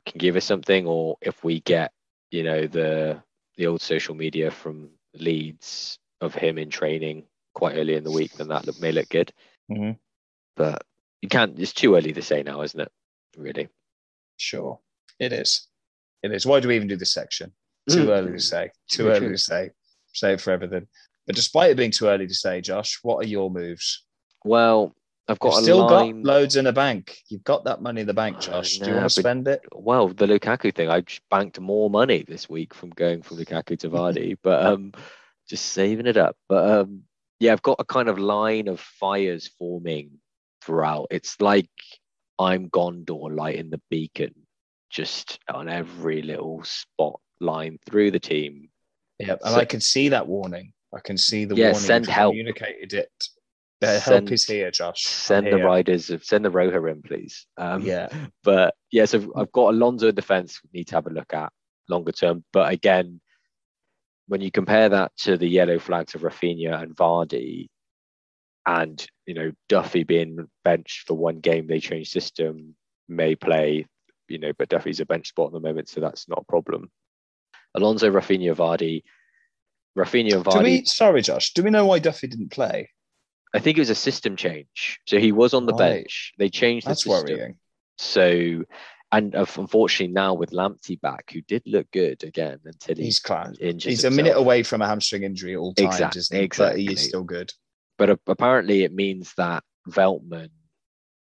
can 0.06 0.18
give 0.18 0.36
us 0.36 0.44
something, 0.44 0.86
or 0.86 1.16
if 1.20 1.42
we 1.44 1.60
get, 1.60 1.92
you 2.30 2.42
know, 2.42 2.66
the 2.66 3.22
the 3.56 3.66
old 3.66 3.82
social 3.82 4.14
media 4.14 4.50
from 4.50 4.90
Leeds 5.14 5.98
of 6.20 6.34
him 6.34 6.56
in 6.58 6.70
training 6.70 7.24
quite 7.54 7.76
early 7.76 7.94
in 7.94 8.04
the 8.04 8.10
week, 8.10 8.32
then 8.32 8.48
that 8.48 8.66
may 8.80 8.92
look 8.92 9.08
good. 9.10 9.32
Mhm. 9.70 9.98
But 10.56 10.84
you 11.20 11.28
can't. 11.28 11.58
It's 11.58 11.72
too 11.72 11.94
early 11.96 12.12
to 12.12 12.22
say 12.22 12.42
now, 12.42 12.62
isn't 12.62 12.80
it? 12.80 12.90
Really. 13.36 13.68
Sure, 14.36 14.80
it 15.18 15.32
is. 15.32 15.68
It 16.22 16.32
is. 16.32 16.46
Why 16.46 16.60
do 16.60 16.68
we 16.68 16.76
even 16.76 16.88
do 16.88 16.96
this 16.96 17.12
section? 17.12 17.52
Too 17.90 18.06
Mm. 18.06 18.08
early 18.08 18.32
to 18.32 18.38
say. 18.40 18.70
Too 18.88 19.08
early 19.08 19.28
to 19.28 19.38
say. 19.38 19.70
Say 20.12 20.34
it 20.34 20.40
for 20.40 20.50
everything. 20.52 20.88
But 21.26 21.36
despite 21.36 21.70
it 21.70 21.76
being 21.76 21.90
too 21.90 22.06
early 22.06 22.26
to 22.26 22.34
say, 22.34 22.60
Josh, 22.60 22.98
what 23.02 23.24
are 23.24 23.28
your 23.28 23.50
moves? 23.50 24.04
Well, 24.44 24.94
I've 25.32 25.36
You've 25.42 25.50
got 25.52 25.58
a 25.60 25.62
still 25.62 25.78
line. 25.86 26.22
got 26.22 26.26
loads 26.34 26.56
in 26.56 26.64
the 26.66 26.72
bank. 26.72 27.16
You've 27.28 27.44
got 27.44 27.64
that 27.64 27.82
money 27.82 28.02
in 28.02 28.06
the 28.06 28.14
bank, 28.14 28.38
Josh. 28.40 28.78
do 28.78 28.86
you 28.90 28.92
want 28.96 29.04
to 29.06 29.10
spend 29.10 29.48
it? 29.48 29.62
well, 29.72 30.08
the 30.08 30.26
Lukaku 30.26 30.74
thing, 30.74 30.88
I 30.90 31.02
banked 31.30 31.58
more 31.58 31.90
money 31.90 32.24
this 32.26 32.48
week 32.48 32.72
from 32.74 32.90
going 32.90 33.22
from 33.22 33.38
Lukaku 33.38 33.78
to 33.80 33.90
Vardy, 33.96 34.36
but 34.42 34.64
um, 34.64 34.92
just 35.48 35.66
saving 35.66 36.06
it 36.06 36.16
up. 36.16 36.36
But 36.48 36.68
um, 36.80 37.02
yeah, 37.40 37.52
I've 37.52 37.62
got 37.62 37.76
a 37.80 37.84
kind 37.84 38.08
of 38.08 38.18
line 38.18 38.68
of 38.68 38.78
fires 38.80 39.48
forming 39.58 40.12
throughout. 40.62 41.08
It's 41.10 41.40
like 41.40 41.68
I'm 42.38 42.68
Gondor 42.70 43.34
lighting 43.36 43.70
the 43.70 43.80
beacon 43.90 44.34
just 44.90 45.38
on 45.48 45.68
every 45.68 46.22
little 46.22 46.62
spot 46.64 47.18
line 47.40 47.78
through 47.86 48.10
the 48.12 48.20
team. 48.20 48.68
Yeah, 49.18 49.32
and 49.42 49.54
So- 49.54 49.56
I 49.60 49.64
can 49.64 49.80
see 49.80 50.10
that 50.10 50.26
warning. 50.28 50.72
I 50.94 51.00
can 51.00 51.16
see 51.16 51.46
the 51.46 51.54
Yeah, 51.56 51.68
warning. 51.68 51.80
send 51.80 52.06
help. 52.06 52.32
Communicated 52.34 52.92
it. 52.92 53.10
The 53.82 53.98
help 53.98 54.04
Send- 54.04 54.32
is 54.32 54.44
here, 54.44 54.70
Josh. 54.70 55.02
Send 55.02 55.48
the 55.48 55.58
riders, 55.58 56.12
send 56.22 56.44
the 56.44 56.50
Roja 56.50 56.88
in, 56.88 57.02
please. 57.02 57.46
Um, 57.56 57.82
Yeah, 57.82 58.08
But 58.44 58.74
yeah, 58.92 59.06
so 59.06 59.32
I've 59.34 59.50
got 59.50 59.74
Alonso 59.74 60.08
in 60.08 60.14
defense 60.14 60.60
we 60.62 60.78
need 60.78 60.86
to 60.88 60.94
have 60.94 61.08
a 61.08 61.10
look 61.10 61.34
at 61.34 61.52
longer 61.88 62.12
term. 62.12 62.44
But 62.52 62.72
again, 62.72 63.20
when 64.28 64.40
you 64.40 64.52
compare 64.52 64.88
that 64.88 65.10
to 65.22 65.36
the 65.36 65.48
yellow 65.48 65.80
flags 65.80 66.14
of 66.14 66.20
Raphinha 66.20 66.80
and 66.80 66.94
Vardy, 66.94 67.70
and 68.66 69.04
you 69.26 69.34
know 69.34 69.50
Duffy 69.68 70.04
being 70.04 70.48
benched 70.62 71.08
for 71.08 71.14
one 71.14 71.40
game, 71.40 71.66
they 71.66 71.80
change 71.80 72.08
system, 72.08 72.76
may 73.08 73.34
play, 73.34 73.86
you 74.28 74.38
know, 74.38 74.52
but 74.56 74.68
Duffy's 74.68 75.00
a 75.00 75.06
bench 75.06 75.30
spot 75.30 75.48
at 75.48 75.54
the 75.54 75.60
moment, 75.60 75.88
so 75.88 76.00
that's 76.00 76.28
not 76.28 76.42
a 76.42 76.50
problem. 76.52 76.88
Alonso, 77.74 78.08
Raphinha, 78.12 78.54
Vardy, 78.54 79.02
Raphinha 79.98 80.34
and 80.34 80.44
do 80.44 80.50
Vardy. 80.50 80.62
we? 80.62 80.84
Sorry, 80.84 81.20
Josh. 81.20 81.52
Do 81.52 81.64
we 81.64 81.70
know 81.70 81.86
why 81.86 81.98
Duffy 81.98 82.28
didn't 82.28 82.52
play? 82.52 82.90
I 83.54 83.58
think 83.58 83.76
it 83.76 83.80
was 83.80 83.90
a 83.90 83.94
system 83.94 84.36
change. 84.36 85.00
So 85.06 85.18
he 85.18 85.32
was 85.32 85.52
on 85.54 85.66
the 85.66 85.72
Right. 85.74 86.02
bench. 86.04 86.32
They 86.38 86.48
changed 86.48 86.86
the 86.86 86.90
That's 86.90 87.04
system. 87.04 87.26
worrying. 87.36 87.58
So, 87.98 88.64
and 89.12 89.34
unfortunately 89.34 90.12
now 90.12 90.32
with 90.34 90.52
Lamptey 90.52 90.98
back, 91.00 91.30
who 91.32 91.42
did 91.42 91.62
look 91.66 91.90
good 91.90 92.24
again 92.24 92.60
until 92.64 92.96
he 92.96 93.04
He's 93.04 93.20
class. 93.20 93.54
injured 93.60 93.90
He's 93.90 94.04
a 94.04 94.10
minute 94.10 94.36
away 94.36 94.62
from 94.62 94.80
a 94.80 94.86
hamstring 94.86 95.22
injury 95.22 95.52
at 95.52 95.58
all 95.58 95.74
times, 95.74 95.94
Exact- 95.96 96.16
isn't 96.16 96.34
he? 96.34 96.40
But 96.40 96.76
he 96.78 96.84
exactly. 96.84 96.94
is 96.94 97.08
still 97.08 97.24
good. 97.24 97.52
But 97.98 98.18
apparently 98.26 98.84
it 98.84 98.92
means 98.94 99.34
that 99.36 99.64
Veltman, 99.88 100.48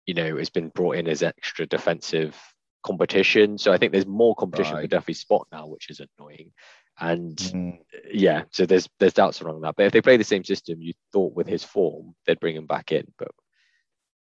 you 0.07 0.15
know, 0.15 0.37
has 0.39 0.49
been 0.49 0.71
brought 0.71 0.97
in 0.97 1.07
as 1.09 1.23
extra 1.23 1.67
defensive 1.67 2.35
competition. 2.83 3.59
So 3.59 3.73
I 3.73 3.77
think 3.79 3.93
there's 3.93 4.07
more 4.07 4.35
competition 4.35 4.81
for 4.81 4.87
Duffy's 4.87 5.21
spot 5.21 5.47
now, 5.53 5.67
which 5.67 5.91
is 5.91 6.01
annoying. 6.01 6.53
And 7.01 7.37
Mm. 7.37 7.79
yeah, 8.13 8.45
so 8.53 8.67
there's 8.67 8.89
there's 8.99 9.15
doubts 9.15 9.43
around 9.43 9.63
that. 9.63 9.77
But 9.77 9.87
if 9.87 9.93
they 9.93 10.01
play 10.03 10.17
the 10.17 10.25
same 10.25 10.45
system, 10.45 10.81
you 10.81 10.95
thought 11.13 11.35
with 11.35 11.47
his 11.49 11.65
form 11.65 12.15
they'd 12.27 12.41
bring 12.41 12.57
him 12.57 12.67
back 12.67 12.93
in. 12.93 13.07
But 13.19 13.29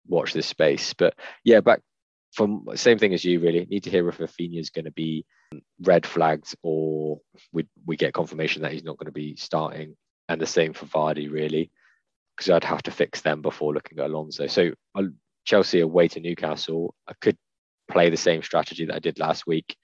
watch 0.06 0.32
this 0.32 0.46
space. 0.46 0.94
But 0.94 1.14
yeah, 1.44 1.60
back 1.60 1.80
from 2.32 2.66
same 2.74 2.98
thing 2.98 3.14
as 3.14 3.24
you 3.24 3.40
really 3.40 3.66
need 3.66 3.84
to 3.84 3.90
hear 3.90 4.08
if 4.08 4.18
Raphinha 4.18 4.58
is 4.58 4.70
going 4.70 4.86
to 4.86 4.92
be 4.92 5.24
red 5.82 6.06
flags 6.06 6.56
or 6.62 7.20
we 7.52 7.66
we 7.86 7.96
get 7.96 8.14
confirmation 8.14 8.62
that 8.62 8.72
he's 8.72 8.84
not 8.84 8.98
going 8.98 9.06
to 9.06 9.12
be 9.12 9.36
starting, 9.36 9.96
and 10.28 10.40
the 10.40 10.46
same 10.46 10.72
for 10.72 10.86
Vardy 10.86 11.30
really, 11.30 11.70
because 12.36 12.50
I'd 12.50 12.64
have 12.64 12.82
to 12.84 12.90
fix 12.90 13.20
them 13.20 13.42
before 13.42 13.74
looking 13.74 13.98
at 13.98 14.06
Alonso. 14.06 14.46
So 14.46 14.72
uh, 14.94 15.02
Chelsea 15.44 15.80
away 15.80 16.08
to 16.08 16.20
Newcastle, 16.20 16.94
I 17.08 17.12
could 17.20 17.36
play 17.90 18.10
the 18.10 18.16
same 18.16 18.42
strategy 18.42 18.86
that 18.86 18.96
I 18.96 19.00
did 19.00 19.18
last 19.18 19.46
week. 19.46 19.76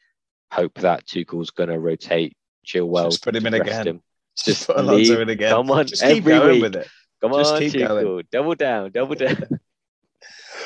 Hope 0.53 0.75
that 0.81 1.07
Tuchel's 1.07 1.51
going 1.51 1.69
to 1.69 1.79
rotate 1.79 2.35
Chilwell. 2.67 3.11
Just 3.11 3.25
put 3.25 3.37
him 3.37 3.47
in 3.47 3.55
again. 3.55 3.87
him. 3.87 4.03
Just 4.37 4.47
Just 4.47 4.67
put 4.69 4.77
Alonso 4.79 5.21
in 5.21 5.29
again. 5.29 5.51
come 5.51 5.71
on, 5.71 5.87
Just 5.87 6.03
keep 6.03 6.25
going 6.25 6.53
week. 6.53 6.63
with 6.63 6.77
it. 6.77 6.89
Come 7.21 7.33
Just 7.33 7.55
on, 7.55 7.61
keep 7.61 7.73
Tuchel, 7.75 7.89
going. 8.03 8.25
double 8.33 8.55
down, 8.55 8.91
double 8.93 9.15
down. 9.15 9.37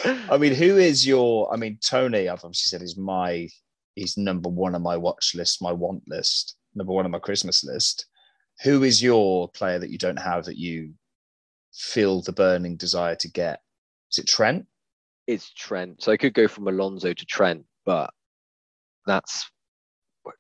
I 0.31 0.37
mean, 0.37 0.55
who 0.55 0.77
is 0.77 1.07
your? 1.07 1.53
I 1.53 1.57
mean, 1.57 1.79
Toney. 1.83 2.29
I've 2.29 2.45
obviously 2.45 2.69
said 2.79 2.83
is 2.83 2.97
my. 2.97 3.49
He's 3.95 4.17
number 4.17 4.49
one 4.49 4.75
on 4.75 4.83
my 4.83 4.97
watch 4.97 5.35
list, 5.35 5.63
my 5.63 5.73
want 5.73 6.03
list, 6.09 6.57
number 6.75 6.93
one 6.93 7.05
on 7.05 7.11
my 7.13 7.19
Christmas 7.21 7.63
list. 7.65 8.07
Who 8.63 8.83
is 8.83 9.03
your 9.03 9.49
player 9.49 9.79
that 9.79 9.91
you 9.91 9.99
don't 9.99 10.19
have 10.19 10.45
that 10.45 10.57
you 10.59 10.93
feel 11.73 12.21
the 12.23 12.33
burning 12.33 12.77
desire 12.77 13.15
to 13.17 13.31
get? 13.31 13.61
Is 14.13 14.19
it 14.19 14.29
Trent? 14.29 14.67
it's 15.27 15.53
Trent. 15.55 16.03
So 16.03 16.13
I 16.13 16.17
could 16.19 16.35
go 16.35 16.47
from 16.49 16.69
Alonso 16.69 17.13
to 17.15 17.25
Trent, 17.25 17.65
but 17.87 18.13
that's 19.07 19.51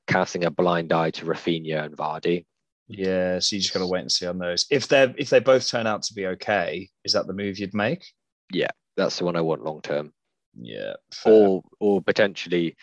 casting 0.06 0.44
a 0.44 0.50
blind 0.50 0.92
eye 0.92 1.10
to 1.10 1.24
Raphinha 1.24 1.84
and 1.84 1.96
Vardy. 1.96 2.44
Yeah, 2.88 3.38
so 3.38 3.56
you 3.56 3.62
just 3.62 3.72
got 3.72 3.80
to 3.80 3.86
wait 3.86 4.02
and 4.02 4.12
see 4.12 4.26
on 4.26 4.38
those. 4.38 4.66
If 4.70 4.88
they 4.88 5.14
if 5.16 5.30
they 5.30 5.40
both 5.40 5.66
turn 5.66 5.86
out 5.86 6.02
to 6.04 6.14
be 6.14 6.26
okay, 6.26 6.88
is 7.04 7.12
that 7.14 7.26
the 7.26 7.32
move 7.32 7.58
you'd 7.58 7.74
make? 7.74 8.04
Yeah, 8.52 8.70
that's 8.96 9.18
the 9.18 9.24
one 9.24 9.36
I 9.36 9.40
want 9.40 9.64
long 9.64 9.80
term. 9.80 10.12
Yeah. 10.54 10.94
fair. 11.10 11.32
Or 11.32 11.62
or 11.80 12.02
potentially 12.02 12.76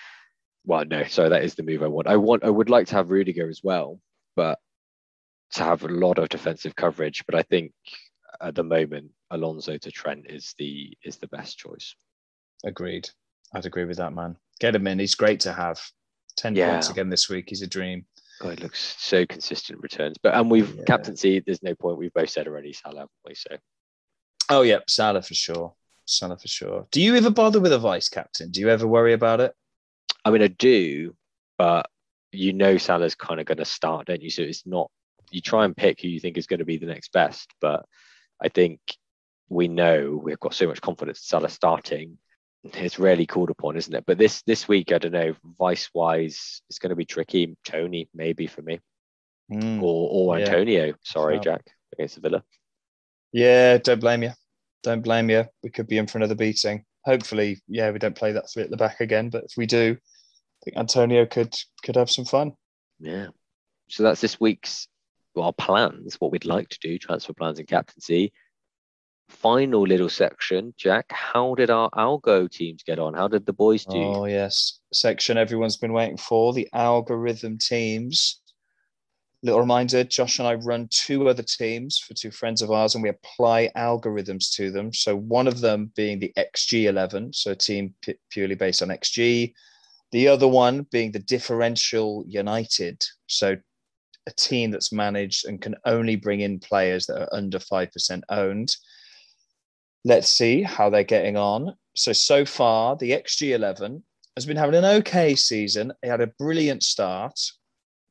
well 0.65 0.85
no, 0.85 1.03
sorry, 1.05 1.29
that 1.29 1.43
is 1.43 1.55
the 1.55 1.63
move 1.63 1.83
I 1.83 1.87
want. 1.87 2.07
I 2.07 2.17
want 2.17 2.43
I 2.43 2.49
would 2.49 2.69
like 2.69 2.87
to 2.87 2.95
have 2.95 3.11
Rudiger 3.11 3.49
as 3.49 3.61
well, 3.63 3.99
but 4.35 4.59
to 5.53 5.63
have 5.63 5.83
a 5.83 5.87
lot 5.87 6.17
of 6.17 6.29
defensive 6.29 6.75
coverage. 6.75 7.23
But 7.25 7.35
I 7.35 7.43
think 7.43 7.73
at 8.41 8.55
the 8.55 8.63
moment 8.63 9.11
Alonso 9.29 9.77
to 9.77 9.91
Trent 9.91 10.25
is 10.29 10.55
the 10.57 10.97
is 11.03 11.17
the 11.17 11.27
best 11.27 11.57
choice. 11.57 11.95
Agreed. 12.63 13.09
I'd 13.53 13.65
agree 13.65 13.85
with 13.85 13.97
that, 13.97 14.13
man. 14.13 14.37
Get 14.59 14.75
him 14.75 14.87
in. 14.87 14.99
He's 14.99 15.15
great 15.15 15.41
to 15.41 15.53
have. 15.53 15.81
10 16.37 16.55
Yeah. 16.55 16.71
points 16.71 16.89
again 16.89 17.09
this 17.09 17.29
week. 17.29 17.45
He's 17.49 17.61
a 17.61 17.67
dream. 17.67 18.05
God, 18.39 18.53
it 18.53 18.61
looks 18.61 18.95
so 18.99 19.25
consistent 19.25 19.79
returns. 19.81 20.17
But 20.21 20.33
and 20.35 20.49
we've 20.49 20.73
Yeah. 20.75 20.83
captaincy, 20.85 21.39
there's 21.39 21.61
no 21.61 21.75
point. 21.75 21.97
We've 21.97 22.13
both 22.13 22.29
said 22.29 22.47
already, 22.47 22.73
Salah, 22.73 23.01
haven't 23.01 23.11
we? 23.25 23.35
So 23.35 23.57
Oh, 24.49 24.63
yeah. 24.63 24.79
Salah 24.87 25.21
for 25.21 25.33
sure. 25.33 25.73
Salah 26.05 26.37
for 26.37 26.47
sure. 26.47 26.87
Do 26.91 27.01
you 27.01 27.15
ever 27.15 27.29
bother 27.29 27.59
with 27.61 27.71
a 27.71 27.79
vice 27.79 28.09
captain? 28.09 28.51
Do 28.51 28.59
you 28.59 28.69
ever 28.69 28.85
worry 28.87 29.13
about 29.13 29.39
it? 29.39 29.53
I 30.25 30.31
mean, 30.31 30.41
I 30.41 30.47
do, 30.47 31.15
but 31.57 31.89
you 32.31 32.51
know 32.53 32.77
Salah's 32.77 33.15
kind 33.15 33.39
of 33.39 33.45
going 33.45 33.59
to 33.59 33.65
start, 33.65 34.07
don't 34.07 34.21
you? 34.21 34.29
So 34.29 34.41
it's 34.41 34.65
not 34.65 34.91
you 35.29 35.39
try 35.39 35.63
and 35.63 35.77
pick 35.77 36.01
who 36.01 36.09
you 36.09 36.19
think 36.19 36.37
is 36.37 36.47
going 36.47 36.59
to 36.59 36.65
be 36.65 36.77
the 36.77 36.85
next 36.85 37.13
best, 37.13 37.49
but 37.61 37.85
I 38.41 38.49
think 38.49 38.79
we 39.47 39.67
know 39.69 40.19
we've 40.21 40.39
got 40.39 40.53
so 40.53 40.67
much 40.67 40.81
confidence 40.81 41.21
Salah 41.23 41.49
starting. 41.49 42.17
It's 42.63 42.99
rarely 42.99 43.25
called 43.25 43.49
upon, 43.49 43.75
isn't 43.75 43.93
it? 43.93 44.05
But 44.05 44.17
this 44.19 44.43
this 44.43 44.67
week, 44.67 44.91
I 44.91 44.99
don't 44.99 45.13
know, 45.13 45.35
vice 45.57 45.89
wise, 45.93 46.61
it's 46.69 46.77
going 46.79 46.91
to 46.91 46.95
be 46.95 47.05
tricky. 47.05 47.55
Toney 47.65 48.07
maybe 48.13 48.45
for 48.47 48.61
me, 48.61 48.79
Mm. 49.51 49.81
or 49.81 50.09
or 50.11 50.39
Yeah. 50.39 50.45
Antonio. 50.45 50.93
Sorry, 51.03 51.35
Sharp. 51.35 51.43
Jack, 51.43 51.65
against 51.93 52.15
the 52.15 52.21
Villa. 52.21 52.43
Yeah, 53.31 53.77
don't 53.77 53.99
blame 53.99 54.23
you. 54.23 54.31
Don't 54.83 55.01
blame 55.01 55.29
you. 55.29 55.45
We 55.63 55.69
could 55.71 55.87
be 55.87 55.97
in 55.97 56.07
for 56.07 56.17
another 56.19 56.35
beating. 56.35 56.85
Hopefully, 57.05 57.61
yeah, 57.67 57.89
we 57.91 57.97
don't 57.99 58.15
play 58.15 58.31
that 58.33 58.49
three 58.51 58.63
at 58.63 58.69
the 58.69 58.77
back 58.77 58.99
again. 59.01 59.29
But 59.29 59.45
if 59.45 59.53
we 59.57 59.65
do, 59.65 59.97
I 59.97 60.59
think 60.63 60.77
Antonio 60.77 61.25
could 61.25 61.55
could 61.83 61.95
have 61.95 62.11
some 62.11 62.25
fun. 62.25 62.53
Yeah. 62.99 63.27
So 63.89 64.03
that's 64.03 64.21
this 64.21 64.39
week's 64.39 64.87
well, 65.33 65.45
our 65.47 65.53
plans, 65.53 66.17
what 66.19 66.31
we'd 66.31 66.45
like 66.45 66.69
to 66.69 66.79
do, 66.79 66.97
transfer 66.99 67.33
plans 67.33 67.57
and 67.57 67.67
captaincy. 67.67 68.33
Final 69.31 69.81
little 69.83 70.09
section, 70.09 70.73
Jack. 70.77 71.05
How 71.09 71.55
did 71.55 71.69
our 71.69 71.89
Algo 71.91 72.49
teams 72.51 72.83
get 72.83 72.99
on? 72.99 73.13
How 73.13 73.27
did 73.27 73.45
the 73.45 73.53
boys 73.53 73.85
do? 73.85 73.97
Oh 73.97 74.25
yes, 74.25 74.79
section 74.93 75.37
everyone's 75.37 75.77
been 75.77 75.93
waiting 75.93 76.17
for 76.17 76.53
the 76.53 76.67
algorithm 76.73 77.57
teams. 77.57 78.41
Little 79.41 79.61
reminder: 79.61 80.03
Josh 80.03 80.37
and 80.37 80.47
I 80.47 80.55
run 80.55 80.87
two 80.91 81.29
other 81.29 81.43
teams 81.43 81.97
for 81.97 82.13
two 82.13 82.29
friends 82.29 82.61
of 82.61 82.71
ours, 82.71 82.93
and 82.93 83.01
we 83.01 83.09
apply 83.09 83.71
algorithms 83.75 84.53
to 84.57 84.69
them. 84.69 84.93
So 84.93 85.15
one 85.15 85.47
of 85.47 85.61
them 85.61 85.91
being 85.95 86.19
the 86.19 86.33
XG11, 86.37 87.33
so 87.33 87.51
a 87.51 87.55
team 87.55 87.95
p- 88.01 88.19
purely 88.29 88.55
based 88.55 88.83
on 88.83 88.89
XG. 88.89 89.53
The 90.11 90.27
other 90.27 90.47
one 90.47 90.85
being 90.91 91.11
the 91.11 91.19
differential 91.19 92.25
United, 92.27 93.01
so 93.27 93.55
a 94.27 94.31
team 94.31 94.69
that's 94.69 94.91
managed 94.91 95.45
and 95.45 95.61
can 95.61 95.75
only 95.85 96.17
bring 96.17 96.41
in 96.41 96.59
players 96.59 97.07
that 97.07 97.21
are 97.21 97.35
under 97.35 97.59
five 97.59 97.91
percent 97.91 98.23
owned. 98.29 98.75
Let's 100.03 100.29
see 100.29 100.63
how 100.63 100.89
they're 100.89 101.03
getting 101.03 101.37
on. 101.37 101.75
So 101.95 102.13
so 102.13 102.45
far, 102.45 102.95
the 102.95 103.11
XG11 103.11 104.01
has 104.35 104.45
been 104.45 104.57
having 104.57 104.75
an 104.75 104.85
okay 104.85 105.35
season. 105.35 105.91
He 106.01 106.07
had 106.07 106.21
a 106.21 106.27
brilliant 106.27 106.83
start, 106.83 107.39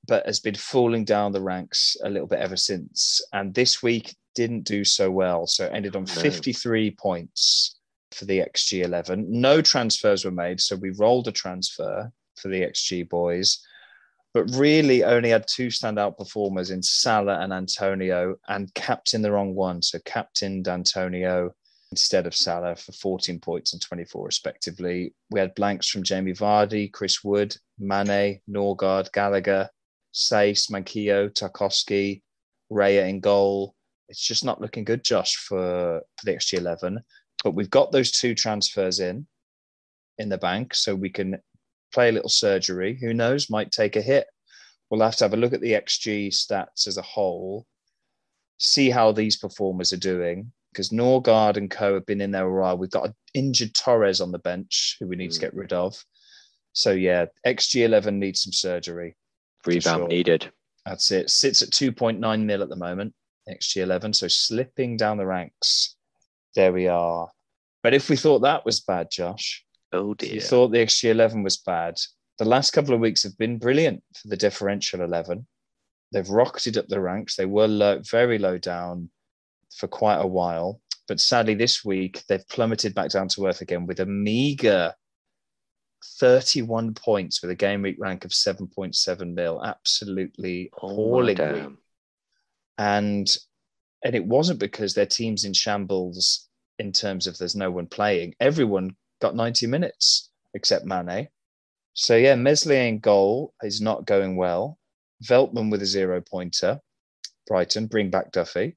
but 0.07 0.27
has 0.27 0.41
been 0.41 0.55
falling 0.55 1.05
down 1.05 1.33
the 1.33 1.41
ranks 1.41 1.97
a 2.05 2.11
little 2.11 2.29
bit 2.29 2.41
ever 2.41 2.57
since. 2.57 3.21
And 3.33 3.55
this 3.55 3.83
week 3.83 4.15
didn't 4.35 4.65
do 4.65 4.85
so 4.85 5.11
well. 5.11 5.47
So 5.47 5.65
it 5.65 5.73
ended 5.73 5.97
on 5.97 6.05
No. 6.05 6.13
53 6.13 6.93
points 6.93 7.77
for 8.13 8.25
the 8.25 8.41
XG11. 8.41 9.29
No 9.29 9.63
transfers 9.63 10.25
were 10.25 10.31
made. 10.31 10.61
So 10.61 10.77
we 10.77 10.91
rolled 10.91 11.29
a 11.29 11.33
transfer 11.33 12.13
for 12.37 12.49
the 12.49 12.63
XG 12.63 13.09
boys, 13.09 13.59
but 14.35 14.51
really 14.55 15.05
only 15.05 15.31
had 15.31 15.47
two 15.49 15.69
standout 15.69 16.17
performers 16.17 16.71
in 16.71 16.83
Salah 16.83 17.41
and 17.41 17.53
Antonio 17.53 18.37
and 18.49 18.73
captained 18.75 19.25
the 19.25 19.33
wrong 19.33 19.55
one. 19.55 19.83
So 19.83 19.99
captained 20.05 20.69
Antonio 20.69 21.55
instead 21.91 22.27
of 22.27 22.35
Salah 22.35 22.77
for 22.77 22.93
14 22.93 23.41
points 23.41 23.73
and 23.73 23.83
24 23.83 24.25
respectively. 24.25 25.13
We 25.31 25.41
had 25.41 25.55
blanks 25.55 25.89
from 25.89 26.03
Jamie 26.03 26.33
Vardy, 26.33 26.93
Chris 26.93 27.25
Wood, 27.25 27.57
Mane, 27.79 28.41
Norgaard, 28.49 29.13
Gallagher, 29.13 29.69
Saiss, 30.15 30.71
Manquillo, 30.71 31.29
Tarkowski, 31.29 32.23
Raya 32.73 33.09
in 33.09 33.21
goal. 33.21 33.75
It's 34.09 34.27
just 34.27 34.45
not 34.45 34.61
looking 34.61 34.85
good, 34.85 35.05
Josh, 35.05 35.37
for, 35.37 36.03
for 36.17 36.25
the 36.25 36.33
XG11. 36.33 36.99
But 37.43 37.55
we've 37.55 37.71
got 37.71 37.93
those 37.93 38.13
two 38.13 38.35
transfers 38.35 39.01
in 39.01 39.27
in 40.19 40.29
the 40.29 40.39
bank, 40.39 40.75
so 40.75 40.95
we 40.95 41.11
can 41.11 41.39
play 41.93 42.11
a 42.11 42.13
little 42.13 42.29
surgery. 42.29 42.99
Who 43.01 43.15
knows? 43.15 43.51
Might 43.51 43.73
take 43.73 43.97
a 43.97 44.03
hit. 44.03 44.27
We'll 44.91 45.01
have 45.01 45.17
to 45.17 45.25
have 45.25 45.35
a 45.35 45.37
look 45.37 45.53
at 45.53 45.61
the 45.61 45.73
XG 45.73 46.29
stats 46.29 46.87
as 46.87 46.97
a 46.97 47.03
whole, 47.03 47.67
see 48.59 48.91
how 48.91 49.13
these 49.13 49.37
performers 49.37 49.93
are 49.93 49.99
doing. 49.99 50.53
Because 50.73 50.91
Norgaard 50.91 51.57
and 51.57 51.71
Co 51.71 51.95
have 51.95 52.07
been 52.07 52.21
in 52.21 52.31
there 52.31 52.47
a 52.47 52.61
while. 52.61 52.79
We've 52.79 52.91
got 52.91 53.07
an 53.07 53.15
injured 53.35 53.75
Torres 53.75 54.21
on 54.21 54.31
the 54.31 54.39
bench 54.39 54.97
who 55.01 55.09
we 55.09 55.17
need 55.17 55.33
to 55.33 55.39
Mm. 55.39 55.41
get 55.41 55.55
rid 55.55 55.73
of. 55.73 56.03
So 56.73 56.93
yeah, 56.93 57.27
XG11 57.45 58.19
needs 58.19 58.43
some 58.43 58.53
surgery. 58.53 59.17
Revamp 59.67 60.03
sure. 60.03 60.09
needed. 60.09 60.53
That's 60.87 61.11
it. 61.11 61.29
Sits 61.31 61.63
at 61.63 61.71
2.9 61.71 62.45
mil 62.47 62.63
at 62.63 62.69
the 62.69 62.77
moment, 62.77 63.15
XG11. 63.49 64.15
So 64.15 64.29
slipping 64.29 64.97
down 64.97 65.19
the 65.19 65.27
ranks. 65.27 65.97
There 66.55 66.73
we 66.73 66.87
are. 66.87 67.31
But 67.83 67.95
if 67.95 68.09
we 68.09 68.17
thought 68.17 68.41
that 68.41 68.65
was 68.65 68.81
bad, 68.81 69.11
Josh, 69.11 69.65
Oh 69.93 70.13
if 70.13 70.19
dear. 70.19 70.35
you 70.35 70.41
thought 70.41 70.69
the 70.69 70.79
XG11 70.79 71.43
was 71.43 71.57
bad, 71.57 71.97
the 72.39 72.45
last 72.45 72.71
couple 72.71 72.95
of 72.95 73.01
weeks 73.01 73.23
have 73.25 73.37
been 73.39 73.59
brilliant 73.59 74.03
for 74.15 74.29
the 74.29 74.37
differential 74.37 75.01
11. 75.03 75.47
They've 76.13 76.29
rocketed 76.29 76.79
up 76.79 76.87
the 76.89 77.01
ranks. 77.01 77.37
They 77.37 77.47
were 77.47 77.67
low, 77.69 78.01
very 78.09 78.39
low 78.39 78.57
down 78.59 79.11
for 79.77 79.89
quite 79.89 80.21
a 80.21 80.27
while. 80.27 80.81
But 81.09 81.21
sadly, 81.21 81.55
this 81.55 81.85
week, 81.85 82.23
they've 82.29 82.47
plummeted 82.49 82.95
back 82.95 83.11
down 83.11 83.29
to 83.29 83.47
earth 83.47 83.61
again 83.61 83.87
with 83.87 84.01
a 84.01 84.07
meager 84.07 84.95
31 86.19 86.95
points 86.95 87.43
with 87.43 87.51
a 87.51 87.57
game 87.57 87.83
week 87.83 87.97
rank 87.99 88.25
of 88.25 88.31
7.7 88.31 89.35
mil. 89.35 89.63
Absolutely 89.65 90.71
oh, 90.81 90.89
appalling 90.89 91.37
damn. 91.37 91.79
and 92.79 93.37
and 94.05 94.15
it 94.15 94.25
wasn't 94.25 94.59
because 94.59 94.95
their 94.95 95.07
team's 95.07 95.45
in 95.45 95.53
shambles 95.53 96.49
in 96.79 96.93
terms 96.93 97.27
of 97.27 97.37
there's 97.37 97.57
no 97.57 97.71
one 97.71 97.87
playing. 97.87 98.35
Everyone 98.41 98.97
got 99.21 99.37
90 99.37 99.67
minutes 99.67 100.31
except 100.55 100.87
Mane. 100.87 101.29
So 101.93 102.17
yeah, 102.17 102.35
Meslier 102.35 102.85
in 102.85 103.01
goal 103.01 103.53
is 103.63 103.81
not 103.81 104.07
going 104.07 104.37
well. 104.37 104.79
Veltman 105.25 105.71
with 105.71 105.83
a 105.83 105.87
zero 105.87 106.23
pointer. 106.23 106.81
Brighton 107.47 107.87
bring 107.87 108.11
back 108.11 108.33
Duffy. 108.33 108.77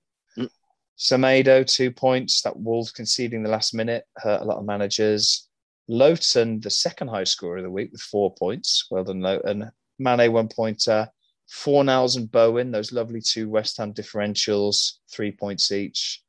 Semedo 1.04 1.66
two 1.66 1.91
points. 1.91 2.41
That 2.43 2.58
Wolves 2.58 2.91
conceding 2.91 3.43
the 3.43 3.49
last 3.49 3.74
minute 3.74 4.06
hurt 4.16 4.39
a 4.39 4.45
lot 4.45 4.58
of 4.58 4.66
managers. 4.66 5.49
Lowton, 5.89 6.62
the 6.62 6.70
second 6.70 7.10
high 7.10 7.26
scorer 7.26 7.58
of 7.58 7.64
the 7.64 7.70
week 7.70 7.91
with 7.91 7.99
four 7.99 8.34
points. 8.36 8.88
Well 8.89 9.04
done, 9.04 9.20
Lowton. 9.20 9.70
Mane 9.99 10.32
one 10.32 10.47
pointer. 10.47 11.10
Fornals 11.51 12.16
and 12.16 12.32
Bowen, 12.32 12.72
those 12.72 12.93
lovely 12.93 13.20
two 13.20 13.49
West 13.49 13.76
Ham 13.78 13.93
differentials, 13.93 14.93
three 15.12 15.34
points 15.34 15.74
each. 15.74 16.24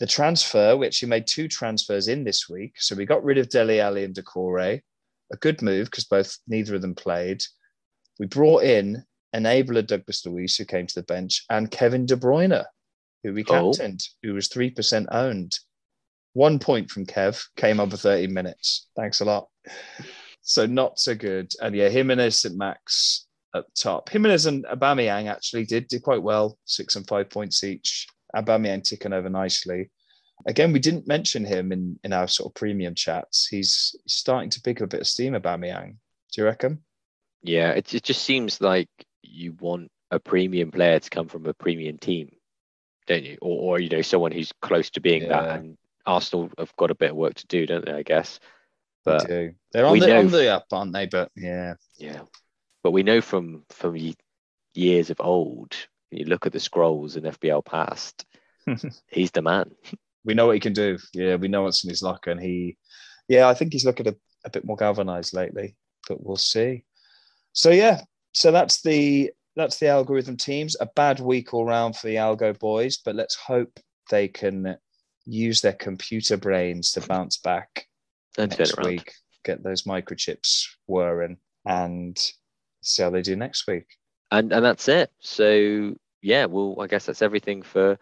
The 0.00 0.08
transfer, 0.08 0.76
we 0.76 0.86
actually 0.86 1.10
made 1.10 1.28
two 1.28 1.46
transfers 1.46 2.08
in 2.08 2.24
this 2.24 2.48
week. 2.48 2.74
So 2.78 2.96
we 2.96 3.06
got 3.06 3.22
rid 3.22 3.38
of 3.38 3.48
Dele 3.48 3.80
Alli 3.80 4.02
and 4.02 4.12
Doucoure, 4.12 4.82
a 5.32 5.36
good 5.36 5.62
move 5.62 5.86
because 5.86 6.04
both 6.04 6.36
neither 6.48 6.74
of 6.74 6.82
them 6.82 6.96
played. 6.96 7.44
We 8.18 8.26
brought 8.26 8.64
in 8.64 9.04
enabler 9.32 9.86
Douglas 9.86 10.26
Luiz, 10.26 10.56
who 10.56 10.64
came 10.64 10.88
to 10.88 10.94
the 10.96 11.04
bench, 11.04 11.44
and 11.48 11.70
Kevin 11.70 12.06
De 12.06 12.16
Bruyne, 12.16 12.64
who 13.24 13.32
we 13.32 13.44
Oh. 13.48 13.72
captained, 13.72 14.06
who 14.22 14.34
was 14.34 14.48
3% 14.48 15.08
owned. 15.10 15.58
One 16.34 16.58
point 16.60 16.90
from 16.90 17.06
Kev, 17.06 17.44
came 17.56 17.80
over 17.80 17.92
for 17.92 17.96
30 17.96 18.28
minutes. 18.28 18.88
Thanks 18.94 19.20
a 19.20 19.24
lot. 19.24 19.48
So 20.42 20.66
not 20.66 20.98
so 20.98 21.14
good. 21.14 21.50
And 21.60 21.74
yeah, 21.74 21.86
him 21.86 22.08
Jimenez, 22.10 22.38
St. 22.42 22.56
Max 22.56 23.26
up 23.54 23.66
top. 23.74 24.10
Jimenez 24.10 24.46
and 24.46 24.64
Aubameyang 24.66 25.30
actually 25.30 25.64
did 25.64 25.88
do 25.88 25.98
quite 26.00 26.22
well, 26.22 26.58
six 26.66 26.96
and 26.96 27.06
five 27.08 27.30
points 27.30 27.64
each. 27.64 28.06
Aubameyang 28.36 28.82
ticking 28.82 29.12
over 29.12 29.30
nicely. 29.30 29.90
Again, 30.46 30.72
we 30.72 30.80
didn't 30.80 31.06
mention 31.06 31.44
him 31.44 31.72
in, 31.72 31.98
in 32.04 32.12
our 32.12 32.28
sort 32.28 32.50
of 32.50 32.54
premium 32.54 32.94
chats. 32.94 33.46
He's 33.46 33.94
starting 34.06 34.50
to 34.50 34.60
pick 34.60 34.82
up 34.82 34.86
a 34.86 34.88
bit 34.88 35.00
of 35.00 35.06
steam, 35.06 35.32
Aubameyang. 35.34 35.96
Do 36.32 36.40
you 36.40 36.44
reckon? 36.44 36.82
Yeah, 37.42 37.70
it, 37.70 37.94
it 37.94 38.02
just 38.02 38.22
seems 38.24 38.60
like 38.60 38.88
you 39.22 39.52
want 39.52 39.90
a 40.10 40.18
premium 40.18 40.70
player 40.70 40.98
to 40.98 41.10
come 41.10 41.28
from 41.28 41.46
a 41.46 41.54
premium 41.54 41.96
team, 41.98 42.30
don't 43.06 43.24
you? 43.24 43.38
Or, 43.40 43.76
or 43.76 43.80
you 43.80 43.88
know, 43.88 44.02
someone 44.02 44.32
who's 44.32 44.52
close 44.62 44.90
to 44.90 45.00
being 45.00 45.28
that. 45.28 45.58
And 45.58 45.76
Arsenal 46.06 46.50
have 46.58 46.74
got 46.76 46.90
a 46.90 46.94
bit 46.94 47.10
of 47.10 47.16
work 47.16 47.34
to 47.34 47.46
do, 47.46 47.66
don't 47.66 47.84
they? 47.84 47.92
I 47.92 48.02
guess. 48.02 48.40
They 49.04 49.12
But 49.12 49.28
do. 49.28 49.54
They're 49.72 49.86
on 49.86 49.98
the, 49.98 50.06
know- 50.06 50.18
on 50.20 50.28
the 50.28 50.48
up, 50.48 50.66
aren't 50.72 50.92
they? 50.92 51.06
But 51.06 51.30
yeah. 51.36 51.74
yeah, 51.96 52.22
but 52.82 52.92
we 52.92 53.02
know 53.02 53.20
from 53.20 53.64
from 53.70 53.96
years 54.74 55.10
of 55.10 55.20
old. 55.20 55.74
You 56.10 56.26
look 56.26 56.46
at 56.46 56.52
the 56.52 56.60
scrolls 56.60 57.16
in 57.16 57.24
FPL 57.24 57.64
past. 57.64 58.24
he's 59.08 59.30
the 59.32 59.42
man. 59.42 59.72
we 60.24 60.34
know 60.34 60.46
what 60.46 60.54
he 60.54 60.60
can 60.60 60.72
do. 60.72 60.98
Yeah, 61.12 61.36
we 61.36 61.48
know 61.48 61.62
what's 61.62 61.84
in 61.84 61.90
his 61.90 62.02
locker. 62.02 62.30
And 62.30 62.40
he, 62.40 62.76
yeah, 63.28 63.48
I 63.48 63.54
think 63.54 63.72
he's 63.72 63.84
looking 63.84 64.08
a, 64.08 64.14
a 64.44 64.50
bit 64.50 64.64
more 64.64 64.76
galvanized 64.76 65.34
lately, 65.34 65.76
but 66.08 66.24
we'll 66.24 66.36
see. 66.36 66.84
So, 67.52 67.70
yeah, 67.70 68.02
so 68.32 68.52
that's 68.52 68.82
the 68.82 69.32
that's 69.56 69.78
the 69.78 69.88
algorithm 69.88 70.36
teams. 70.36 70.76
A 70.80 70.86
bad 70.86 71.20
week 71.20 71.54
all 71.54 71.64
round 71.64 71.96
for 71.96 72.06
the 72.06 72.16
algo 72.16 72.58
boys, 72.58 72.96
but 72.98 73.14
let's 73.14 73.34
hope 73.34 73.78
they 74.10 74.28
can 74.28 74.76
use 75.26 75.60
their 75.60 75.72
computer 75.74 76.36
brains 76.36 76.92
to 76.92 77.00
bounce 77.00 77.36
back 77.38 77.86
And 78.38 78.50
turn 78.52 78.68
next 78.68 78.74
around. 78.74 78.88
week, 78.88 79.12
get 79.44 79.62
those 79.62 79.82
microchips 79.84 80.66
whirring, 80.86 81.38
and 81.64 82.18
see 82.82 83.02
how 83.02 83.10
they 83.10 83.22
do 83.22 83.36
next 83.36 83.66
week. 83.66 83.86
and 84.30 84.52
and 84.52 84.64
that's 84.64 84.88
it. 84.88 85.10
So 85.20 85.94
yeah, 86.22 86.46
well, 86.46 86.76
I 86.80 86.86
guess 86.86 87.06
that's 87.06 87.22
everything 87.22 87.62
for 87.62 87.98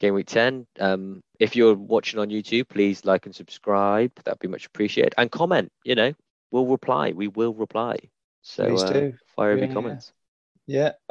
game 0.00 0.14
week 0.14 0.26
ten. 0.26 0.66
Um, 0.78 1.22
if 1.38 1.56
you're 1.56 1.74
watching 1.74 2.20
on 2.20 2.28
YouTube, 2.28 2.68
please 2.68 3.04
like 3.04 3.26
and 3.26 3.34
subscribe. 3.34 4.12
That'd 4.24 4.38
be 4.40 4.48
much 4.48 4.66
appreciated. 4.66 5.14
And 5.18 5.30
comment. 5.30 5.72
You 5.84 5.94
know, 5.94 6.12
we'll 6.50 6.66
reply. 6.66 7.12
We 7.12 7.28
will 7.28 7.54
reply. 7.54 7.96
So 8.42 8.66
Please 8.66 8.82
uh, 8.82 9.10
fire 9.36 9.56
Yeah, 9.56 9.72
comments. 9.72 10.12
Yeah, 10.12 10.19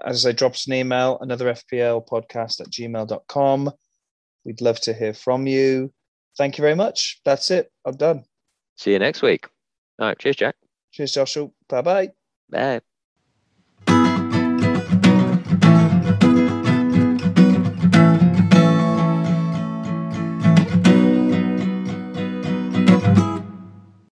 as 0.05 0.25
I 0.25 0.31
drop 0.31 0.53
us 0.53 0.67
an 0.67 0.73
email, 0.73 1.17
another 1.21 1.53
FPL 1.53 2.07
podcast 2.07 2.61
at 2.61 2.69
gmail.com. 2.69 3.71
We'd 4.45 4.61
love 4.61 4.79
to 4.81 4.93
hear 4.93 5.13
from 5.13 5.47
you. 5.47 5.91
Thank 6.37 6.57
you 6.57 6.61
very 6.61 6.75
much. 6.75 7.19
That's 7.25 7.51
it. 7.51 7.71
I'm 7.85 7.95
done. 7.95 8.23
See 8.77 8.93
you 8.93 8.99
next 8.99 9.21
week. 9.21 9.45
All 9.99 10.07
right. 10.07 10.17
Cheers, 10.17 10.37
Jack. 10.37 10.55
Cheers, 10.91 11.13
Joshua. 11.13 11.49
Bye 11.67 11.81
bye. 11.81 12.09
Bye. 12.49 12.81